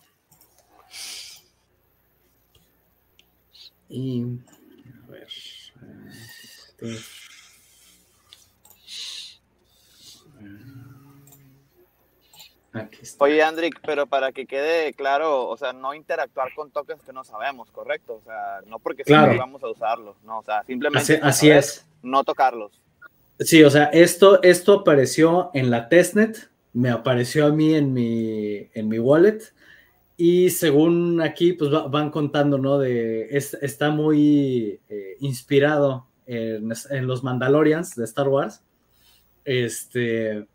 Y 3.89 4.23
a 5.03 5.11
ver. 5.11 5.27
Este, 5.27 6.97
Oye, 13.17 13.41
Andrick, 13.41 13.79
pero 13.85 14.05
para 14.05 14.31
que 14.31 14.45
quede 14.45 14.93
claro, 14.93 15.47
o 15.47 15.57
sea, 15.57 15.73
no 15.73 15.93
interactuar 15.93 16.53
con 16.55 16.71
tokens 16.71 17.01
que 17.01 17.11
no 17.11 17.23
sabemos, 17.23 17.71
¿correcto? 17.71 18.15
O 18.15 18.21
sea, 18.23 18.61
no 18.67 18.79
porque 18.79 19.03
claro. 19.03 19.37
vamos 19.37 19.63
a 19.63 19.67
usarlos, 19.69 20.21
no, 20.23 20.39
o 20.39 20.43
sea, 20.43 20.63
simplemente 20.63 21.19
así, 21.21 21.49
es. 21.49 21.85
no 22.03 22.23
tocarlos. 22.23 22.79
Sí, 23.39 23.63
o 23.63 23.69
sea, 23.69 23.85
esto, 23.85 24.41
esto 24.43 24.81
apareció 24.81 25.49
en 25.53 25.71
la 25.71 25.89
testnet, 25.89 26.49
me 26.79 26.89
apareció 26.89 27.45
a 27.45 27.51
mí 27.51 27.75
en 27.75 27.93
mi, 27.93 28.69
en 28.73 28.87
mi 28.87 28.99
wallet, 28.99 29.39
y 30.15 30.49
según 30.49 31.21
aquí, 31.21 31.53
pues 31.53 31.71
van 31.71 32.09
contando, 32.09 32.57
¿no? 32.57 32.77
De, 32.77 33.29
está 33.31 33.89
muy 33.89 34.79
eh, 34.89 35.15
inspirado 35.19 36.07
en, 36.25 36.73
en, 36.89 37.07
los 37.07 37.23
Mandalorians 37.23 37.95
de 37.95 38.03
Star 38.03 38.27
Wars. 38.27 38.61
Este, 39.45 40.45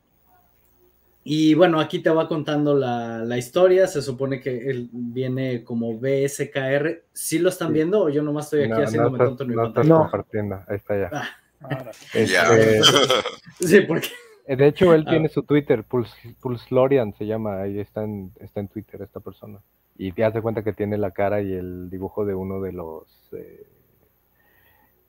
y 1.25 1.55
bueno, 1.55 1.81
aquí 1.81 2.01
te 2.01 2.11
va 2.11 2.29
contando 2.29 2.77
la, 2.77 3.25
la, 3.25 3.39
historia. 3.39 3.87
Se 3.87 4.03
supone 4.03 4.41
que 4.43 4.70
él 4.70 4.91
viene 4.93 5.64
como 5.64 5.99
BSKR. 5.99 7.05
¿Sí 7.14 7.39
lo 7.39 7.49
están 7.49 7.72
viendo 7.72 8.03
o 8.03 8.09
yo 8.11 8.22
nomás 8.22 8.45
estoy 8.45 8.64
aquí 8.64 8.83
haciéndome 8.83 9.16
tonto 9.16 9.45
en 9.45 9.49
mi 9.49 9.57
no 9.57 9.62
pantalla? 9.62 9.89
No, 9.89 9.99
compartiendo. 10.03 10.57
Ahí 10.68 10.77
está 10.77 10.99
ya. 10.99 11.11
Ah. 11.11 11.91
Este, 12.12 12.83
sí, 13.61 13.81
porque. 13.81 14.09
Eh, 14.47 14.57
de 14.57 14.67
hecho, 14.67 14.93
él 14.95 15.05
ah. 15.07 15.11
tiene 15.11 15.29
su 15.29 15.43
Twitter, 15.43 15.85
Pulse, 15.85 16.37
Lorian 16.71 17.15
se 17.15 17.27
llama. 17.27 17.63
Ahí 17.63 17.79
está 17.79 18.05
en, 18.05 18.33
está 18.41 18.61
en 18.61 18.69
Twitter 18.69 19.01
esta 19.03 19.21
persona. 19.21 19.61
Y 19.97 20.13
te 20.13 20.23
das 20.23 20.35
cuenta 20.41 20.65
que 20.65 20.73
tiene 20.73 20.99
la 20.99 21.13
cara 21.13 21.41
y 21.41 21.53
el 21.53 21.89
dibujo 21.89 22.25
de 22.25 22.35
uno 22.35 22.61
de 22.61 22.73
los. 22.73 23.07
Eh, 23.33 23.67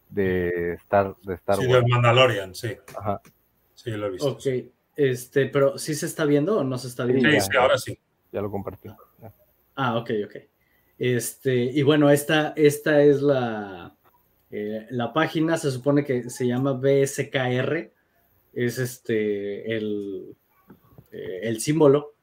de 0.10 0.74
Star, 0.74 1.16
de 1.24 1.34
Star 1.36 1.58
Wars. 1.58 1.68
Sí, 1.68 1.74
de 1.74 1.88
Mandalorian, 1.88 2.56
sí. 2.56 2.78
Ajá. 2.98 3.22
Sí, 3.74 3.92
lo 3.92 4.08
he 4.08 4.12
visto. 4.12 4.30
Ok. 4.30 4.46
Este, 4.96 5.48
pero 5.48 5.78
¿sí 5.78 5.94
se 5.94 6.06
está 6.06 6.24
viendo 6.24 6.60
o 6.60 6.64
no 6.64 6.78
se 6.78 6.88
está 6.88 7.04
viendo? 7.04 7.30
Sí, 7.30 7.42
sí, 7.42 7.58
ahora 7.58 7.78
sí. 7.78 8.00
Ya 8.32 8.42
lo 8.42 8.50
compartí. 8.50 8.90
Ah, 9.76 9.98
ok, 9.98 10.12
ok. 10.26 10.36
Este, 10.98 11.56
y 11.56 11.84
bueno, 11.84 12.10
esta, 12.10 12.54
esta 12.56 13.02
es 13.02 13.22
la, 13.22 13.94
eh, 14.50 14.88
la 14.90 15.12
página, 15.12 15.58
se 15.58 15.72
supone 15.72 16.06
que 16.06 16.30
se 16.30 16.48
llama 16.48 16.74
BSKR, 16.74 17.92
es 18.56 18.80
este 18.80 19.76
el, 19.76 20.36
eh, 21.12 21.39
el 21.43 21.60
símbolo 21.60 22.16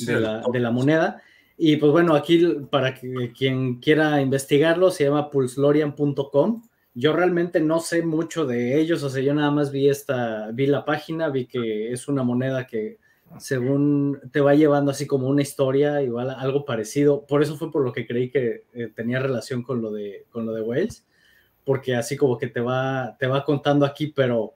de 0.00 0.20
la, 0.20 0.42
de 0.52 0.58
la, 0.60 0.70
moneda. 0.70 1.22
Y 1.56 1.76
pues 1.76 1.92
bueno, 1.92 2.14
aquí 2.14 2.44
para 2.70 2.94
que, 2.94 3.32
quien 3.36 3.80
quiera 3.80 4.20
investigarlo, 4.20 4.90
se 4.90 5.04
llama 5.04 5.30
pulslorian.com 5.30 6.62
yo 6.94 7.12
realmente 7.12 7.60
no 7.60 7.80
sé 7.80 8.02
mucho 8.02 8.46
de 8.46 8.80
ellos, 8.80 9.02
o 9.02 9.10
sea, 9.10 9.20
yo 9.20 9.34
nada 9.34 9.50
más 9.50 9.72
vi 9.72 9.88
esta, 9.88 10.50
vi 10.52 10.66
la 10.66 10.84
página, 10.84 11.28
vi 11.28 11.46
que 11.46 11.92
es 11.92 12.06
una 12.06 12.22
moneda 12.22 12.68
que 12.68 12.98
según 13.38 14.20
te 14.30 14.40
va 14.40 14.54
llevando 14.54 14.92
así 14.92 15.04
como 15.06 15.28
una 15.28 15.42
historia, 15.42 16.00
igual 16.02 16.30
algo 16.30 16.64
parecido. 16.64 17.26
Por 17.26 17.42
eso 17.42 17.56
fue 17.56 17.72
por 17.72 17.82
lo 17.84 17.92
que 17.92 18.06
creí 18.06 18.30
que 18.30 18.66
eh, 18.72 18.92
tenía 18.94 19.18
relación 19.18 19.64
con 19.64 19.82
lo 19.82 19.90
de 19.90 20.26
con 20.30 20.46
lo 20.46 20.52
de 20.52 20.62
Wales, 20.62 21.04
porque 21.64 21.96
así 21.96 22.16
como 22.16 22.38
que 22.38 22.46
te 22.46 22.60
va 22.60 23.16
te 23.18 23.26
va 23.26 23.44
contando 23.44 23.84
aquí, 23.86 24.08
pero 24.14 24.54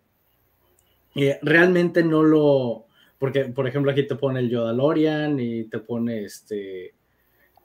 eh, 1.14 1.38
realmente 1.42 2.02
no 2.02 2.22
lo 2.22 2.86
porque 3.18 3.46
por 3.46 3.66
ejemplo 3.66 3.90
aquí 3.90 4.06
te 4.06 4.14
pone 4.14 4.40
el 4.40 4.50
Yodalorian 4.50 5.38
y 5.40 5.64
te 5.64 5.78
pone 5.78 6.24
este 6.24 6.94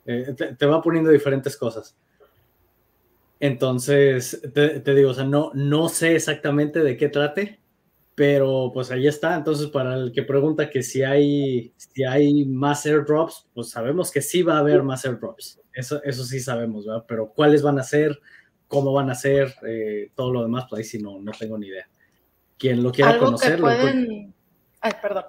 eh, 0.06 0.34
te 0.58 0.66
va 0.66 0.82
poniendo 0.82 1.10
diferentes 1.10 1.56
cosas 1.56 1.96
entonces, 3.44 4.40
te, 4.54 4.94
digo, 4.94 5.10
o 5.10 5.14
sea, 5.14 5.24
no, 5.24 5.50
no 5.52 5.90
sé 5.90 6.14
exactamente 6.14 6.82
de 6.82 6.96
qué 6.96 7.10
trate, 7.10 7.60
pero 8.14 8.70
pues 8.72 8.90
ahí 8.90 9.06
está. 9.06 9.34
Entonces, 9.34 9.66
para 9.68 9.96
el 9.96 10.12
que 10.12 10.22
pregunta 10.22 10.70
que 10.70 10.82
si 10.82 11.02
hay, 11.02 11.74
si 11.76 12.04
hay 12.04 12.46
más 12.46 12.86
airdrops, 12.86 13.46
pues 13.52 13.68
sabemos 13.68 14.10
que 14.10 14.22
sí 14.22 14.42
va 14.42 14.56
a 14.56 14.60
haber 14.60 14.82
más 14.82 15.04
airdrops. 15.04 15.60
Eso, 15.74 16.02
eso 16.04 16.24
sí 16.24 16.40
sabemos, 16.40 16.86
¿verdad? 16.86 17.04
Pero 17.06 17.32
cuáles 17.34 17.60
van 17.60 17.78
a 17.78 17.82
ser, 17.82 18.18
cómo 18.68 18.94
van 18.94 19.10
a 19.10 19.14
ser, 19.14 19.52
eh, 19.66 20.10
todo 20.14 20.32
lo 20.32 20.42
demás, 20.42 20.64
pues 20.70 20.78
ahí 20.78 20.84
sí 20.84 20.98
no, 20.98 21.20
no 21.20 21.32
tengo 21.38 21.58
ni 21.58 21.66
idea. 21.66 21.86
Quien 22.58 22.82
lo 22.82 22.92
quiera 22.92 23.18
conocer. 23.18 23.60
Pueden... 23.60 24.34
Ay, 24.80 24.92
perdón. 25.00 25.24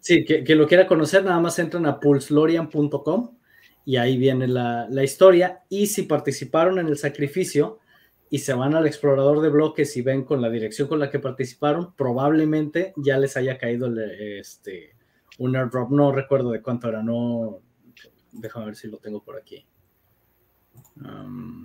Sí, 0.00 0.24
que, 0.24 0.42
que, 0.42 0.54
lo 0.54 0.66
quiera 0.66 0.86
conocer, 0.86 1.24
nada 1.24 1.38
más 1.40 1.58
entran 1.58 1.86
a 1.86 2.00
pulslorian.com 2.00 3.38
y 3.88 3.96
ahí 3.96 4.18
viene 4.18 4.46
la, 4.46 5.02
historia. 5.02 5.62
Y 5.70 5.86
si 5.86 6.02
participaron 6.02 6.78
en 6.78 6.88
el 6.88 6.98
sacrificio 6.98 7.78
y 8.28 8.40
se 8.40 8.52
van 8.52 8.74
al 8.74 8.86
explorador 8.86 9.40
de 9.40 9.48
bloques 9.48 9.96
y 9.96 10.02
ven 10.02 10.24
con 10.24 10.42
la 10.42 10.50
dirección 10.50 10.88
con 10.88 10.98
la 10.98 11.10
que 11.10 11.18
participaron, 11.18 11.94
probablemente 11.94 12.92
ya 12.96 13.16
les 13.16 13.38
haya 13.38 13.56
caído 13.56 13.90
este, 13.98 14.94
un 15.38 15.56
airdrop. 15.56 15.90
No 15.90 16.12
recuerdo 16.12 16.50
de 16.50 16.60
cuánto 16.60 16.86
era, 16.86 17.02
no. 17.02 17.60
Déjame 18.30 18.66
ver 18.66 18.76
si 18.76 18.88
lo 18.88 18.98
tengo 18.98 19.22
por 19.22 19.38
aquí. 19.38 19.64
Um, 20.96 21.64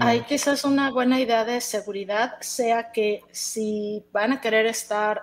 Hay 0.00 0.22
quizás 0.22 0.64
una 0.64 0.90
buena 0.90 1.20
idea 1.20 1.44
de 1.44 1.60
seguridad, 1.60 2.40
sea 2.40 2.92
que 2.92 3.22
si 3.30 4.04
van 4.12 4.32
a 4.32 4.40
querer 4.40 4.66
estar 4.66 5.22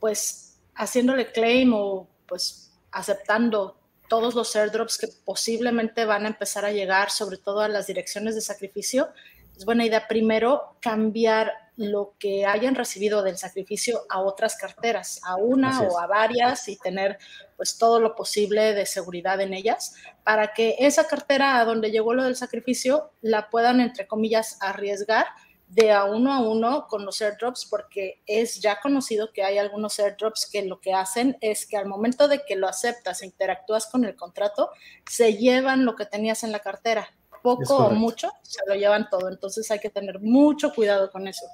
pues 0.00 0.58
haciéndole 0.74 1.32
claim 1.32 1.72
o 1.74 2.08
pues 2.26 2.72
aceptando 2.92 3.76
todos 4.08 4.34
los 4.34 4.54
airdrops 4.54 4.98
que 4.98 5.08
posiblemente 5.24 6.04
van 6.04 6.24
a 6.24 6.28
empezar 6.28 6.64
a 6.64 6.72
llegar, 6.72 7.10
sobre 7.10 7.38
todo 7.38 7.60
a 7.60 7.68
las 7.68 7.86
direcciones 7.86 8.34
de 8.34 8.40
sacrificio, 8.40 9.08
es 9.56 9.64
buena 9.64 9.84
idea 9.84 10.06
primero 10.06 10.76
cambiar 10.80 11.52
lo 11.76 12.14
que 12.18 12.46
hayan 12.46 12.74
recibido 12.74 13.22
del 13.22 13.36
sacrificio 13.36 14.02
a 14.08 14.20
otras 14.20 14.56
carteras, 14.56 15.20
a 15.24 15.36
una 15.36 15.80
o 15.82 15.98
a 15.98 16.06
varias 16.06 16.68
y 16.68 16.76
tener 16.76 17.18
pues 17.56 17.78
todo 17.78 18.00
lo 18.00 18.14
posible 18.14 18.74
de 18.74 18.86
seguridad 18.86 19.40
en 19.40 19.54
ellas 19.54 19.94
para 20.22 20.52
que 20.54 20.76
esa 20.78 21.06
cartera 21.06 21.58
a 21.58 21.64
donde 21.64 21.90
llegó 21.90 22.14
lo 22.14 22.24
del 22.24 22.36
sacrificio 22.36 23.10
la 23.22 23.50
puedan 23.50 23.80
entre 23.80 24.06
comillas 24.06 24.56
arriesgar 24.60 25.26
de 25.68 25.90
a 25.90 26.04
uno 26.04 26.32
a 26.32 26.40
uno 26.40 26.86
con 26.86 27.04
los 27.04 27.20
airdrops 27.20 27.66
porque 27.68 28.22
es 28.26 28.60
ya 28.60 28.80
conocido 28.80 29.32
que 29.32 29.42
hay 29.42 29.58
algunos 29.58 29.98
airdrops 29.98 30.48
que 30.50 30.62
lo 30.62 30.80
que 30.80 30.92
hacen 30.92 31.36
es 31.40 31.66
que 31.66 31.76
al 31.76 31.86
momento 31.86 32.28
de 32.28 32.44
que 32.44 32.54
lo 32.54 32.68
aceptas 32.68 33.22
e 33.22 33.26
interactúas 33.26 33.86
con 33.86 34.04
el 34.04 34.14
contrato, 34.14 34.70
se 35.08 35.36
llevan 35.36 35.84
lo 35.84 35.96
que 35.96 36.06
tenías 36.06 36.44
en 36.44 36.52
la 36.52 36.60
cartera. 36.60 37.08
Poco 37.42 37.76
o 37.76 37.90
mucho, 37.90 38.30
se 38.42 38.60
lo 38.66 38.74
llevan 38.74 39.10
todo. 39.10 39.28
Entonces 39.28 39.70
hay 39.70 39.78
que 39.78 39.90
tener 39.90 40.20
mucho 40.20 40.72
cuidado 40.72 41.10
con 41.10 41.28
eso. 41.28 41.44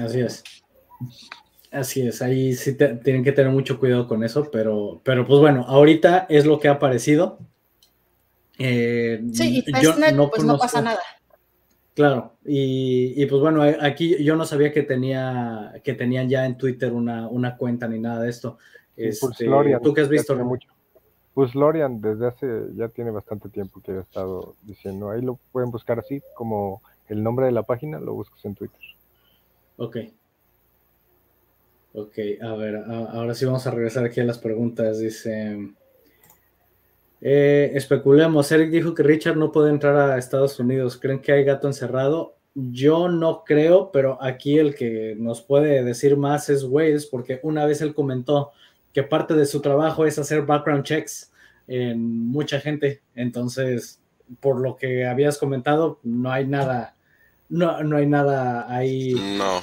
Así 0.00 0.20
es. 0.20 0.44
Así 1.70 2.06
es, 2.06 2.22
ahí 2.22 2.54
sí 2.54 2.76
tienen 2.76 3.24
que 3.24 3.32
tener 3.32 3.50
mucho 3.50 3.80
cuidado 3.80 4.06
con 4.06 4.22
eso, 4.22 4.48
pero, 4.50 5.00
pero 5.02 5.26
pues 5.26 5.40
bueno, 5.40 5.64
ahorita 5.66 6.26
es 6.28 6.46
lo 6.46 6.60
que 6.60 6.68
ha 6.68 6.72
aparecido. 6.72 7.38
Eh, 8.58 9.20
sí, 9.32 9.58
y 9.58 9.72
testnet, 9.72 10.16
pues 10.30 10.44
no 10.44 10.56
pasa 10.56 10.80
nada. 10.80 11.00
Claro, 11.94 12.36
y, 12.44 13.24
pues 13.26 13.40
bueno, 13.40 13.62
aquí 13.80 14.22
yo 14.22 14.36
no 14.36 14.44
sabía 14.44 14.72
que 14.72 14.82
tenía 14.82 15.72
que 15.82 15.94
tenían 15.94 16.28
ya 16.28 16.44
en 16.44 16.56
Twitter 16.56 16.92
una, 16.92 17.28
una 17.28 17.56
cuenta 17.56 17.86
ni 17.88 17.98
nada 17.98 18.22
de 18.22 18.30
esto. 18.30 18.58
Este, 18.96 19.46
¿Tú 19.82 19.94
qué 19.94 20.00
has 20.00 20.08
visto? 20.08 20.36
Mucho. 20.36 20.68
Pues 21.34 21.56
Lorian 21.56 22.00
desde 22.00 22.28
hace, 22.28 22.46
ya 22.76 22.88
tiene 22.88 23.10
bastante 23.10 23.48
tiempo 23.48 23.80
que 23.80 23.90
ha 23.90 24.00
estado 24.00 24.54
diciendo, 24.62 25.10
ahí 25.10 25.22
lo 25.22 25.40
pueden 25.50 25.72
buscar 25.72 25.98
así, 25.98 26.22
como 26.36 26.82
el 27.08 27.22
nombre 27.22 27.46
de 27.46 27.52
la 27.52 27.64
página, 27.64 27.98
lo 27.98 28.14
buscas 28.14 28.44
en 28.44 28.54
Twitter. 28.54 28.80
Ok. 29.76 29.96
Ok, 31.96 32.18
a 32.42 32.54
ver, 32.56 32.76
ahora 32.76 33.34
sí 33.34 33.44
vamos 33.44 33.66
a 33.66 33.70
regresar 33.70 34.04
aquí 34.04 34.20
a 34.20 34.24
las 34.24 34.38
preguntas. 34.38 34.98
Dice, 34.98 35.74
eh, 37.20 37.70
especulemos, 37.74 38.50
Eric 38.50 38.70
dijo 38.70 38.94
que 38.94 39.02
Richard 39.04 39.36
no 39.36 39.52
puede 39.52 39.70
entrar 39.70 39.96
a 39.96 40.18
Estados 40.18 40.58
Unidos. 40.58 40.98
¿Creen 40.98 41.20
que 41.20 41.32
hay 41.32 41.44
gato 41.44 41.68
encerrado? 41.68 42.36
Yo 42.54 43.08
no 43.08 43.44
creo, 43.44 43.90
pero 43.92 44.18
aquí 44.20 44.58
el 44.58 44.74
que 44.74 45.16
nos 45.18 45.40
puede 45.40 45.82
decir 45.84 46.16
más 46.16 46.50
es 46.50 46.64
Wales, 46.64 47.06
porque 47.06 47.40
una 47.42 47.64
vez 47.64 47.80
él 47.80 47.94
comentó 47.94 48.52
que 48.92 49.02
parte 49.02 49.34
de 49.34 49.46
su 49.46 49.60
trabajo 49.60 50.04
es 50.04 50.18
hacer 50.18 50.42
background 50.42 50.84
checks 50.84 51.32
en 51.66 52.26
mucha 52.26 52.60
gente. 52.60 53.02
Entonces, 53.14 54.00
por 54.40 54.60
lo 54.60 54.76
que 54.76 55.06
habías 55.06 55.38
comentado, 55.38 56.00
no 56.02 56.30
hay 56.30 56.46
nada, 56.46 56.96
no, 57.48 57.82
no 57.82 57.96
hay 57.96 58.06
nada 58.06 58.66
ahí 58.68 59.14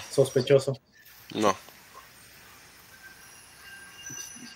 sospechoso. 0.10 0.78
No. 1.36 1.56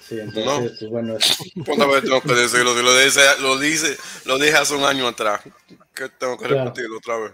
Sí, 0.08 0.20
entonces, 0.20 0.78
pues 0.80 0.92
bueno. 0.92 1.18
¿Cuántas 1.66 1.88
veces 1.88 2.04
tengo 2.04 2.22
que 2.22 2.34
decirlo? 2.34 2.76
Si 2.76 2.84
lo 2.84 2.98
dice, 2.98 3.22
lo 3.42 3.58
dice, 3.58 3.98
lo 4.26 4.38
dije 4.38 4.56
hace 4.56 4.76
un 4.76 4.84
año 4.84 5.08
atrás. 5.08 5.42
¿Qué 5.94 6.10
tengo 6.10 6.38
que 6.38 6.48
repetirlo 6.48 6.98
otra 6.98 7.18
vez? 7.18 7.34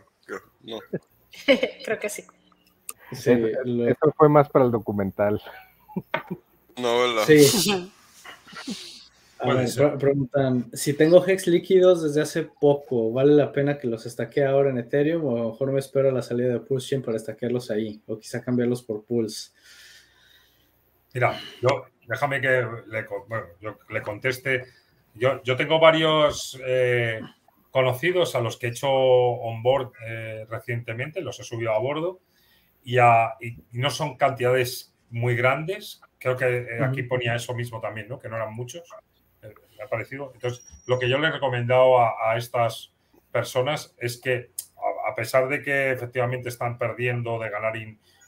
No. 0.61 0.79
Creo 1.85 1.99
que 1.99 2.09
sí. 2.09 2.23
sí 3.11 3.31
Eso 3.31 4.13
fue 4.15 4.29
más 4.29 4.47
para 4.49 4.65
el 4.65 4.71
documental. 4.71 5.41
No, 6.77 6.99
¿verdad? 6.99 7.25
Sí. 7.27 7.91
A 9.43 9.53
ver, 9.53 9.97
preguntan, 9.97 10.69
si 10.71 10.93
tengo 10.93 11.25
hex 11.25 11.47
líquidos 11.47 12.03
desde 12.03 12.21
hace 12.21 12.43
poco, 12.43 13.11
¿vale 13.11 13.33
la 13.33 13.51
pena 13.51 13.77
que 13.79 13.87
los 13.87 14.05
estaquee 14.05 14.45
ahora 14.45 14.69
en 14.69 14.77
Ethereum 14.77 15.25
o 15.25 15.37
a 15.37 15.51
mejor 15.51 15.71
me 15.71 15.79
espero 15.79 16.09
a 16.09 16.11
la 16.11 16.21
salida 16.21 16.53
de 16.53 16.59
Pulse 16.59 16.99
para 16.99 17.17
estaquearlos 17.17 17.71
ahí? 17.71 18.01
O 18.05 18.19
quizá 18.19 18.41
cambiarlos 18.41 18.83
por 18.83 19.03
Pulse. 19.03 19.51
Mira, 21.13 21.39
yo, 21.61 21.85
déjame 22.07 22.39
que 22.39 22.67
le, 22.87 23.05
bueno, 23.27 23.45
yo 23.59 23.77
le 23.89 24.01
conteste. 24.03 24.65
Yo, 25.15 25.41
yo 25.43 25.55
tengo 25.55 25.79
varios 25.79 26.59
eh, 26.63 27.19
conocidos 27.71 28.35
a 28.35 28.41
los 28.41 28.57
que 28.57 28.67
he 28.67 28.69
hecho 28.69 28.89
onboard 28.89 29.91
eh, 30.07 30.45
recientemente, 30.49 31.21
los 31.21 31.39
he 31.39 31.43
subido 31.43 31.73
a 31.73 31.79
bordo 31.79 32.21
y, 32.83 32.99
y, 32.99 33.57
no 33.71 33.89
son 33.89 34.17
cantidades 34.17 34.93
muy 35.09 35.35
grandes. 35.35 36.01
Creo 36.19 36.37
que 36.37 36.45
eh, 36.45 36.83
aquí 36.83 37.03
ponía 37.03 37.35
eso 37.35 37.55
mismo 37.55 37.81
también, 37.81 38.07
¿no? 38.07 38.19
Que 38.19 38.29
no 38.29 38.35
eran 38.35 38.53
muchos 38.53 38.83
parecido. 39.87 40.31
Entonces, 40.33 40.65
lo 40.87 40.99
que 40.99 41.09
yo 41.09 41.17
le 41.17 41.27
he 41.27 41.31
recomendado 41.31 41.99
a, 41.99 42.37
estas 42.37 42.93
personas 43.31 43.95
es 43.97 44.19
que, 44.19 44.51
a, 45.07 45.15
pesar 45.15 45.47
de 45.49 45.61
que 45.61 45.91
efectivamente 45.91 46.49
están 46.49 46.77
perdiendo 46.77 47.39
de 47.39 47.49
ganar 47.49 47.73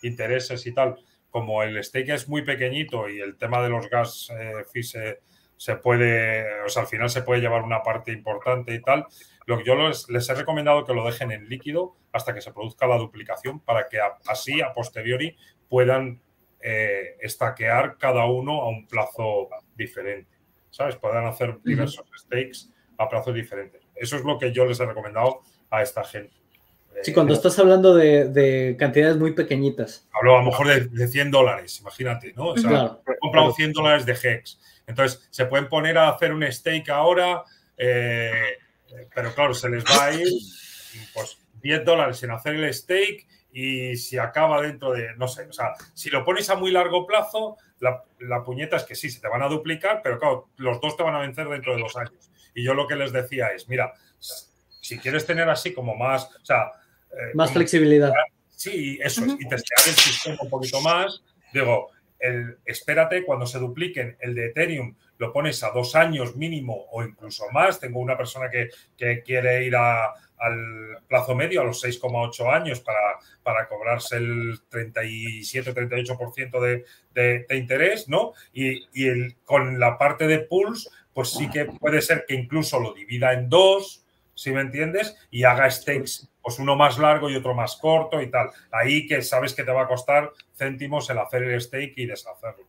intereses 0.02 0.66
y 0.66 0.74
tal, 0.74 0.98
como 1.30 1.64
el 1.64 1.84
stake 1.84 2.10
es 2.10 2.30
muy 2.30 2.44
pequeñito 2.44 3.10
y 3.10 3.20
el 3.20 3.38
tema 3.38 3.62
de 3.62 3.70
los 3.70 3.90
gas 3.90 4.32
eh, 4.40 5.20
se, 5.58 5.76
puede, 5.78 6.62
o 6.64 6.70
sea, 6.70 6.84
al 6.84 6.88
final 6.88 7.10
se 7.10 7.24
puede 7.24 7.42
llevar 7.42 7.64
una 7.64 7.82
parte 7.82 8.12
importante 8.12 8.74
y 8.74 8.82
tal, 8.82 9.08
lo 9.46 9.58
que 9.58 9.64
yo 9.64 9.76
les, 9.76 10.10
les 10.10 10.30
he 10.30 10.36
recomendado 10.36 10.86
que 10.86 10.94
lo 10.94 11.06
dejen 11.06 11.32
en 11.32 11.50
líquido 11.50 11.96
hasta 12.12 12.34
que 12.34 12.42
se 12.42 12.54
produzca 12.54 12.88
la 12.88 12.98
duplicación 12.98 13.60
para 13.60 13.90
que 13.90 13.98
así, 14.28 14.62
a 14.62 14.74
posteriori, 14.74 15.36
puedan 15.68 16.22
eh, 16.66 17.18
estaquear 17.20 17.98
cada 17.98 18.26
uno 18.26 18.62
a 18.62 18.70
un 18.70 18.88
plazo 18.88 19.50
diferente. 19.76 20.33
¿Sabes? 20.74 20.96
Puedan 20.96 21.26
hacer 21.26 21.60
diversos 21.64 22.04
stakes 22.18 22.70
a 22.98 23.08
plazos 23.08 23.34
diferentes. 23.34 23.82
Eso 23.96 24.18
es 24.18 24.24
lo 24.24 24.40
que 24.40 24.52
yo 24.52 24.66
les 24.66 24.80
he 24.80 24.86
recomendado 24.86 25.42
a 25.70 25.84
esta 25.84 26.04
gente. 26.04 26.34
Sí, 27.04 27.14
cuando 27.14 27.34
estás 27.34 27.58
hablando 27.60 27.96
de, 27.96 28.76
cantidades 28.78 29.18
muy 29.18 29.34
pequeñitas. 29.34 30.08
Hablo 30.14 30.36
a 30.36 30.40
lo 30.40 30.46
mejor 30.46 30.90
de, 30.90 31.08
100 31.08 31.32
dólares, 31.32 31.80
imagínate, 31.80 32.34
¿no? 32.36 32.50
O 32.50 32.58
sea, 32.58 32.98
he 33.08 33.18
comprado 33.20 33.52
100 33.54 33.74
dólares 33.74 34.06
de 34.06 34.14
HEX. 34.14 34.60
Entonces, 34.88 35.28
se 35.30 35.46
pueden 35.46 35.70
poner 35.70 35.98
a 35.98 36.10
hacer 36.10 36.34
un 36.34 36.44
stake 36.52 36.90
ahora, 36.90 37.44
eh, 37.78 38.58
pero 39.14 39.34
claro, 39.34 39.54
se 39.54 39.70
les 39.70 39.84
va 39.84 40.06
a 40.06 40.14
ir 40.14 40.28
pues, 41.14 41.38
10 41.62 41.86
dólares 41.86 42.22
en 42.24 42.32
hacer 42.32 42.56
el 42.56 42.74
stake 42.74 43.28
y 43.54 43.96
si 43.98 44.18
acaba 44.18 44.62
dentro 44.62 44.92
de, 44.92 45.16
no 45.16 45.28
sé, 45.28 45.44
o 45.44 45.54
sea, 45.54 45.74
si 45.94 46.10
lo 46.10 46.26
pones 46.26 46.50
a 46.50 46.56
muy 46.56 46.72
largo 46.72 47.06
plazo, 47.06 47.58
la, 47.80 48.44
puñeta 48.44 48.78
es 48.78 48.84
que 48.84 48.96
sí, 48.96 49.10
se 49.10 49.22
te 49.22 49.28
van 49.28 49.44
a 49.44 49.48
duplicar, 49.48 50.02
pero 50.04 50.18
claro, 50.18 50.50
los 50.58 50.82
dos 50.82 50.98
te 50.98 51.04
van 51.04 51.16
a 51.16 51.20
vencer 51.20 51.48
dentro 51.48 51.76
de 51.76 51.82
dos 51.82 51.96
años. 51.96 52.32
Y 52.56 52.64
yo 52.64 52.74
lo 52.74 52.88
que 52.88 52.96
les 52.96 53.14
decía 53.14 53.50
es, 53.50 53.70
mira, 53.70 53.94
si 54.82 54.98
quieres 54.98 55.26
tener 55.26 55.50
así 55.50 55.74
como 55.74 55.96
más, 55.96 56.26
o 56.42 56.46
sea... 56.46 56.72
Eh, 57.12 57.32
más 57.36 57.52
flexibilidad. 57.52 58.12
Sí, 58.50 58.98
eso 59.04 59.24
es, 59.26 59.34
y 59.34 59.48
testear 59.48 59.82
el 59.88 59.94
sistema 59.94 60.38
un 60.42 60.50
poquito 60.50 60.82
más, 60.82 61.24
digo, 61.54 61.92
el, 62.20 62.58
espérate, 62.66 63.24
cuando 63.24 63.46
se 63.46 63.60
dupliquen 63.60 64.18
el 64.20 64.34
de 64.34 64.48
Ethereum, 64.48 64.96
lo 65.24 65.34
pones 65.34 65.64
a 65.64 65.72
dos 65.72 65.96
años 65.96 66.36
mínimo 66.36 66.86
o 66.92 67.04
incluso 67.04 67.46
más. 67.52 67.80
Tengo 67.80 68.00
una 68.00 68.18
persona 68.18 68.50
que, 68.50 68.70
que 68.98 69.24
quiere 69.24 69.66
ir 69.66 69.76
a, 69.76 70.14
al 70.38 71.00
plazo 71.08 71.34
medio, 71.36 71.62
a 71.62 71.64
los 71.64 71.84
6,8 71.84 72.54
años, 72.54 72.82
para, 72.82 73.18
para, 73.42 73.68
cobrarse 73.68 74.18
el 74.18 74.60
37-38% 74.70 76.60
de, 76.60 76.86
de, 77.14 77.46
de, 77.48 77.58
interés, 77.58 78.10
¿no? 78.10 78.34
Y, 78.52 78.88
y 78.94 79.08
el, 79.08 79.38
con 79.46 79.80
la 79.80 79.98
parte 79.98 80.28
de 80.28 80.40
pools, 80.40 80.90
pues 81.14 81.30
sí 81.30 81.50
que 81.50 81.66
puede 81.66 82.02
ser 82.02 82.26
que 82.28 82.36
incluso 82.36 82.80
lo 82.80 82.94
divida 82.94 83.34
en 83.34 83.48
dos, 83.50 84.06
si 84.36 84.52
me 84.52 84.62
entiendes, 84.62 85.16
y 85.32 85.44
haga 85.44 85.70
stakes, 85.70 86.28
pues 86.42 86.60
uno 86.60 86.76
más 86.76 86.98
largo 86.98 87.30
y 87.30 87.36
otro 87.36 87.54
más 87.54 87.78
corto 87.78 88.22
y 88.22 88.30
tal. 88.30 88.50
Ahí 88.72 89.08
que 89.08 89.22
sabes 89.22 89.54
que 89.54 89.64
te 89.64 89.72
va 89.72 89.84
a 89.84 89.88
costar 89.88 90.32
céntimos 90.56 91.10
el 91.10 91.20
hacer 91.20 91.44
el 91.44 91.62
stake 91.62 91.94
y 91.98 92.06
deshacerlo, 92.06 92.66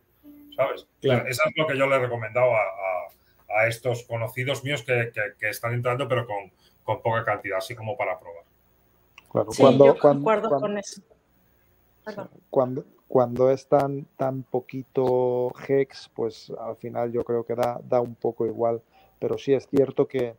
¿sabes? 0.55 0.87
Claro. 1.01 1.27
Eso 1.27 1.41
es 1.45 1.53
lo 1.55 1.67
que 1.67 1.77
yo 1.77 1.87
le 1.87 1.95
he 1.95 1.99
recomendado 1.99 2.55
a, 2.55 2.61
a, 2.61 3.61
a 3.61 3.67
estos 3.67 4.03
conocidos 4.03 4.63
míos 4.63 4.83
que, 4.83 5.11
que, 5.13 5.21
que 5.39 5.49
están 5.49 5.73
entrando, 5.73 6.07
pero 6.07 6.25
con, 6.25 6.51
con 6.83 7.01
poca 7.01 7.23
cantidad, 7.23 7.57
así 7.57 7.75
como 7.75 7.97
para 7.97 8.19
probar. 8.19 8.43
sí, 9.51 9.61
cuando, 9.61 9.85
yo 9.85 9.97
concuerdo 9.97 10.49
con 10.49 10.77
eso. 10.77 11.01
Cuando, 12.49 12.85
cuando 13.07 13.49
es 13.49 13.67
tan, 13.67 14.05
tan 14.17 14.43
poquito 14.43 15.51
hex, 15.67 16.09
pues 16.13 16.51
al 16.59 16.75
final 16.75 17.11
yo 17.11 17.23
creo 17.23 17.43
que 17.43 17.55
da, 17.55 17.79
da 17.83 18.01
un 18.01 18.15
poco 18.15 18.45
igual. 18.45 18.81
Pero 19.19 19.37
sí 19.37 19.53
es 19.53 19.67
cierto 19.67 20.07
que 20.07 20.35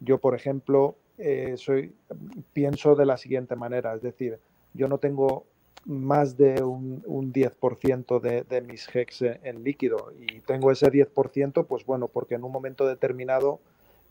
yo, 0.00 0.18
por 0.18 0.34
ejemplo, 0.34 0.96
eh, 1.18 1.54
soy, 1.56 1.94
pienso 2.52 2.94
de 2.94 3.06
la 3.06 3.16
siguiente 3.16 3.56
manera, 3.56 3.94
es 3.94 4.02
decir, 4.02 4.38
yo 4.74 4.86
no 4.86 4.98
tengo 4.98 5.46
más 5.88 6.36
de 6.36 6.62
un, 6.62 7.02
un 7.06 7.32
10% 7.32 8.20
de, 8.20 8.42
de, 8.42 8.60
mis 8.60 8.94
hex 8.94 9.22
en, 9.22 9.64
líquido 9.64 10.12
y 10.16 10.40
tengo 10.40 10.70
ese 10.70 10.92
10%, 10.92 11.66
pues 11.66 11.86
bueno, 11.86 12.08
porque 12.08 12.34
en 12.34 12.44
un 12.44 12.52
momento 12.52 12.86
determinado 12.86 13.60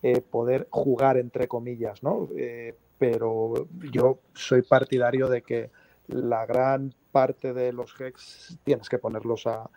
eh, 0.01 0.21
poder 0.21 0.67
jugar 0.71 1.17
entre 1.17 1.47
comillas, 1.47 2.03
¿no? 2.03 2.29
Eh, 2.35 2.75
pero 2.97 3.67
yo 3.91 4.19
soy 4.33 4.63
partidario 4.63 5.27
de 5.27 5.43
que 5.43 5.69
la 6.07 6.45
gran 6.45 6.93
parte 7.11 7.53
de 7.53 7.71
los 7.71 7.93
hex 7.99 8.57
tienes 8.63 8.89
que 8.89 8.97
ponerlos 8.97 9.45
a, 9.45 9.69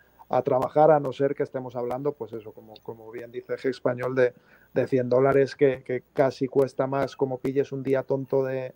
trabajar, 0.43 0.91
a 0.91 0.99
no 1.01 1.11
ser 1.11 1.35
que 1.35 1.43
estemos 1.43 1.75
hablando, 1.75 2.13
pues 2.13 2.31
eso, 2.31 2.53
como, 2.53 2.73
como 2.83 3.11
bien 3.11 3.33
dice 3.33 3.55
Hex 3.55 3.65
español, 3.65 4.15
de, 4.15 4.33
de 4.73 4.87
100 4.87 5.09
dólares 5.09 5.55
que, 5.55 6.03
casi 6.13 6.47
cuesta 6.47 6.87
más 6.87 7.17
como 7.17 7.39
pilles 7.39 7.73
un 7.73 7.83
día 7.83 8.03
tonto 8.03 8.43
de, 8.43 8.73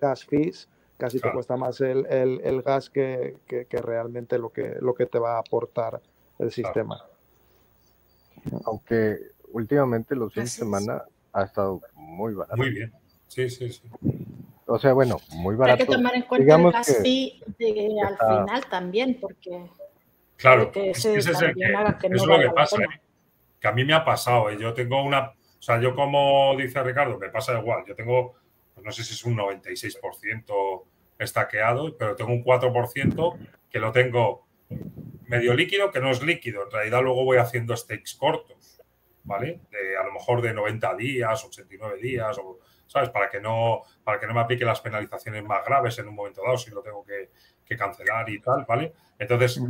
gas 0.00 0.24
fees, 0.24 0.68
casi 0.96 1.20
te 1.20 1.30
cuesta 1.32 1.56
más 1.56 1.80
el, 1.80 2.62
gas 2.64 2.90
que, 2.90 3.36
realmente 3.70 4.38
lo 4.38 4.50
que, 4.50 4.76
lo 4.80 4.94
que 4.94 5.06
te 5.06 5.18
va 5.18 5.36
a 5.36 5.38
aportar 5.40 6.00
el 6.38 6.50
sistema. 6.50 7.04
Aunque 8.64 9.18
últimamente 9.52 10.14
los 10.14 10.32
fines 10.32 10.52
de 10.52 10.58
semana 10.64 11.04
ha 11.32 11.42
estado 11.42 11.80
muy 11.94 12.34
barato. 12.34 12.56
Muy 12.56 12.70
bien. 12.70 12.92
Sí, 13.28 13.48
sí, 13.50 13.70
sí. 13.70 13.82
O 14.66 14.78
sea, 14.78 14.92
bueno, 14.92 15.18
muy 15.32 15.54
barato. 15.54 15.82
Hay 15.82 15.86
que 15.86 15.92
tomar 15.92 16.14
en 16.14 16.22
cuenta 16.22 16.44
Digamos 16.44 16.74
el 16.74 16.82
gas 16.82 17.02
de, 17.02 18.00
al 18.04 18.16
final 18.16 18.64
también, 18.68 19.18
porque. 19.20 19.70
Claro, 20.36 20.70
que 20.70 20.90
ese 20.90 21.16
es, 21.16 21.26
el 21.26 21.54
que, 21.54 21.60
que 22.00 22.08
no 22.08 22.16
es 22.16 22.26
lo 22.26 22.38
que 22.38 22.50
pasa. 22.50 22.76
¿eh? 22.82 23.00
Que 23.60 23.68
a 23.68 23.72
mí 23.72 23.84
me 23.84 23.94
ha 23.94 24.04
pasado. 24.04 24.50
¿eh? 24.50 24.58
Yo 24.60 24.74
tengo 24.74 25.02
una. 25.02 25.30
O 25.30 25.62
sea, 25.62 25.80
yo, 25.80 25.94
como 25.94 26.54
dice 26.56 26.82
Ricardo, 26.82 27.18
me 27.18 27.28
pasa 27.28 27.58
igual. 27.58 27.84
Yo 27.86 27.94
tengo, 27.94 28.34
no 28.82 28.92
sé 28.92 29.04
si 29.04 29.14
es 29.14 29.24
un 29.24 29.36
96% 29.36 30.84
estaqueado, 31.18 31.96
pero 31.96 32.16
tengo 32.16 32.32
un 32.32 32.44
4% 32.44 33.38
que 33.70 33.78
lo 33.78 33.92
tengo 33.92 34.46
medio 35.26 35.54
líquido, 35.54 35.90
que 35.90 36.00
no 36.00 36.10
es 36.10 36.22
líquido. 36.22 36.64
En 36.64 36.70
realidad, 36.70 37.02
luego 37.02 37.24
voy 37.24 37.38
haciendo 37.38 37.76
stakes 37.76 38.14
cortos. 38.18 38.76
¿vale? 39.26 39.60
De, 39.70 39.96
a 39.96 40.04
lo 40.04 40.12
mejor 40.12 40.40
de 40.40 40.54
90 40.54 40.94
días, 40.94 41.44
89 41.44 41.98
días, 42.00 42.38
o, 42.38 42.60
¿sabes? 42.86 43.10
Para 43.10 43.28
que, 43.28 43.40
no, 43.40 43.82
para 44.02 44.18
que 44.18 44.26
no 44.26 44.34
me 44.34 44.40
aplique 44.40 44.64
las 44.64 44.80
penalizaciones 44.80 45.44
más 45.44 45.64
graves 45.64 45.98
en 45.98 46.08
un 46.08 46.14
momento 46.14 46.42
dado 46.42 46.56
si 46.56 46.70
lo 46.70 46.82
tengo 46.82 47.04
que, 47.04 47.28
cancelar 47.76 48.30
y 48.30 48.40
tal, 48.40 48.64
¿vale? 48.66 48.92
Entonces, 49.18 49.60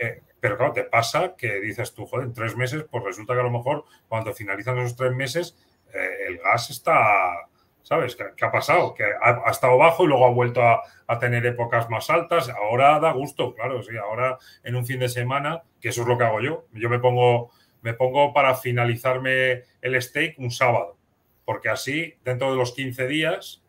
eh, 0.00 0.22
pero 0.40 0.56
claro, 0.56 0.72
te 0.72 0.82
pasa 0.82 1.36
que 1.36 1.60
dices 1.60 1.94
tú, 1.94 2.04
joder, 2.04 2.26
en 2.26 2.34
tres 2.34 2.56
meses, 2.56 2.84
pues 2.90 3.04
resulta 3.04 3.32
que 3.32 3.40
a 3.40 3.44
lo 3.44 3.50
mejor 3.50 3.84
cuando 4.08 4.34
finalizan 4.34 4.76
esos 4.78 4.96
tres 4.96 5.14
meses, 5.14 5.56
eh, 5.94 6.26
el 6.26 6.38
gas 6.38 6.70
está, 6.70 7.48
¿sabes? 7.84 8.16
¿Qué, 8.16 8.44
ha 8.44 8.50
pasado? 8.50 8.92
Que 8.94 9.04
ha, 9.04 9.48
estado 9.48 9.78
bajo 9.78 10.02
y 10.02 10.08
luego 10.08 10.26
ha 10.26 10.30
vuelto 10.30 10.60
a, 10.60 10.82
a, 11.06 11.18
tener 11.20 11.46
épocas 11.46 11.88
más 11.88 12.10
altas. 12.10 12.48
Ahora 12.48 12.98
da 12.98 13.12
gusto, 13.12 13.54
claro, 13.54 13.80
sí. 13.84 13.96
Ahora 13.96 14.36
en 14.64 14.74
un 14.74 14.84
fin 14.84 14.98
de 14.98 15.08
semana, 15.08 15.62
que 15.80 15.90
eso 15.90 16.02
es 16.02 16.08
lo 16.08 16.18
que 16.18 16.24
hago 16.24 16.40
yo. 16.40 16.66
Yo 16.72 16.90
me 16.90 16.98
pongo 16.98 17.52
me 17.84 17.92
pongo 17.92 18.32
para 18.32 18.54
finalizarme 18.54 19.64
el 19.82 20.00
stake 20.00 20.38
un 20.38 20.50
sábado, 20.50 20.96
porque 21.44 21.68
así 21.68 22.14
dentro 22.24 22.50
de 22.50 22.56
los 22.56 22.72
15 22.72 23.06
días 23.06 23.62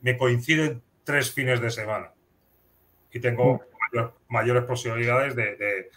me 0.00 0.16
coinciden 0.16 0.82
tres 1.04 1.32
fines 1.32 1.60
de 1.60 1.70
semana 1.70 2.12
y 3.12 3.20
tengo 3.20 3.60
mm. 3.92 3.98
mayores 4.28 4.64
posibilidades 4.64 5.36
de, 5.36 5.90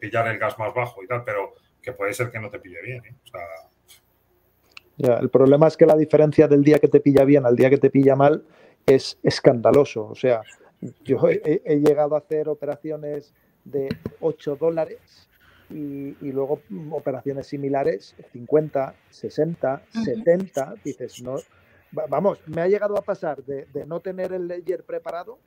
pillar 0.00 0.26
el 0.26 0.38
gas 0.38 0.58
más 0.58 0.74
bajo 0.74 1.02
y 1.02 1.06
tal, 1.06 1.22
pero 1.22 1.54
que 1.80 1.92
puede 1.92 2.12
ser 2.12 2.32
que 2.32 2.40
no 2.40 2.50
te 2.50 2.58
pille 2.58 2.82
bien. 2.82 3.04
¿eh? 3.04 3.14
El 4.98 5.30
problema 5.30 5.68
es 5.68 5.76
que 5.76 5.86
la 5.86 5.96
diferencia 5.96 6.48
del 6.48 6.62
día 6.62 6.78
que 6.78 6.88
te 6.88 7.00
pilla 7.00 7.24
bien 7.24 7.46
al 7.46 7.56
día 7.56 7.70
que 7.70 7.78
te 7.78 7.90
pilla 7.90 8.16
mal 8.16 8.44
es 8.86 9.18
escandaloso. 9.22 10.06
O 10.06 10.14
sea, 10.14 10.42
yo 11.04 11.28
he, 11.28 11.62
he 11.64 11.76
llegado 11.76 12.14
a 12.14 12.18
hacer 12.18 12.48
operaciones 12.48 13.34
de 13.64 13.88
8 14.20 14.56
dólares 14.56 15.28
y, 15.70 16.32
luego 16.32 16.62
operaciones 16.90 17.46
similares, 17.46 18.14
50, 18.32 18.94
60, 19.10 19.82
70, 20.04 20.74
dices, 20.84 21.22
no, 21.22 21.36
vamos, 22.08 22.40
me 22.46 22.62
ha 22.62 22.68
llegado 22.68 22.96
a 22.96 23.02
pasar 23.02 23.42
de, 23.44 23.66
no 23.86 24.00
tener 24.00 24.32
el 24.32 24.48
ledger 24.48 24.84
preparado 24.84 25.38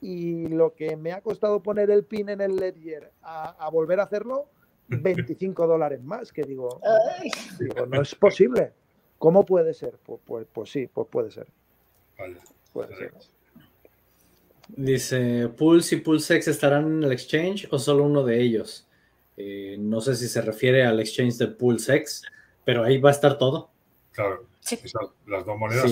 y 0.00 0.48
lo 0.48 0.74
que 0.74 0.96
me 0.96 1.12
ha 1.12 1.20
costado 1.20 1.62
poner 1.62 1.90
el 1.90 2.04
pin 2.04 2.28
en 2.28 2.40
el 2.40 2.56
ledger 2.56 3.12
a, 3.22 3.68
volver 3.70 4.00
a 4.00 4.04
hacerlo, 4.04 4.46
25 4.88 5.66
dólares 5.66 6.02
más, 6.02 6.32
que 6.32 6.42
digo, 6.42 6.80
digo, 7.58 7.86
no 7.86 8.02
es 8.02 8.14
posible. 8.14 8.72
¿Cómo 9.18 9.44
puede 9.44 9.74
ser? 9.74 9.94
Pues, 10.04 10.20
pues, 10.24 10.46
pues 10.52 10.70
sí, 10.70 10.88
pues 10.92 11.08
puede 11.10 11.30
ser. 11.30 11.46
Puede 12.72 12.96
ser. 12.96 13.12
Dice, 14.68 15.48
¿Pulse 15.48 15.96
y 15.96 16.00
PulseX 16.00 16.48
estarán 16.48 16.86
en 16.86 17.04
el 17.04 17.12
exchange 17.12 17.68
o 17.70 17.78
solo 17.78 18.04
uno 18.04 18.24
de 18.24 18.42
ellos? 18.42 18.86
Eh, 19.36 19.76
no 19.78 20.00
sé 20.00 20.16
si 20.16 20.28
se 20.28 20.40
refiere 20.40 20.84
al 20.84 20.98
exchange 20.98 21.36
de 21.36 21.48
PulseX, 21.48 22.22
pero 22.64 22.82
ahí 22.82 22.98
va 22.98 23.10
a 23.10 23.12
estar 23.12 23.38
todo. 23.38 23.70
Claro, 24.12 24.46
las 25.26 25.44
dos 25.44 25.58
monedas. 25.58 25.90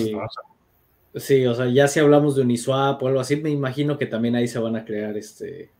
Sí. 1.15 1.45
o 1.45 1.55
sea, 1.55 1.67
ya 1.67 1.87
si 1.87 1.99
hablamos 2.01 2.35
de 2.35 2.41
Uniswap 2.41 3.01
o 3.01 3.07
algo 3.07 3.21
así, 3.21 3.37
me 3.37 3.49
imagino 3.49 3.97
que 3.97 4.07
también 4.07 4.35
ahí 4.35 4.47
se 4.47 4.59
van 4.59 4.75
a 4.75 4.83
crear 4.83 5.15
este, 5.15 5.71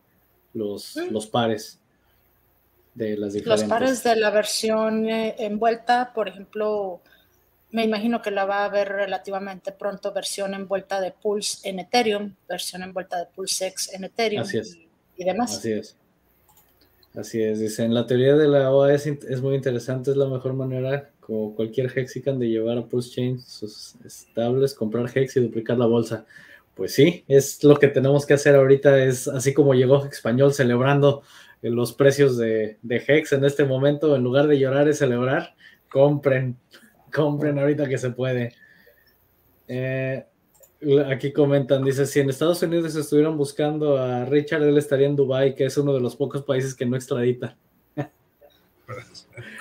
los, 0.54 0.96
los 1.10 1.26
pares 1.26 1.78
de 2.94 3.16
las 3.18 3.34
diferentes. 3.34 3.68
Los 3.68 3.68
pares 3.68 4.02
de 4.02 4.16
la 4.16 4.30
versión 4.30 5.06
eh, 5.06 5.34
envuelta, 5.38 6.12
por 6.14 6.28
ejemplo, 6.28 7.02
me 7.70 7.84
imagino 7.84 8.22
que 8.22 8.30
la 8.30 8.44
va 8.44 8.58
a 8.58 8.64
haber 8.66 8.88
relativamente 8.88 9.72
pronto 9.72 10.12
versión 10.12 10.54
envuelta 10.54 11.00
de 11.00 11.10
Pulse 11.10 11.68
en 11.68 11.80
Ethereum, 11.80 12.34
versión 12.48 12.82
envuelta 12.82 13.18
de 13.18 13.26
PulseX 13.26 13.92
en 13.92 14.04
Ethereum 14.04 14.42
Así 14.42 14.58
es. 14.58 14.78
Y, 15.16 15.24
demás. 15.24 15.56
Así 15.56 15.72
es. 15.72 15.96
Así 17.14 17.42
es, 17.42 17.58
dicen, 17.58 17.94
la 17.94 18.06
teoría 18.06 18.36
de 18.36 18.46
la 18.46 18.70
OA 18.70 18.92
es, 18.92 19.40
muy 19.40 19.54
interesante, 19.54 20.10
es 20.10 20.18
la 20.18 20.28
mejor 20.28 20.52
manera, 20.52 21.10
como 21.20 21.54
cualquier 21.54 21.90
Hexican, 21.98 22.38
de 22.38 22.50
llevar 22.50 22.76
a 22.76 22.84
Pulse 22.84 23.10
Chain 23.10 23.40
sus 23.40 23.94
estables, 24.04 24.74
comprar 24.74 25.10
Hex 25.14 25.36
y 25.36 25.40
duplicar 25.40 25.78
la 25.78 25.86
bolsa. 25.86 26.26
Pues 26.74 26.92
sí, 26.92 27.24
es 27.26 27.64
lo 27.64 27.78
que 27.78 27.88
tenemos 27.88 28.26
que 28.26 28.34
hacer 28.34 28.54
ahorita, 28.54 29.02
es 29.02 29.28
así 29.28 29.54
como 29.54 29.72
llegó 29.72 30.04
Español 30.04 30.52
celebrando 30.52 31.22
los 31.62 31.94
precios 31.94 32.36
de, 32.36 32.76
de 32.82 33.02
Hex 33.06 33.32
en 33.32 33.46
este 33.46 33.64
momento, 33.64 34.14
en 34.14 34.22
lugar 34.22 34.46
de 34.46 34.58
llorar 34.58 34.86
es 34.86 34.98
celebrar, 34.98 35.54
compren, 35.88 36.58
compren 37.16 37.58
ahorita 37.58 37.88
que 37.88 37.96
se 37.96 38.10
puede. 38.10 38.54
Eh, 39.66 40.26
aquí 41.10 41.32
comentan, 41.32 41.82
dice, 41.82 42.04
si 42.04 42.20
en 42.20 42.28
Estados 42.28 42.62
Unidos 42.62 42.94
estuvieran 42.94 43.36
buscando 43.38 43.96
a 43.96 44.26
Richard, 44.26 44.62
él 44.62 44.76
estaría 44.76 45.06
en 45.06 45.16
Dubai, 45.16 45.54
que 45.54 45.64
es 45.64 45.76
uno 45.78 45.94
de 45.94 46.00
los 46.00 46.14
pocos 46.14 46.42
países 46.42 46.74
que 46.74 46.84
no 46.84 46.94
extradita. 46.94 47.56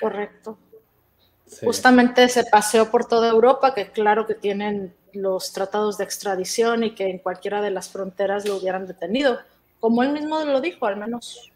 Correcto. 0.01 0.57
Justamente 1.63 2.27
se 2.27 2.43
paseó 2.43 2.91
por 2.91 3.07
toda 3.07 3.29
Europa, 3.29 3.73
que 3.73 3.89
claro 3.91 4.27
que 4.27 4.35
tienen 4.35 4.93
los 5.13 5.53
tratados 5.53 5.97
de 5.97 6.03
extradición 6.03 6.83
y 6.83 6.93
que 6.93 7.09
en 7.09 7.19
cualquiera 7.19 7.61
de 7.61 7.71
las 7.71 7.87
fronteras 7.87 8.45
lo 8.45 8.57
hubieran 8.57 8.85
detenido, 8.85 9.39
como 9.79 10.03
él 10.03 10.11
mismo 10.11 10.43
lo 10.43 10.59
dijo, 10.59 10.85
al 10.85 10.97
menos. 10.97 11.51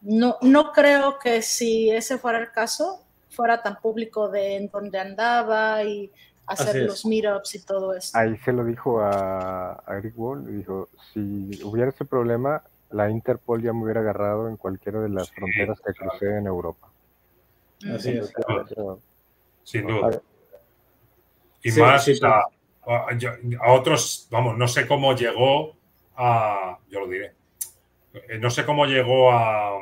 No, 0.00 0.38
no 0.40 0.72
creo 0.72 1.18
que 1.18 1.42
si 1.42 1.90
ese 1.90 2.18
fuera 2.18 2.38
el 2.38 2.50
caso, 2.50 3.03
fuera 3.34 3.62
tan 3.62 3.76
público 3.80 4.28
de 4.28 4.56
en 4.56 4.68
dónde 4.68 4.98
andaba 4.98 5.82
y 5.84 6.10
hacer 6.46 6.82
los 6.82 7.04
meetups 7.06 7.54
y 7.54 7.64
todo 7.64 7.94
eso. 7.94 8.16
Ahí 8.16 8.36
se 8.38 8.52
lo 8.52 8.64
dijo 8.64 9.00
a, 9.00 9.82
Eric 9.88 10.14
Wall, 10.16 10.56
dijo, 10.56 10.88
si 11.12 11.62
hubiera 11.62 11.90
ese 11.90 12.04
problema, 12.04 12.62
la 12.90 13.10
Interpol 13.10 13.62
ya 13.62 13.72
me 13.72 13.84
hubiera 13.84 14.00
agarrado 14.00 14.48
en 14.48 14.56
cualquiera 14.56 15.00
de 15.00 15.08
las 15.08 15.30
fronteras 15.30 15.80
que 15.80 15.92
crucé 15.92 16.38
en 16.38 16.46
Europa. 16.46 16.88
Así 17.92 18.10
es. 18.10 18.32
Sin 19.64 19.86
duda. 19.86 20.20
Y 21.62 21.72
más 21.72 22.08
a, 22.22 22.44
a, 22.86 23.72
otros, 23.72 24.28
vamos, 24.30 24.58
no 24.58 24.68
sé 24.68 24.86
cómo 24.86 25.14
llegó 25.14 25.74
a, 26.14 26.78
yo 26.90 27.00
lo 27.00 27.08
diré, 27.08 27.32
eh, 28.12 28.38
no 28.38 28.50
sé 28.50 28.66
cómo 28.66 28.84
llegó 28.84 29.32
a, 29.32 29.80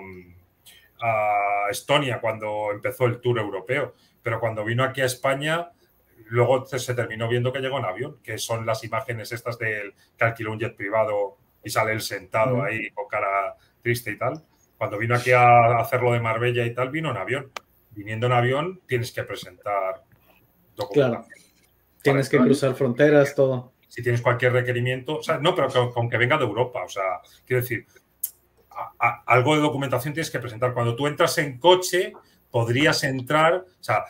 a 1.02 1.66
Estonia 1.70 2.20
cuando 2.20 2.70
empezó 2.72 3.06
el 3.06 3.20
tour 3.20 3.38
europeo, 3.38 3.94
pero 4.22 4.38
cuando 4.38 4.64
vino 4.64 4.84
aquí 4.84 5.00
a 5.00 5.06
España, 5.06 5.70
luego 6.28 6.64
se 6.64 6.94
terminó 6.94 7.28
viendo 7.28 7.52
que 7.52 7.60
llegó 7.60 7.78
en 7.78 7.84
avión, 7.84 8.18
que 8.22 8.38
son 8.38 8.64
las 8.64 8.84
imágenes 8.84 9.32
estas 9.32 9.58
del 9.58 9.94
que 10.16 10.24
alquiló 10.24 10.52
un 10.52 10.60
jet 10.60 10.76
privado 10.76 11.36
y 11.64 11.70
sale 11.70 11.92
él 11.92 12.00
sentado 12.00 12.62
ahí 12.62 12.90
con 12.90 13.06
cara 13.08 13.56
triste 13.82 14.10
y 14.12 14.18
tal. 14.18 14.42
Cuando 14.78 14.98
vino 14.98 15.14
aquí 15.14 15.32
a 15.32 15.78
hacerlo 15.78 16.12
de 16.12 16.20
Marbella 16.20 16.64
y 16.64 16.74
tal, 16.74 16.90
vino 16.90 17.10
en 17.10 17.16
avión. 17.16 17.52
Viniendo 17.90 18.26
en 18.26 18.32
avión 18.32 18.80
tienes 18.86 19.12
que 19.12 19.22
presentar 19.22 20.02
documentación. 20.74 21.22
Claro. 21.22 21.42
Tienes 22.02 22.28
que 22.28 22.38
cruzar 22.38 22.74
fronteras, 22.74 23.34
todo. 23.34 23.74
Si 23.86 24.02
tienes 24.02 24.22
cualquier 24.22 24.52
requerimiento, 24.54 25.18
o 25.18 25.22
sea, 25.22 25.38
no, 25.38 25.54
pero 25.54 25.92
con 25.92 26.08
que 26.08 26.16
venga 26.16 26.38
de 26.38 26.44
Europa, 26.44 26.82
o 26.82 26.88
sea, 26.88 27.20
quiero 27.46 27.62
decir, 27.62 27.86
algo 29.26 29.54
de 29.54 29.62
documentación 29.62 30.14
tienes 30.14 30.30
que 30.30 30.38
presentar. 30.38 30.74
Cuando 30.74 30.96
tú 30.96 31.06
entras 31.06 31.36
en 31.38 31.58
coche, 31.58 32.12
podrías 32.50 33.02
entrar, 33.04 33.54
o 33.54 33.82
sea, 33.82 34.04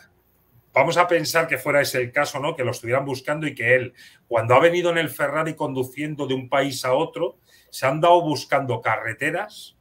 vamos 0.72 0.97
a 0.97 1.06
pensar 1.06 1.47
que 1.47 1.59
fuera 1.59 1.80
ese 1.80 2.01
el 2.01 2.12
caso, 2.12 2.40
¿no? 2.40 2.56
Que 2.56 2.64
lo 2.64 2.70
estuvieran 2.70 3.05
buscando 3.05 3.47
y 3.47 3.55
que 3.55 3.74
él, 3.74 3.94
cuando 4.26 4.55
ha 4.55 4.60
venido 4.60 4.90
en 4.90 4.98
el 4.98 5.10
Ferrari 5.10 5.55
conduciendo 5.55 6.26
de 6.26 6.34
un 6.34 6.48
país 6.48 6.84
a 6.84 6.94
otro, 6.94 7.39
se 7.70 7.86
han 7.86 8.01
dado 8.01 8.20
buscando 8.22 8.80
carreteras 8.80 9.76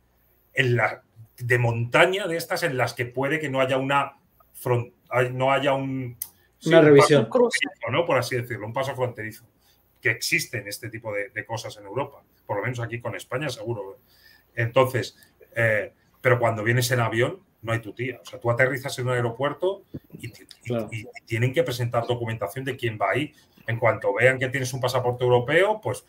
en 0.54 0.76
la, 0.76 1.04
de 1.38 1.58
montaña 1.58 2.28
de 2.28 2.38
estas 2.38 2.64
en 2.64 2.78
las 2.78 2.94
que 2.94 3.06
puede 3.06 3.40
que 3.40 3.50
no 3.50 3.60
haya 3.62 3.78
una 3.78 4.18
no 5.32 5.52
haya 5.52 5.74
un, 5.74 6.18
una 6.66 6.82
revisión, 6.82 7.28
¿no? 7.92 8.06
Por 8.06 8.18
así 8.18 8.36
decirlo, 8.36 8.68
un 8.68 8.74
paso 8.74 8.96
fronterizo. 8.96 9.46
Que 10.00 10.12
existen 10.12 10.68
este 10.68 10.90
tipo 10.90 11.12
de, 11.14 11.30
de, 11.30 11.46
cosas 11.46 11.78
en 11.78 11.86
Europa, 11.86 12.24
por 12.46 12.58
lo 12.58 12.64
menos 12.64 12.80
aquí 12.80 13.00
con 13.00 13.16
España, 13.16 13.50
seguro. 13.50 14.00
Entonces, 14.56 15.18
eh, 15.56 15.94
pero 16.22 16.40
cuando 16.40 16.64
vienes 16.64 16.90
en 16.92 17.00
avión, 17.00 17.40
no 17.62 17.74
hay 17.74 17.80
tu 17.80 17.94
tía. 17.94 18.20
O 18.22 18.26
sea, 18.26 18.40
tú 18.40 18.50
aterrizas 18.50 18.98
en 19.00 19.08
un 19.08 19.14
aeropuerto 19.14 19.84
y, 20.20 20.32
tienen 21.26 21.54
que 21.54 21.64
presentar 21.64 22.06
documentación 22.08 22.66
de 22.66 22.76
quién 22.76 22.98
va 23.00 23.12
ahí. 23.12 23.34
En 23.68 23.78
cuanto 23.78 24.14
vean 24.14 24.40
que 24.40 24.50
tienes 24.50 24.74
un 24.74 24.82
pasaporte 24.82 25.24
europeo, 25.24 25.80
pues, 25.82 26.06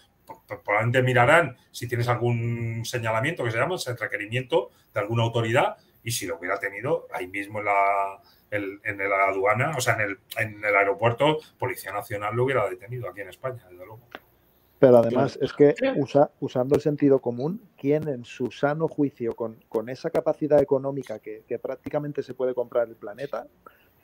probablemente 0.47 1.03
mirarán 1.03 1.57
si 1.71 1.87
tienes 1.87 2.09
algún 2.09 2.83
señalamiento 2.85 3.45
que 3.45 3.51
se 3.51 3.59
llama, 3.59 3.77
el 3.87 3.99
requerimiento 3.99 4.71
de 4.95 5.01
alguna 5.01 5.25
autoridad, 5.25 5.77
y 6.03 6.11
si 6.11 6.27
lo 6.27 6.39
hubiera 6.39 6.59
tenido 6.59 7.07
ahí 7.13 7.27
mismo 7.27 7.61
en 7.61 7.67
la, 7.67 8.21
en, 8.51 8.99
la 8.99 9.29
aduana, 9.29 9.73
o 9.77 9.81
sea, 9.81 9.95
en 9.95 10.01
el, 10.01 10.19
en 10.39 10.65
el 10.65 10.77
aeropuerto, 10.77 11.39
Policía 11.59 11.93
Nacional 11.93 12.35
lo 12.35 12.45
hubiera 12.45 12.69
detenido 12.69 13.09
aquí 13.09 13.21
en 13.21 13.29
España, 13.29 13.63
desde 13.71 13.85
luego. 13.85 14.01
Pero 14.83 14.97
además 14.99 15.39
es 15.41 15.53
que 15.53 15.77
usando 16.41 16.75
el 16.75 16.81
sentido 16.81 17.21
común, 17.21 17.63
¿quién 17.77 18.09
en 18.09 18.25
su 18.25 18.51
sano 18.51 18.89
juicio, 18.89 19.33
con, 19.37 19.89
esa 19.89 20.11
capacidad 20.11 20.61
económica 20.61 21.21
que, 21.21 21.45
prácticamente 21.63 22.25
se 22.25 22.35
puede 22.35 22.53
comprar 22.53 22.89
el 22.89 22.97
planeta, 22.97 23.47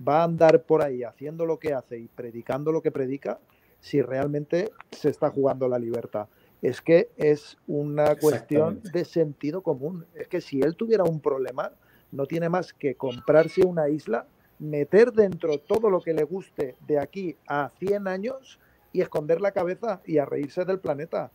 va 0.06 0.20
a 0.20 0.22
andar 0.22 0.62
por 0.62 0.84
ahí 0.84 1.02
haciendo 1.02 1.46
lo 1.46 1.58
que 1.58 1.74
hace 1.74 1.98
y 1.98 2.06
predicando 2.06 2.70
lo 2.70 2.80
que 2.80 2.92
predica 2.92 3.40
si 3.80 4.02
realmente 4.02 4.70
se 4.92 5.08
está 5.08 5.30
jugando 5.30 5.66
la 5.66 5.80
libertad? 5.80 6.28
Es 6.62 6.80
que 6.80 7.10
es 7.16 7.56
una 7.66 8.14
cuestión 8.14 8.80
de 8.92 9.04
sentido 9.04 9.62
común. 9.62 10.06
Es 10.14 10.28
que 10.28 10.40
si 10.40 10.60
él 10.60 10.76
tuviera 10.76 11.02
un 11.02 11.18
problema, 11.18 11.72
no 12.12 12.24
tiene 12.26 12.48
más 12.48 12.72
que 12.72 12.94
comprarse 12.94 13.66
una 13.66 13.88
isla, 13.88 14.28
meter 14.60 15.10
dentro 15.12 15.58
todo 15.58 15.90
lo 15.90 16.00
que 16.00 16.14
le 16.14 16.22
guste 16.22 16.76
de 16.86 17.00
aquí 17.00 17.34
a 17.48 17.72
100 17.80 18.06
años 18.06 18.60
y 18.92 19.00
esconder 19.00 19.40
la 19.40 19.52
cabeza 19.52 20.00
y 20.04 20.18
a 20.18 20.24
reírse 20.24 20.64
del 20.64 20.80
planeta. 20.80 21.30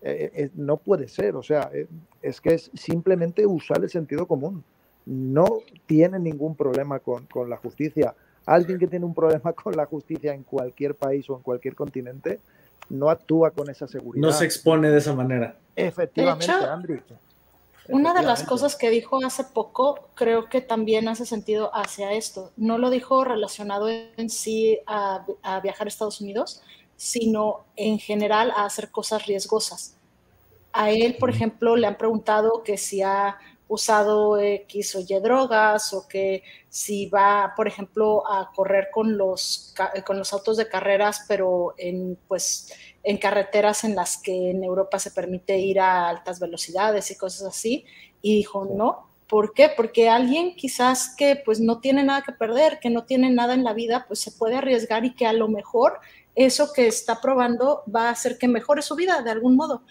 Eh, 0.00 0.30
eh, 0.32 0.50
no 0.54 0.76
puede 0.76 1.08
ser, 1.08 1.34
o 1.34 1.42
sea, 1.42 1.70
eh, 1.74 1.88
es 2.22 2.40
que 2.40 2.54
es 2.54 2.70
simplemente 2.74 3.44
usar 3.46 3.82
el 3.82 3.90
sentido 3.90 4.26
común. 4.26 4.62
No 5.06 5.60
tiene 5.86 6.18
ningún 6.18 6.54
problema 6.54 7.00
con, 7.00 7.26
la 7.48 7.56
justicia. 7.56 8.14
Alguien 8.46 8.78
que 8.78 8.86
tiene 8.86 9.04
un 9.04 9.14
problema 9.14 9.52
con 9.52 9.76
la 9.76 9.86
justicia 9.86 10.34
en 10.34 10.44
cualquier 10.44 10.94
país 10.94 11.28
o 11.30 11.36
en 11.36 11.42
cualquier 11.42 11.74
continente 11.74 12.40
no 12.90 13.10
actúa 13.10 13.50
con 13.50 13.68
esa 13.68 13.88
seguridad. 13.88 14.26
No 14.26 14.32
se 14.32 14.44
expone 14.44 14.88
de 14.90 14.98
esa 14.98 15.14
manera. 15.14 15.56
Efectivamente, 15.74 16.52
Andrew. 16.52 17.00
Una 17.88 18.12
de 18.12 18.22
las 18.22 18.44
cosas 18.44 18.76
que 18.76 18.90
dijo 18.90 19.18
hace 19.24 19.44
poco 19.44 20.10
creo 20.14 20.48
que 20.48 20.60
también 20.60 21.08
hace 21.08 21.24
sentido 21.24 21.74
hacia 21.74 22.12
esto. 22.12 22.52
No 22.56 22.78
lo 22.78 22.90
dijo 22.90 23.24
relacionado 23.24 23.88
en 23.88 24.30
sí 24.30 24.78
a, 24.86 25.24
a 25.42 25.60
viajar 25.60 25.86
a 25.86 25.88
Estados 25.88 26.20
Unidos, 26.20 26.62
sino 26.98 27.64
en 27.76 28.00
general 28.00 28.50
a 28.50 28.64
hacer 28.64 28.90
cosas 28.90 29.24
riesgosas. 29.26 29.96
A 30.72 30.90
él, 30.90 31.16
por 31.18 31.30
ejemplo, 31.30 31.76
le 31.76 31.86
han 31.86 31.96
preguntado 31.96 32.64
que 32.64 32.76
si 32.76 33.02
ha 33.02 33.38
usado 33.68 34.36
X 34.36 34.96
o 34.96 35.00
Y 35.00 35.20
drogas 35.20 35.92
o 35.92 36.08
que 36.08 36.42
si 36.68 37.06
va, 37.06 37.52
por 37.56 37.68
ejemplo, 37.68 38.26
a 38.26 38.50
correr 38.52 38.88
con 38.92 39.16
los, 39.16 39.72
con 40.04 40.18
los 40.18 40.32
autos 40.32 40.56
de 40.56 40.68
carreras, 40.68 41.24
pero 41.28 41.74
en, 41.78 42.18
pues, 42.26 42.72
en 43.04 43.16
carreteras 43.18 43.84
en 43.84 43.94
las 43.94 44.20
que 44.20 44.50
en 44.50 44.64
Europa 44.64 44.98
se 44.98 45.12
permite 45.12 45.56
ir 45.56 45.78
a 45.78 46.08
altas 46.08 46.40
velocidades 46.40 47.12
y 47.12 47.16
cosas 47.16 47.46
así. 47.46 47.84
Y 48.20 48.34
dijo, 48.34 48.64
no, 48.64 49.08
¿Por 49.28 49.52
qué? 49.52 49.68
Porque 49.68 50.08
alguien 50.08 50.56
quizás 50.56 51.14
que 51.14 51.36
pues 51.36 51.60
no 51.60 51.80
tiene 51.80 52.02
nada 52.02 52.22
que 52.22 52.32
perder, 52.32 52.78
que 52.80 52.88
no 52.88 53.04
tiene 53.04 53.28
nada 53.28 53.52
en 53.52 53.62
la 53.62 53.74
vida, 53.74 54.06
pues 54.08 54.20
se 54.20 54.32
puede 54.32 54.56
arriesgar 54.56 55.04
y 55.04 55.14
que 55.14 55.26
a 55.26 55.34
lo 55.34 55.48
mejor 55.48 56.00
eso 56.38 56.72
que 56.72 56.86
está 56.86 57.20
probando 57.20 57.82
va 57.92 58.08
a 58.08 58.12
hacer 58.12 58.38
que 58.38 58.46
mejore 58.46 58.80
su 58.80 58.94
vida 58.94 59.22
de 59.22 59.30
algún 59.32 59.56
modo. 59.56 59.82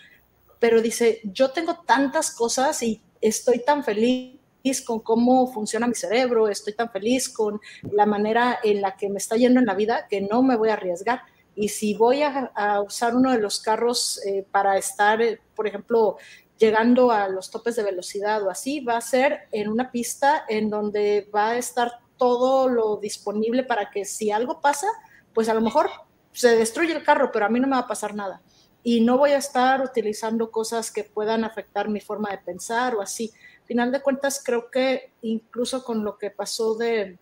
Pero 0.59 0.81
dice, 0.81 1.19
yo 1.25 1.51
tengo 1.51 1.79
tantas 1.85 2.31
cosas 2.31 2.81
y 2.83 3.01
estoy 3.19 3.59
tan 3.59 3.83
feliz 3.83 4.39
con 4.85 5.01
cómo 5.01 5.51
funciona 5.51 5.87
mi 5.87 5.93
cerebro, 5.93 6.47
estoy 6.47 6.73
tan 6.73 6.89
feliz 6.89 7.27
con 7.27 7.59
la 7.91 8.05
manera 8.05 8.59
en 8.63 8.81
la 8.81 8.95
que 8.95 9.09
me 9.09 9.17
está 9.17 9.35
yendo 9.35 9.59
en 9.59 9.65
la 9.65 9.75
vida 9.75 10.07
que 10.09 10.21
no 10.21 10.41
me 10.41 10.55
voy 10.55 10.69
a 10.69 10.73
arriesgar. 10.73 11.21
Y 11.53 11.67
si 11.67 11.95
voy 11.95 12.21
a, 12.23 12.81
usar 12.81 13.13
uno 13.13 13.31
de 13.31 13.39
los 13.39 13.59
carros 13.59 14.21
eh, 14.25 14.45
para 14.49 14.77
estar, 14.77 15.21
eh, 15.21 15.41
por 15.53 15.67
ejemplo, 15.67 16.17
llegando 16.57 17.11
a 17.11 17.27
los 17.27 17.51
topes 17.51 17.75
de 17.75 17.83
velocidad 17.83 18.41
o 18.43 18.49
así, 18.49 18.79
va 18.79 18.95
a 18.95 19.01
ser 19.01 19.49
en 19.51 19.67
una 19.67 19.91
pista 19.91 20.45
en 20.47 20.69
donde 20.69 21.29
va 21.35 21.49
a 21.49 21.57
estar 21.57 21.91
todo 22.15 22.69
lo 22.69 22.97
disponible 22.97 23.63
para 23.63 23.91
que 23.91 24.05
si 24.05 24.31
algo 24.31 24.61
pasa, 24.61 24.87
pues 25.33 25.49
a 25.49 25.53
lo 25.53 25.61
mejor 25.61 25.89
se 26.37 26.55
destruye 26.55 26.93
el 26.93 27.03
carro, 27.03 27.31
pero 27.31 27.45
a 27.45 27.49
mí 27.49 27.59
no 27.59 27.67
me 27.67 27.75
va 27.75 27.81
a 27.83 27.87
pasar 27.87 28.13
nada. 28.13 28.41
Y 28.83 29.01
no 29.01 29.17
voy 29.17 29.31
a 29.31 29.37
estar 29.37 29.81
utilizando 29.81 30.51
cosas 30.51 30.91
que 30.91 31.03
puedan 31.03 31.43
afectar 31.43 31.89
mi 31.89 31.99
forma 31.99 32.29
de 32.29 32.37
pensar 32.37 32.95
o 32.95 33.01
así 33.01 33.33
final 33.67 33.91
de 33.91 34.01
cuentas, 34.01 34.41
creo 34.43 34.71
que 34.71 35.11
incluso 35.21 35.83
con 35.83 36.03
lo 36.03 36.17
que 36.17 36.31
pasó 36.31 36.75
de, 36.75 37.19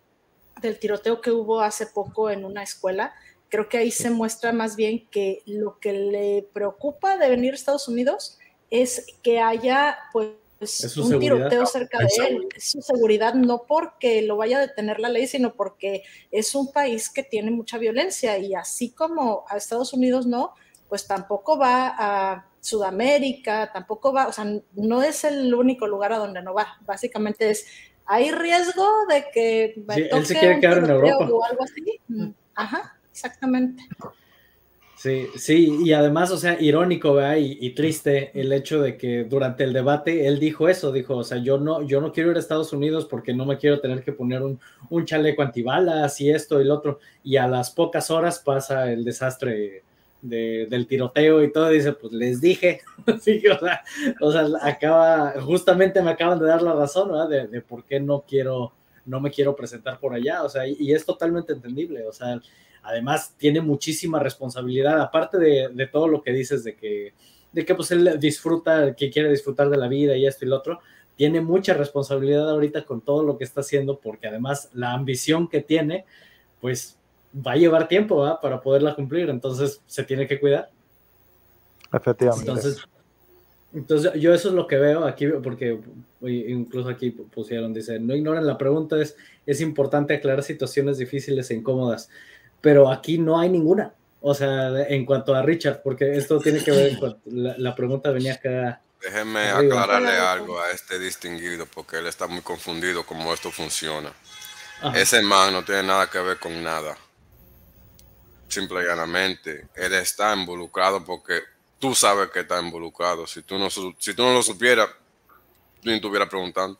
del 0.61 0.79
tiroteo 0.79 1.19
que 1.19 1.31
hubo 1.31 1.59
hace 1.59 1.87
poco 1.87 2.29
en 2.29 2.45
una 2.45 2.63
escuela, 2.63 3.13
creo 3.49 3.67
que 3.67 3.79
ahí 3.79 3.91
se 3.91 4.11
muestra 4.11 4.53
más 4.53 4.75
bien 4.75 5.07
que 5.09 5.41
lo 5.45 5.79
que 5.79 5.93
le 5.93 6.47
preocupa 6.53 7.17
de 7.17 7.29
venir 7.29 7.53
a 7.53 7.55
Estados 7.55 7.87
Unidos 7.87 8.37
es 8.69 9.07
que 9.23 9.39
haya 9.39 9.97
pues 10.13 10.29
un 10.97 11.19
tiroteo 11.19 11.65
cerca 11.65 11.99
de 11.99 12.27
él, 12.27 12.47
es 12.55 12.71
su 12.71 12.81
seguridad, 12.81 13.33
no 13.33 13.63
porque 13.67 14.21
lo 14.21 14.37
vaya 14.37 14.57
a 14.57 14.61
detener 14.61 14.99
la 14.99 15.09
ley, 15.09 15.27
sino 15.27 15.53
porque 15.53 16.03
es 16.31 16.55
un 16.55 16.71
país 16.71 17.09
que 17.09 17.23
tiene 17.23 17.51
mucha 17.51 17.77
violencia 17.77 18.37
y 18.37 18.53
así 18.53 18.91
como 18.91 19.45
a 19.49 19.57
Estados 19.57 19.93
Unidos 19.93 20.25
no, 20.25 20.53
pues 20.89 21.07
tampoco 21.07 21.57
va 21.57 21.95
a 21.97 22.47
Sudamérica, 22.65 23.71
tampoco 23.71 24.11
va, 24.11 24.27
o 24.27 24.31
sea, 24.31 24.45
no 24.73 25.03
es 25.03 25.23
el 25.23 25.53
único 25.53 25.85
lugar 25.87 26.13
a 26.13 26.17
donde 26.17 26.41
no 26.41 26.53
va. 26.53 26.77
Básicamente 26.81 27.51
es, 27.51 27.67
hay 28.05 28.31
riesgo 28.31 28.87
de 29.07 29.25
que 29.31 29.73
sí, 29.93 30.07
él 30.11 30.25
se 30.25 30.39
quiere 30.39 30.59
quedar 30.59 30.79
en 30.79 30.89
Europa. 30.89 31.29
O 31.31 31.43
algo 31.43 31.63
así. 31.63 31.99
Mm, 32.07 32.29
ajá, 32.55 32.97
exactamente. 33.11 33.83
Sí, 34.97 35.27
sí, 35.35 35.77
y 35.83 35.93
además, 35.93 36.31
o 36.31 36.37
sea, 36.37 36.59
irónico, 36.59 37.13
¿verdad? 37.13 37.35
Y, 37.37 37.69
triste 37.71 38.31
el 38.33 38.51
hecho 38.53 38.81
de 38.81 38.97
que 38.97 39.25
durante 39.25 39.63
el 39.63 39.73
debate 39.73 40.25
él 40.25 40.39
dijo 40.39 40.69
eso, 40.69 40.91
dijo, 40.91 41.17
o 41.17 41.23
sea, 41.23 41.37
yo 41.37 41.59
no, 41.59 41.81
yo 41.83 41.99
no 42.01 42.11
quiero 42.13 42.31
ir 42.31 42.37
a 42.37 42.39
Estados 42.39 42.71
Unidos 42.71 43.05
porque 43.05 43.33
no 43.33 43.45
me 43.45 43.57
quiero 43.57 43.81
tener 43.81 44.03
que 44.03 44.13
poner 44.13 44.41
un, 44.41 44.59
un 44.89 45.05
chaleco 45.05 45.41
antibalas 45.41 46.19
y 46.21 46.29
esto 46.29 46.59
y 46.59 46.63
el 46.63 46.71
otro, 46.71 46.99
y 47.23 47.35
a 47.35 47.47
las 47.47 47.71
pocas 47.71 48.09
horas 48.09 48.39
pasa 48.39 48.91
el 48.91 49.03
desastre 49.03 49.83
del 50.27 50.87
tiroteo 50.87 51.43
y 51.43 51.51
todo, 51.51 51.69
dice, 51.69 51.93
pues 51.93 52.13
les 52.13 52.41
dije, 52.41 52.81
o, 54.21 54.31
sea, 54.31 54.45
acaba, 54.61 55.33
justamente 55.41 56.01
me 56.01 56.11
acaban 56.11 56.39
de 56.39 56.47
dar 56.47 56.61
la 56.61 56.73
razón, 56.73 57.11
¿verdad? 57.11 57.49
De, 57.49 57.61
por 57.61 57.83
qué 57.83 57.99
no 57.99 58.23
quiero, 58.27 58.73
no 59.05 59.19
me 59.19 59.29
quiero 59.29 59.55
presentar 59.55 59.99
por 59.99 60.13
allá, 60.13 60.43
o 60.43 60.49
sea, 60.49 60.67
y, 60.67 60.91
es 60.91 61.05
totalmente 61.05 61.53
entendible, 61.53 62.07
o 62.07 62.11
sea, 62.11 62.41
además 62.85 63.33
tiene 63.37 63.61
muchísima 63.61 64.19
responsabilidad, 64.19 65.01
aparte 65.01 65.37
de, 65.37 65.89
todo 65.91 66.07
lo 66.07 66.21
que 66.21 66.31
dices 66.31 66.63
de 66.63 66.75
que, 66.75 67.13
de 67.51 67.65
que 67.65 67.75
pues 67.75 67.91
él 67.91 68.19
disfruta, 68.19 68.95
que 68.95 69.09
quiere 69.09 69.29
disfrutar 69.29 69.69
de 69.69 69.77
la 69.77 69.87
vida 69.87 70.15
y 70.15 70.25
esto 70.25 70.45
y 70.45 70.49
lo 70.49 70.57
otro, 70.57 70.79
tiene 71.15 71.41
mucha 71.41 71.73
responsabilidad 71.73 72.49
ahorita 72.49 72.85
con 72.85 73.01
todo 73.01 73.23
lo 73.23 73.37
que 73.37 73.43
está 73.43 73.61
haciendo, 73.61 73.99
porque 73.99 74.27
además 74.27 74.69
la 74.73 74.93
ambición 74.93 75.47
que 75.47 75.61
tiene, 75.61 76.05
pues 76.61 76.97
va 77.35 77.53
a 77.53 77.57
llevar 77.57 77.87
tiempo 77.87 78.39
para 78.41 78.61
poderla 78.61 78.95
cumplir, 78.95 79.29
entonces 79.29 79.81
se 79.85 80.03
tiene 80.03 80.27
que 80.27 80.39
cuidar. 80.39 80.69
Efectivamente. 81.91 82.49
Entonces, 82.49 82.85
entonces, 83.75 84.13
yo 84.13 84.33
eso 84.33 84.47
es 84.47 84.55
lo 84.55 84.67
que 84.67 84.77
veo 84.77 85.03
aquí, 85.03 85.27
porque 85.43 85.77
incluso 86.21 86.87
aquí 86.87 87.11
pusieron, 87.11 87.73
dice, 87.73 87.99
no 87.99 88.15
ignoren 88.15 88.47
la 88.47 88.57
pregunta, 88.57 89.01
es, 89.01 89.17
es 89.45 89.59
importante 89.59 90.13
aclarar 90.13 90.43
situaciones 90.43 90.97
difíciles 90.97 91.51
e 91.51 91.55
incómodas, 91.55 92.09
pero 92.65 92.89
aquí 92.91 93.19
no 93.19 93.39
hay 93.39 93.47
ninguna. 93.47 93.93
O 94.21 94.33
sea, 94.33 94.87
en 94.87 95.05
cuanto 95.05 95.35
a 95.35 95.43
Richard, 95.43 95.83
porque 95.83 96.17
esto 96.17 96.39
tiene 96.39 96.63
que 96.63 96.71
ver, 96.71 96.97
con, 96.97 97.21
la, 97.27 97.75
pregunta 97.75 98.09
venía 98.09 98.33
acá. 98.33 98.81
Déjenme 98.99 99.49
aclararle 99.49 100.17
algo 100.17 100.59
a 100.59 100.71
este 100.71 100.97
distinguido, 100.97 101.67
porque 101.67 101.97
él 101.99 102.07
está 102.07 102.25
muy 102.25 102.41
confundido 102.41 103.05
cómo 103.05 103.31
esto 103.31 103.51
funciona. 103.51 104.11
Ese 104.95 105.21
man 105.21 105.53
no 105.53 105.63
tiene 105.63 105.83
nada 105.83 106.09
que 106.09 106.17
ver 106.17 106.39
con 106.39 106.63
nada 106.63 106.97
simple 108.47 108.83
y 108.83 108.87
llanamente, 108.87 109.67
él 109.75 109.93
está 109.93 110.33
involucrado 110.33 111.03
porque 111.03 111.41
tú 111.77 111.93
sabes 111.93 112.29
que 112.31 112.39
está 112.39 112.59
involucrado. 112.59 113.27
Si 113.27 113.43
tú 113.43 113.59
no, 113.59 113.69
si 113.69 114.13
tú 114.15 114.23
no 114.23 114.33
lo 114.33 114.41
supieras, 114.41 114.89
tú 115.81 115.89
ni 115.89 115.95
estuvieras 115.97 116.29
preguntando. 116.29 116.79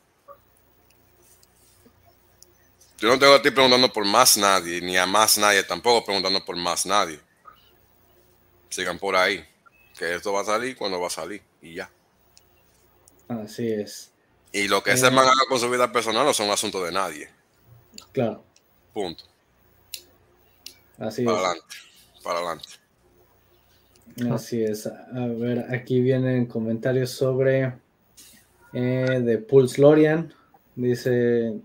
Yo 2.98 3.10
no 3.10 3.20
tengo 3.20 3.34
a 3.34 3.42
ti 3.42 3.52
preguntando 3.52 3.92
por 3.92 4.06
más 4.06 4.38
nadie, 4.38 4.80
ni 4.82 4.98
a 4.98 5.06
más 5.06 5.38
nadie 5.38 5.64
tampoco 5.64 6.06
preguntando 6.06 6.44
por 6.44 6.56
más 6.56 6.86
nadie. 6.86 7.20
Sigan 8.70 8.98
por 8.98 9.16
ahí, 9.16 9.46
que 9.98 10.16
esto 10.16 10.32
va 10.32 10.42
a 10.42 10.46
salir 10.46 10.76
cuando 10.78 11.00
va 11.00 11.08
a 11.08 11.12
salir 11.12 11.42
y 11.62 11.76
ya. 11.76 11.90
Así 13.28 13.72
es. 13.72 14.12
Y 14.52 14.68
lo 14.68 14.82
que 14.82 14.92
ese 14.92 15.12
man 15.12 15.26
haga 15.26 15.42
con 15.50 15.60
su 15.60 15.70
vida 15.70 15.92
personal 15.92 16.26
no 16.26 16.34
son 16.34 16.50
asuntos 16.50 16.86
de 16.86 16.92
nadie. 16.92 17.30
Claro. 18.14 18.44
Punto. 18.94 19.26
Así 20.98 21.26
para 21.26 21.38
es. 21.38 21.44
Adelante, 21.44 21.76
para 22.24 22.40
adelante. 22.40 22.70
Así 24.32 24.64
es. 24.64 24.88
A 24.88 25.28
ver, 25.38 25.66
aquí 25.74 26.00
vienen 26.00 26.46
comentarios 26.46 27.10
sobre 27.10 27.74
eh, 28.72 29.20
de 29.22 29.38
Pulse 29.40 29.82
Lorian. 29.82 30.34
Dice, 30.76 31.60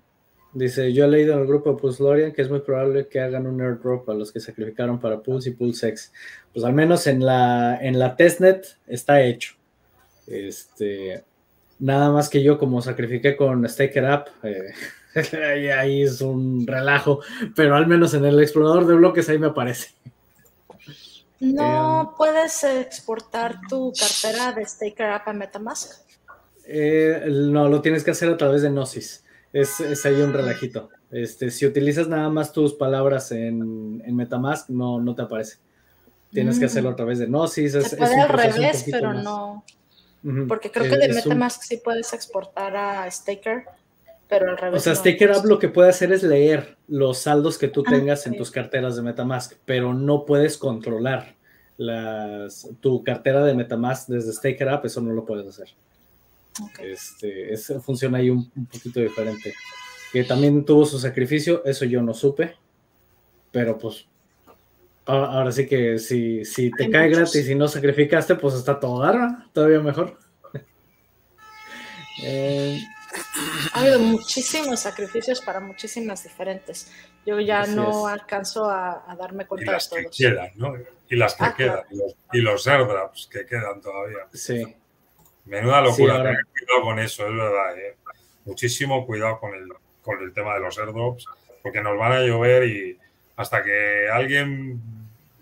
dice, 0.53 0.93
yo 0.93 1.05
he 1.05 1.09
leído 1.09 1.35
en 1.35 1.41
el 1.41 1.47
grupo 1.47 1.73
de 1.73 1.79
Pulse 1.79 2.03
Lorian 2.03 2.33
que 2.33 2.43
es 2.43 2.51
muy 2.51 2.61
probable 2.61 3.09
que 3.09 3.21
hagan 3.21 3.47
un 3.47 3.61
airdrop 3.61 4.09
a 4.11 4.15
los 4.15 4.33
que 4.33 4.41
sacrificaron 4.41 4.99
para 4.99 5.21
Pulse 5.21 5.51
y 5.51 5.53
Pulse 5.53 5.89
X. 5.89 6.13
Pues 6.53 6.65
al 6.65 6.73
menos 6.73 7.07
en 7.07 7.25
la, 7.25 7.79
en 7.81 7.99
la 7.99 8.17
testnet 8.17 8.79
está 8.87 9.23
hecho. 9.23 9.55
Este, 10.27 11.25
nada 11.79 12.11
más 12.11 12.29
que 12.29 12.43
yo 12.43 12.59
como 12.59 12.81
sacrifiqué 12.81 13.37
con 13.37 13.69
Staker 13.69 14.05
Up, 14.05 14.25
eh, 14.45 14.73
ahí, 15.77 16.03
es 16.03 16.21
un 16.21 16.67
relajo, 16.67 17.21
pero 17.57 17.75
al 17.75 17.87
menos 17.87 18.15
en 18.15 18.25
el 18.25 18.41
explorador 18.41 18.87
de 18.87 18.95
bloques 18.95 19.29
ahí 19.29 19.39
me 19.39 19.49
aparece. 19.49 19.95
¿No 21.41 22.03
em, 22.03 22.17
puedes 22.17 22.63
exportar 22.65 23.61
tu 23.69 23.93
cartera 23.99 24.53
de 24.53 24.65
Staker 24.65 25.11
App 25.11 25.29
a 25.29 25.33
Metamask? 25.33 26.03
Eh, 26.67 27.25
no, 27.29 27.69
lo 27.69 27.81
tienes 27.81 28.05
que 28.05 28.13
hacer 28.13 28.29
a 28.29 28.37
través 28.37 28.63
de 28.63 28.69
Gnosis. 28.69 29.25
Es, 29.53 30.05
ahí 30.05 30.21
un 30.21 30.33
relajito. 30.33 30.91
Este, 31.11 31.51
si 31.51 31.67
utilizas 31.67 32.09
nada 32.09 32.29
más 32.29 32.53
tus 32.53 32.75
palabras 32.75 33.33
en, 33.33 33.99
Metamask, 34.15 34.69
no, 34.71 35.01
no 35.01 35.15
te 35.15 35.23
aparece. 35.23 35.59
Tienes 36.31 36.59
que 36.61 36.67
hacerlo 36.67 36.91
a 36.91 36.97
través 36.97 37.19
de 37.19 37.27
Gnosis. 37.27 37.73
Se 37.73 37.97
puede 37.97 38.21
al 38.21 38.29
revés, 38.29 38.87
pero 38.91 39.13
no. 39.13 39.65
Porque 40.47 40.71
creo 40.71 40.89
que 40.89 40.99
de 40.99 41.13
Metamask 41.13 41.63
sí 41.63 41.81
puedes 41.83 42.13
exportar 42.13 42.77
a 42.77 43.11
Staker 43.11 43.65
pero 44.31 44.49
al 44.49 44.57
revés. 44.57 44.81
O 44.81 44.83
sea, 44.83 44.95
Staker 44.95 45.33
App 45.33 45.45
lo 45.45 45.59
que 45.59 45.69
puede 45.69 45.91
hacer 45.91 46.13
es 46.13 46.23
leer 46.23 46.79
los 46.87 47.19
saldos 47.19 47.59
que 47.59 47.69
tú 47.69 47.83
ah, 47.87 47.91
tengas 47.91 48.27
en 48.27 48.37
tus 48.37 48.51
carteras 48.51 48.97
de 48.97 49.03
Metamask, 49.03 49.55
pero 49.67 49.93
no 49.93 50.25
puedes 50.25 50.57
controlar 50.57 51.35
las, 51.77 52.71
tu 52.81 53.03
cartera 53.03 53.45
de 53.45 53.55
Metamask 53.55 54.09
desde 54.09 54.33
Staker 54.33 54.69
App, 54.69 54.85
eso 54.85 55.01
no 55.01 55.13
lo 55.13 55.27
puedes 55.27 55.47
hacer. 55.49 55.75
Este, 56.83 57.57
funciona 57.81 58.19
ahí 58.19 58.31
un, 58.31 58.51
poquito 58.51 59.01
diferente. 59.01 59.55
Que 60.13 60.25
también 60.25 60.65
tuvo 60.65 60.85
su 60.85 60.99
sacrificio, 60.99 61.65
eso 61.65 61.85
yo 61.85 62.03
no 62.03 62.15
supe, 62.15 62.57
pero 63.53 63.79
pues 63.79 64.07
ahora 65.07 65.51
sí 65.53 65.67
que 65.67 65.99
si, 65.99 66.45
si 66.45 66.71
te 66.71 66.91
cae 66.91 67.09
gratis 67.09 67.49
y 67.49 67.55
no 67.55 67.69
sacrificaste, 67.69 68.35
pues 68.35 68.55
está 68.55 68.79
todo 68.79 69.03
dar, 69.03 69.53
todavía 69.53 69.81
mejor. 69.81 70.19
eh, 72.25 72.81
ha 73.73 73.81
habido 73.81 73.99
muchísimos 73.99 74.81
sacrificios 74.81 75.41
para 75.41 75.61
muchísimas 75.61 76.23
diferentes. 76.23 76.91
Yo 77.27 77.41
ya 77.41 77.67
no 77.67 78.07
alcanzo 78.07 78.69
a, 78.71 79.15
darme 79.19 79.47
cuenta 79.47 79.71
y 79.71 79.75
las 79.75 79.91
de 79.91 80.05
Que 80.05 80.11
quedan, 80.11 80.51
¿no? 80.57 80.75
Y 81.09 81.17
las 81.17 81.35
que 81.35 81.45
ah, 81.45 81.55
quedan, 81.57 81.81
y 82.33 82.41
los, 82.41 82.67
airdrops 82.67 83.27
que 83.27 83.45
quedan 83.45 83.81
todavía. 83.81 84.29
Sí. 84.33 84.65
Menuda 85.51 85.81
locura, 85.81 86.23
tener 86.23 86.47
cuidado 86.47 86.83
con 86.83 86.99
eso, 87.01 87.27
es 87.27 87.35
verdad. 87.35 87.77
¿eh? 87.77 87.97
Muchísimo 88.45 89.05
cuidado 89.05 89.41
con 89.41 89.53
el, 89.53 89.69
con 90.01 90.23
el 90.23 90.33
tema 90.33 90.55
de 90.55 90.61
los 90.61 90.79
airdrops, 90.79 91.27
porque 91.61 91.83
nos 91.83 91.99
van 91.99 92.13
a 92.13 92.21
llover 92.21 92.65
y 92.65 92.97
hasta 93.35 93.63
que 93.65 94.09
alguien, 94.09 94.81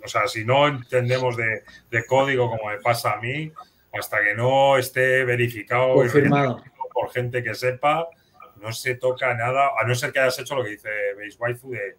o 0.02 0.08
sea, 0.08 0.26
si 0.26 0.46
no 0.46 0.66
entendemos 0.66 1.36
de, 1.36 1.62
de 1.90 2.06
código 2.06 2.48
como 2.48 2.70
me 2.70 2.78
pasa 2.78 3.12
a 3.12 3.20
mí, 3.20 3.52
hasta 3.92 4.22
que 4.22 4.34
no 4.34 4.78
esté 4.78 5.24
verificado 5.24 5.92
confirmado 5.92 6.62
por 6.92 7.12
gente 7.12 7.42
que 7.42 7.54
sepa, 7.54 8.08
no 8.56 8.72
se 8.72 8.94
toca 8.94 9.34
nada, 9.34 9.72
a 9.78 9.86
no 9.86 9.94
ser 9.94 10.10
que 10.10 10.20
hayas 10.20 10.38
hecho 10.38 10.56
lo 10.56 10.64
que 10.64 10.70
dice 10.70 10.88
Base 11.16 11.36
Waifu 11.38 11.70
de, 11.70 11.96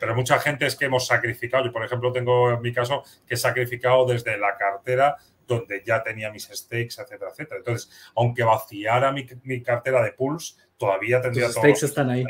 pero 0.00 0.14
mucha 0.14 0.38
gente 0.38 0.66
es 0.66 0.76
que 0.76 0.86
hemos 0.86 1.06
sacrificado. 1.06 1.64
Yo, 1.64 1.72
por 1.72 1.84
ejemplo, 1.84 2.12
tengo 2.12 2.52
en 2.52 2.62
mi 2.62 2.72
caso 2.72 3.02
que 3.26 3.34
he 3.34 3.36
sacrificado 3.36 4.06
desde 4.06 4.38
la 4.38 4.56
cartera 4.56 5.16
donde 5.46 5.82
ya 5.84 6.02
tenía 6.02 6.30
mis 6.30 6.44
stakes, 6.44 7.00
etcétera, 7.00 7.30
etcétera. 7.30 7.58
Entonces, 7.58 7.90
aunque 8.14 8.42
vaciara 8.42 9.12
mi, 9.12 9.26
mi 9.42 9.62
cartera 9.62 10.02
de 10.02 10.12
pools, 10.12 10.58
todavía 10.76 11.20
tendría 11.20 11.46
Los 11.46 11.56
stakes 11.56 11.86
están 11.86 12.10
ahí. 12.10 12.24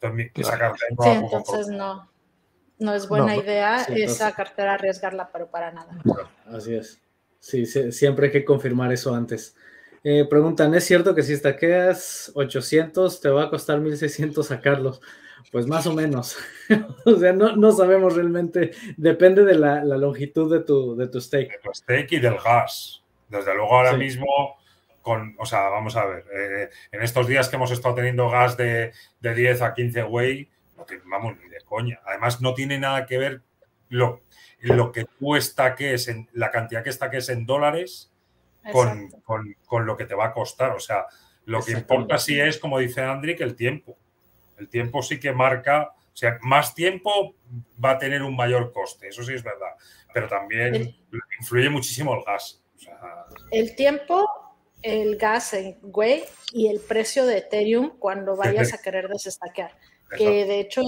Entonces, 0.00 0.30
esa 0.34 0.58
cartera 0.58 0.88
sí, 1.02 1.08
entonces 1.10 1.68
no, 1.68 2.10
no 2.78 2.94
es 2.94 3.08
buena 3.08 3.36
idea 3.36 3.82
esa 3.84 4.32
cartera 4.32 4.74
arriesgarla, 4.74 5.30
pero 5.32 5.50
para 5.50 5.72
nada. 5.72 5.98
Así 6.46 6.74
es. 6.74 7.00
Sí, 7.40 7.64
siempre 7.66 8.26
hay 8.26 8.32
que 8.32 8.44
confirmar 8.44 8.92
eso 8.92 9.14
antes. 9.14 9.56
Eh, 10.02 10.24
preguntan, 10.28 10.74
¿es 10.74 10.84
cierto 10.84 11.14
que 11.14 11.22
si 11.22 11.40
taqueas 11.40 12.30
800 12.34 13.20
te 13.20 13.28
va 13.28 13.44
a 13.44 13.50
costar 13.50 13.80
1600 13.80 14.46
sacarlos? 14.46 15.00
Pues 15.56 15.66
más 15.66 15.86
o 15.86 15.94
menos. 15.94 16.36
o 17.06 17.16
sea, 17.16 17.32
no, 17.32 17.72
sabemos 17.72 18.14
realmente. 18.14 18.72
Depende 18.98 19.42
de 19.42 19.54
la, 19.54 19.82
longitud 19.84 20.52
de 20.52 20.62
tu, 20.62 20.94
de 20.94 21.08
tu 21.08 21.18
stake. 21.18 21.50
De 21.50 21.58
tu 21.62 21.72
stake 21.72 22.12
y 22.12 22.20
del 22.20 22.36
gas. 22.36 23.02
Desde 23.30 23.54
luego 23.54 23.74
ahora 23.74 23.94
mismo, 23.94 24.26
con, 25.00 25.34
o 25.38 25.46
sea, 25.46 25.70
vamos 25.70 25.96
a 25.96 26.04
ver, 26.04 26.26
eh, 26.30 26.68
en 26.92 27.02
estos 27.02 27.26
días 27.26 27.48
que 27.48 27.56
hemos 27.56 27.70
estado 27.70 27.94
teniendo 27.94 28.28
gas 28.28 28.58
de, 28.58 28.92
10 29.22 29.62
a 29.62 29.72
15 29.72 30.02
way, 30.02 30.50
no 30.76 30.84
vamos 31.06 31.38
ni 31.42 31.48
de 31.48 31.62
coña. 31.64 32.02
Además, 32.04 32.42
no 32.42 32.52
tiene 32.52 32.78
nada 32.78 33.06
que 33.06 33.16
ver 33.16 33.40
lo, 33.88 34.20
lo 34.60 34.92
que 34.92 35.06
tú 35.18 35.36
estaques, 35.36 36.08
en, 36.08 36.28
la 36.34 36.50
cantidad 36.50 36.84
que 36.84 36.90
estaques 36.90 37.30
en 37.30 37.46
dólares 37.46 38.12
con, 38.72 39.08
con, 39.64 39.86
lo 39.86 39.96
que 39.96 40.04
te 40.04 40.14
va 40.14 40.26
a 40.26 40.32
costar. 40.34 40.72
O 40.72 40.80
sea, 40.80 41.06
lo 41.46 41.62
que 41.62 41.72
importa 41.72 42.18
sí 42.18 42.38
es, 42.38 42.58
como 42.58 42.78
dice 42.78 43.00
Andri, 43.00 43.36
que 43.36 43.44
el 43.44 43.56
tiempo. 43.56 43.96
El 44.58 44.68
tiempo 44.68 45.02
sí 45.02 45.20
que 45.20 45.32
marca, 45.32 45.92
o 45.92 46.16
sea, 46.16 46.38
más 46.42 46.74
tiempo 46.74 47.34
va 47.82 47.92
a 47.92 47.98
tener 47.98 48.22
un 48.22 48.34
mayor 48.34 48.72
coste, 48.72 49.08
eso 49.08 49.22
sí 49.22 49.34
es 49.34 49.42
verdad, 49.42 49.72
pero 50.14 50.28
también 50.28 50.96
influye 51.38 51.68
muchísimo 51.68 52.14
el 52.14 52.24
gas. 52.24 52.62
el 53.50 53.76
tiempo, 53.76 54.26
el 54.82 55.16
gas 55.16 55.52
en 55.54 55.78
Way 55.82 56.24
y 56.52 56.68
el 56.68 56.80
precio 56.80 57.26
de 57.26 57.38
Ethereum 57.38 57.98
cuando 57.98 58.36
vayas 58.36 58.72
a 58.72 58.78
querer 58.82 59.08
desestaquear, 59.08 59.76
que 60.16 60.44
de 60.46 60.60
hecho 60.60 60.82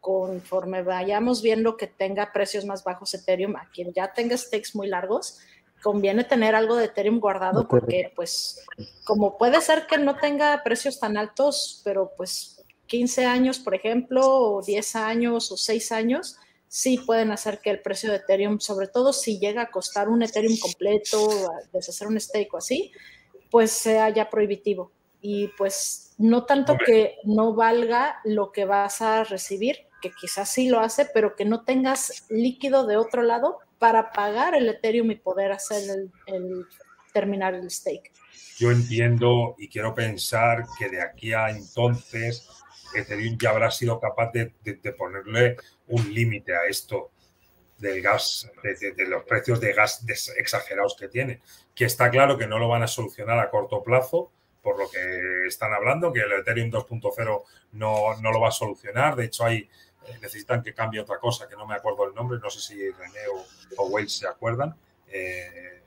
conforme 0.00 0.82
vayamos 0.82 1.40
viendo 1.40 1.78
que 1.78 1.86
tenga 1.86 2.30
precios 2.30 2.66
más 2.66 2.84
bajos 2.84 3.14
Ethereum, 3.14 3.56
a 3.56 3.70
quien 3.70 3.90
ya 3.94 4.12
tenga 4.12 4.36
stakes 4.36 4.74
muy 4.74 4.86
largos, 4.86 5.40
conviene 5.84 6.24
tener 6.24 6.54
algo 6.54 6.76
de 6.76 6.86
Ethereum 6.86 7.20
guardado 7.20 7.68
porque 7.68 8.10
pues 8.16 8.64
como 9.04 9.36
puede 9.36 9.60
ser 9.60 9.86
que 9.86 9.98
no 9.98 10.16
tenga 10.16 10.62
precios 10.64 10.98
tan 10.98 11.18
altos, 11.18 11.82
pero 11.84 12.12
pues 12.16 12.64
15 12.86 13.26
años, 13.26 13.58
por 13.58 13.74
ejemplo, 13.74 14.26
o 14.26 14.62
10 14.62 14.96
años 14.96 15.52
o 15.52 15.58
6 15.58 15.92
años, 15.92 16.38
sí 16.68 16.96
pueden 16.96 17.32
hacer 17.32 17.60
que 17.60 17.68
el 17.68 17.82
precio 17.82 18.10
de 18.10 18.16
Ethereum, 18.16 18.60
sobre 18.60 18.88
todo 18.88 19.12
si 19.12 19.38
llega 19.38 19.60
a 19.60 19.70
costar 19.70 20.08
un 20.08 20.22
Ethereum 20.22 20.56
completo, 20.58 21.28
deshacer 21.70 22.08
un 22.08 22.18
stake 22.18 22.54
o 22.54 22.56
así, 22.56 22.90
pues 23.50 23.70
sea 23.70 24.08
ya 24.08 24.30
prohibitivo. 24.30 24.90
Y 25.20 25.48
pues 25.58 26.14
no 26.16 26.46
tanto 26.46 26.78
que 26.78 27.18
no 27.24 27.54
valga 27.54 28.20
lo 28.24 28.52
que 28.52 28.64
vas 28.64 29.02
a 29.02 29.24
recibir, 29.24 29.76
que 30.00 30.12
quizás 30.18 30.48
sí 30.48 30.68
lo 30.68 30.80
hace, 30.80 31.04
pero 31.12 31.36
que 31.36 31.44
no 31.44 31.62
tengas 31.62 32.24
líquido 32.30 32.86
de 32.86 32.96
otro 32.96 33.22
lado 33.22 33.58
para 33.84 34.10
pagar 34.10 34.54
el 34.54 34.66
Ethereum 34.66 35.10
y 35.10 35.16
poder 35.16 35.52
hacer 35.52 36.10
el, 36.26 36.66
terminar 37.12 37.52
el 37.52 37.70
stake. 37.70 38.12
Yo 38.56 38.70
entiendo 38.70 39.56
y 39.58 39.68
quiero 39.68 39.94
pensar 39.94 40.64
que 40.78 40.88
de 40.88 41.02
aquí 41.02 41.34
a 41.34 41.50
entonces 41.50 42.48
Ethereum 42.94 43.36
ya 43.36 43.50
habrá 43.50 43.70
sido 43.70 44.00
capaz 44.00 44.32
de, 44.32 44.54
ponerle 44.96 45.58
un 45.88 46.14
límite 46.14 46.56
a 46.56 46.64
esto 46.66 47.10
del 47.76 48.00
gas, 48.00 48.50
de, 48.62 49.04
los 49.06 49.24
precios 49.24 49.60
de 49.60 49.74
gas 49.74 50.02
exagerados 50.38 50.96
que 50.98 51.08
tiene. 51.08 51.42
Que 51.74 51.84
está 51.84 52.08
claro 52.08 52.38
que 52.38 52.46
no 52.46 52.58
lo 52.58 52.68
van 52.68 52.84
a 52.84 52.88
solucionar 52.88 53.38
a 53.38 53.50
corto 53.50 53.82
plazo, 53.82 54.32
por 54.62 54.78
lo 54.78 54.90
que 54.90 55.46
están 55.46 55.74
hablando, 55.74 56.10
que 56.10 56.20
el 56.20 56.32
Ethereum 56.32 56.70
2.0 56.70 57.42
no, 57.72 58.16
no, 58.18 58.32
lo 58.32 58.40
va 58.40 58.48
a 58.48 58.50
solucionar. 58.50 59.14
De 59.14 59.26
hecho, 59.26 59.44
hay 59.44 59.68
eh, 60.06 60.18
necesitan 60.20 60.62
que 60.62 60.74
cambie 60.74 61.00
otra 61.00 61.18
cosa, 61.18 61.48
que 61.48 61.56
no 61.56 61.66
me 61.66 61.74
acuerdo 61.74 62.06
el 62.06 62.14
nombre, 62.14 62.38
no 62.42 62.50
sé 62.50 62.60
si 62.60 62.90
René 62.90 63.26
o, 63.32 63.82
o 63.82 63.86
Wales 63.88 64.16
se 64.16 64.26
acuerdan. 64.26 64.74
Eh, 65.08 65.82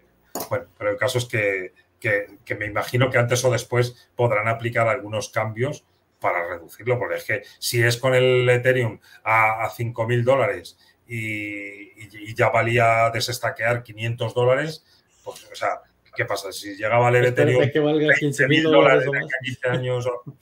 bueno, 0.49 0.68
pero 0.77 0.91
el 0.91 0.98
caso 0.98 1.18
es 1.18 1.26
que, 1.26 1.73
que, 1.99 2.56
me 2.56 2.65
imagino 2.65 3.10
que 3.10 3.18
antes 3.18 3.44
o 3.44 3.52
después 3.52 4.10
podrán 4.15 4.48
aplicar 4.48 4.88
algunos 4.88 5.30
cambios 5.30 5.85
para 6.19 6.48
reducirlo, 6.48 6.98
porque 6.98 7.15
es 7.15 7.23
que 7.23 7.44
si 7.60 7.81
es 7.81 7.98
con 7.98 8.15
el 8.15 8.48
Ethereum 8.49 8.99
a, 9.23 9.65
a 9.65 9.69
5.000 9.69 10.23
dólares 10.23 10.77
y, 11.07 12.34
ya 12.35 12.49
valía 12.49 13.10
desestaquear 13.11 13.84
500 13.84 14.34
dólares, 14.34 14.85
pues, 15.23 15.48
o 15.52 15.56
sea, 15.56 15.81
¿qué 16.15 16.26
pasa? 16.26 16.52
Si 16.52 16.76
llega 16.76 16.95
a 16.95 16.99
valer 16.99 17.26
Ethereum 17.26 17.69
que 17.72 17.80
valga 17.80 18.14
15.000 18.14 18.64
dólares, 18.64 19.06
dólares 19.06 19.30
15 19.44 19.69
años, 19.69 20.07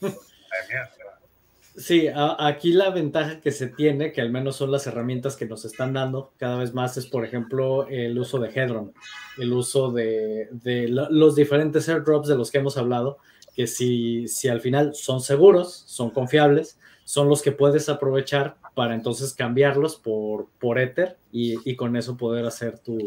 Sí, 1.76 2.08
aquí 2.14 2.72
la 2.72 2.88
ventaja 2.88 3.40
que 3.40 3.50
se 3.50 3.66
tiene, 3.66 4.10
que 4.12 4.22
al 4.22 4.30
menos 4.30 4.56
son 4.56 4.70
las 4.70 4.86
herramientas 4.86 5.36
que 5.36 5.44
nos 5.44 5.66
están 5.66 5.92
dando 5.92 6.32
cada 6.38 6.56
vez 6.56 6.72
más, 6.72 6.96
es 6.96 7.06
por 7.06 7.22
ejemplo 7.22 7.86
el 7.88 8.18
uso 8.18 8.38
de 8.38 8.48
Hedron, 8.48 8.94
el 9.36 9.52
uso 9.52 9.92
de, 9.92 10.48
los 10.88 11.36
diferentes 11.36 11.86
airdrops 11.90 12.28
de 12.28 12.36
los 12.36 12.50
que 12.50 12.58
hemos 12.58 12.78
hablado, 12.78 13.18
que 13.54 13.66
si, 13.66 14.26
si 14.26 14.48
al 14.48 14.62
final 14.62 14.94
son 14.94 15.20
seguros, 15.20 15.84
son 15.86 16.10
confiables, 16.10 16.78
son 17.04 17.28
los 17.28 17.42
que 17.42 17.52
puedes 17.52 17.90
aprovechar 17.90 18.56
para 18.74 18.94
entonces 18.94 19.34
cambiarlos 19.34 19.96
por, 19.96 20.48
por 20.58 20.78
Ether 20.78 21.18
y, 21.30 21.76
con 21.76 21.94
eso 21.96 22.16
poder 22.16 22.46
hacer 22.46 22.78
tu, 22.78 22.98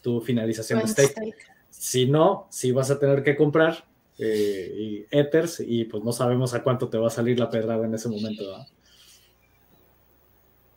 tu 0.00 0.22
finalización 0.22 0.80
de 0.80 0.88
stake. 0.88 1.34
Si 1.68 2.06
no, 2.06 2.46
si 2.50 2.72
vas 2.72 2.90
a 2.90 2.98
tener 2.98 3.22
que 3.22 3.36
comprar, 3.36 3.84
eh, 4.18 4.72
y 4.76 5.06
Ethers 5.10 5.60
y 5.60 5.84
pues 5.84 6.04
no 6.04 6.12
sabemos 6.12 6.54
a 6.54 6.62
cuánto 6.62 6.88
te 6.88 6.98
va 6.98 7.08
a 7.08 7.10
salir 7.10 7.38
la 7.38 7.50
pedrada 7.50 7.84
en 7.84 7.94
ese 7.94 8.08
momento. 8.08 8.44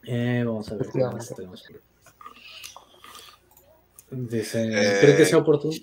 Eh, 0.04 0.44
vamos 0.46 0.72
a 0.72 0.76
ver 0.76 0.88
qué 0.92 1.00
más 1.00 1.34
tenemos. 1.36 1.64
Dicen, 4.12 4.72
eh, 4.72 4.98
¿creen 5.02 5.18
que 5.18 5.26
sea 5.26 5.40
oportuno? 5.40 5.74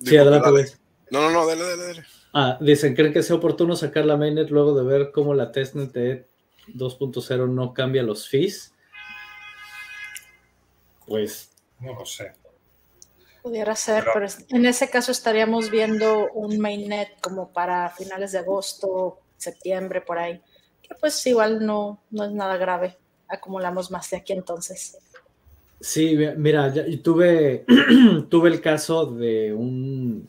Sí, 0.00 0.16
adelante, 0.16 0.72
No, 1.10 1.20
no, 1.20 1.30
no, 1.30 1.46
dale, 1.46 1.62
dale, 1.62 1.82
dale. 1.82 2.04
Ah, 2.32 2.58
dicen, 2.60 2.94
¿creen 2.94 3.12
que 3.12 3.22
sea 3.22 3.36
oportuno 3.36 3.76
sacar 3.76 4.04
la 4.04 4.16
mainnet 4.16 4.50
luego 4.50 4.74
de 4.74 4.84
ver 4.84 5.10
cómo 5.12 5.34
la 5.34 5.52
testnet 5.52 5.92
de 5.92 6.26
2.0 6.68 7.48
no 7.48 7.74
cambia 7.74 8.02
los 8.02 8.28
fees? 8.28 8.72
Pues. 11.06 11.52
No 11.80 11.94
lo 11.94 12.06
sé. 12.06 12.32
Pudiera 13.44 13.76
ser, 13.76 14.06
pero, 14.14 14.26
en 14.48 14.64
ese 14.64 14.88
caso 14.88 15.12
estaríamos 15.12 15.70
viendo 15.70 16.30
un 16.32 16.58
mainnet 16.58 17.20
como 17.20 17.52
para 17.52 17.90
finales 17.90 18.32
de 18.32 18.38
agosto, 18.38 19.18
septiembre, 19.36 20.00
por 20.00 20.18
ahí, 20.18 20.40
que 20.80 20.94
pues 20.98 21.26
igual 21.26 21.64
no, 21.66 22.00
no 22.10 22.24
es 22.24 22.32
nada 22.32 22.56
grave. 22.56 22.96
Acumulamos 23.28 23.90
más 23.90 24.08
de 24.08 24.16
aquí 24.16 24.32
entonces. 24.32 24.96
Sí, 25.78 26.16
mira, 26.38 26.72
tuve, 27.02 27.66
tuve 28.30 28.48
el 28.48 28.62
caso 28.62 29.04
de 29.04 29.52
un, 29.52 30.26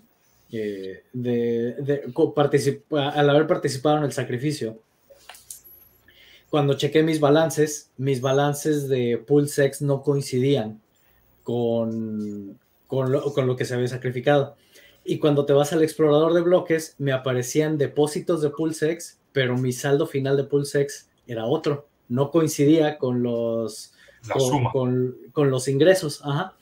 eh, 0.52 1.06
de, 1.14 1.74
de 1.76 2.14
al 2.92 3.30
haber 3.30 3.48
participado 3.48 4.00
en 4.00 4.04
el 4.04 4.12
sacrificio, 4.12 4.82
cuando 6.50 6.74
chequé 6.74 7.02
mis 7.02 7.22
balances, 7.22 7.92
mis 7.96 8.20
balances 8.20 8.90
de 8.90 9.24
PulseX 9.26 9.82
no 9.82 10.04
coincidían 10.04 10.82
con, 11.44 12.60
con 12.88 13.12
lo, 13.12 13.56
que 13.56 13.66
se 13.66 13.74
había 13.74 13.88
sacrificado. 13.88 14.56
Y 15.03 15.20
cuando 15.20 15.45
te 15.45 15.53
vas 15.53 15.74
al 15.74 15.84
explorador 15.84 16.34
de 16.34 16.41
bloques, 16.41 16.95
me 16.98 17.12
aparecían 17.12 17.78
depósitos 17.78 18.41
de 18.41 18.49
PulseX, 18.49 19.20
pero 19.32 19.57
mi 19.57 19.72
saldo 19.72 20.07
final 20.07 20.38
de 20.38 20.45
PulseX 20.45 21.10
era 21.28 21.45
otro. 21.45 21.88
No 22.07 22.32
coincidía 22.32 22.98
con 22.98 23.22
los, 23.22 23.94
con, 24.72 25.18
con, 25.32 25.52
los 25.52 25.68
ingresos. 25.68 26.22
Ajá. 26.24 26.56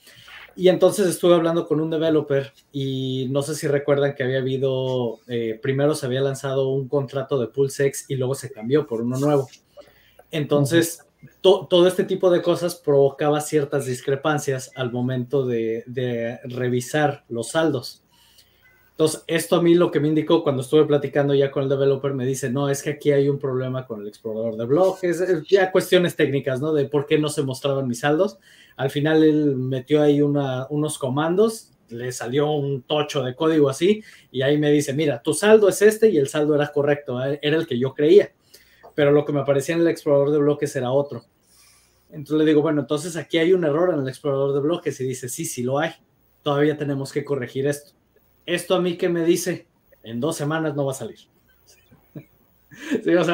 Y 0.56 0.68
entonces 0.68 1.08
estuve 1.08 1.34
hablando 1.34 1.66
con 1.66 1.80
un 1.80 1.90
developer 1.90 2.52
y 2.70 3.26
no 3.30 3.42
sé 3.42 3.54
si 3.54 3.66
recuerdan 3.66 4.14
que 4.14 4.22
había 4.22 4.38
habido, 4.38 5.18
eh, 5.26 5.58
primero 5.60 5.94
se 5.94 6.06
había 6.06 6.20
lanzado 6.20 6.68
un 6.68 6.86
contrato 6.86 7.40
de 7.40 7.48
PulseX 7.48 8.08
y 8.08 8.14
luego 8.16 8.34
se 8.34 8.52
cambió 8.52 8.86
por 8.86 9.00
uno 9.00 9.18
nuevo. 9.18 9.48
Entonces, 10.30 11.04
todo 11.40 11.86
este 11.86 12.04
tipo 12.04 12.30
de 12.30 12.42
cosas 12.42 12.74
provocaba 12.74 13.40
ciertas 13.40 13.86
discrepancias 13.86 14.70
al 14.76 14.92
momento 14.92 15.46
de, 15.46 16.38
revisar 16.44 17.24
los 17.28 17.50
saldos. 17.50 18.02
Entonces, 18.90 19.24
esto 19.26 19.56
a 19.56 19.62
mí 19.62 19.74
lo 19.74 19.90
que 19.90 19.98
me 19.98 20.06
indicó 20.06 20.44
cuando 20.44 20.62
estuve 20.62 20.84
platicando 20.84 21.34
ya 21.34 21.50
con 21.50 21.64
el 21.64 21.68
developer, 21.68 22.14
me 22.14 22.24
dice, 22.24 22.48
no, 22.48 22.68
es 22.68 22.80
que 22.80 22.90
aquí 22.90 23.10
hay 23.10 23.28
un 23.28 23.40
problema 23.40 23.86
con 23.86 24.00
el 24.00 24.06
explorador 24.06 24.56
de 24.56 24.66
bloques, 24.66 25.20
ya 25.50 25.72
cuestiones 25.72 26.14
técnicas, 26.14 26.60
¿no? 26.60 26.72
De 26.72 26.84
por 26.84 27.04
qué 27.04 27.18
no 27.18 27.28
se 27.28 27.42
mostraban 27.42 27.88
mis 27.88 28.00
saldos. 28.00 28.38
Al 28.76 28.90
final 28.90 29.24
él 29.24 29.56
metió 29.56 30.00
ahí 30.00 30.22
unos 30.22 30.98
comandos 30.98 31.74
le 31.88 32.12
salió 32.12 32.50
un 32.50 32.82
tocho 32.82 33.22
de 33.22 33.34
código 33.34 33.68
así 33.68 34.02
y 34.30 34.42
ahí 34.42 34.58
me 34.58 34.70
dice, 34.70 34.92
mira, 34.92 35.22
tu 35.22 35.32
saldo 35.34 35.68
es 35.68 35.80
este 35.82 36.10
y 36.10 36.18
el 36.18 36.28
saldo 36.28 36.54
era 36.54 36.68
correcto, 36.68 37.24
eh, 37.24 37.38
era 37.42 37.56
el 37.56 37.66
que 37.66 37.78
yo 37.78 37.94
creía, 37.94 38.32
pero 38.94 39.12
lo 39.12 39.24
que 39.24 39.32
me 39.32 39.40
aparecía 39.40 39.74
en 39.74 39.80
el 39.80 39.88
explorador 39.88 40.30
de 40.30 40.38
bloques 40.38 40.74
era 40.76 40.92
otro. 40.92 41.24
Entonces 42.10 42.38
le 42.38 42.44
digo, 42.44 42.62
bueno, 42.62 42.82
entonces 42.82 43.16
aquí 43.16 43.38
hay 43.38 43.52
un 43.52 43.64
error 43.64 43.92
en 43.92 44.00
el 44.00 44.08
explorador 44.08 44.54
de 44.54 44.60
bloques 44.60 45.00
y 45.00 45.04
dice, 45.04 45.28
sí, 45.28 45.44
sí 45.44 45.62
lo 45.62 45.78
hay, 45.78 45.92
todavía 46.42 46.76
tenemos 46.76 47.12
que 47.12 47.24
corregir 47.24 47.66
esto. 47.66 47.92
Esto 48.46 48.76
a 48.76 48.80
mí 48.80 48.96
que 48.96 49.08
me 49.08 49.24
dice, 49.24 49.66
en 50.02 50.20
dos 50.20 50.36
semanas 50.36 50.76
no 50.76 50.84
va 50.84 50.92
a 50.92 50.94
salir. 50.94 51.18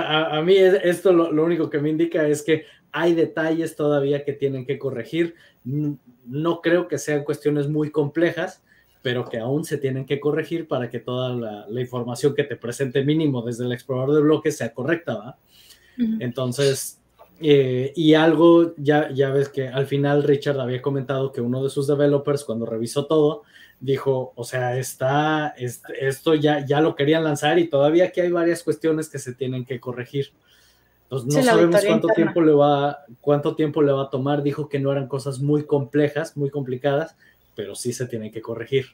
A, 0.05 0.43
mí 0.43 0.55
esto 0.57 1.13
lo, 1.13 1.45
único 1.45 1.71
que 1.71 1.79
me 1.79 1.89
indica 1.89 2.27
es 2.27 2.43
que 2.43 2.65
hay 2.93 3.15
detalles 3.15 3.75
todavía 3.75 4.25
que 4.25 4.33
tienen 4.33 4.67
que 4.67 4.79
corregir. 4.79 5.35
No 5.65 6.61
creo 6.61 6.89
que 6.89 6.99
sean 6.99 7.25
cuestiones 7.25 7.69
muy 7.69 7.91
complejas, 7.91 8.63
pero 9.03 9.25
que 9.25 9.39
aún 9.39 9.65
se 9.65 9.79
tienen 9.79 10.05
que 10.05 10.21
corregir 10.21 10.69
para 10.69 10.91
que 10.91 11.01
toda 11.01 11.65
la, 11.69 11.81
información 11.81 12.35
que 12.35 12.45
te 12.45 12.57
presente 12.57 13.05
mínimo 13.05 13.43
desde 13.43 13.65
el 13.65 13.73
explorador 13.73 14.15
de 14.15 14.23
bloques 14.23 14.57
sea 14.57 14.75
correcta, 14.75 15.15
¿va? 15.15 15.39
Entonces, 16.19 17.01
eh, 17.43 17.93
y 17.97 18.15
algo, 18.15 18.75
ya, 18.77 19.11
ya 19.13 19.31
ves 19.31 19.49
que 19.49 19.69
al 19.69 19.87
final 19.87 20.23
Richard 20.23 20.61
había 20.61 20.83
comentado 20.83 21.33
que 21.33 21.41
uno 21.41 21.63
de 21.63 21.71
sus 21.71 21.87
developers, 21.87 22.45
cuando 22.45 22.67
revisó 22.67 23.07
todo, 23.07 23.43
dijo, 23.81 24.33
o 24.37 24.45
sea, 24.45 24.77
está, 24.77 25.55
esto 25.57 26.35
ya, 26.35 26.65
ya 26.67 26.81
lo 26.83 26.95
querían 26.95 27.25
lanzar 27.25 27.59
y 27.59 27.69
todavía 27.69 28.07
aquí 28.07 28.21
hay 28.21 28.31
varias 28.31 28.63
cuestiones 28.63 29.09
que 29.09 29.19
se 29.19 29.35
tienen 29.35 29.65
que 29.65 29.81
corregir. 29.81 30.33
Entonces, 31.05 31.35
no 31.35 31.43
sabemos 31.43 31.85
cuánto 31.85 32.09
tiempo, 32.09 32.41
le 32.41 32.53
va, 32.53 32.99
cuánto 33.21 33.57
tiempo 33.57 33.83
le 33.83 33.91
va 33.91 34.03
a 34.03 34.11
tomar. 34.11 34.45
Dijo 34.45 34.69
que 34.69 34.79
no 34.79 34.93
eran 34.93 35.09
cosas 35.09 35.41
muy 35.41 35.65
complejas, 35.65 36.37
muy 36.37 36.51
complicadas, 36.51 37.17
pero 37.61 37.75
sí 37.75 37.93
se 37.93 38.07
tienen 38.07 38.33
que 38.33 38.41
corregir. 38.41 38.87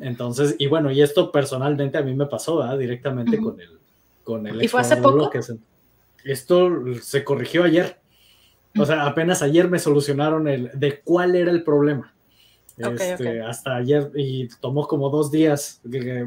Entonces, 0.00 0.56
y 0.58 0.66
bueno, 0.66 0.90
y 0.90 1.02
esto 1.02 1.30
personalmente 1.30 1.98
a 1.98 2.02
mí 2.02 2.16
me 2.16 2.26
pasó 2.26 2.76
directamente 2.76 3.38
con 3.38 3.60
el 3.60 3.78
con 4.24 4.44
el 4.44 4.60
¿Y 4.60 4.66
fue 4.66 4.80
hace 4.80 4.96
poco? 4.96 5.30
Esto 6.24 6.68
se 7.00 7.22
corrigió 7.22 7.62
ayer. 7.62 8.00
O 8.76 8.84
sea, 8.84 9.06
apenas 9.06 9.40
ayer 9.40 9.68
me 9.68 9.78
solucionaron 9.78 10.48
el 10.48 10.70
de 10.74 11.00
cuál 11.00 11.36
era 11.36 11.52
el 11.52 11.62
problema. 11.62 12.12
Este, 12.76 13.40
hasta 13.40 13.76
ayer 13.76 14.10
y 14.16 14.48
tomó 14.60 14.88
como 14.88 15.10
dos 15.10 15.30
días 15.30 15.80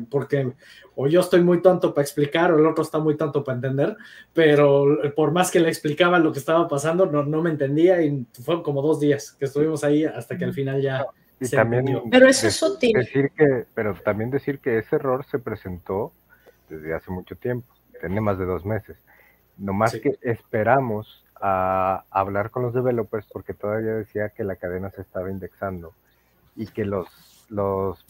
porque 0.10 0.54
o 0.96 1.08
yo 1.08 1.20
estoy 1.20 1.42
muy 1.42 1.62
tonto 1.62 1.94
para 1.94 2.04
explicar 2.04 2.54
o 2.54 2.60
el 2.60 2.68
otro 2.68 2.84
está 2.84 3.00
muy 3.00 3.18
tonto 3.18 3.44
para 3.44 3.58
entender, 3.58 3.98
pero 4.32 4.86
por 5.14 5.32
más 5.32 5.52
que 5.52 5.60
le 5.60 5.68
explicaba 5.68 6.20
lo 6.20 6.32
que 6.32 6.40
estaba 6.40 6.68
pasando, 6.70 7.08
no, 7.08 7.26
no 7.26 7.42
me 7.42 7.50
entendía 7.50 8.02
y 8.02 8.26
fueron 8.42 8.64
como 8.64 8.82
dos 8.82 9.02
días 9.02 9.32
que 9.34 9.46
estuvimos 9.46 9.84
ahí 9.84 10.06
hasta 10.06 10.38
que 10.38 10.46
al 10.46 10.54
final 10.54 10.82
ya... 10.82 11.06
se 11.48 11.56
también 11.56 11.86
pero 12.10 12.28
eso 12.28 12.48
es 12.48 12.62
útil. 12.62 12.94
Decir 12.94 13.32
que, 13.32 13.66
pero 13.74 13.94
también 13.96 14.30
decir 14.30 14.60
que 14.60 14.78
ese 14.78 14.96
error 14.98 15.26
se 15.26 15.40
presentó 15.40 16.12
desde 16.70 16.94
hace 16.94 17.12
mucho 17.12 17.36
tiempo, 17.36 17.74
tiene 18.00 18.22
más 18.22 18.38
de 18.38 18.46
dos 18.46 18.66
meses. 18.66 18.98
Nomás 19.58 19.94
más 19.94 20.02
que 20.02 20.18
esperamos 20.22 21.26
a 21.40 22.04
hablar 22.10 22.50
con 22.50 22.64
los 22.64 22.74
developers 22.74 23.28
porque 23.32 23.54
todavía 23.54 23.94
decía 23.94 24.30
que 24.30 24.44
la 24.44 24.56
cadena 24.56 24.90
se 24.92 25.02
estaba 25.02 25.30
indexando 25.30 25.94
y 26.56 26.68
que 26.68 26.86
los, 26.86 27.46
los 27.50 28.06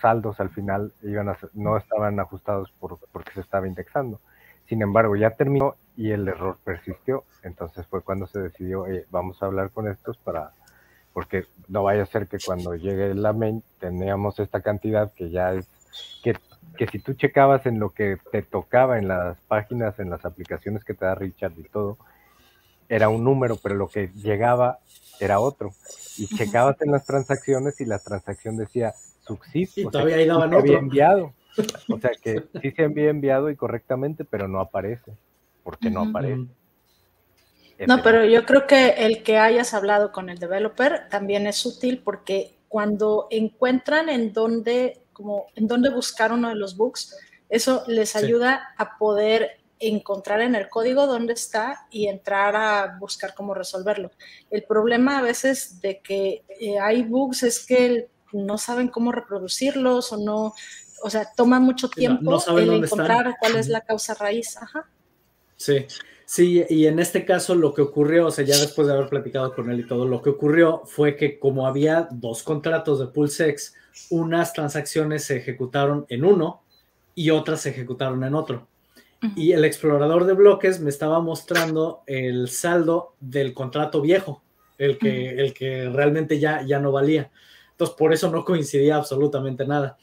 saldos 0.00 0.40
al 0.40 0.50
final 0.50 0.92
iban 1.02 1.28
a 1.28 1.38
no 1.54 1.76
estaban 1.76 2.20
ajustados 2.20 2.72
por, 2.78 2.98
porque 3.12 3.32
se 3.32 3.40
estaba 3.40 3.66
indexando. 3.66 4.20
Sin 4.66 4.82
embargo, 4.82 5.16
ya 5.16 5.30
terminó 5.30 5.76
y 5.96 6.10
el 6.10 6.26
error 6.28 6.58
persistió. 6.64 7.24
Entonces 7.42 7.86
fue 7.86 8.02
cuando 8.02 8.26
se 8.26 8.40
decidió, 8.40 8.84
vamos 9.10 9.42
a 9.42 9.46
hablar 9.46 9.70
con 9.70 9.88
estos 9.88 10.18
para, 10.18 10.52
porque 11.16 11.46
no 11.68 11.82
vaya 11.82 12.02
a 12.02 12.06
ser 12.06 12.28
que 12.28 12.36
cuando 12.44 12.74
llegue 12.74 13.14
la 13.14 13.32
main 13.32 13.62
teníamos 13.80 14.38
esta 14.38 14.60
cantidad 14.60 15.14
que 15.14 15.30
ya 15.30 15.54
es, 15.54 15.66
que, 16.22 16.36
que 16.76 16.86
si 16.88 16.98
tú 16.98 17.14
checabas 17.14 17.64
en 17.64 17.78
lo 17.78 17.88
que 17.88 18.18
te 18.30 18.42
tocaba 18.42 18.98
en 18.98 19.08
las 19.08 19.40
páginas, 19.48 19.98
en 19.98 20.10
las 20.10 20.26
aplicaciones 20.26 20.84
que 20.84 20.92
te 20.92 21.06
da 21.06 21.14
Richard 21.14 21.54
y 21.56 21.62
todo, 21.62 21.96
era 22.90 23.08
un 23.08 23.24
número, 23.24 23.56
pero 23.56 23.76
lo 23.76 23.88
que 23.88 24.08
llegaba 24.08 24.80
era 25.18 25.40
otro. 25.40 25.72
Y 26.18 26.26
checabas 26.26 26.76
en 26.82 26.90
las 26.90 27.06
transacciones 27.06 27.80
y 27.80 27.86
la 27.86 27.98
transacción 27.98 28.58
decía 28.58 28.92
subsist. 29.26 29.78
Y 29.78 29.86
todavía 29.88 30.16
ahí 30.16 30.26
daban 30.26 30.52
Había 30.52 30.76
enviado. 30.76 31.32
O 31.88 31.98
sea 31.98 32.10
que 32.22 32.44
sí 32.60 32.72
se 32.72 32.84
había 32.84 33.08
enviado 33.08 33.48
y 33.48 33.56
correctamente, 33.56 34.26
pero 34.26 34.48
no 34.48 34.60
aparece. 34.60 35.12
porque 35.62 35.88
no 35.88 36.02
aparece? 36.02 36.44
No, 37.86 38.02
pero 38.02 38.24
yo 38.24 38.46
creo 38.46 38.66
que 38.66 38.88
el 39.04 39.22
que 39.22 39.38
hayas 39.38 39.74
hablado 39.74 40.12
con 40.12 40.30
el 40.30 40.38
developer 40.38 41.08
también 41.10 41.46
es 41.46 41.64
útil 41.66 42.00
porque 42.02 42.56
cuando 42.68 43.26
encuentran 43.30 44.08
en 44.08 44.32
dónde, 44.32 45.02
como 45.12 45.46
en 45.54 45.66
dónde 45.66 45.90
buscar 45.90 46.32
uno 46.32 46.48
de 46.48 46.54
los 46.54 46.76
bugs, 46.76 47.16
eso 47.48 47.84
les 47.86 48.16
ayuda 48.16 48.74
a 48.76 48.96
poder 48.98 49.60
encontrar 49.78 50.40
en 50.40 50.54
el 50.54 50.68
código 50.68 51.06
dónde 51.06 51.34
está 51.34 51.86
y 51.90 52.08
entrar 52.08 52.56
a 52.56 52.96
buscar 52.98 53.34
cómo 53.34 53.54
resolverlo. 53.54 54.10
El 54.50 54.64
problema 54.64 55.18
a 55.18 55.22
veces 55.22 55.80
de 55.80 56.00
que 56.00 56.44
eh, 56.60 56.78
hay 56.78 57.02
bugs 57.02 57.42
es 57.42 57.64
que 57.64 58.08
no 58.32 58.58
saben 58.58 58.88
cómo 58.88 59.12
reproducirlos 59.12 60.12
o 60.12 60.16
no, 60.16 60.54
o 61.02 61.10
sea, 61.10 61.30
toma 61.36 61.60
mucho 61.60 61.88
tiempo 61.88 62.42
el 62.56 62.84
encontrar 62.84 63.36
cuál 63.38 63.56
es 63.56 63.68
la 63.68 63.82
causa 63.82 64.14
raíz. 64.14 64.56
Ajá. 64.56 64.88
Sí, 65.56 65.86
sí, 66.26 66.66
y 66.68 66.86
en 66.86 66.98
este 66.98 67.24
caso 67.24 67.54
lo 67.54 67.72
que 67.72 67.80
ocurrió, 67.80 68.26
o 68.26 68.30
sea, 68.30 68.44
ya 68.44 68.58
después 68.58 68.86
de 68.86 68.92
haber 68.92 69.08
platicado 69.08 69.54
con 69.54 69.70
él 69.70 69.80
y 69.80 69.86
todo, 69.86 70.06
lo 70.06 70.20
que 70.20 70.30
ocurrió 70.30 70.82
fue 70.84 71.16
que 71.16 71.38
como 71.38 71.66
había 71.66 72.06
dos 72.10 72.42
contratos 72.42 73.00
de 73.00 73.06
PulseX, 73.06 73.74
unas 74.10 74.52
transacciones 74.52 75.24
se 75.24 75.38
ejecutaron 75.38 76.04
en 76.10 76.26
uno 76.26 76.62
y 77.14 77.30
otras 77.30 77.62
se 77.62 77.70
ejecutaron 77.70 78.22
en 78.24 78.34
otro 78.34 78.68
y 79.34 79.52
el 79.52 79.64
explorador 79.64 80.26
de 80.26 80.34
bloques 80.34 80.80
me 80.80 80.90
estaba 80.90 81.20
mostrando 81.20 82.02
el 82.06 82.48
saldo 82.48 83.14
del 83.20 83.54
contrato 83.54 84.00
viejo, 84.00 84.42
el 84.78 84.98
que, 84.98 85.30
el 85.30 85.54
que 85.54 85.88
realmente 85.88 86.38
ya, 86.38 86.62
ya 86.62 86.78
no 86.78 86.92
valía. 86.92 87.30
Entonces, 87.72 87.96
por 87.96 88.12
eso 88.12 88.30
no 88.30 88.44
coincidía 88.44 88.96
absolutamente 88.96 89.66
nada. 89.66 89.96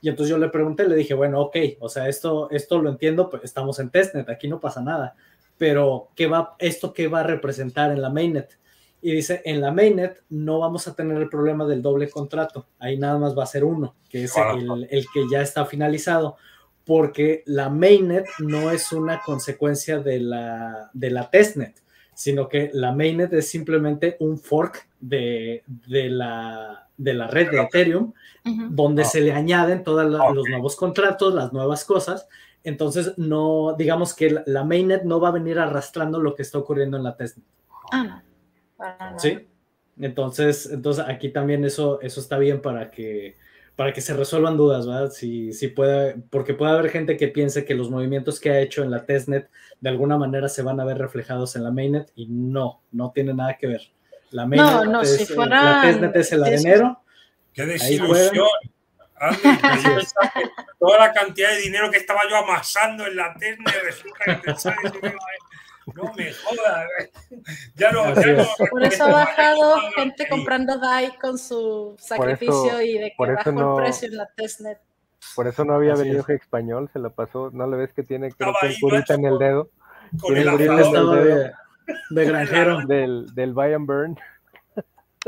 Y 0.00 0.08
entonces 0.08 0.30
yo 0.30 0.38
le 0.38 0.48
pregunté, 0.48 0.88
le 0.88 0.94
dije, 0.94 1.14
bueno, 1.14 1.40
ok, 1.40 1.56
o 1.80 1.88
sea, 1.88 2.08
esto, 2.08 2.48
esto 2.50 2.80
lo 2.80 2.88
entiendo, 2.88 3.28
pues 3.28 3.44
estamos 3.44 3.78
en 3.80 3.90
testnet, 3.90 4.28
aquí 4.30 4.48
no 4.48 4.58
pasa 4.58 4.80
nada, 4.80 5.14
pero 5.60 6.08
¿qué 6.16 6.26
va, 6.26 6.56
¿esto 6.58 6.94
qué 6.94 7.06
va 7.06 7.20
a 7.20 7.24
representar 7.24 7.90
en 7.90 8.00
la 8.00 8.08
mainnet? 8.08 8.58
Y 9.02 9.12
dice, 9.12 9.42
en 9.44 9.60
la 9.60 9.70
mainnet 9.70 10.22
no 10.30 10.58
vamos 10.58 10.88
a 10.88 10.94
tener 10.94 11.18
el 11.18 11.28
problema 11.28 11.66
del 11.66 11.82
doble 11.82 12.08
contrato, 12.08 12.64
ahí 12.78 12.96
nada 12.96 13.18
más 13.18 13.36
va 13.36 13.42
a 13.42 13.46
ser 13.46 13.64
uno, 13.64 13.94
que 14.08 14.24
es 14.24 14.32
el, 14.36 14.88
el 14.90 15.04
que 15.12 15.24
ya 15.30 15.42
está 15.42 15.66
finalizado 15.66 16.38
porque 16.86 17.42
la 17.44 17.68
mainnet 17.68 18.24
no 18.38 18.70
es 18.70 18.90
una 18.90 19.20
consecuencia 19.20 19.98
de 19.98 20.20
la, 20.20 20.88
de 20.94 21.10
la 21.10 21.28
testnet, 21.28 21.74
sino 22.14 22.48
que 22.48 22.70
la 22.72 22.92
mainnet 22.92 23.30
es 23.34 23.48
simplemente 23.48 24.16
un 24.20 24.38
fork 24.38 24.88
de, 24.98 25.62
la, 25.86 26.88
de 26.96 27.14
la 27.14 27.26
red 27.26 27.50
de 27.50 27.60
Ethereum, 27.60 28.14
donde 28.70 29.04
se 29.04 29.20
le 29.20 29.32
añaden 29.32 29.84
todos 29.84 30.06
los 30.06 30.48
nuevos 30.48 30.74
contratos, 30.74 31.34
las 31.34 31.52
nuevas 31.52 31.84
cosas. 31.84 32.26
Entonces, 32.62 33.16
no, 33.16 33.74
digamos 33.78 34.14
que 34.14 34.42
la, 34.44 34.64
mainnet 34.64 35.04
no 35.04 35.20
va 35.20 35.28
a 35.28 35.32
venir 35.32 35.58
arrastrando 35.58 36.20
lo 36.20 36.34
que 36.34 36.42
está 36.42 36.58
ocurriendo 36.58 36.96
en 36.96 37.04
la 37.04 37.16
testnet. 37.16 37.46
Ah, 37.92 38.22
Sí. 39.18 39.46
Entonces, 39.98 40.70
entonces 40.72 41.04
aquí 41.06 41.28
también 41.28 41.64
eso, 41.64 42.00
eso 42.00 42.20
está 42.20 42.38
bien 42.38 42.62
para 42.62 42.90
que 42.90 43.36
para 43.76 43.94
que 43.94 44.02
se 44.02 44.12
resuelvan 44.12 44.58
dudas, 44.58 44.86
¿verdad? 44.86 45.10
Si, 45.10 45.54
si 45.54 45.68
puede, 45.68 46.16
porque 46.28 46.52
puede 46.52 46.72
haber 46.72 46.90
gente 46.90 47.16
que 47.16 47.28
piense 47.28 47.64
que 47.64 47.74
los 47.74 47.90
movimientos 47.90 48.38
que 48.38 48.50
ha 48.50 48.60
hecho 48.60 48.82
en 48.82 48.90
la 48.90 49.06
testnet 49.06 49.48
de 49.80 49.88
alguna 49.88 50.18
manera 50.18 50.50
se 50.50 50.60
van 50.60 50.80
a 50.80 50.84
ver 50.84 50.98
reflejados 50.98 51.56
en 51.56 51.64
la 51.64 51.70
mainnet 51.70 52.12
y 52.14 52.26
no, 52.26 52.82
no 52.92 53.10
tiene 53.12 53.32
nada 53.32 53.56
que 53.56 53.68
ver. 53.68 53.80
La 54.32 54.44
mainnet 54.44 54.66
no, 54.66 54.84
no, 54.84 55.00
es, 55.00 55.16
si 55.16 55.24
fuera, 55.24 55.64
la 55.64 55.80
testnet 55.80 56.14
es 56.14 56.32
el 56.32 56.44
arenero. 56.44 57.00
¡Qué 57.54 57.64
desilusión! 57.64 58.48
toda 60.78 60.98
la 60.98 61.12
cantidad 61.12 61.50
de 61.50 61.58
dinero 61.58 61.90
que 61.90 61.98
estaba 61.98 62.20
yo 62.28 62.36
amasando 62.36 63.06
en 63.06 63.16
la 63.16 63.34
testnet 63.34 63.82
resulta 63.82 64.40
que 65.00 65.14
no 65.94 66.12
me 66.14 66.32
jodas. 66.32 66.88
Ya 67.74 67.90
no, 67.90 68.14
ya 68.14 68.32
no. 68.32 68.46
Por 68.70 68.82
eso 68.82 69.04
ha 69.04 69.12
bajado 69.12 69.76
gente 69.96 70.28
comprando 70.28 70.78
DAI 70.78 71.16
con 71.18 71.38
su 71.38 71.96
sacrificio 71.98 72.80
y 72.80 72.98
de 72.98 73.14
que 73.16 73.32
bajó 73.32 73.78
el 73.78 73.84
precio 73.84 74.08
en 74.08 74.16
la 74.16 74.26
testnet. 74.26 74.78
Por 75.34 75.46
eso 75.46 75.64
no 75.64 75.74
había 75.74 75.94
venido 75.94 76.24
español, 76.28 76.88
se 76.92 76.98
lo 76.98 77.12
pasó. 77.12 77.50
¿No 77.52 77.66
le 77.66 77.76
ves 77.76 77.92
que 77.92 78.02
tiene 78.02 78.32
creo 78.32 78.54
que 78.60 78.68
un 78.68 78.80
curita 78.80 79.14
en 79.14 79.26
el 79.26 79.38
dedo? 79.38 79.68
Con 80.18 80.36
el, 80.36 80.56
de, 80.56 81.52
de, 82.10 82.24
granjero. 82.24 82.86
Del, 82.86 83.26
del 83.34 83.52
buy 83.52 83.74
and 83.74 83.86
burn. 83.86 84.18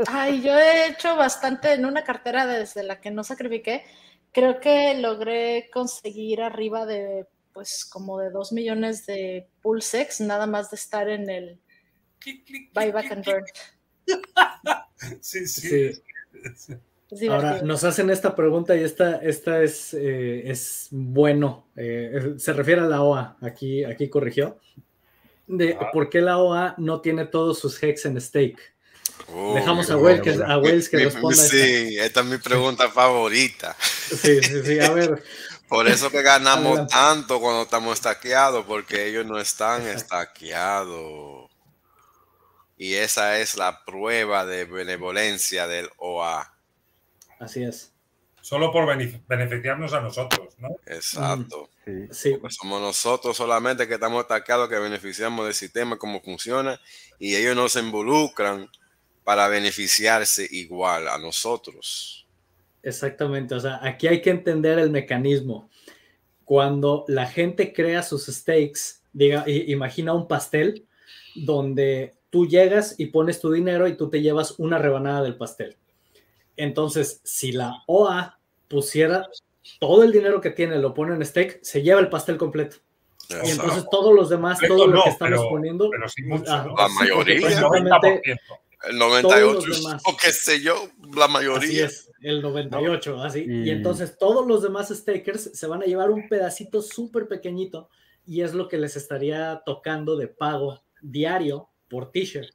Ay, 0.07 0.41
yo 0.41 0.57
he 0.57 0.87
hecho 0.87 1.15
bastante 1.15 1.73
en 1.73 1.85
una 1.85 2.03
cartera 2.03 2.47
desde 2.47 2.83
la 2.83 2.99
que 2.99 3.11
no 3.11 3.23
sacrifiqué. 3.23 3.83
Creo 4.31 4.59
que 4.59 4.95
logré 4.99 5.69
conseguir 5.71 6.41
arriba 6.41 6.85
de 6.85 7.27
pues 7.53 7.85
como 7.85 8.19
de 8.19 8.31
2 8.31 8.51
millones 8.51 9.05
de 9.05 9.47
pulsex, 9.61 10.21
nada 10.21 10.47
más 10.47 10.71
de 10.71 10.75
estar 10.75 11.07
en 11.07 11.29
el 11.29 11.59
buyback 12.73 13.11
and 13.11 13.25
burn. 13.25 13.45
Sí, 15.19 15.45
sí. 15.47 15.91
Ahora, 17.29 17.61
nos 17.61 17.83
hacen 17.83 18.09
esta 18.09 18.35
pregunta 18.35 18.75
y 18.75 18.83
esta, 18.83 19.17
esta 19.17 19.61
es, 19.61 19.93
eh, 19.93 20.49
es 20.49 20.87
bueno. 20.91 21.67
Eh, 21.75 22.35
se 22.37 22.53
refiere 22.53 22.81
a 22.81 22.85
la 22.85 23.03
OA, 23.03 23.37
aquí, 23.41 23.83
aquí 23.83 24.09
corrigió. 24.09 24.59
De 25.45 25.77
ah. 25.79 25.89
por 25.91 26.09
qué 26.09 26.21
la 26.21 26.37
OA 26.37 26.75
no 26.77 27.01
tiene 27.01 27.25
todos 27.25 27.59
sus 27.59 27.83
hex 27.83 28.05
en 28.05 28.19
stake. 28.19 28.72
Dejamos 29.55 29.89
a, 29.89 29.97
Wells 29.97 30.21
que, 30.21 30.29
a 30.29 30.99
que 30.99 31.05
responda. 31.05 31.35
Sí, 31.35 31.97
esta. 31.97 32.19
es 32.19 32.25
mi 32.25 32.37
pregunta 32.37 32.89
favorita. 32.89 33.75
Sí, 33.79 34.41
sí, 34.43 34.61
sí, 34.63 34.79
a 34.79 34.91
ver. 34.91 35.23
Por 35.67 35.87
eso 35.87 36.11
que 36.11 36.21
ganamos 36.21 36.87
tanto 36.87 37.39
cuando 37.39 37.63
estamos 37.63 37.93
estaqueados, 37.93 38.63
porque 38.65 39.07
ellos 39.07 39.25
no 39.25 39.39
están 39.39 39.87
estaqueados. 39.87 41.49
Y 42.77 42.93
esa 42.93 43.39
es 43.39 43.57
la 43.57 43.83
prueba 43.83 44.45
de 44.45 44.65
benevolencia 44.65 45.67
del 45.67 45.89
OA. 45.97 46.53
Así 47.39 47.63
es. 47.63 47.91
Solo 48.41 48.71
por 48.71 48.85
beneficiarnos 48.85 49.93
a 49.93 50.01
nosotros, 50.01 50.53
¿no? 50.59 50.67
Exacto. 50.85 51.69
Sí. 52.11 52.37
somos 52.49 52.81
nosotros 52.81 53.35
solamente 53.35 53.87
que 53.87 53.95
estamos 53.95 54.23
atacados 54.25 54.69
que 54.69 54.77
beneficiamos 54.77 55.45
del 55.45 55.55
sistema, 55.55 55.97
cómo 55.97 56.21
funciona, 56.21 56.79
y 57.17 57.35
ellos 57.35 57.55
no 57.55 57.67
se 57.67 57.79
involucran 57.79 58.69
para 59.23 59.47
beneficiarse 59.47 60.47
igual 60.51 61.07
a 61.07 61.17
nosotros. 61.17 62.25
Exactamente, 62.81 63.55
o 63.55 63.59
sea, 63.59 63.79
aquí 63.81 64.07
hay 64.07 64.21
que 64.21 64.29
entender 64.29 64.77
el 64.77 64.89
mecanismo. 64.89 65.69
Cuando 66.43 67.05
la 67.07 67.25
gente 67.25 67.71
crea 67.71 68.03
sus 68.03 68.25
stakes, 68.25 69.01
diga, 69.13 69.45
imagina 69.47 70.13
un 70.13 70.27
pastel 70.27 70.85
donde 71.35 72.13
tú 72.29 72.47
llegas 72.47 72.95
y 72.97 73.07
pones 73.07 73.39
tu 73.39 73.51
dinero 73.51 73.87
y 73.87 73.95
tú 73.95 74.09
te 74.09 74.21
llevas 74.21 74.55
una 74.57 74.77
rebanada 74.77 75.21
del 75.21 75.37
pastel. 75.37 75.77
Entonces, 76.57 77.21
si 77.23 77.51
la 77.51 77.83
OA 77.87 78.39
pusiera 78.67 79.27
todo 79.79 80.03
el 80.03 80.11
dinero 80.11 80.41
que 80.41 80.49
tiene, 80.49 80.77
lo 80.77 80.93
pone 80.93 81.15
en 81.15 81.25
stake, 81.25 81.59
se 81.61 81.81
lleva 81.81 82.01
el 82.01 82.09
pastel 82.09 82.37
completo. 82.37 82.77
Y 83.45 83.51
entonces 83.51 83.85
todos 83.89 84.13
los 84.13 84.29
demás, 84.29 84.59
todo 84.67 84.85
lo 84.87 85.03
que 85.03 85.09
estamos 85.09 85.45
poniendo, 85.49 85.89
ah, 86.47 86.67
la 86.77 86.87
mayoría, 86.89 87.61
el 88.83 88.97
98, 88.97 89.69
o 90.05 90.17
qué 90.17 90.31
sé 90.31 90.61
yo, 90.61 90.89
la 91.15 91.27
mayoría. 91.27 91.85
es, 91.85 92.11
el 92.21 92.41
98, 92.41 93.21
así. 93.21 93.45
Y 93.47 93.69
entonces 93.69 94.17
todos 94.17 94.45
los 94.47 94.61
demás 94.61 94.89
stakers 94.89 95.51
se 95.53 95.67
van 95.67 95.81
a 95.81 95.85
llevar 95.85 96.11
un 96.11 96.27
pedacito 96.27 96.81
súper 96.81 97.27
pequeñito 97.27 97.89
y 98.25 98.41
es 98.41 98.53
lo 98.53 98.67
que 98.67 98.77
les 98.77 98.95
estaría 98.95 99.61
tocando 99.65 100.15
de 100.15 100.27
pago 100.27 100.81
diario 101.01 101.69
por 101.89 102.11
t-shirt. 102.11 102.53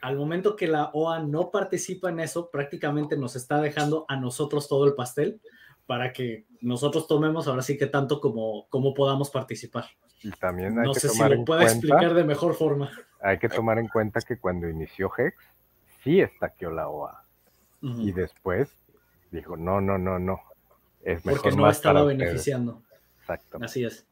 Al 0.00 0.16
momento 0.16 0.54
que 0.54 0.68
la 0.68 0.90
OA 0.92 1.20
no 1.20 1.50
participa 1.50 2.10
en 2.10 2.20
eso, 2.20 2.50
prácticamente 2.50 3.16
nos 3.16 3.34
está 3.34 3.60
dejando 3.60 4.04
a 4.08 4.16
nosotros 4.16 4.68
todo 4.68 4.86
el 4.86 4.94
pastel 4.94 5.40
para 5.88 6.12
que 6.12 6.44
nosotros 6.60 7.06
tomemos 7.06 7.48
ahora 7.48 7.62
sí 7.62 7.78
que 7.78 7.86
tanto 7.86 8.20
como, 8.20 8.68
como 8.68 8.92
podamos 8.92 9.30
participar. 9.30 9.86
Y 10.22 10.30
también 10.32 10.78
hay 10.78 10.86
no 10.86 10.92
que 10.92 11.00
sé 11.00 11.08
tomar 11.08 11.30
si 11.30 11.38
lo 11.38 11.44
puede 11.46 11.64
explicar 11.64 12.12
de 12.12 12.24
mejor 12.24 12.54
forma. 12.54 12.90
Hay 13.22 13.38
que 13.38 13.48
tomar 13.48 13.78
en 13.78 13.88
cuenta 13.88 14.20
que 14.20 14.38
cuando 14.38 14.68
inició 14.68 15.10
Hex, 15.16 15.34
sí 16.04 16.20
estaqueó 16.20 16.70
la 16.70 16.90
OA. 16.90 17.24
Y 17.80 18.12
después 18.12 18.68
dijo, 19.30 19.56
no, 19.56 19.80
no, 19.80 19.96
no, 19.96 20.18
no. 20.18 20.42
Es 21.02 21.24
mejor 21.24 21.42
Porque 21.42 21.56
no 21.56 21.70
estaba 21.70 22.04
beneficiando. 22.04 22.82
Exacto. 23.20 23.58
Así 23.62 23.84
es. 23.84 24.06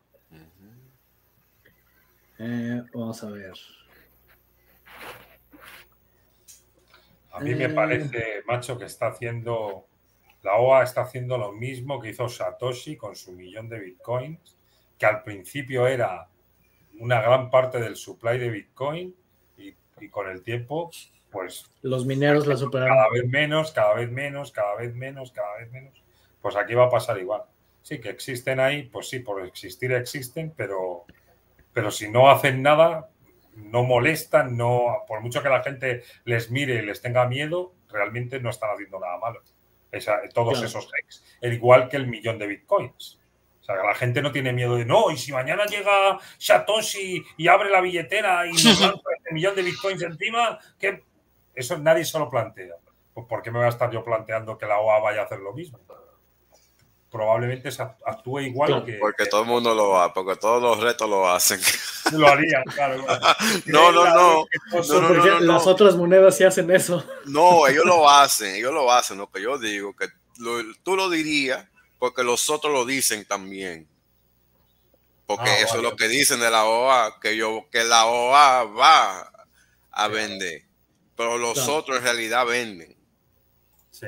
Eh, 2.38 2.82
vamos 2.94 3.22
a 3.22 3.30
ver. 3.30 3.52
A 7.32 7.40
mí 7.40 7.54
me 7.54 7.68
parece, 7.68 8.42
macho, 8.46 8.78
que 8.78 8.86
está 8.86 9.08
haciendo, 9.08 9.86
la 10.46 10.58
OA 10.58 10.84
está 10.84 11.00
haciendo 11.00 11.36
lo 11.38 11.50
mismo 11.50 12.00
que 12.00 12.10
hizo 12.10 12.28
Satoshi 12.28 12.96
con 12.96 13.16
su 13.16 13.32
millón 13.32 13.68
de 13.68 13.80
bitcoins, 13.80 14.56
que 14.96 15.04
al 15.04 15.24
principio 15.24 15.88
era 15.88 16.28
una 17.00 17.20
gran 17.20 17.50
parte 17.50 17.80
del 17.80 17.96
supply 17.96 18.38
de 18.38 18.50
bitcoin 18.50 19.16
y, 19.58 19.74
con 20.08 20.28
el 20.28 20.42
tiempo, 20.44 20.88
pues... 21.32 21.68
Los 21.82 22.06
mineros 22.06 22.46
la 22.46 22.56
superaron. 22.56 22.96
Cada 22.96 23.10
vez 23.10 23.26
menos, 23.26 23.72
cada 23.72 23.94
vez 23.94 24.08
menos, 24.12 24.52
cada 24.52 24.76
vez 24.76 24.94
menos, 24.94 25.32
cada 25.32 25.56
vez 25.56 25.72
menos. 25.72 26.00
Pues 26.40 26.54
aquí 26.54 26.74
va 26.74 26.84
a 26.84 26.90
pasar 26.90 27.18
igual. 27.18 27.42
Sí, 27.82 28.00
que 28.00 28.10
existen 28.10 28.60
ahí, 28.60 28.84
pues 28.84 29.08
sí, 29.08 29.18
por 29.18 29.44
existir 29.44 29.92
existen, 29.92 30.54
pero, 30.56 31.06
pero 31.72 31.90
si 31.90 32.08
no 32.08 32.30
hacen 32.30 32.62
nada, 32.62 33.10
no 33.56 33.82
molestan, 33.82 34.56
no, 34.56 35.02
por 35.08 35.22
mucho 35.22 35.42
que 35.42 35.48
la 35.48 35.64
gente 35.64 36.04
les 36.24 36.52
mire 36.52 36.76
y 36.76 36.86
les 36.86 37.02
tenga 37.02 37.26
miedo, 37.26 37.74
realmente 37.88 38.38
no 38.38 38.50
están 38.50 38.70
haciendo 38.70 39.00
nada 39.00 39.18
malo. 39.18 39.42
Todos 40.34 40.62
esos 40.62 40.86
hacks. 40.86 41.24
El 41.40 41.54
igual 41.54 41.88
que 41.88 41.96
el 41.96 42.06
millón 42.06 42.38
de 42.38 42.46
bitcoins. 42.46 43.20
O 43.60 43.64
sea, 43.64 43.76
la 43.76 43.94
gente 43.94 44.22
no 44.22 44.30
tiene 44.30 44.52
miedo 44.52 44.76
de 44.76 44.84
no, 44.84 45.10
y 45.10 45.16
si 45.16 45.32
mañana 45.32 45.64
llega 45.66 46.18
Satoshi 46.38 47.24
y 47.36 47.48
abre 47.48 47.68
la 47.68 47.80
billetera 47.80 48.46
y 48.46 48.52
nos 48.52 48.64
lanza 48.80 49.10
este 49.16 49.34
millón 49.34 49.56
de 49.56 49.62
bitcoins 49.62 50.02
encima, 50.02 50.58
que 50.78 51.02
eso 51.54 51.76
nadie 51.78 52.04
se 52.04 52.18
lo 52.18 52.30
plantea. 52.30 52.74
Pues 53.12 53.26
¿por 53.26 53.42
qué 53.42 53.50
me 53.50 53.58
voy 53.58 53.66
a 53.66 53.70
estar 53.70 53.90
yo 53.90 54.04
planteando 54.04 54.56
que 54.56 54.66
la 54.66 54.78
OA 54.78 55.00
vaya 55.00 55.22
a 55.22 55.24
hacer 55.24 55.40
lo 55.40 55.52
mismo? 55.52 55.80
Probablemente 57.16 57.70
actúe 58.04 58.40
igual 58.40 58.84
que. 58.84 58.94
Porque 58.94 59.26
todo 59.26 59.42
el 59.42 59.46
mundo 59.46 59.74
lo 59.74 59.90
va, 59.90 60.12
porque 60.12 60.36
todos 60.36 60.62
los 60.62 60.78
retos 60.80 61.08
lo 61.08 61.28
hacen. 61.28 61.60
Lo 62.12 62.28
harían, 62.28 62.62
claro. 62.64 63.04
no, 63.66 63.90
no, 63.90 64.14
no. 64.14 65.40
las 65.40 65.66
otras 65.66 65.96
monedas 65.96 66.36
sí 66.36 66.44
hacen 66.44 66.70
eso. 66.70 67.04
No, 67.24 67.66
ellos 67.66 67.84
lo 67.84 68.08
hacen, 68.08 68.54
ellos 68.54 68.72
lo 68.72 68.92
hacen. 68.92 69.18
Lo 69.18 69.30
que 69.30 69.42
yo 69.42 69.58
digo, 69.58 69.96
que 69.96 70.06
tú 70.82 70.94
lo 70.94 71.10
dirías 71.10 71.66
porque 71.98 72.22
los 72.22 72.50
otros 72.50 72.72
lo 72.72 72.84
dicen 72.84 73.24
también. 73.24 73.88
Porque 75.26 75.50
ah, 75.50 75.60
eso 75.60 75.78
es 75.78 75.82
lo 75.82 75.96
que 75.96 76.06
dicen 76.06 76.38
de 76.38 76.50
la 76.50 76.64
OA, 76.64 77.18
que 77.18 77.36
yo 77.36 77.66
que 77.72 77.82
la 77.82 78.06
OA 78.06 78.64
va 78.64 79.32
a 79.90 80.08
vender, 80.08 80.62
pero 81.16 81.38
los 81.38 81.66
otros 81.66 81.96
en 81.96 82.04
realidad 82.04 82.46
venden. 82.46 82.94
Sí. 83.90 84.06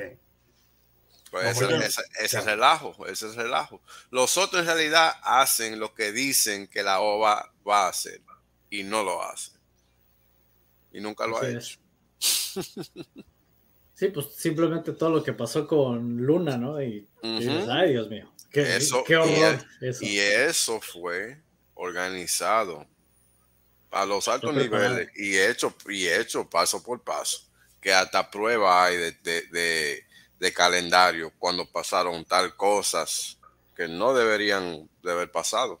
Pues 1.31 1.61
ese, 1.61 2.01
es 2.19 2.45
relajo, 2.45 3.05
ese 3.05 3.27
es 3.27 3.35
relajo. 3.35 3.81
Los 4.09 4.37
otros 4.37 4.61
en 4.61 4.67
realidad 4.67 5.13
hacen 5.21 5.79
lo 5.79 5.93
que 5.93 6.11
dicen 6.11 6.67
que 6.67 6.81
la 6.81 7.01
OVA 7.01 7.53
va 7.67 7.85
a 7.85 7.89
hacer 7.89 8.21
y 8.69 8.83
no 8.83 9.03
lo 9.03 9.21
hacen. 9.23 9.59
Y 10.91 11.01
nunca 11.01 11.27
lo 11.27 11.39
ha 11.39 11.47
hecho. 11.47 11.79
Sí, 13.99 14.07
pues 14.07 14.27
simplemente 14.33 14.93
todo 14.93 15.09
lo 15.09 15.23
que 15.23 15.33
pasó 15.33 15.67
con 15.67 16.17
Luna, 16.25 16.57
¿no? 16.57 16.81
Y, 16.81 17.05
ay, 17.21 17.91
Dios 17.91 18.07
mío, 18.07 18.31
qué, 18.49 18.61
horror. 19.17 19.65
Y, 19.81 19.85
eso. 19.85 20.05
y 20.05 20.19
eso 20.19 20.79
fue 20.79 21.41
organizado 21.73 22.87
a 23.91 24.05
los 24.05 24.29
altos 24.29 24.55
niveles 24.55 25.09
y 25.17 25.37
hecho, 25.37 25.75
y 25.89 26.07
hecho 26.07 26.49
paso 26.49 26.81
por 26.81 27.03
paso, 27.03 27.39
que 27.81 27.91
hasta 27.93 28.31
prueba 28.31 28.85
hay 28.85 28.95
de 28.95 29.11
de 29.51 30.08
calendario 30.53 31.31
cuando 31.37 31.65
pasaron 31.65 32.23
tal 32.25 32.55
cosas 32.55 33.37
que 33.75 33.87
no 33.87 34.13
deberían 34.13 34.89
de 35.03 35.11
haber 35.11 35.31
pasado. 35.31 35.79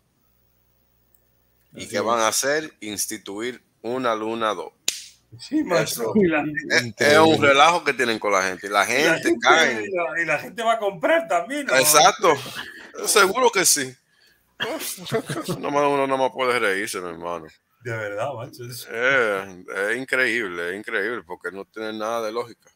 ¿Y 1.73 1.87
que 1.87 1.99
van 1.99 2.19
a 2.19 2.27
hacer? 2.27 2.73
Instituir 2.81 3.63
una 3.81 4.15
luna 4.15 4.53
2. 4.53 4.71
Sí, 5.37 5.63
es, 5.77 5.97
un 5.99 7.41
relajo 7.41 7.83
que 7.83 7.93
tienen 7.93 8.17
con 8.17 8.31
la 8.31 8.41
gente. 8.41 8.67
La 8.67 8.83
gente, 8.83 9.35
cae. 9.39 9.85
Y 10.21 10.25
la, 10.25 10.39
gente 10.39 10.63
va 10.63 10.73
a 10.73 10.79
comprar 10.79 11.27
también. 11.27 11.67
Exacto. 11.69 12.33
Seguro 13.05 13.51
que 13.51 13.63
sí. 13.63 13.95
no 15.59 15.71
más 15.71 15.83
uno 15.83 16.07
no 16.07 16.17
más 16.17 16.31
puede 16.31 16.57
reírse, 16.57 16.99
mi 16.99 17.09
hermano. 17.09 17.45
De 17.81 17.91
verdad, 17.91 18.33
macho. 18.33 18.63
es 18.65 19.97
increíble, 19.97 20.71
es 20.71 20.79
increíble 20.79 21.23
porque 21.25 21.51
no 21.51 21.63
tiene 21.63 21.93
nada 21.93 22.25
de 22.25 22.31
lógica. 22.31 22.69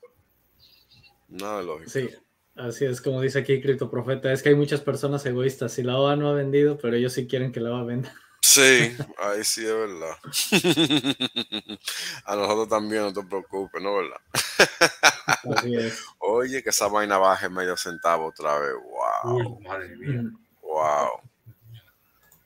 Nada 1.34 1.64
lógico. 1.64 1.90
Sí, 1.90 2.10
así 2.56 2.86
es 2.86 3.02
como 3.02 3.20
dice 3.20 3.40
aquí 3.40 3.60
Cripto 3.60 3.90
Profeta, 3.90 4.32
es 4.32 4.44
que 4.44 4.50
hay 4.50 4.56
muchas 4.56 4.82
personas 4.82 5.26
egoístas. 5.26 5.74
Si 5.74 5.82
la 5.82 5.98
OA 5.98 6.16
no 6.16 6.30
ha 6.30 6.34
vendido, 6.34 6.78
pero 6.78 6.96
ellos 6.96 7.14
sí 7.14 7.28
quieren 7.28 7.52
que 7.52 7.60
la 7.60 7.72
OA 7.72 7.84
venda. 7.84 8.14
Sí, 8.42 8.96
ahí 9.18 9.44
sí 9.44 9.66
es 9.66 9.74
verdad. 9.74 10.16
A 12.26 12.36
nosotros 12.36 12.68
también, 12.68 13.02
no 13.02 13.14
te 13.14 13.24
preocupes, 13.24 13.82
¿no 13.82 13.96
verdad? 13.96 14.18
Así 15.56 15.76
es. 15.76 16.04
Oye, 16.20 16.62
que 16.62 16.70
esa 16.70 16.88
vaina 16.88 17.18
baje 17.18 17.50
medio 17.50 17.76
centavo 17.78 18.28
otra 18.28 18.60
vez. 18.60 18.74
Wow. 19.24 19.60
madre 19.62 19.96
mía. 19.96 20.24
Wow. 20.62 21.22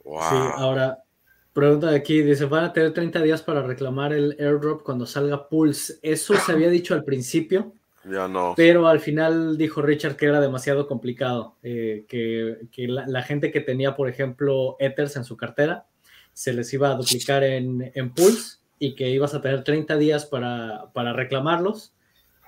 Wow. 0.06 0.30
Sí, 0.30 0.36
ahora, 0.56 1.04
pregunta 1.52 1.92
de 1.92 1.98
aquí, 1.98 2.22
dice, 2.22 2.46
van 2.46 2.66
a 2.66 2.74
tener 2.74 2.94
30 2.94 3.22
días 3.24 3.42
para 3.42 3.64
reclamar 3.64 4.14
el 4.14 4.38
airdrop 4.40 4.84
cuando 4.84 5.06
salga 5.06 5.50
Pulse. 5.50 6.00
¿Eso 6.04 6.36
se 6.38 6.52
había 6.54 6.70
dicho 6.70 6.94
al 6.94 7.04
principio? 7.04 7.74
Pero 8.56 8.88
al 8.88 9.00
final 9.00 9.58
dijo 9.58 9.82
Richard 9.82 10.16
que 10.16 10.26
era 10.26 10.42
demasiado 10.42 10.88
complicado, 10.88 11.58
eh, 11.64 12.06
que, 12.08 12.88
la, 12.88 13.22
gente 13.24 13.52
que 13.52 13.62
tenía, 13.62 13.96
por 13.96 14.10
ejemplo, 14.10 14.76
Ethers 14.80 15.16
en 15.16 15.24
su 15.24 15.38
cartera, 15.38 15.86
se 16.34 16.54
les 16.54 16.72
iba 16.74 16.92
a 16.92 16.96
duplicar 16.96 17.44
en, 17.44 17.92
en 17.94 18.14
Pulse 18.14 18.60
y 18.80 18.96
que 18.96 19.10
ibas 19.10 19.34
a 19.34 19.42
tener 19.42 19.64
30 19.64 19.98
días 19.98 20.26
para, 20.26 21.14
reclamarlos 21.14 21.94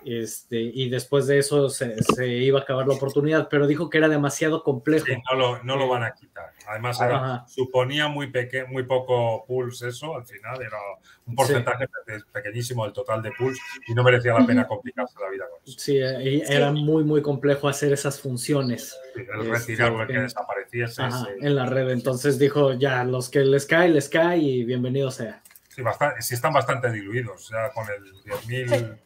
Este, 0.06 0.60
y 0.60 0.90
después 0.90 1.28
de 1.28 1.40
eso 1.40 1.70
se, 1.70 1.96
iba 2.28 2.60
a 2.60 2.64
acabar 2.64 2.88
la 2.88 2.96
oportunidad, 2.96 3.50
pero 3.50 3.68
dijo 3.68 3.90
que 3.90 3.98
era 3.98 4.08
demasiado 4.08 4.64
complejo. 4.64 5.06
no, 5.30 5.38
lo, 5.38 5.64
no, 5.64 5.76
lo, 5.76 5.88
van 5.88 6.04
a 6.04 6.14
quitar. 6.14 6.54
Además, 6.68 7.00
suponía 7.48 8.08
muy, 8.08 8.32
muy 8.70 8.84
poco 8.84 9.46
pulse 9.46 9.90
eso, 9.90 10.16
al 10.16 10.26
final 10.26 10.62
era 10.62 10.78
un 11.26 11.36
porcentaje 11.36 11.88
pequeñísimo 12.32 12.86
del 12.86 12.94
total 12.94 13.22
de 13.22 13.32
pulse 13.32 13.62
y 13.88 13.94
no 13.94 14.04
merecía 14.04 14.34
la 14.34 14.46
pena 14.46 14.68
complicarse 14.68 15.16
la 15.20 15.30
vida 15.30 15.46
con 15.50 15.60
eso. 15.64 15.80
Sí, 15.80 15.98
era 15.98 16.72
muy, 16.72 17.04
muy 17.04 17.22
complejo 17.22 17.68
hacer 17.68 17.92
esas 17.92 18.20
funciones. 18.22 18.98
el 19.16 19.50
retirar, 19.50 19.94
este, 19.94 20.14
que 20.14 20.20
desapareciese. 20.20 21.04
en 21.42 21.56
la 21.56 21.66
red, 21.66 21.90
entonces 21.90 22.40
dijo, 22.40 22.74
ya, 22.74 23.04
los 23.04 23.30
que 23.30 23.40
les 23.40 23.66
cae, 23.66 23.90
les 23.90 24.08
cae 24.08 24.38
y 24.38 24.64
bienvenido 24.64 25.12
sea. 25.12 25.42
Sí, 25.70 25.82
bastante, 25.82 26.22
sí 26.22 26.36
están 26.36 26.54
bastante 26.54 26.92
diluidos, 26.92 27.50
ya 27.50 27.72
con 27.72 27.86
el 27.90 28.14
10.000 28.24 28.98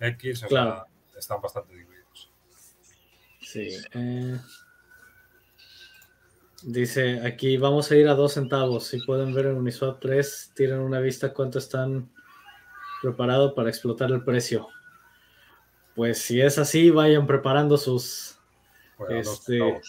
X, 0.00 0.44
o 0.44 0.48
sea, 0.48 0.84
están 1.16 1.40
bastante 1.40 1.74
divididos. 1.74 2.30
Sí. 3.40 3.68
Eh, 3.92 4.38
dice 6.62 7.20
aquí, 7.26 7.56
vamos 7.56 7.90
a 7.90 7.96
ir 7.96 8.08
a 8.08 8.14
dos 8.14 8.34
centavos. 8.34 8.86
Si 8.86 9.00
pueden 9.04 9.34
ver 9.34 9.46
en 9.46 9.56
Uniswap 9.56 10.00
3, 10.00 10.52
tienen 10.54 10.80
una 10.80 11.00
vista 11.00 11.32
cuánto 11.32 11.58
están 11.58 12.10
preparados 13.02 13.52
para 13.52 13.68
explotar 13.68 14.10
el 14.10 14.24
precio. 14.24 14.68
Pues 15.94 16.18
si 16.18 16.40
es 16.40 16.58
así, 16.58 16.90
vayan 16.90 17.26
preparando 17.26 17.76
sus, 17.76 18.38
este, 19.08 19.80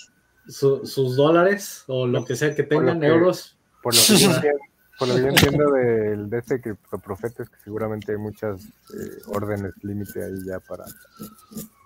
sus 0.48 1.16
dólares 1.16 1.84
o 1.88 2.08
lo 2.08 2.26
que 2.26 2.36
sea 2.36 2.54
que 2.54 2.64
tengan, 2.64 3.04
euros. 3.04 3.58
Por 3.82 3.96
lo 3.96 4.02
que 4.02 4.52
por 5.02 5.08
lo 5.08 5.16
que 5.16 5.22
yo 5.22 5.28
entiendo 5.30 5.72
del 5.72 6.30
de 6.30 6.38
este 6.38 6.62
criptoprofeta 6.62 7.42
es 7.42 7.50
que 7.50 7.58
seguramente 7.64 8.12
hay 8.12 8.20
muchas 8.20 8.64
eh, 8.64 9.22
órdenes 9.30 9.74
límite 9.82 10.24
ahí 10.24 10.46
ya 10.46 10.60
para 10.60 10.86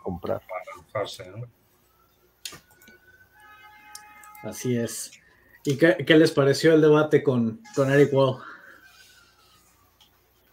comprar. 0.03 0.41
Para 0.91 1.07
¿no? 1.37 1.47
Así 4.43 4.75
es. 4.75 5.13
¿Y 5.63 5.77
qué, 5.77 6.03
les 6.09 6.31
pareció 6.31 6.73
el 6.73 6.81
debate 6.81 7.23
con, 7.23 7.61
con 7.73 7.89
Eric 7.89 8.13
Wall? 8.13 8.41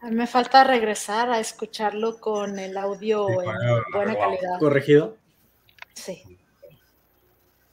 Me 0.02 0.28
falta 0.28 0.62
regresar 0.62 1.30
a 1.30 1.40
escucharlo 1.40 2.20
con 2.20 2.60
el 2.60 2.76
audio 2.76 3.28
en 3.28 3.50
buena 3.92 4.14
calidad. 4.14 4.60
¿Corregido? 4.60 5.16
Sí. 5.94 6.38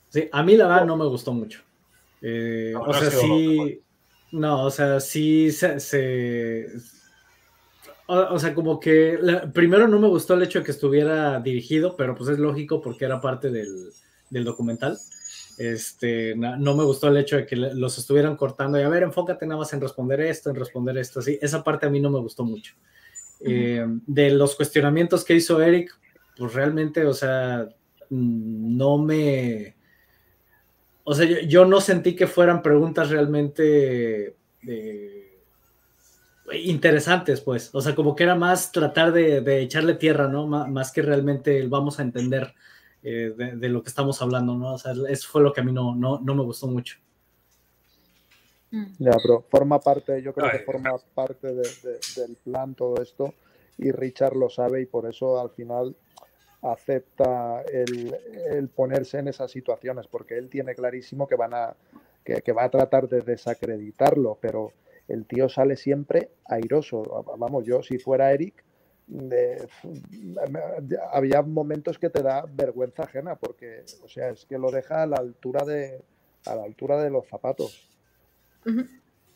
Sí, 0.09 0.27
a 0.31 0.41
mí 0.41 0.57
la 0.57 0.67
verdad 0.67 0.85
no 0.87 0.97
me 0.97 1.05
gustó 1.05 1.31
mucho. 1.31 1.61
Eh, 2.23 2.73
o 2.75 2.91
sea, 2.91 3.11
sí, 3.11 3.83
no, 4.31 4.65
o 4.65 4.71
sea, 4.71 4.99
sí 4.99 5.51
se... 5.51 6.67
o, 8.07 8.39
sea, 8.39 8.53
como 8.53 8.79
que 8.79 9.19
primero 9.53 9.87
no 9.87 9.99
me 9.99 10.07
gustó 10.07 10.35
el 10.35 10.43
hecho 10.43 10.59
de 10.59 10.65
que 10.65 10.71
estuviera 10.71 11.39
dirigido, 11.39 11.95
pero 11.95 12.15
pues 12.15 12.29
es 12.29 12.39
lógico 12.39 12.81
porque 12.81 13.05
era 13.05 13.21
parte 13.21 13.49
del, 13.49 13.91
documental. 14.29 14.97
Este, 15.57 16.35
no, 16.35 16.75
me 16.75 16.83
gustó 16.83 17.09
el 17.09 17.17
hecho 17.17 17.35
de 17.35 17.45
que 17.45 17.55
los 17.55 17.97
estuvieran 17.97 18.37
cortando 18.37 18.79
y 18.79 18.83
a 18.83 18.89
ver, 18.89 19.03
enfócate 19.03 19.45
nada 19.45 19.59
más 19.59 19.73
en 19.73 19.81
responder 19.81 20.21
esto, 20.21 20.49
en 20.49 20.55
responder 20.55 20.97
esto, 20.97 21.19
así. 21.19 21.37
Esa 21.41 21.63
parte 21.63 21.87
a 21.87 21.89
mí 21.89 21.99
no 21.99 22.09
me 22.09 22.19
gustó 22.19 22.45
mucho. 22.45 22.75
Eh, 23.41 23.85
de 24.05 24.31
los 24.31 24.55
cuestionamientos 24.55 25.23
que 25.23 25.33
hizo 25.35 25.61
Eric, 25.61 25.97
pues 26.37 26.53
realmente, 26.53 27.05
o 27.05 27.13
sea, 27.13 27.67
mm, 28.09 28.77
no 28.77 28.97
me 28.97 29.78
o 31.03 31.13
sea, 31.13 31.25
yo, 31.25 31.65
no 31.65 31.81
sentí 31.81 32.15
que 32.15 32.27
fueran 32.27 32.61
preguntas 32.61 33.09
realmente 33.09 34.35
eh, 34.67 35.39
interesantes, 36.53 37.41
pues. 37.41 37.73
O 37.73 37.81
sea, 37.81 37.95
como 37.95 38.15
que 38.15 38.23
era 38.23 38.35
más 38.35 38.71
tratar 38.71 39.11
de, 39.11 39.61
echarle 39.61 39.95
tierra, 39.95 40.27
¿no? 40.27 40.47
más 40.47 40.91
que 40.91 41.01
realmente 41.01 41.67
vamos 41.67 41.99
a 41.99 42.03
entender 42.03 42.53
eh, 43.01 43.33
de, 43.35 43.69
lo 43.69 43.81
que 43.81 43.89
estamos 43.89 44.21
hablando, 44.21 44.55
¿no? 44.55 44.73
O 44.73 44.77
sea, 44.77 44.93
eso 45.09 45.27
fue 45.29 45.41
lo 45.41 45.53
que 45.53 45.61
a 45.61 45.63
mí 45.63 45.71
no, 45.71 45.95
no, 45.95 46.19
me 46.19 46.43
gustó 46.43 46.67
mucho. 46.67 46.97
Ya, 48.71 49.17
pero 49.23 49.45
forma 49.49 49.79
parte, 49.79 50.21
yo 50.21 50.33
creo 50.33 50.51
que 50.51 50.59
forma 50.59 50.91
parte 51.15 51.55
del 51.55 52.35
plan 52.43 52.75
todo 52.75 53.01
esto 53.01 53.33
y 53.79 53.91
Richard 53.91 54.35
lo 54.35 54.49
sabe 54.49 54.81
y 54.81 54.85
por 54.85 55.07
eso 55.07 55.39
al 55.39 55.49
final 55.51 55.95
acepta 56.61 57.63
el, 57.63 58.69
ponerse 58.69 59.19
en 59.19 59.27
esas 59.27 59.51
situaciones, 59.51 60.07
porque 60.07 60.37
él 60.37 60.49
tiene 60.49 60.75
clarísimo 60.75 61.27
que 61.27 61.35
van 61.35 61.53
a 61.53 61.75
que, 62.23 62.51
va 62.51 62.65
a 62.65 62.69
tratar 62.69 63.07
de 63.09 63.21
desacreditarlo, 63.21 64.37
pero 64.39 64.73
el 65.07 65.25
tío 65.25 65.49
sale 65.49 65.75
siempre 65.75 66.29
airoso. 66.45 67.25
Vamos, 67.37 67.65
yo 67.65 67.81
si 67.81 67.97
fuera 67.97 68.31
Eric, 68.31 68.63
había 71.11 71.41
momentos 71.41 71.97
que 71.97 72.09
te 72.09 72.21
da 72.21 72.45
vergüenza 72.47 73.03
ajena, 73.03 73.35
porque, 73.35 73.83
o 74.03 74.07
sea, 74.07 74.29
es 74.29 74.45
que 74.45 74.59
lo 74.59 74.69
deja 74.69 75.01
a 75.01 75.07
la 75.07 75.17
altura 75.17 75.65
de 75.65 76.01
a 76.45 76.55
la 76.55 76.63
altura 76.63 77.01
de 77.03 77.09
los 77.09 77.27
zapatos 77.27 77.89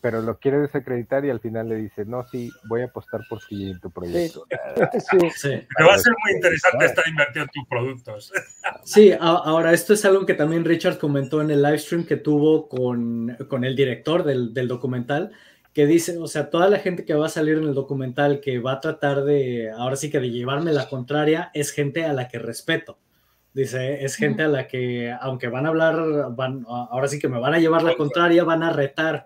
pero 0.04 0.20
lo 0.20 0.38
quiere 0.38 0.58
desacreditar 0.58 1.24
y 1.24 1.30
al 1.30 1.40
final 1.40 1.66
le 1.66 1.76
dice, 1.76 2.04
no, 2.04 2.28
sí, 2.30 2.50
voy 2.68 2.82
a 2.82 2.84
apostar 2.84 3.22
por 3.26 3.38
ti 3.48 3.70
en 3.70 3.80
tu 3.80 3.90
proyecto. 3.90 4.44
Sí, 4.92 5.30
sí. 5.34 5.48
va 5.82 5.94
a 5.94 5.98
ser 5.98 6.12
muy 6.22 6.34
interesante 6.34 6.84
estar 6.84 7.08
invertido 7.08 7.46
en 7.46 7.50
tus 7.50 7.66
productos. 7.66 8.32
Sí, 8.84 9.14
ahora 9.18 9.72
esto 9.72 9.94
es 9.94 10.04
algo 10.04 10.26
que 10.26 10.34
también 10.34 10.66
Richard 10.66 10.98
comentó 10.98 11.40
en 11.40 11.50
el 11.50 11.62
live 11.62 11.78
stream 11.78 12.04
que 12.04 12.16
tuvo 12.16 12.68
con, 12.68 13.34
con 13.48 13.64
el 13.64 13.74
director 13.74 14.24
del, 14.24 14.52
del, 14.52 14.68
documental, 14.68 15.32
que 15.72 15.86
dice, 15.86 16.18
o 16.18 16.26
sea, 16.26 16.50
toda 16.50 16.68
la 16.68 16.80
gente 16.80 17.06
que 17.06 17.14
va 17.14 17.24
a 17.24 17.30
salir 17.30 17.56
en 17.56 17.64
el 17.64 17.72
documental 17.72 18.40
que 18.40 18.58
va 18.58 18.72
a 18.72 18.80
tratar 18.80 19.24
de, 19.24 19.70
ahora 19.70 19.96
sí 19.96 20.10
que 20.10 20.20
de 20.20 20.30
llevarme 20.30 20.70
la 20.72 20.90
contraria, 20.90 21.50
es 21.54 21.70
gente 21.70 22.04
a 22.04 22.12
la 22.12 22.28
que 22.28 22.38
respeto. 22.38 22.98
Dice, 23.54 24.04
es 24.04 24.16
gente 24.16 24.42
a 24.42 24.48
la 24.48 24.68
que, 24.68 25.16
aunque 25.18 25.48
van 25.48 25.64
a 25.64 25.70
hablar, 25.70 25.96
van, 26.36 26.66
ahora 26.68 27.08
sí 27.08 27.18
que 27.18 27.28
me 27.28 27.40
van 27.40 27.54
a 27.54 27.58
llevar 27.58 27.82
la 27.82 27.94
contraria, 27.94 28.44
van 28.44 28.62
a 28.62 28.70
retar 28.70 29.24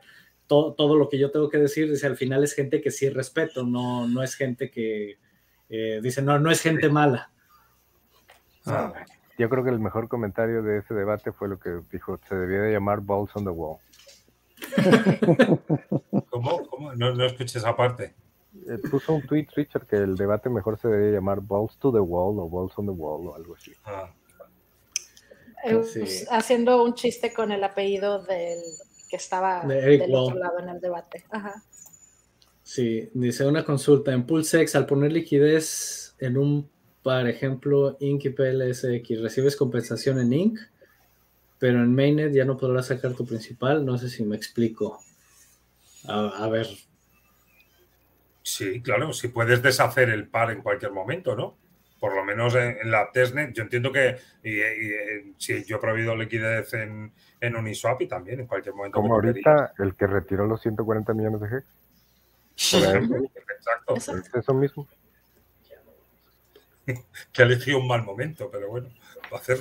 todo, 0.49 0.97
lo 0.97 1.09
que 1.09 1.19
yo 1.19 1.31
tengo 1.31 1.49
que 1.49 1.59
decir, 1.59 1.91
dice, 1.91 2.07
al 2.07 2.17
final 2.17 2.43
es 2.43 2.55
gente 2.55 2.81
que 2.81 2.91
sí 2.91 3.09
respeto, 3.11 3.65
no, 3.65 4.09
no 4.09 4.23
es 4.23 4.35
gente 4.35 4.71
que, 4.71 5.19
eh, 5.69 6.01
dice, 6.03 6.23
no, 6.23 6.39
no 6.39 6.51
es 6.51 6.61
gente 6.61 6.89
mala. 6.89 7.31
Ah, 8.67 8.93
yo 9.39 9.49
creo 9.49 9.63
que 9.63 9.71
el 9.71 9.79
mejor 9.79 10.09
comentario 10.09 10.63
de 10.63 10.79
ese 10.79 10.95
debate 10.95 11.33
fue 11.33 11.49
lo 11.49 11.59
que 11.59 11.81
dijo, 11.93 12.19
se 12.29 12.35
debía 12.35 12.63
de 12.63 12.73
llamar 12.73 13.01
Balls 13.03 13.31
on 13.37 13.45
the 13.45 13.51
Wall. 13.51 13.79
¿Cómo? 16.31 16.67
¿Cómo? 16.67 16.95
No, 16.95 17.15
no 17.15 17.25
escuché 17.25 17.59
esa 17.59 17.77
parte. 17.77 18.15
Eh, 18.67 18.79
puso 18.91 19.15
un 19.15 19.27
tweet, 19.27 19.47
Richard, 19.55 19.87
que 19.87 19.97
el 19.97 20.17
debate 20.17 20.49
mejor 20.49 20.79
se 20.79 20.89
debía 20.89 21.13
llamar 21.13 21.41
Balls 21.41 21.77
to 21.77 21.93
the 21.93 22.01
Wall 22.01 22.39
o 22.41 22.49
Balls 22.49 22.73
on 22.77 22.87
the 22.87 22.93
Wall 22.93 23.29
o 23.29 23.35
algo 23.35 23.55
así. 23.55 23.73
Ah. 23.85 24.13
Eh, 25.65 26.25
haciendo 26.31 26.83
un 26.83 26.95
chiste 26.95 27.33
con 27.33 27.53
el 27.53 27.63
apellido 27.65 28.23
del 28.23 28.61
que 29.09 29.17
estaba 29.17 29.65
del 29.65 30.15
otro 30.15 30.39
lado 30.39 30.59
en 30.61 30.69
el 30.69 30.81
debate. 30.81 31.25
Ajá. 31.31 31.63
Sí, 32.63 33.09
dice 33.15 33.47
una 33.47 33.65
consulta. 33.65 34.13
En 34.13 34.27
PulseX, 34.27 34.77
al 34.77 34.85
poner 34.85 35.11
liquidez 35.13 36.15
en 36.19 36.37
un, 36.37 36.69
por 37.03 37.27
ejemplo, 37.27 37.97
INC 37.99 38.27
y 38.27 38.31
PLSX, 38.31 39.23
recibes 39.23 39.57
compensación 39.57 40.19
en 40.21 40.33
INC, 40.33 40.61
pero 41.59 41.83
en 41.83 41.95
Mainnet 41.95 42.35
ya 42.35 42.45
no 42.45 42.59
podrás 42.59 42.89
sacar 42.89 43.15
tu 43.15 43.25
principal. 43.25 43.87
No 43.87 43.97
sé 43.97 44.11
si 44.11 44.23
me 44.23 44.37
explico. 44.37 45.01
A, 46.07 46.47
ver. 46.49 46.67
Sí, 48.43 48.81
claro, 48.83 49.13
si 49.13 49.29
puedes 49.29 49.63
deshacer 49.63 50.11
el 50.11 50.29
par 50.29 50.51
en 50.51 50.63
cualquier 50.63 50.93
momento, 50.93 51.35
¿no? 51.35 51.57
Por 51.99 52.15
lo 52.15 52.25
menos 52.25 52.55
en, 52.55 52.91
la 52.91 53.11
testnet, 53.11 53.53
yo 53.53 53.65
entiendo 53.65 53.91
que 53.91 54.17
si 55.37 55.65
yo 55.65 55.77
he 55.77 55.81
prohibido 55.81 56.15
liquidez 56.15 56.73
en, 56.75 57.13
en 57.41 57.57
Uniswap 57.57 58.01
y 58.03 58.07
también 58.07 58.41
en 58.41 58.47
cualquier 58.47 58.75
momento. 58.75 59.01
Como 59.01 59.15
ahorita 59.15 59.73
el 59.79 59.95
que 59.95 60.07
retiró 60.07 60.47
los 60.47 60.61
140 60.63 61.13
millones 61.15 61.41
de 61.41 61.59
Hex. 61.59 61.67
Exacto. 63.35 63.97
Es 63.97 64.35
eso 64.35 64.55
mismo. 64.55 64.87
que 67.33 67.43
ha 67.43 67.45
elegido 67.45 67.79
un 67.79 67.89
mal 67.89 68.05
momento, 68.05 68.51
pero 68.51 68.69
bueno, 68.69 68.89
va 69.33 69.39
a 69.39 69.41
hacer. 69.41 69.59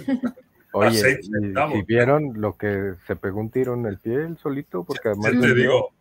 Oye, 0.73 1.21
si, 1.21 1.81
vieron 1.87 2.39
lo 2.39 2.57
que 2.57 2.93
se 3.05 3.15
pegó 3.15 3.39
un 3.39 3.49
tiro 3.49 3.73
en 3.73 3.85
el 3.85 3.99
pie 3.99 4.15
él 4.15 4.37
solito, 4.37 4.83
porque 4.83 5.09
además. 5.09 5.31
te 5.31 5.53
digo, 5.53 5.91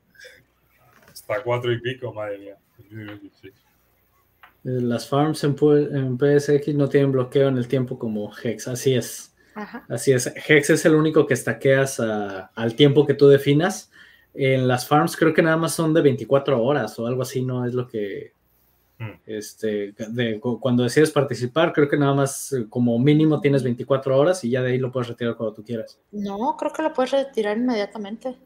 hasta 1.11 1.43
cuatro 1.43 1.73
y 1.73 1.81
pico, 1.81 2.13
madre 2.13 2.39
mía. 2.39 2.57
Las 4.69 5.09
farms 5.09 5.45
en, 5.45 5.55
en 5.61 6.19
PSX 6.19 6.75
no 6.75 6.89
tienen 6.89 7.13
bloqueo 7.13 7.47
en 7.47 7.57
el 7.57 7.69
tiempo 7.69 8.01
como 8.01 8.33
Hex, 8.43 8.67
así 8.67 8.95
es. 8.95 9.33
Así 9.89 10.11
es, 10.11 10.27
Hex 10.27 10.71
es 10.71 10.85
el 10.85 10.97
único 10.97 11.25
que 11.25 11.35
estaqueas 11.35 12.01
al 12.01 12.75
tiempo 12.75 13.07
que 13.07 13.15
tú 13.15 13.29
definas. 13.29 13.93
En 14.35 14.67
las 14.67 14.89
farms 14.89 15.17
creo 15.17 15.33
que 15.33 15.41
nada 15.41 15.57
más 15.57 15.73
son 15.73 15.95
de 15.95 16.03
24 16.03 16.61
horas 16.61 16.99
o 16.99 17.07
algo 17.07 17.23
así, 17.23 17.43
no 17.43 17.65
es 17.65 17.75
lo 17.75 17.87
que... 17.87 18.35
Mm. 18.99 19.21
Este, 19.25 19.95
cuando 20.61 20.83
decides 20.83 21.13
participar, 21.13 21.73
creo 21.73 21.89
que 21.89 21.97
nada 21.97 22.15
más 22.15 22.53
eh, 22.53 22.67
como 22.69 22.99
mínimo 22.99 23.41
tienes 23.41 23.63
24 23.63 24.19
horas 24.19 24.43
y 24.43 24.51
ya 24.51 24.63
de 24.63 24.73
ahí 24.73 24.79
lo 24.79 24.91
puedes 24.91 25.09
retirar 25.09 25.37
cuando 25.37 25.55
tú 25.55 25.63
quieras. 25.63 26.01
No, 26.11 26.57
creo 26.59 26.73
que 26.73 26.83
lo 26.83 26.93
puedes 26.93 27.13
retirar 27.13 27.57
inmediatamente. 27.57 28.37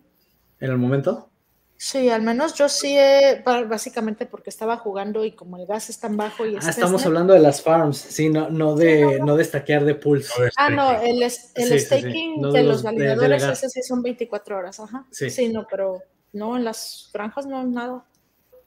¿En 0.58 0.70
el 0.70 0.76
momento? 0.76 1.30
Sí, 1.82 2.10
al 2.10 2.20
menos 2.20 2.52
yo 2.52 2.68
sí, 2.68 2.94
he, 2.94 3.42
básicamente 3.42 4.26
porque 4.26 4.50
estaba 4.50 4.76
jugando 4.76 5.24
y 5.24 5.32
como 5.32 5.56
el 5.56 5.66
gas 5.66 5.88
es 5.88 5.98
tan 5.98 6.14
bajo 6.14 6.44
y 6.44 6.54
Ah, 6.56 6.68
estamos 6.68 7.06
hablando 7.06 7.32
de 7.32 7.40
las 7.40 7.62
farms, 7.62 7.96
sí, 7.96 8.28
no, 8.28 8.50
no 8.50 8.76
de 8.76 9.18
no 9.20 9.34
de 9.34 9.44
stackear 9.44 9.86
de 9.86 9.94
pulse. 9.94 10.50
ah, 10.58 10.68
no, 10.68 11.00
el, 11.00 11.22
el 11.22 11.80
staking 11.80 12.52
de, 12.52 12.64
los, 12.64 12.82
validadores, 12.82 13.42
ese 13.44 13.70
sí 13.70 13.82
son 13.82 14.02
24 14.02 14.58
horas, 14.58 14.78
ajá. 14.78 15.06
Sí. 15.10 15.48
no, 15.48 15.66
pero 15.70 16.02
no, 16.34 16.58
en 16.58 16.64
las 16.64 17.08
granjas 17.14 17.46
no, 17.46 17.64
nada. 17.64 18.04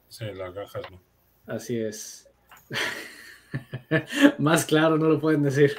Sí, 0.08 0.24
en 0.24 0.36
las 0.36 0.52
granjas 0.52 0.82
no. 0.90 1.00
Así 1.46 1.78
es. 1.78 2.28
Más 4.38 4.64
claro 4.64 4.98
no 4.98 5.08
lo 5.08 5.20
pueden 5.20 5.44
decir. 5.44 5.78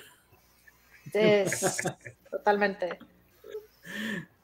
Es, 1.11 1.79
totalmente 2.31 2.97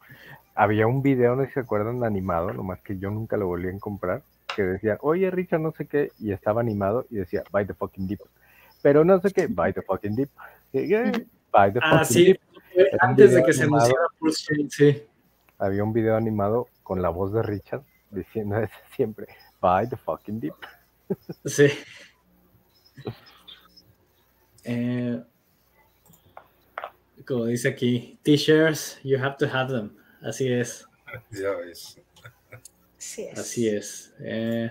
había 0.61 0.85
un 0.85 1.01
video, 1.01 1.35
no 1.35 1.41
sé 1.41 1.47
si 1.47 1.53
se 1.55 1.59
acuerdan, 1.61 2.03
animado, 2.03 2.53
nomás 2.53 2.81
que 2.81 2.95
yo 2.99 3.09
nunca 3.09 3.35
lo 3.35 3.47
volví 3.47 3.67
a 3.67 3.79
comprar, 3.79 4.21
que 4.55 4.61
decía, 4.61 4.99
oye 5.01 5.31
Richard, 5.31 5.59
no 5.59 5.71
sé 5.71 5.87
qué, 5.87 6.11
y 6.19 6.31
estaba 6.31 6.61
animado 6.61 7.07
y 7.09 7.15
decía, 7.15 7.43
buy 7.51 7.65
the 7.65 7.73
fucking 7.73 8.05
dip. 8.05 8.19
Pero 8.83 9.03
no 9.03 9.19
sé 9.19 9.31
qué, 9.31 9.47
buy 9.47 9.73
the 9.73 9.81
fucking 9.81 10.15
dip. 10.15 10.29
Buy 10.71 11.73
the 11.73 11.79
ah, 11.81 12.05
fucking 12.05 12.25
dip. 12.25 12.41
Antes 12.99 13.33
de 13.33 13.43
que 13.43 13.53
se 13.53 13.63
anunciara 13.63 14.03
sí. 14.69 15.01
Había 15.57 15.83
un 15.83 15.93
video 15.93 16.15
animado 16.15 16.67
con 16.83 17.01
la 17.01 17.09
voz 17.09 17.33
de 17.33 17.41
Richard 17.41 17.81
diciendo 18.11 18.57
siempre, 18.95 19.29
buy 19.59 19.89
the 19.89 19.97
fucking 19.97 20.39
dip. 20.39 20.53
Sí. 21.43 21.69
Eh, 24.63 25.23
como 27.25 27.45
dice 27.45 27.69
aquí, 27.69 28.19
t-shirts, 28.21 28.99
you 29.03 29.17
have 29.17 29.37
to 29.39 29.47
have 29.47 29.73
them. 29.73 29.95
Así 30.21 30.51
es. 30.51 30.85
Ya 31.31 31.51
ves. 31.51 31.99
Así 33.35 33.67
es. 33.67 34.13
Eh, 34.19 34.69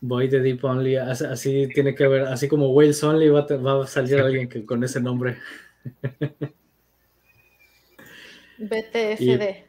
voy 0.00 0.28
de 0.28 0.40
Deep 0.40 0.64
Only, 0.64 0.96
así, 0.96 1.68
tiene 1.74 1.94
que 1.94 2.08
ver, 2.08 2.22
así 2.22 2.48
como 2.48 2.72
Wales 2.72 3.02
Only 3.04 3.28
va, 3.28 3.46
a 3.82 3.86
salir 3.86 4.18
alguien 4.18 4.48
que, 4.48 4.64
con 4.64 4.82
ese 4.82 5.00
nombre. 5.00 5.38
BTFD. 8.58 9.64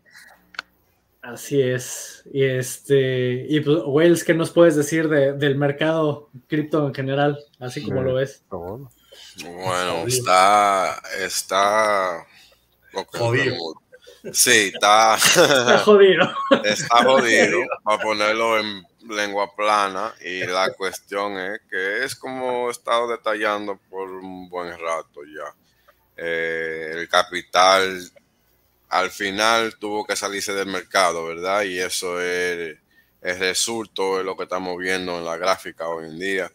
así 1.22 1.61
es. 1.61 2.23
Y 2.34 2.44
este, 2.44 3.45
y 3.48 3.60
pues, 3.61 3.80
Wales, 3.86 4.23
¿qué 4.23 4.34
nos 4.34 4.52
puedes 4.52 4.76
decir 4.76 5.07
del 5.07 5.56
mercado 5.57 6.30
cripto 6.48 6.88
en 6.88 6.94
general? 6.94 7.38
Así 7.60 7.84
como 7.84 8.02
lo 8.02 8.15
ves. 8.15 8.44
Bueno, 8.49 10.07
está, 10.07 11.02
está 11.19 12.26
jodido. 13.14 13.81
Sí, 14.34 14.72
está, 14.73 15.18
jodido. 15.84 16.31
Está 16.64 17.03
jodido, 17.03 17.60
para 17.84 18.02
ponerlo 18.02 18.60
en 18.60 18.85
lengua 19.10 19.56
plana. 19.56 20.14
Y 20.23 20.45
la 20.45 20.72
cuestión 20.73 21.38
es 21.39 21.61
que 21.69 22.03
es 22.03 22.15
como 22.15 22.68
he 22.68 22.72
estado 22.72 23.10
detallando 23.10 23.80
por 23.89 24.10
un 24.10 24.49
buen 24.49 24.72
rato 24.72 25.22
ya. 25.26 25.53
Eh, 26.18 26.91
el 26.93 27.10
capital 27.10 27.99
al 28.89 29.10
final 29.10 29.77
tuvo 29.77 30.06
que 30.06 30.15
salirse 30.15 30.53
del 30.53 30.68
mercado, 30.68 31.26
¿verdad? 31.26 31.64
Y 31.64 31.80
eso 31.80 32.22
es 32.22 32.77
el 33.22 33.39
resultado 33.39 34.18
de 34.18 34.23
lo 34.23 34.35
que 34.35 34.43
estamos 34.43 34.77
viendo 34.77 35.18
en 35.18 35.26
la 35.26 35.38
gráfica 35.38 35.88
hoy 35.88 36.06
en 36.06 36.19
día. 36.19 36.52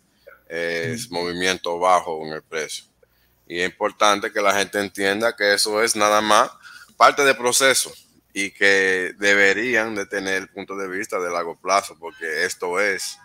Es 0.49 1.11
movimiento 1.11 1.79
bajo 1.79 2.25
en 2.25 2.35
el 2.35 2.43
precio. 2.43 2.85
Y 3.49 3.61
es 3.61 3.71
importante 3.71 4.33
que 4.33 4.41
la 4.41 4.55
gente 4.55 4.79
entienda 4.81 5.35
que 5.35 5.55
eso 5.55 5.83
es 5.83 5.97
nada 5.97 6.21
más 6.21 6.51
parte 6.97 7.25
del 7.25 7.37
proceso 7.37 7.93
y 8.33 8.51
que 8.51 9.15
deberían 9.19 9.95
de 9.95 10.07
tener 10.07 10.43
el 10.43 10.49
punto 10.49 10.77
de 10.77 10.89
vista 10.89 11.19
de 11.19 11.31
largo 11.31 11.59
plazo, 11.59 11.97
porque 11.99 12.45
esto 12.45 12.79
es 12.79 13.19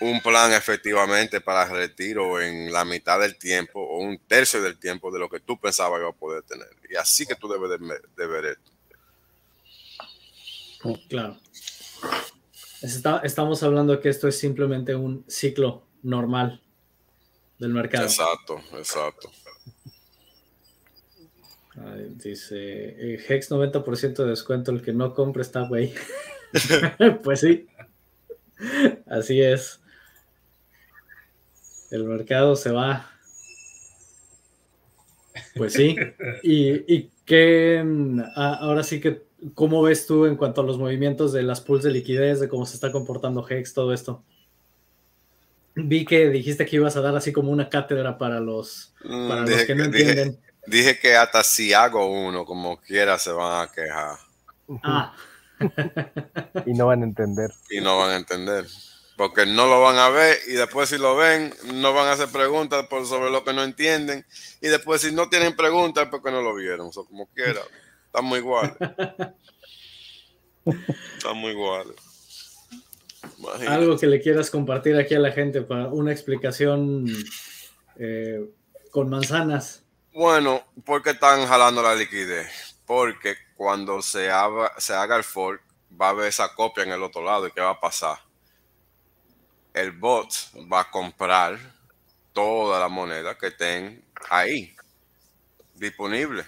un 0.00 0.20
plan 0.20 0.52
efectivamente 0.52 1.40
para 1.40 1.64
retiro 1.64 2.40
en 2.40 2.72
la 2.72 2.84
mitad 2.84 3.18
del 3.18 3.36
tiempo 3.36 3.80
o 3.80 3.98
un 3.98 4.18
tercio 4.28 4.62
del 4.62 4.78
tiempo 4.78 5.10
de 5.10 5.18
lo 5.18 5.28
que 5.28 5.40
tú 5.40 5.58
pensabas 5.58 5.98
que 5.98 6.02
iba 6.02 6.10
a 6.10 6.12
poder 6.12 6.42
tener. 6.42 6.68
Y 6.88 6.94
así 6.96 7.26
que 7.26 7.34
tú 7.34 7.48
debes 7.48 7.80
de, 8.16 8.26
ver 8.26 8.44
esto. 8.44 8.70
Claro. 11.08 11.38
estamos 13.22 13.62
hablando 13.62 13.98
que 14.00 14.10
esto 14.10 14.28
es 14.28 14.38
simplemente 14.38 14.94
un 14.94 15.24
ciclo 15.26 15.86
normal 16.02 16.62
del 17.58 17.70
mercado. 17.70 18.04
Exacto, 18.04 18.60
exacto 18.74 19.30
dice, 22.16 22.56
eh, 22.58 23.24
Hex 23.28 23.50
90% 23.50 24.22
de 24.22 24.30
descuento, 24.30 24.70
el 24.70 24.82
que 24.82 24.92
no 24.92 25.14
compre 25.14 25.42
está 25.42 25.66
güey. 25.66 25.92
pues 27.22 27.40
sí, 27.40 27.66
así 29.06 29.40
es. 29.40 29.80
El 31.90 32.04
mercado 32.04 32.56
se 32.56 32.70
va. 32.70 33.10
Pues 35.56 35.72
sí. 35.72 35.96
Y, 36.42 36.92
y 36.92 37.10
que 37.24 37.82
mm, 37.84 38.20
ahora 38.34 38.82
sí 38.82 39.00
que, 39.00 39.22
¿cómo 39.54 39.82
ves 39.82 40.06
tú 40.06 40.26
en 40.26 40.36
cuanto 40.36 40.60
a 40.60 40.64
los 40.64 40.78
movimientos 40.78 41.32
de 41.32 41.42
las 41.42 41.60
pools 41.60 41.84
de 41.84 41.90
liquidez, 41.90 42.40
de 42.40 42.48
cómo 42.48 42.66
se 42.66 42.74
está 42.74 42.92
comportando 42.92 43.46
Hex, 43.48 43.74
todo 43.74 43.92
esto? 43.92 44.24
Vi 45.76 46.04
que 46.04 46.30
dijiste 46.30 46.66
que 46.66 46.76
ibas 46.76 46.96
a 46.96 47.00
dar 47.00 47.16
así 47.16 47.32
como 47.32 47.50
una 47.50 47.68
cátedra 47.68 48.16
para 48.16 48.38
los, 48.38 48.94
para 49.02 49.42
mm, 49.42 49.48
los 49.48 49.64
que 49.64 49.74
no 49.74 49.84
entienden. 49.84 50.38
Dije 50.66 50.98
que 50.98 51.16
hasta 51.16 51.42
si 51.42 51.72
hago 51.72 52.06
uno, 52.06 52.44
como 52.44 52.80
quiera, 52.80 53.18
se 53.18 53.30
van 53.32 53.62
a 53.62 53.72
quejar. 53.72 54.16
Ah. 54.82 55.14
y 56.66 56.72
no 56.72 56.86
van 56.86 57.02
a 57.02 57.04
entender. 57.04 57.50
Y 57.70 57.80
no 57.80 57.98
van 57.98 58.10
a 58.10 58.16
entender. 58.16 58.66
Porque 59.16 59.46
no 59.46 59.66
lo 59.66 59.80
van 59.80 59.96
a 59.96 60.08
ver 60.08 60.38
y 60.48 60.54
después 60.54 60.88
si 60.88 60.98
lo 60.98 61.14
ven, 61.14 61.54
no 61.74 61.92
van 61.92 62.08
a 62.08 62.12
hacer 62.12 62.28
preguntas 62.28 62.86
por 62.88 63.06
sobre 63.06 63.30
lo 63.30 63.44
que 63.44 63.52
no 63.52 63.62
entienden. 63.62 64.26
Y 64.60 64.68
después 64.68 65.02
si 65.02 65.12
no 65.12 65.28
tienen 65.28 65.54
preguntas, 65.54 66.08
porque 66.10 66.32
no 66.32 66.42
lo 66.42 66.54
vieron. 66.54 66.90
O 66.92 67.04
como 67.04 67.26
quiera. 67.28 67.60
Estamos 68.06 68.38
iguales. 68.38 68.74
Estamos 71.16 71.50
iguales. 71.50 71.96
Algo 73.68 73.96
que 73.96 74.06
le 74.06 74.20
quieras 74.20 74.50
compartir 74.50 74.96
aquí 74.96 75.14
a 75.14 75.20
la 75.20 75.32
gente 75.32 75.62
para 75.62 75.88
una 75.88 76.12
explicación 76.12 77.06
eh, 77.96 78.40
con 78.90 79.08
manzanas. 79.08 79.83
Bueno, 80.14 80.64
porque 80.84 81.10
están 81.10 81.44
jalando 81.44 81.82
la 81.82 81.96
liquidez? 81.96 82.76
Porque 82.86 83.34
cuando 83.56 84.00
se 84.00 84.30
haga, 84.30 84.72
se 84.78 84.94
haga 84.94 85.16
el 85.16 85.24
fork, 85.24 85.60
va 86.00 86.06
a 86.06 86.10
haber 86.10 86.28
esa 86.28 86.54
copia 86.54 86.84
en 86.84 86.92
el 86.92 87.02
otro 87.02 87.20
lado. 87.24 87.48
¿Y 87.48 87.50
qué 87.50 87.60
va 87.60 87.70
a 87.70 87.80
pasar? 87.80 88.20
El 89.72 89.90
bot 89.90 90.32
va 90.72 90.82
a 90.82 90.90
comprar 90.92 91.58
toda 92.32 92.78
la 92.78 92.88
moneda 92.88 93.36
que 93.36 93.48
estén 93.48 94.04
ahí, 94.30 94.76
disponible. 95.74 96.46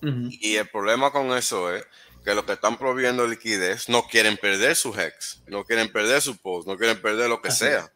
Y 0.00 0.54
el 0.54 0.68
problema 0.68 1.10
con 1.10 1.36
eso 1.36 1.74
es 1.74 1.84
que 2.24 2.36
los 2.36 2.44
que 2.44 2.52
están 2.52 2.78
proviendo 2.78 3.26
liquidez 3.26 3.88
no 3.88 4.06
quieren 4.06 4.36
perder 4.36 4.76
su 4.76 4.94
hex, 4.96 5.42
no 5.48 5.64
quieren 5.64 5.90
perder 5.90 6.22
su 6.22 6.36
post, 6.36 6.68
no 6.68 6.76
quieren 6.76 7.02
perder 7.02 7.28
lo 7.28 7.42
que 7.42 7.50
sea. 7.50 7.90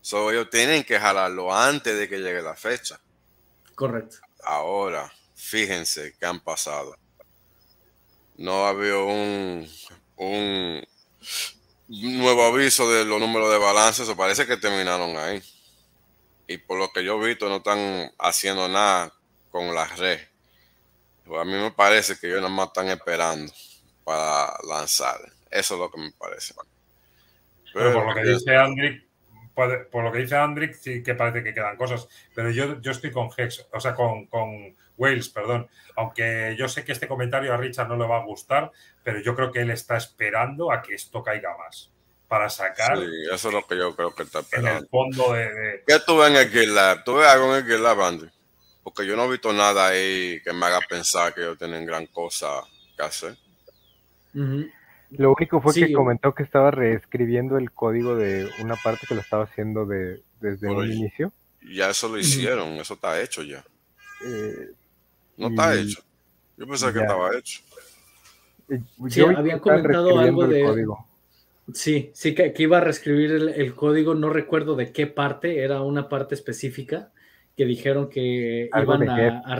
So, 0.00 0.30
ellos 0.30 0.48
tienen 0.48 0.84
que 0.84 1.00
jalarlo 1.00 1.52
antes 1.52 1.98
de 1.98 2.08
que 2.08 2.18
llegue 2.18 2.40
la 2.40 2.54
fecha. 2.54 3.00
Correcto. 3.74 4.27
Ahora, 4.42 5.12
fíjense 5.34 6.14
qué 6.18 6.26
han 6.26 6.40
pasado. 6.40 6.96
No 8.36 8.66
había 8.66 8.96
un, 8.98 9.68
un 10.16 10.86
nuevo 11.88 12.44
aviso 12.44 12.90
de 12.90 13.04
los 13.04 13.20
números 13.20 13.50
de 13.50 13.58
balance, 13.58 14.02
eso 14.02 14.16
parece 14.16 14.46
que 14.46 14.56
terminaron 14.56 15.16
ahí. 15.16 15.42
Y 16.46 16.58
por 16.58 16.78
lo 16.78 16.90
que 16.92 17.04
yo 17.04 17.22
he 17.22 17.28
visto, 17.28 17.48
no 17.48 17.56
están 17.56 18.12
haciendo 18.18 18.68
nada 18.68 19.12
con 19.50 19.74
la 19.74 19.86
red. 19.86 20.20
Pues 21.24 21.40
a 21.40 21.44
mí 21.44 21.52
me 21.52 21.70
parece 21.70 22.18
que 22.18 22.26
ellos 22.26 22.40
nada 22.40 22.48
más 22.48 22.68
están 22.68 22.88
esperando 22.88 23.52
para 24.04 24.56
lanzar. 24.66 25.20
Eso 25.50 25.74
es 25.74 25.80
lo 25.80 25.90
que 25.90 26.00
me 26.00 26.12
parece. 26.12 26.54
Pero, 27.74 27.92
por 27.92 28.06
lo 28.06 28.14
que 28.14 28.28
dice 28.30 28.56
Andrick, 28.56 29.07
por 29.90 30.04
lo 30.04 30.12
que 30.12 30.18
dice 30.20 30.36
Andrick, 30.36 30.74
sí 30.74 31.02
que 31.02 31.14
parece 31.14 31.42
que 31.42 31.52
quedan 31.52 31.76
cosas, 31.76 32.08
pero 32.34 32.50
yo, 32.50 32.80
yo 32.80 32.92
estoy 32.92 33.10
con 33.10 33.28
Hex, 33.36 33.66
o 33.72 33.80
sea, 33.80 33.94
con, 33.94 34.26
con 34.26 34.76
Wales, 34.96 35.28
perdón. 35.28 35.68
Aunque 35.96 36.54
yo 36.58 36.68
sé 36.68 36.84
que 36.84 36.92
este 36.92 37.08
comentario 37.08 37.52
a 37.52 37.56
Richard 37.56 37.88
no 37.88 37.96
le 37.96 38.06
va 38.06 38.18
a 38.18 38.24
gustar, 38.24 38.70
pero 39.02 39.20
yo 39.20 39.34
creo 39.34 39.50
que 39.50 39.60
él 39.60 39.70
está 39.70 39.96
esperando 39.96 40.70
a 40.70 40.82
que 40.82 40.94
esto 40.94 41.22
caiga 41.22 41.56
más 41.56 41.90
para 42.28 42.48
sacar. 42.50 42.98
Sí, 42.98 43.04
eso 43.32 43.48
es 43.48 43.54
lo 43.54 43.66
que 43.66 43.76
yo 43.76 43.96
creo 43.96 44.14
que 44.14 44.22
está 44.22 44.40
esperando. 44.40 44.70
En 44.70 44.76
el 44.76 44.88
fondo 44.88 45.32
de. 45.32 45.82
¿Qué 45.86 45.98
tú 46.06 46.18
ves 46.18 46.30
en 46.30 46.36
el 46.36 46.50
GitLab? 46.50 47.04
¿Tú 47.04 47.14
ves 47.16 47.26
algo 47.26 47.56
en 47.56 47.70
el 47.70 47.86
Andy? 47.86 48.28
Porque 48.84 49.06
yo 49.06 49.16
no 49.16 49.24
he 49.24 49.30
visto 49.30 49.52
nada 49.52 49.88
ahí 49.88 50.40
que 50.42 50.52
me 50.52 50.66
haga 50.66 50.80
pensar 50.88 51.34
que 51.34 51.40
ellos 51.40 51.58
tienen 51.58 51.84
gran 51.84 52.06
cosa 52.06 52.62
que 52.96 53.02
hacer. 53.02 53.36
Lo 55.10 55.32
único 55.32 55.60
fue 55.60 55.72
que 55.72 55.92
comentó 55.92 56.34
que 56.34 56.42
estaba 56.42 56.70
reescribiendo 56.70 57.56
el 57.56 57.72
código 57.72 58.14
de 58.14 58.48
una 58.60 58.76
parte 58.76 59.06
que 59.06 59.14
lo 59.14 59.20
estaba 59.20 59.44
haciendo 59.44 59.86
de, 59.86 60.22
desde 60.40 60.70
el 60.70 60.92
inicio. 60.92 61.32
Ya 61.74 61.90
eso 61.90 62.08
lo 62.08 62.18
hicieron, 62.18 62.68
eso 62.74 62.94
está 62.94 63.20
hecho 63.20 63.42
ya. 63.42 63.64
Eh, 64.26 64.70
no 65.38 65.48
está 65.48 65.74
hecho. 65.74 66.02
Yo 66.56 66.66
pensé 66.66 66.92
que 66.92 67.00
estaba 67.00 67.36
hecho. 67.36 67.60
sí, 69.08 69.20
habían 69.22 69.60
comentado 69.60 70.18
algo 70.18 70.46
de. 70.46 70.86
Sí, 71.72 72.10
sí, 72.14 72.34
que, 72.34 72.54
iba 72.58 72.78
a 72.78 72.80
reescribir 72.80 73.30
el, 73.32 73.74
código, 73.74 74.14
no 74.14 74.30
recuerdo 74.30 74.74
de 74.74 74.90
qué 74.90 75.06
parte, 75.06 75.62
era 75.62 75.82
una 75.82 76.08
parte 76.08 76.34
específica 76.34 77.12
que 77.56 77.66
dijeron 77.66 78.08
que 78.08 78.70
iban 78.74 79.08
a, 79.08 79.42
a, 79.44 79.56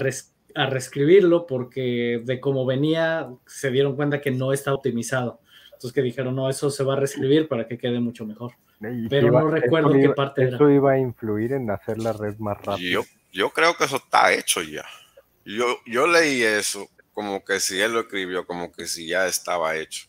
reescribirlo 0.55 1.47
porque 1.47 2.23
de 2.25 2.41
cómo 2.41 2.67
venía 2.67 3.29
se 3.47 3.71
dieron 3.71 3.97
cuenta 3.97 4.21
que 4.21 4.31
no 4.31 4.53
está 4.53 4.75
optimizado. 4.75 5.41
Entonces 5.67 5.93
que 5.93 6.03
dijeron, 6.03 6.35
no, 6.35 6.49
eso 6.49 6.71
se 6.71 6.83
va 6.83 6.95
a 6.95 6.97
reescribir 6.97 7.49
para 7.49 7.67
que 7.69 7.79
quede 7.79 8.01
mucho 8.01 8.27
mejor. 8.27 8.53
Pero 9.09 9.31
no 9.31 9.49
recuerdo 9.49 9.93
qué 9.93 10.11
parte 10.11 10.43
era. 10.43 10.57
Eso 10.57 10.71
iba 10.71 10.93
a 10.93 10.99
influir 10.99 11.53
en 11.53 11.71
hacer 11.71 11.99
la 11.99 12.13
red 12.13 12.37
más 12.39 12.59
rápida. 12.59 12.91
Yo, 12.91 13.03
yo 13.33 13.51
creo 13.51 13.77
que 13.77 13.85
eso 13.85 13.97
está 13.97 14.33
hecho 14.33 14.63
ya. 14.63 14.85
Yo, 15.45 15.79
yo 15.87 16.07
leí 16.07 16.43
eso 16.43 16.89
como 17.13 17.45
que 17.45 17.59
si 17.59 17.81
él 17.81 17.93
lo 17.93 18.01
escribió, 18.01 18.47
como 18.47 18.71
que 18.71 18.87
si 18.87 19.09
ya 19.09 19.27
estaba 19.27 19.77
hecho. 19.77 20.07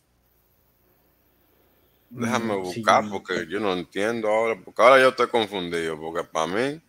Déjame 2.08 2.56
mm, 2.56 2.62
buscar 2.62 3.08
porque 3.08 3.46
yo 3.48 3.58
no 3.58 3.72
entiendo 3.72 4.28
ahora, 4.28 4.60
porque 4.64 4.80
ahora 4.82 5.00
yo 5.00 5.08
estoy 5.08 5.28
confundido, 5.28 5.98
porque 5.98 6.22
para 6.24 6.46
mí... 6.46 6.80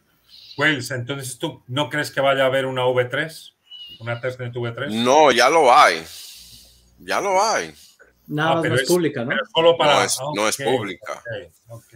Wells, 0.57 0.91
entonces 0.91 1.37
tú 1.37 1.63
no 1.67 1.89
crees 1.89 2.11
que 2.11 2.21
vaya 2.21 2.43
a 2.43 2.47
haber 2.47 2.65
una 2.65 2.83
V3? 2.83 3.53
¿Una 3.99 4.19
testnet 4.19 4.53
V3? 4.53 4.91
No, 5.03 5.31
ya 5.31 5.49
lo 5.49 5.73
hay. 5.73 6.03
Ya 6.99 7.21
lo 7.21 7.41
hay. 7.41 7.73
No, 8.27 8.59
ah, 8.59 8.61
no 8.63 8.75
es, 8.75 8.87
pública, 8.87 9.25
¿no? 9.25 9.35
Solo 9.53 9.77
para... 9.77 9.95
No 9.95 10.03
es, 10.03 10.17
no 10.35 10.47
es 10.47 10.57
pública. 10.57 11.21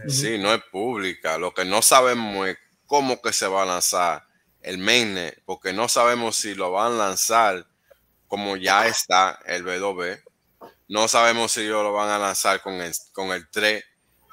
Sí, 0.07 0.38
no 0.38 0.53
es 0.53 0.61
pública. 0.72 1.38
Lo 1.38 1.53
que 1.53 1.64
no 1.64 1.82
sabemos 1.82 2.48
es 2.48 2.57
cómo 2.86 3.22
que 3.22 3.32
se 3.32 3.48
va 3.48 3.64
a 3.64 3.65
lanzar 3.65 4.27
el 4.61 4.77
mainnet, 4.77 5.41
porque 5.45 5.73
no 5.73 5.88
sabemos 5.88 6.36
si 6.36 6.56
lo 6.56 6.72
van 6.72 6.94
a 6.94 6.98
lanzar 6.98 7.65
como 8.27 8.57
ya 8.57 8.88
está 8.88 9.40
el 9.45 9.64
B2B. 9.64 10.22
No 10.88 11.07
sabemos 11.07 11.52
si 11.52 11.61
ellos 11.61 11.84
lo 11.84 11.94
van 11.94 12.10
a 12.10 12.19
lanzar 12.19 12.61
con 12.61 12.73
el, 12.76 12.91
con 13.14 13.32
el 13.32 13.49
3 13.49 13.84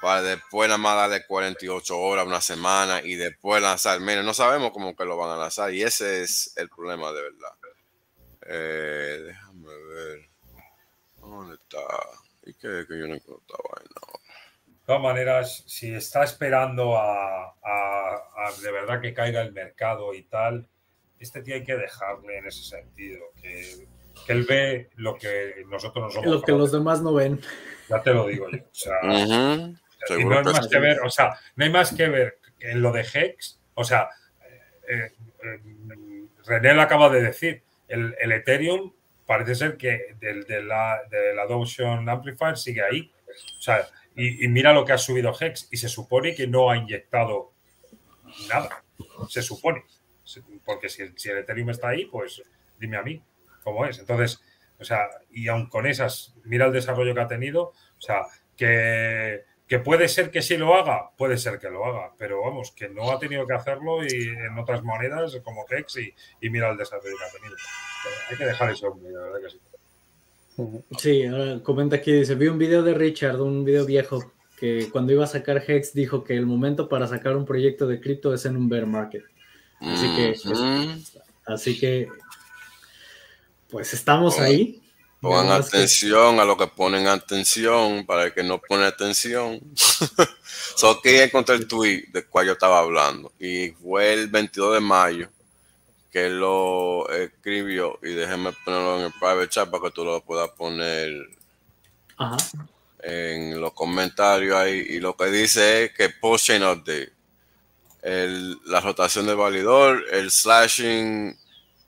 para 0.03 0.21
después 0.21 0.69
nada 0.69 0.79
más 0.79 0.97
darle 0.97 1.25
48 1.25 1.97
horas, 1.97 2.27
una 2.27 2.41
semana 2.41 3.01
y 3.05 3.15
después 3.15 3.63
lanzar 3.63 4.01
menos. 4.01 4.25
No 4.25 4.35
sabemos 4.35 4.73
cómo 4.73 4.97
que 4.97 5.05
lo 5.05 5.17
van 5.17 5.31
a 5.31 5.37
lanzar 5.37 5.73
y 5.73 5.85
ese 5.85 6.23
es 6.23 6.53
el 6.57 6.69
problema 6.69 7.13
de 7.13 7.23
verdad. 7.23 7.53
Eh, 8.49 9.23
déjame 9.27 9.69
ver. 9.69 10.29
¿Dónde 11.21 11.55
está? 11.55 11.79
¿Y 12.45 12.53
qué 12.55 12.85
que 12.89 12.99
yo 12.99 13.07
no 13.07 13.15
encuentro 13.15 13.57
De 14.67 14.75
todas 14.85 15.01
maneras, 15.01 15.63
si 15.69 15.95
está 15.95 16.25
esperando 16.25 16.97
a, 16.99 17.55
a, 17.63 18.53
de 18.61 18.73
verdad 18.73 19.01
que 19.01 19.15
caiga 19.15 19.41
el 19.41 19.53
mercado 19.53 20.15
y 20.15 20.25
tal, 20.25 20.67
este 21.21 21.43
tío 21.43 21.55
hay 21.55 21.63
que 21.63 21.77
dejarle 21.77 22.39
en 22.39 22.49
ese 22.49 22.65
sentido, 22.65 23.21
que, 23.41 23.87
que 24.27 24.33
él 24.33 24.47
ve 24.49 24.91
lo 24.97 25.15
que 25.15 25.65
nosotros 25.69 26.07
no 26.07 26.11
somos. 26.11 26.27
Lo 26.27 26.43
que 26.43 26.51
los 26.51 26.73
demás 26.73 27.03
no 27.03 27.15
ven. 27.15 27.41
Ya 27.89 28.03
te 28.03 28.13
lo 28.13 28.27
digo 28.27 28.51
yo. 28.51 28.59
O 28.59 28.69
sea, 28.73 28.99
no 30.11 30.39
hay 30.39 30.45
más 30.45 30.69
que 30.69 30.79
ver, 30.79 31.01
o 31.01 31.11
sea, 31.11 31.39
no 31.57 31.65
hay 31.65 31.71
más 31.71 31.95
que 31.95 32.09
ver 32.09 32.39
en 32.61 32.83
lo 32.83 32.93
de 32.93 33.03
Hex, 33.03 33.61
o 33.75 33.85
sea, 33.85 34.09
eh, 34.89 35.13
eh, 35.45 35.61
René 36.45 36.75
lo 36.75 36.83
acaba 36.83 37.09
de 37.09 37.23
decir, 37.23 37.63
el, 37.89 38.15
el 38.21 38.33
Ethereum 38.33 38.93
parece 39.27 39.55
ser 39.55 39.77
que 39.77 40.17
del, 40.21 40.45
de, 40.45 40.63
la, 40.63 41.01
de 41.11 41.35
la 41.35 41.43
Adoption 41.43 42.09
Amplifier 42.09 42.57
sigue 42.57 42.83
ahí. 42.83 43.13
O 43.59 43.63
sea, 43.63 43.87
y, 44.17 44.45
y, 44.45 44.49
mira 44.49 44.73
lo 44.73 44.85
que 44.85 44.93
ha 44.93 44.99
subido 44.99 45.33
Hex 45.39 45.69
y 45.71 45.77
se 45.77 45.89
supone 45.89 46.35
que 46.35 46.47
no 46.47 46.71
ha 46.71 46.77
inyectado 46.77 47.53
nada. 48.49 48.83
Se 49.29 49.41
supone 49.41 49.85
porque 50.65 50.89
si, 50.89 51.03
el 51.03 51.39
Ethereum 51.39 51.71
está 51.71 51.89
ahí, 51.89 52.07
pues 52.07 52.43
dime 52.79 52.97
a 52.97 53.03
mí 53.03 53.23
cómo 53.63 53.85
es. 53.87 53.99
Entonces, 53.99 54.41
o 54.79 54.85
sea, 54.85 55.09
y 55.31 55.49
aun 55.49 55.67
con 55.67 55.87
esas, 55.87 56.35
mira 56.45 56.67
el 56.67 56.73
desarrollo 56.73 57.15
que 57.15 57.21
ha 57.21 57.29
tenido, 57.29 57.63
o 57.65 58.01
sea, 58.01 58.23
que, 58.57 59.45
que 59.73 59.79
puede 59.79 60.07
ser 60.07 60.31
que 60.31 60.43
sí 60.43 60.59
lo 60.59 60.75
haga, 60.75 61.13
puede 61.17 61.39
ser 61.39 61.59
que 61.59 61.71
lo 61.71 61.87
haga, 61.87 62.13
pero 62.19 62.43
vamos, 62.43 62.73
que 62.73 62.91
no 62.91 63.11
ha 63.11 63.19
tenido 63.19 63.47
que 63.47 63.55
hacerlo 63.55 64.05
y 64.05 64.29
en 64.29 64.59
otras 64.59 64.83
monedas 64.83 65.35
como 65.43 65.65
Hex 65.67 65.97
y, 65.97 66.15
y 66.43 66.51
mira 66.51 66.71
el 66.71 66.77
desarrollo 66.77 67.17
que 67.17 67.25
ha 67.25 67.41
tenido. 67.41 67.57
hay 68.29 68.37
que 68.37 68.45
dejar 68.45 68.71
eso, 68.71 68.95
la 69.03 69.19
verdad 69.19 69.39
que 69.41 69.49
sí. 69.49 69.59
Sí, 70.99 71.63
comenta 71.63 71.97
aquí, 71.97 72.13
dice, 72.13 72.35
vi 72.35 72.49
un 72.49 72.59
video 72.59 72.83
de 72.83 72.93
Richard, 72.93 73.41
un 73.41 73.65
video 73.65 73.87
viejo, 73.87 74.35
que 74.59 74.91
cuando 74.93 75.15
iba 75.15 75.25
a 75.25 75.27
sacar 75.27 75.65
Hex 75.67 75.95
dijo 75.95 76.23
que 76.23 76.37
el 76.37 76.45
momento 76.45 76.87
para 76.87 77.07
sacar 77.07 77.35
un 77.35 77.47
proyecto 77.47 77.87
de 77.87 77.99
cripto 77.99 78.35
es 78.35 78.45
en 78.45 78.59
un 78.59 78.69
bear 78.69 78.85
market. 78.85 79.25
Así 79.81 80.15
que, 80.15 80.35
pues, 80.45 81.19
así 81.47 81.81
que, 81.81 82.09
pues 83.71 83.95
estamos 83.95 84.39
ahí. 84.39 84.82
Pongan 85.23 85.53
atención 85.53 86.41
a 86.41 86.45
lo 86.45 86.57
que 86.57 86.67
ponen 86.67 87.07
atención 87.07 88.05
para 88.05 88.25
el 88.25 88.35
que 88.35 88.43
no 88.43 88.61
pone 88.61 88.87
atención. 88.87 89.61
so 90.77 91.01
que 91.01 91.23
encontré 91.23 91.55
el 91.55 91.69
tweet 91.69 92.07
del 92.13 92.27
cual 92.27 92.47
yo 92.47 92.53
estaba 92.55 92.81
hablando. 92.81 93.31
Y 93.39 93.71
fue 93.71 94.15
el 94.15 94.27
22 94.27 94.75
de 94.75 94.81
mayo 94.81 95.29
que 96.11 96.29
lo 96.29 97.09
escribió. 97.09 98.01
Y 98.03 98.15
déjenme 98.15 98.53
ponerlo 98.65 98.99
en 98.99 99.05
el 99.05 99.13
private 99.13 99.49
chat 99.49 99.71
para 99.71 99.85
que 99.85 99.91
tú 99.93 100.05
lo 100.05 100.21
puedas 100.23 100.51
poner 100.51 101.13
en 102.99 103.61
los 103.61 103.73
comentarios 103.75 104.57
ahí. 104.57 104.87
Y 104.89 104.99
lo 104.99 105.17
que 105.17 105.27
dice 105.27 105.85
es 105.85 105.93
que 105.93 106.09
post 106.09 106.47
chain 106.47 106.65
update 106.65 107.13
la 108.03 108.81
rotación 108.81 109.27
del 109.27 109.37
validor, 109.37 110.05
el 110.11 110.33
slashing, 110.33 111.37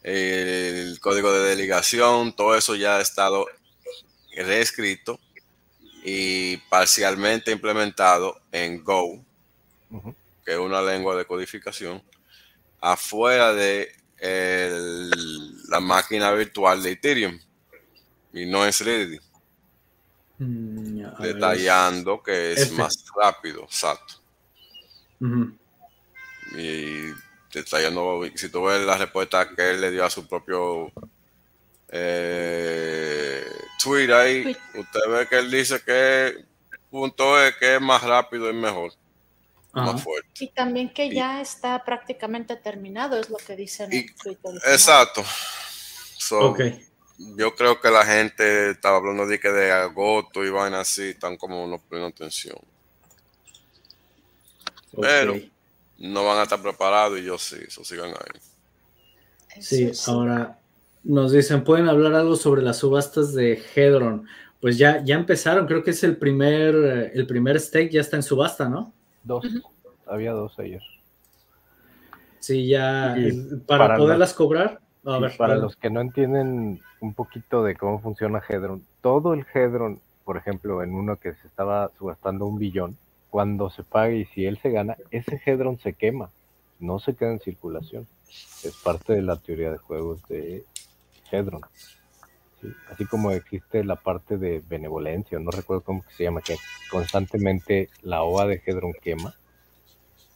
el 0.05 1.01
código 1.01 1.33
de 1.33 1.49
delegación, 1.49 2.37
todo 2.37 2.55
eso 2.57 2.77
ya 2.77 2.99
ha 2.99 3.01
estado 3.01 3.47
reescrito 4.37 5.19
y 6.05 6.59
parcialmente 6.69 7.51
implementado 7.51 8.39
en 8.53 8.85
Go, 8.85 9.25
que 10.45 10.53
es 10.53 10.59
una 10.59 10.83
lengua 10.83 11.17
de 11.17 11.25
codificación, 11.25 12.03
afuera 12.81 13.55
de 13.55 13.91
la 15.69 15.81
máquina 15.81 16.31
virtual 16.33 16.83
de 16.83 16.93
Ethereum 16.93 17.41
y 18.33 18.45
no 18.45 18.65
es 18.67 18.81
ready. 18.85 19.19
Mm, 20.37 21.05
detallando 21.21 22.23
que 22.23 22.53
es 22.53 22.73
más 22.73 23.05
rápido, 23.17 23.63
exacto. 23.63 24.15
Y 26.59 27.11
detallando, 27.61 28.23
si 28.35 28.49
tú 28.49 28.65
ves 28.65 28.85
la 28.85 28.97
respuesta 28.97 29.49
que 29.55 29.71
él 29.71 29.81
le 29.81 29.91
dio 29.91 30.05
a 30.05 30.11
su 30.11 30.27
propio 30.27 30.93
eh, 31.89 33.47
tweet 33.83 34.13
ahí, 34.13 34.57
usted 34.75 35.01
ve 35.09 35.29
que 35.29 35.39
él 35.39 35.51
dice 35.51 35.81
que 35.85 36.45
punto 36.91 37.41
es 37.43 37.57
que 37.57 37.77
es 37.77 37.81
más 37.81 38.03
rápido 38.03 38.51
y 38.51 38.55
mejor. 38.55 38.93
Más 39.73 40.03
fuerte. 40.03 40.45
Y 40.45 40.49
también 40.49 40.93
que 40.93 41.13
ya 41.13 41.41
está 41.41 41.85
prácticamente 41.85 42.55
terminado, 42.55 43.19
es 43.19 43.29
lo 43.29 43.39
que 43.39 43.57
dice 43.57 43.85
en 43.85 43.93
el 43.93 44.15
Twitter. 44.15 44.53
Exacto. 44.67 45.25
Yo 47.37 47.55
creo 47.55 47.81
que 47.81 47.91
la 47.91 48.05
gente 48.05 48.71
estaba 48.71 48.99
hablando 48.99 49.27
de 49.27 49.39
que 49.41 49.49
de 49.51 49.73
agosto 49.73 50.45
y 50.45 50.51
van 50.51 50.75
así, 50.75 51.11
están 51.11 51.37
como 51.37 51.67
no 51.67 51.79
poniendo 51.79 52.09
atención. 52.09 52.59
Pero 55.01 55.35
no 56.05 56.25
van 56.25 56.39
a 56.39 56.43
estar 56.43 56.61
preparados 56.61 57.19
y 57.19 57.25
yo 57.25 57.39
sí, 57.39 57.57
eso 57.67 57.83
sigan 57.85 58.11
ahí. 58.11 59.61
Sí, 59.61 59.91
ahora 60.07 60.59
nos 61.03 61.33
dicen, 61.33 61.65
¿pueden 61.65 61.89
hablar 61.89 62.15
algo 62.15 62.37
sobre 62.37 62.63
las 62.63 62.79
subastas 62.79 63.35
de 63.35 63.63
Hedron? 63.75 64.27
Pues 64.61 64.79
ya, 64.79 65.03
ya 65.05 65.17
empezaron, 65.17 65.67
creo 65.67 65.83
que 65.83 65.91
es 65.91 66.03
el 66.05 66.17
primer, 66.17 67.13
el 67.15 67.27
primer 67.27 67.59
stake, 67.61 67.91
ya 67.91 68.01
está 68.01 68.17
en 68.17 68.23
subasta, 68.23 68.69
¿no? 68.69 68.93
Dos, 69.23 69.47
había 70.07 70.33
dos 70.33 70.59
ellos. 70.59 70.83
Sí, 72.39 72.67
ya, 72.67 73.17
para, 73.67 73.97
poderlas 73.97 74.35
cobrar. 74.35 74.81
para 75.39 75.57
los 75.57 75.77
que 75.77 75.89
no 75.89 76.01
entienden 76.01 76.81
un 77.01 77.15
poquito 77.15 77.63
de 77.63 77.77
cómo 77.77 78.01
funciona 78.01 78.43
Hedron, 78.47 78.83
todo 79.01 79.33
el 79.35 79.47
Hedron, 79.53 80.01
por 80.25 80.37
ejemplo, 80.37 80.83
en 80.83 80.95
uno 80.95 81.17
que 81.17 81.33
se 81.35 81.47
estaba 81.47 81.91
subastando 81.99 82.47
un 82.47 82.59
billón, 82.59 82.97
cuando 83.35 83.69
se 83.69 83.83
pague 83.83 84.19
y 84.19 84.25
si 84.27 84.47
él 84.47 84.61
se 84.63 84.71
gana, 84.71 84.97
ese 85.11 85.43
Hedron 85.45 85.77
se 85.81 85.95
quema, 85.95 86.31
no 86.79 87.01
se 87.01 87.17
queda 87.17 87.33
en 87.33 87.41
circulación. 87.41 88.07
Es 88.63 88.77
parte 88.77 89.13
de 89.13 89.23
la 89.23 89.35
teoría 89.35 89.73
de 89.73 89.79
juegos 89.79 90.23
de 90.29 90.65
Hedron. 91.33 91.63
Así 92.93 93.05
como 93.07 93.33
existe 93.33 93.83
la 93.83 93.97
parte 93.97 94.39
de 94.39 94.63
benevolencia, 94.69 95.37
no 95.41 95.51
recuerdo 95.51 95.83
cómo 95.83 96.05
se 96.17 96.23
llama, 96.23 96.43
que 96.43 96.57
constantemente 96.93 97.89
la 98.03 98.23
OA 98.23 98.47
de 98.47 98.63
Hedron 98.65 98.93
quema 99.03 99.35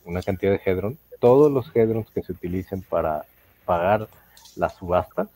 una 0.04 0.20
cantidad 0.20 0.50
de 0.50 0.60
Hedron. 0.64 0.98
Todos 1.20 1.52
los 1.52 1.70
Hedrons 1.76 2.10
que 2.10 2.24
se 2.24 2.32
utilicen 2.32 2.82
para 2.82 3.26
pagar 3.64 4.08
la 4.56 4.70
subasta 4.70 5.28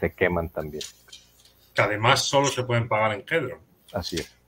se 0.00 0.10
queman 0.10 0.48
también. 0.48 0.84
Que 1.74 1.82
además 1.82 2.22
solo 2.22 2.46
se 2.46 2.62
pueden 2.62 2.88
pagar 2.88 3.12
en 3.12 3.24
Hedron. 3.28 3.58
Así 3.92 4.16
es. 4.16 4.43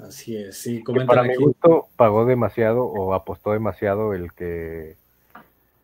Así 0.00 0.36
es, 0.36 0.58
sí, 0.58 0.84
para 1.06 1.22
mi 1.22 1.36
gusto 1.36 1.88
pagó 1.96 2.26
demasiado 2.26 2.84
o 2.84 3.14
apostó 3.14 3.52
demasiado 3.52 4.12
el 4.12 4.32
que 4.32 4.96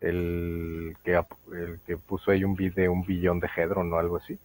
el 0.02 0.96
que, 1.04 1.14
el 1.52 1.80
que 1.86 1.96
puso 1.96 2.30
ahí 2.30 2.44
un 2.44 2.54
video, 2.54 2.92
un 2.92 3.06
billón 3.06 3.40
de 3.40 3.48
Hedron 3.56 3.92
o 3.92 3.98
algo 3.98 4.16
así, 4.16 4.38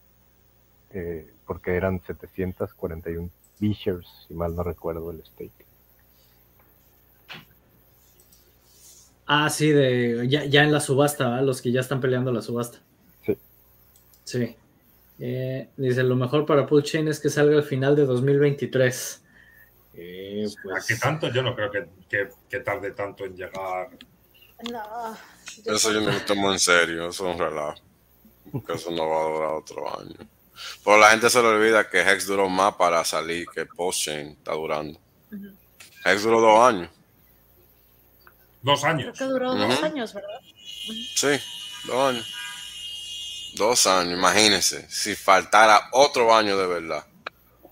eh, 0.91 1.27
porque 1.45 1.75
eran 1.75 2.01
741 2.05 3.29
Bishers, 3.59 4.07
si 4.27 4.33
mal 4.35 4.55
no 4.55 4.63
recuerdo 4.63 5.11
el 5.11 5.23
stake. 5.25 5.65
Ah, 9.25 9.49
sí, 9.49 9.71
de 9.71 10.27
ya, 10.29 10.63
en 10.63 10.71
la 10.71 10.79
subasta, 10.79 11.41
los 11.41 11.61
que 11.61 11.71
ya 11.71 11.81
están 11.81 11.99
peleando 11.99 12.31
la 12.31 12.41
subasta. 12.41 12.79
Sí. 13.25 13.37
Sí. 14.23 14.55
Eh, 15.19 15.67
dice, 15.75 16.03
lo 16.03 16.15
mejor 16.15 16.45
para 16.45 16.67
Chain 16.83 17.09
es 17.09 17.19
que 17.19 17.29
salga 17.29 17.57
al 17.57 17.63
final 17.63 17.95
de 17.95 18.05
2023. 18.05 19.23
Eh, 19.99 20.47
pues... 20.61 20.83
¿A 20.83 20.87
qué 20.87 20.95
tanto? 20.95 21.27
Yo 21.29 21.41
no 21.41 21.55
creo 21.55 21.71
que, 21.71 22.59
tarde 22.59 22.91
tanto 22.91 23.25
en 23.25 23.35
llegar. 23.35 23.89
No. 24.71 25.17
Eso 25.65 25.91
yo 25.91 26.01
no 26.01 26.11
lo 26.11 26.21
tomo 26.21 26.51
en 26.51 26.59
serio, 26.59 27.09
eso 27.09 27.27
es 27.27 27.35
un 27.35 27.39
relajo. 27.39 27.81
Que 28.65 28.73
eso 28.73 28.91
no 28.91 29.09
va 29.09 29.21
a 29.21 29.29
durar 29.29 29.49
otro 29.49 29.99
año. 29.99 30.15
Pero 30.83 30.97
la 30.97 31.09
gente 31.09 31.29
se 31.29 31.41
le 31.41 31.47
olvida 31.47 31.89
que 31.89 32.01
Hex 32.01 32.27
duró 32.27 32.47
más 32.47 32.75
para 32.75 33.03
salir 33.03 33.47
que 33.53 33.65
Postchain 33.65 34.29
está 34.29 34.53
durando. 34.53 34.99
Hex 36.05 36.23
duró 36.23 36.41
dos 36.41 36.59
años. 36.59 36.89
Dos 38.61 38.83
años. 38.83 39.17
Creo 39.17 39.27
que 39.27 39.33
duró 39.33 39.55
dos 39.55 39.83
años, 39.83 40.13
¿verdad? 40.13 40.39
Sí, 41.15 41.39
dos 41.85 42.09
años. 42.09 42.33
Dos 43.55 43.87
años, 43.87 44.13
imagínense. 44.13 44.87
Si 44.89 45.15
faltara 45.15 45.89
otro 45.91 46.33
año 46.35 46.55
de 46.55 46.67
verdad, 46.67 47.05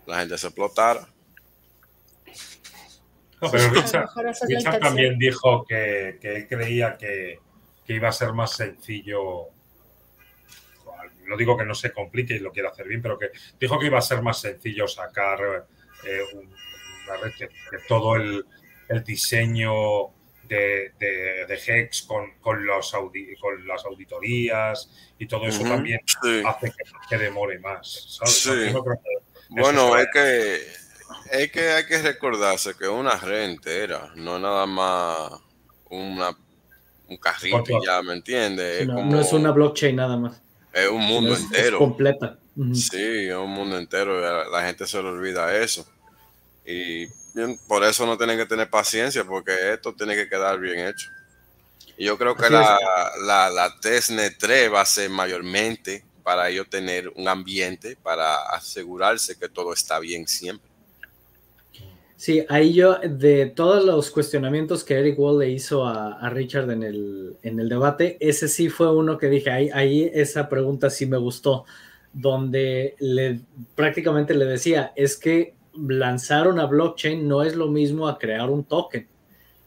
la 0.08 0.20
gente 0.20 0.38
se 0.38 0.48
explotara. 0.48 1.08
Pero 3.40 3.70
Richard, 3.70 4.80
también 4.80 5.18
dijo 5.18 5.66
que, 5.66 6.18
que 6.22 6.36
él 6.36 6.48
creía 6.48 6.98
que, 6.98 7.40
que, 7.86 7.94
iba 7.94 8.10
a 8.10 8.14
ser 8.14 8.34
más 8.34 8.56
sencillo. 8.56 9.48
No 11.28 11.38
digo 11.38 11.58
que 11.58 11.66
no 11.66 11.74
se 11.74 11.92
complique 11.92 12.36
y 12.36 12.40
lo 12.40 12.52
quiera 12.52 12.70
hacer 12.70 12.88
bien, 12.88 13.02
pero 13.02 13.18
que 13.18 13.32
dijo 13.60 13.80
que 13.80 13.88
iba 13.88 13.98
a 13.98 14.02
ser 14.02 14.22
más 14.22 14.40
sencillo 14.40 14.88
sacar 14.88 15.66
eh, 16.06 16.22
una 16.34 17.18
red 17.18 17.32
que, 17.38 17.50
todo 17.88 18.16
el, 18.16 18.46
el 18.90 19.04
diseño 19.04 20.14
de, 20.48 20.92
de, 21.00 21.60
Hex 21.66 22.04
con, 22.04 22.34
con, 22.40 22.66
los 22.66 22.92
con 22.92 23.68
las 23.68 23.86
auditorías 23.86 24.90
y 25.18 25.28
todo 25.28 25.48
eso 25.48 25.64
también 25.64 26.00
hace 26.46 26.72
que, 27.10 27.18
demore 27.18 27.60
más. 27.60 28.20
bueno, 29.50 29.98
es 29.98 30.08
que, 30.14 30.85
es 31.32 31.52
que 31.52 31.70
hay 31.70 31.86
que 31.86 32.02
recordarse 32.02 32.76
que 32.76 32.88
una 32.88 33.16
red 33.18 33.58
era 33.68 34.12
no 34.16 34.40
nada 34.40 34.66
más 34.66 35.32
una, 35.90 36.36
un 37.08 37.18
carrito 37.18 37.82
ya, 37.84 38.02
¿me 38.02 38.14
entiendes? 38.14 38.88
no, 38.88 39.20
es 39.20 39.34
una 39.34 39.52
blockchain 39.52 39.96
nada 39.96 40.18
más. 40.18 40.42
Es 40.74 40.90
un 40.90 41.06
mundo 41.06 41.36
entero. 41.36 41.78
completa. 41.78 42.38
Sí, 42.74 43.28
es 43.28 43.36
un 43.36 43.52
mundo 43.52 43.78
entero. 43.78 44.20
La, 44.20 44.50
la 44.50 44.66
gente 44.66 44.86
se 44.86 45.02
le 45.02 45.08
olvida 45.08 45.56
eso. 45.56 45.86
Y 46.66 47.08
por 47.68 47.84
eso 47.84 48.06
no 48.06 48.18
tienen 48.18 48.38
que 48.38 48.46
tener 48.46 48.70
paciencia, 48.70 49.24
porque 49.24 49.74
esto 49.74 49.94
tiene 49.94 50.16
que 50.16 50.28
quedar 50.28 50.60
bien 50.60 50.88
hecho. 50.88 51.10
Y 51.98 52.06
yo 52.06 52.18
creo 52.18 52.36
que 52.36 52.50
la, 52.50 52.78
la, 53.26 53.50
la, 53.50 53.76
3 53.80 54.12
va 54.74 54.82
a 54.82 54.86
ser 54.86 55.10
mayormente 55.10 56.04
para 56.24 56.50
ellos 56.50 56.70
tener 56.70 57.10
un 57.16 57.28
ambiente, 57.28 57.96
para 57.96 58.36
asegurarse 58.48 59.38
que 59.38 59.48
todo 59.48 59.72
está 59.74 60.00
bien 60.00 60.28
siempre. 60.28 60.70
Sí, 62.26 62.44
ahí 62.50 62.74
yo, 62.74 62.96
de 62.96 63.46
todos 63.46 63.86
los 63.86 64.10
cuestionamientos 64.10 64.84
que 64.84 64.96
Eric 64.96 65.20
Wall 65.20 65.38
le 65.38 65.52
hizo 65.52 65.86
a, 65.86 66.28
Richard 66.32 66.72
en 66.72 66.82
el, 66.82 67.38
en 67.44 67.60
el, 67.60 67.70
debate, 67.70 68.18
ese 68.20 68.48
sí 68.48 68.68
fue 68.68 68.92
uno 68.92 69.20
que 69.20 69.30
dije, 69.30 69.52
ahí, 69.52 69.70
ahí 69.72 70.10
esa 70.12 70.50
pregunta 70.50 70.90
sí 70.90 71.06
me 71.06 71.18
gustó, 71.18 71.66
donde 72.14 72.96
le, 72.98 73.42
prácticamente 73.76 74.34
le 74.34 74.46
decía, 74.46 74.92
es 74.96 75.18
que 75.18 75.54
lanzar 75.78 76.48
una 76.48 76.66
blockchain 76.66 77.28
no 77.28 77.44
es 77.44 77.56
lo 77.56 77.68
mismo 77.68 78.08
a 78.08 78.18
crear 78.18 78.50
un 78.50 78.64
token. 78.64 79.08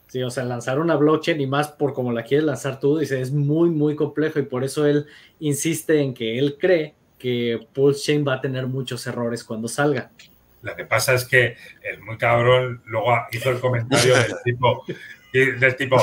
Sí, 0.07 0.21
o 0.21 0.29
sea, 0.29 0.43
lanzar 0.43 0.79
una 0.79 0.97
blockchain 0.97 1.39
y 1.39 1.47
más 1.47 1.69
por 1.69 1.93
como 1.93 2.11
la 2.11 2.23
quieres 2.23 2.45
lanzar 2.45 2.81
tú, 2.81 2.97
dice, 2.97 3.21
es 3.21 3.31
muy, 3.31 3.69
muy 3.69 3.95
complejo 3.95 4.37
y 4.37 4.43
por 4.43 4.65
eso 4.65 4.85
él 4.85 5.05
insiste 5.39 6.01
en 6.01 6.13
que 6.13 6.37
él 6.37 6.57
cree 6.59 6.93
que 7.17 7.65
Pulse 7.71 8.01
Chain 8.01 8.27
va 8.27 8.33
a 8.33 8.41
tener 8.41 8.67
muchos 8.67 9.07
errores 9.07 9.45
cuando 9.45 9.69
salga. 9.69 10.11
Lo 10.61 10.75
que 10.75 10.85
pasa 10.85 11.13
es 11.13 11.25
que 11.25 11.55
el 11.83 12.01
muy 12.01 12.17
cabrón 12.17 12.81
luego 12.85 13.15
hizo 13.31 13.49
el 13.49 13.59
comentario 13.59 14.15
del 14.15 14.35
tipo, 14.43 14.85
del 15.31 15.75
tipo, 15.75 15.95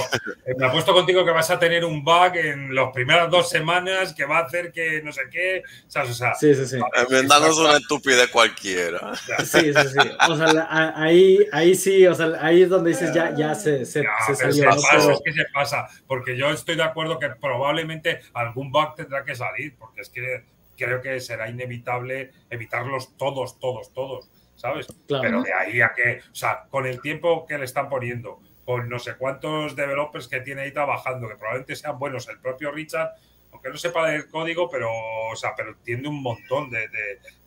eh, 0.46 0.54
me 0.56 0.66
apuesto 0.66 0.94
contigo 0.94 1.24
que 1.24 1.32
vas 1.32 1.50
a 1.50 1.58
tener 1.58 1.84
un 1.84 2.04
bug 2.04 2.36
en 2.36 2.74
las 2.74 2.92
primeras 2.92 3.28
dos 3.28 3.50
semanas 3.50 4.14
que 4.14 4.24
va 4.24 4.38
a 4.38 4.42
hacer 4.42 4.72
que 4.72 5.02
no 5.02 5.12
sé 5.12 5.22
qué. 5.30 5.62
O 5.86 5.90
sea, 5.90 6.02
o 6.04 6.12
sea 6.12 6.34
sí, 6.34 6.54
sí, 6.54 6.66
sí. 6.66 6.78
Enmendanos 6.94 7.58
una 7.58 7.76
estupidez 7.76 8.28
cualquiera. 8.28 9.14
Sí, 9.44 9.72
sí, 9.72 9.88
sí. 9.92 10.08
O 10.28 10.36
sea, 10.36 10.92
ahí, 10.96 11.38
ahí 11.52 11.74
sí, 11.74 12.06
o 12.06 12.14
sea, 12.14 12.38
ahí 12.40 12.62
es 12.62 12.68
donde 12.68 12.90
dices 12.90 13.12
ya, 13.12 13.34
ya 13.34 13.54
se, 13.54 13.84
se, 13.84 14.04
se 14.26 14.36
salió. 14.36 14.64
Pasa, 14.70 15.12
es 15.12 15.20
que 15.24 15.32
se 15.32 15.44
pasa, 15.52 15.88
porque 16.06 16.36
yo 16.36 16.50
estoy 16.50 16.76
de 16.76 16.84
acuerdo 16.84 17.18
que 17.18 17.30
probablemente 17.30 18.20
algún 18.32 18.70
bug 18.70 18.94
tendrá 18.94 19.24
que 19.24 19.34
salir, 19.34 19.74
porque 19.76 20.02
es 20.02 20.08
que 20.08 20.44
creo 20.76 21.00
que 21.00 21.20
será 21.20 21.48
inevitable 21.48 22.32
evitarlos 22.50 23.16
todos, 23.16 23.58
todos, 23.58 23.92
todos, 23.92 24.30
¿sabes? 24.56 24.86
Pero 25.06 25.42
de 25.42 25.52
ahí 25.52 25.80
a 25.80 25.92
que, 25.94 26.20
o 26.30 26.34
sea, 26.34 26.64
con 26.70 26.86
el 26.86 27.00
tiempo 27.00 27.46
que 27.46 27.58
le 27.58 27.64
están 27.64 27.88
poniendo, 27.88 28.40
con 28.64 28.88
no 28.88 28.98
sé 28.98 29.16
cuántos 29.16 29.76
developers 29.76 30.26
que 30.26 30.40
tiene 30.40 30.62
ahí 30.62 30.72
trabajando, 30.72 31.28
que 31.28 31.36
probablemente 31.36 31.76
sean 31.76 31.98
buenos. 31.98 32.28
El 32.28 32.40
propio 32.40 32.72
Richard, 32.72 33.12
aunque 33.52 33.70
no 33.70 33.76
sepa 33.76 34.10
del 34.10 34.28
código, 34.28 34.68
pero, 34.68 34.90
o 34.90 35.36
sea, 35.36 35.54
pero 35.56 35.70
entiende 35.70 36.08
un 36.08 36.20
montón 36.20 36.68
de, 36.70 36.88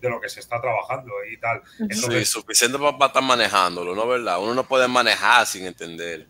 lo 0.01 0.21
que 0.21 0.29
se 0.29 0.39
está 0.39 0.61
trabajando 0.61 1.13
y 1.29 1.37
tal. 1.37 1.61
sí, 1.91 2.25
suficiente 2.25 2.77
para, 2.77 3.07
estar 3.07 3.23
manejándolo, 3.23 3.93
¿no? 3.93 4.07
¿Verdad? 4.07 4.41
Uno 4.41 4.53
no 4.53 4.63
puede 4.63 4.87
manejar 4.87 5.45
sin 5.45 5.65
entender. 5.65 6.27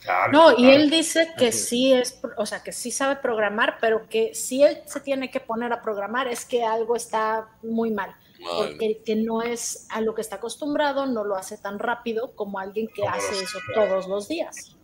Claro, 0.00 0.32
no, 0.32 0.58
y 0.58 0.70
él 0.70 0.88
dice 0.88 1.28
que 1.36 1.52
sí 1.52 1.92
es, 1.92 2.18
o 2.38 2.46
sea, 2.46 2.62
que 2.62 2.72
sí 2.72 2.90
sabe 2.90 3.16
programar, 3.16 3.76
pero 3.82 4.08
que 4.08 4.34
si 4.34 4.62
él 4.62 4.78
se 4.86 5.00
tiene 5.00 5.30
que 5.30 5.40
poner 5.40 5.74
a 5.74 5.82
programar 5.82 6.26
es 6.26 6.46
que 6.46 6.64
algo 6.64 6.96
está 6.96 7.48
muy 7.62 7.90
mal 7.90 8.16
porque 8.42 9.02
que 9.04 9.16
no 9.16 9.42
es 9.42 9.86
a 9.90 10.00
lo 10.00 10.14
que 10.14 10.22
está 10.22 10.36
acostumbrado, 10.36 11.06
no 11.06 11.24
lo 11.24 11.36
hace 11.36 11.58
tan 11.58 11.78
rápido 11.78 12.32
como 12.34 12.58
alguien 12.58 12.88
que 12.88 13.06
hace 13.06 13.42
eso 13.42 13.58
todos 13.74 14.08
los 14.08 14.28
días. 14.28 14.76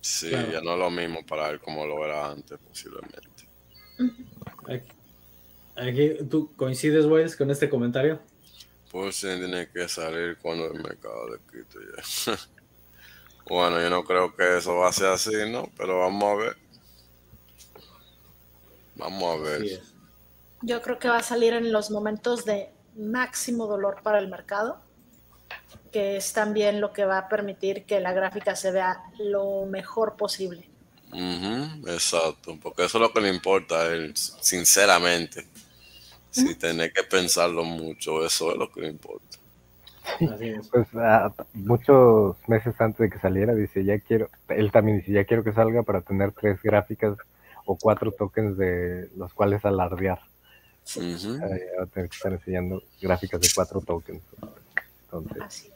Sí, 0.00 0.30
ya 0.30 0.60
no 0.62 0.72
es 0.72 0.78
lo 0.78 0.90
mismo 0.90 1.24
para 1.26 1.50
él 1.50 1.60
como 1.60 1.86
lo 1.86 2.04
era 2.04 2.30
antes, 2.30 2.58
posiblemente. 2.58 3.20
¿Tú 6.28 6.52
coincides, 6.56 7.06
Wes, 7.06 7.36
con 7.36 7.50
este 7.50 7.68
comentario? 7.68 8.20
Pues 8.90 9.16
sí, 9.16 9.28
tiene 9.28 9.68
que 9.68 9.88
salir 9.88 10.36
cuando 10.38 10.66
el 10.66 10.82
mercado 10.82 11.32
de 11.32 11.38
Quito 11.50 11.78
ya. 11.80 12.34
bueno, 13.48 13.80
yo 13.80 13.88
no 13.88 14.02
creo 14.04 14.34
que 14.34 14.58
eso 14.58 14.74
va 14.76 14.88
a 14.88 14.92
ser 14.92 15.08
así, 15.08 15.50
¿no? 15.50 15.70
Pero 15.76 16.00
vamos 16.00 16.24
a 16.24 16.34
ver. 16.34 16.56
Vamos 18.96 19.38
a 19.38 19.42
ver. 19.42 19.80
Yo 20.62 20.82
creo 20.82 20.98
que 20.98 21.08
va 21.08 21.18
a 21.18 21.22
salir 21.22 21.54
en 21.54 21.72
los 21.72 21.90
momentos 21.90 22.44
de 22.44 22.70
máximo 22.96 23.66
dolor 23.66 24.02
para 24.02 24.18
el 24.18 24.28
mercado, 24.28 24.80
que 25.92 26.16
es 26.16 26.32
también 26.32 26.80
lo 26.80 26.92
que 26.92 27.04
va 27.04 27.18
a 27.18 27.28
permitir 27.28 27.84
que 27.84 28.00
la 28.00 28.12
gráfica 28.12 28.54
se 28.56 28.70
vea 28.70 29.02
lo 29.18 29.66
mejor 29.66 30.16
posible. 30.16 30.68
exacto, 31.12 32.58
porque 32.62 32.84
eso 32.84 32.98
es 32.98 33.02
lo 33.02 33.12
que 33.12 33.20
le 33.20 33.28
importa 33.28 33.82
a 33.82 33.86
él, 33.86 34.14
sinceramente. 34.16 35.46
Si 36.30 36.54
tiene 36.54 36.92
que 36.92 37.02
pensarlo 37.02 37.64
mucho, 37.64 38.24
eso 38.24 38.52
es 38.52 38.56
lo 38.56 38.70
que 38.70 38.82
le 38.82 38.88
importa. 38.88 39.38
Pues 40.70 40.86
ah, 40.94 41.32
muchos 41.54 42.36
meses 42.48 42.74
antes 42.80 42.98
de 42.98 43.10
que 43.10 43.18
saliera, 43.18 43.54
dice, 43.54 43.84
ya 43.84 43.98
quiero, 43.98 44.30
él 44.48 44.70
también 44.70 44.98
dice, 44.98 45.12
ya 45.12 45.24
quiero 45.24 45.44
que 45.44 45.52
salga 45.52 45.82
para 45.82 46.00
tener 46.02 46.32
tres 46.32 46.62
gráficas 46.62 47.16
o 47.64 47.76
cuatro 47.76 48.12
tokens 48.12 48.56
de 48.56 49.10
los 49.16 49.32
cuales 49.34 49.64
alardear. 49.64 50.20
Uh 50.96 51.82
a 51.82 51.86
tener 51.86 52.08
que 52.08 52.16
estar 52.16 52.32
enseñando 52.32 52.82
gráficas 53.00 53.40
de 53.40 53.48
cuatro 53.54 53.80
tokens. 53.80 54.22
Entonces, 55.04 55.70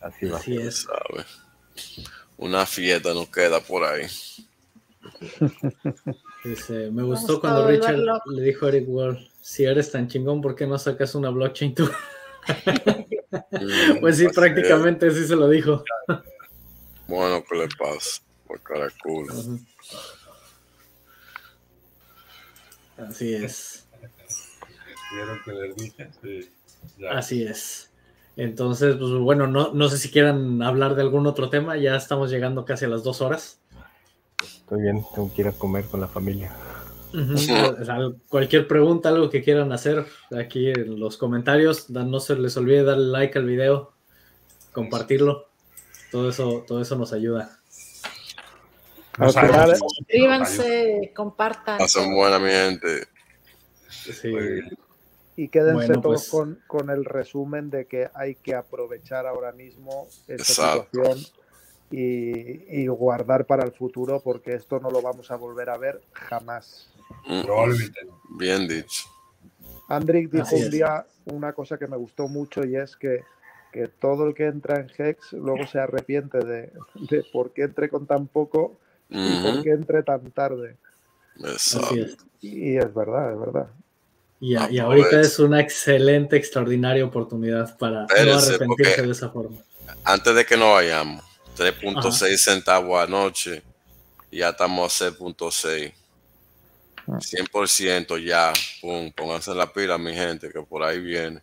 así, 0.00 0.26
va. 0.26 0.38
Así 0.38 0.56
es. 0.56 0.86
Una 2.36 2.66
fiesta 2.66 3.14
nos 3.14 3.28
queda 3.28 3.60
por 3.60 3.84
ahí. 3.84 4.06
me 6.90 7.02
gustó 7.02 7.40
cuando 7.40 7.66
Richard 7.66 7.98
le 8.26 8.42
dijo 8.42 8.66
a 8.66 8.68
Eric 8.68 8.88
Wall, 8.88 9.30
si 9.40 9.64
eres 9.64 9.90
tan 9.90 10.08
chingón, 10.08 10.40
¿por 10.40 10.54
qué 10.54 10.66
no 10.66 10.78
sacas 10.78 11.14
una 11.14 11.30
blockchain 11.30 11.74
tú? 11.74 11.88
pues 14.00 14.18
sí, 14.18 14.28
prácticamente 14.28 15.08
así 15.08 15.26
se 15.26 15.36
lo 15.36 15.48
dijo. 15.48 15.82
bueno, 17.06 17.42
¿qué 17.48 17.56
le 17.56 17.68
pasa? 17.68 18.22
Por 18.46 18.60
cara 18.62 18.88
culo. 19.02 19.34
Así 22.96 23.34
es. 23.34 23.88
Así 27.10 27.42
es. 27.42 27.90
Entonces, 28.36 28.96
pues 28.96 29.12
bueno, 29.12 29.46
no, 29.46 29.72
no 29.72 29.88
sé 29.88 29.96
si 29.98 30.10
quieran 30.10 30.62
hablar 30.62 30.94
de 30.94 31.02
algún 31.02 31.26
otro 31.26 31.48
tema, 31.48 31.76
ya 31.76 31.96
estamos 31.96 32.30
llegando 32.30 32.64
casi 32.64 32.84
a 32.84 32.88
las 32.88 33.02
dos 33.02 33.22
horas. 33.22 33.60
estoy 34.42 34.82
bien, 34.82 35.02
tengo 35.14 35.32
que 35.32 35.42
ir 35.42 35.48
a 35.48 35.52
comer 35.52 35.86
con 35.86 36.00
la 36.00 36.08
familia. 36.08 36.54
Cualquier 38.28 38.68
pregunta, 38.68 39.08
algo 39.08 39.30
que 39.30 39.42
quieran 39.42 39.72
hacer 39.72 40.04
aquí 40.38 40.68
en 40.68 41.00
los 41.00 41.16
comentarios, 41.16 41.88
no 41.88 42.20
se 42.20 42.36
les 42.36 42.56
olvide 42.58 42.84
darle 42.84 43.06
like 43.06 43.38
al 43.38 43.46
video, 43.46 43.94
compartirlo. 44.72 45.46
Todo 46.12 46.28
eso, 46.28 46.64
todo 46.66 46.82
eso 46.82 46.96
nos 46.96 47.12
ayuda. 47.12 47.60
Suscríbanse, 49.16 51.12
compartan. 51.14 51.78
Pasen 51.78 52.14
buena, 52.14 52.38
mi 52.38 52.50
gente. 52.50 53.08
Y 55.36 55.48
quédense 55.48 55.94
todos 55.94 56.28
pues 56.30 56.58
con, 56.66 56.90
el 56.90 57.04
resumen 57.04 57.70
de 57.70 57.86
que 57.86 58.08
hay 58.14 58.36
que 58.36 58.54
aprovechar 58.54 59.26
ahora 59.26 59.52
mismo 59.52 60.08
esta 60.26 60.44
situación 60.44 61.18
y, 61.90 62.86
guardar 62.86 63.46
para 63.46 63.64
el 63.64 63.72
futuro 63.72 64.20
porque 64.22 64.54
esto 64.54 64.80
no 64.80 64.90
lo 64.90 65.02
vamos 65.02 65.30
a 65.30 65.36
volver 65.36 65.70
a 65.70 65.76
ver 65.76 66.00
jamás. 66.12 66.90
Mm. 67.26 68.38
Bien 68.38 68.66
dicho. 68.66 69.04
Andrick 69.88 70.30
dijo 70.30 70.56
un 70.56 70.70
día 70.70 71.06
una 71.26 71.52
cosa 71.52 71.78
que 71.78 71.86
me 71.86 71.96
gustó 71.96 72.28
mucho 72.28 72.64
y 72.64 72.76
es 72.76 72.96
que, 72.96 73.22
que 73.72 73.88
todo 73.88 74.26
el 74.26 74.34
que 74.34 74.46
entra 74.46 74.80
en 74.80 74.90
Hex 74.96 75.32
luego 75.34 75.66
se 75.66 75.78
arrepiente 75.78 76.38
de, 76.38 76.72
de 76.94 77.24
por 77.32 77.52
qué 77.52 77.62
entré 77.62 77.88
con 77.88 78.06
tan 78.06 78.26
poco 78.26 78.78
y 79.08 79.42
por 79.42 79.62
qué 79.62 79.70
entré 79.70 80.02
tan 80.02 80.30
tarde. 80.30 80.76
Y 82.40 82.76
es 82.76 82.94
verdad, 82.94 83.32
es 83.32 83.40
verdad. 83.40 83.66
Y, 84.38 84.54
y 84.54 84.78
ahorita 84.78 85.20
es 85.20 85.38
una 85.38 85.60
excelente, 85.60 86.36
extraordinaria 86.36 87.04
oportunidad 87.04 87.76
para 87.78 88.02
no 88.02 88.38
arrepentirse 88.38 89.02
de 89.02 89.12
esa 89.12 89.30
forma. 89.30 89.56
Antes 90.04 90.34
de 90.34 90.44
que 90.44 90.56
nos 90.56 90.74
vayamos, 90.74 91.24
3.6 91.56 92.36
centavos 92.36 93.02
anoche, 93.02 93.62
ya 94.30 94.50
estamos 94.50 95.00
a 95.00 95.10
6.6. 95.10 95.92
100% 97.06 98.06
ah. 98.10 98.18
ya, 98.18 98.52
pum, 98.80 99.12
pónganse 99.12 99.54
la 99.54 99.72
pila, 99.72 99.96
mi 99.96 100.12
gente, 100.12 100.50
que 100.50 100.60
por 100.62 100.82
ahí 100.82 101.00
viene. 101.00 101.40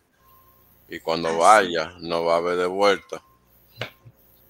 Y 0.88 1.00
cuando 1.00 1.38
vaya, 1.38 1.94
no 2.00 2.24
va 2.24 2.34
a 2.34 2.38
haber 2.38 2.58
de 2.58 2.66
vuelta. 2.66 3.22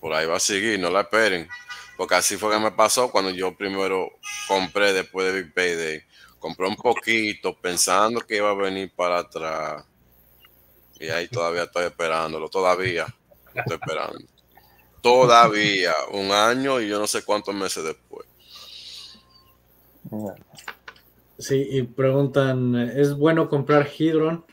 Por 0.00 0.12
ahí 0.12 0.26
va 0.26 0.36
a 0.36 0.40
seguir, 0.40 0.78
no 0.78 0.90
la 0.90 1.02
esperen. 1.02 1.48
Porque 1.96 2.16
así 2.16 2.36
fue 2.36 2.52
que 2.52 2.58
me 2.58 2.72
pasó 2.72 3.10
cuando 3.10 3.30
yo 3.30 3.56
primero 3.56 4.10
compré 4.48 4.92
después 4.92 5.26
de 5.32 5.42
Big 5.42 5.54
Payday. 5.54 6.02
Compré 6.38 6.66
un 6.66 6.76
poquito 6.76 7.56
pensando 7.58 8.20
que 8.20 8.36
iba 8.36 8.50
a 8.50 8.54
venir 8.54 8.92
para 8.94 9.18
atrás. 9.20 9.84
Y 10.98 11.08
ahí 11.08 11.28
todavía 11.28 11.64
estoy 11.64 11.86
esperándolo, 11.86 12.48
todavía 12.48 13.06
estoy 13.54 13.76
esperando. 13.76 14.18
Todavía, 15.00 15.92
un 16.12 16.30
año 16.32 16.80
y 16.80 16.88
yo 16.88 16.98
no 16.98 17.06
sé 17.06 17.22
cuántos 17.22 17.54
meses 17.54 17.84
después. 17.84 18.26
Sí, 21.38 21.66
y 21.70 21.82
preguntan, 21.82 22.74
¿es 22.74 23.14
bueno 23.14 23.48
comprar 23.48 23.90
Hydron? 23.98 24.44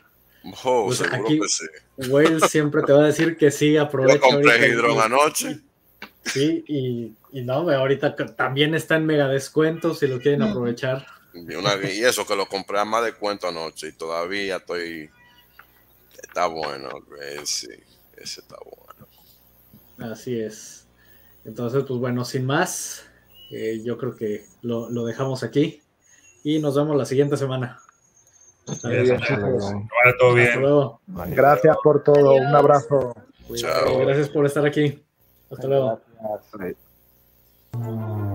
Oh, 0.64 0.86
pues 0.86 1.00
aquí, 1.02 1.38
que 1.40 1.48
sí. 1.48 1.64
Wales 2.10 2.50
siempre 2.50 2.82
te 2.82 2.92
va 2.92 3.04
a 3.04 3.06
decir 3.06 3.36
que 3.36 3.50
sí, 3.50 3.76
aprovecha. 3.76 4.14
Yo 4.14 4.20
compré 4.20 4.68
Hydron 4.68 5.00
anoche. 5.00 5.60
Sí, 6.24 6.64
y, 6.66 7.14
no, 7.40 7.70
ahorita 7.70 8.14
también 8.36 8.74
está 8.74 8.96
en 8.96 9.06
mega 9.06 9.26
descuento 9.26 9.94
si 9.94 10.06
lo 10.06 10.20
quieren 10.20 10.42
aprovechar. 10.42 11.06
Y, 11.34 12.04
eso 12.04 12.26
que 12.26 12.36
lo 12.36 12.46
compré 12.46 12.78
a 12.78 12.84
más 12.84 13.04
de 13.04 13.14
cuento 13.14 13.48
anoche 13.48 13.88
y 13.88 13.92
todavía 13.92 14.56
estoy. 14.56 15.08
Está 16.22 16.46
bueno, 16.46 16.90
sí, 17.44 17.68
ese 18.16 18.40
está 18.40 18.56
bueno. 18.64 20.12
Así 20.12 20.38
es. 20.38 20.86
Entonces, 21.44 21.84
pues 21.86 21.98
bueno, 21.98 22.24
sin 22.24 22.44
más, 22.44 23.04
eh, 23.50 23.80
yo 23.82 23.98
creo 23.98 24.14
que 24.14 24.44
lo, 24.62 24.88
dejamos 25.04 25.42
aquí 25.42 25.82
y 26.44 26.58
nos 26.58 26.76
vemos 26.76 26.96
la 26.96 27.04
siguiente 27.04 27.36
semana. 27.36 27.80
todo 30.18 30.34
bien. 30.34 30.60
Gracias 31.34 31.76
por 31.82 32.04
todo. 32.04 32.34
Un 32.34 32.54
abrazo. 32.54 33.14
Gracias 33.48 34.28
por 34.28 34.46
estar 34.46 34.64
aquí. 34.66 35.02
Hasta 35.50 35.66
luego. 35.66 36.00
Gracias. 36.52 36.91
Thank 37.74 37.86
you. 37.86 38.31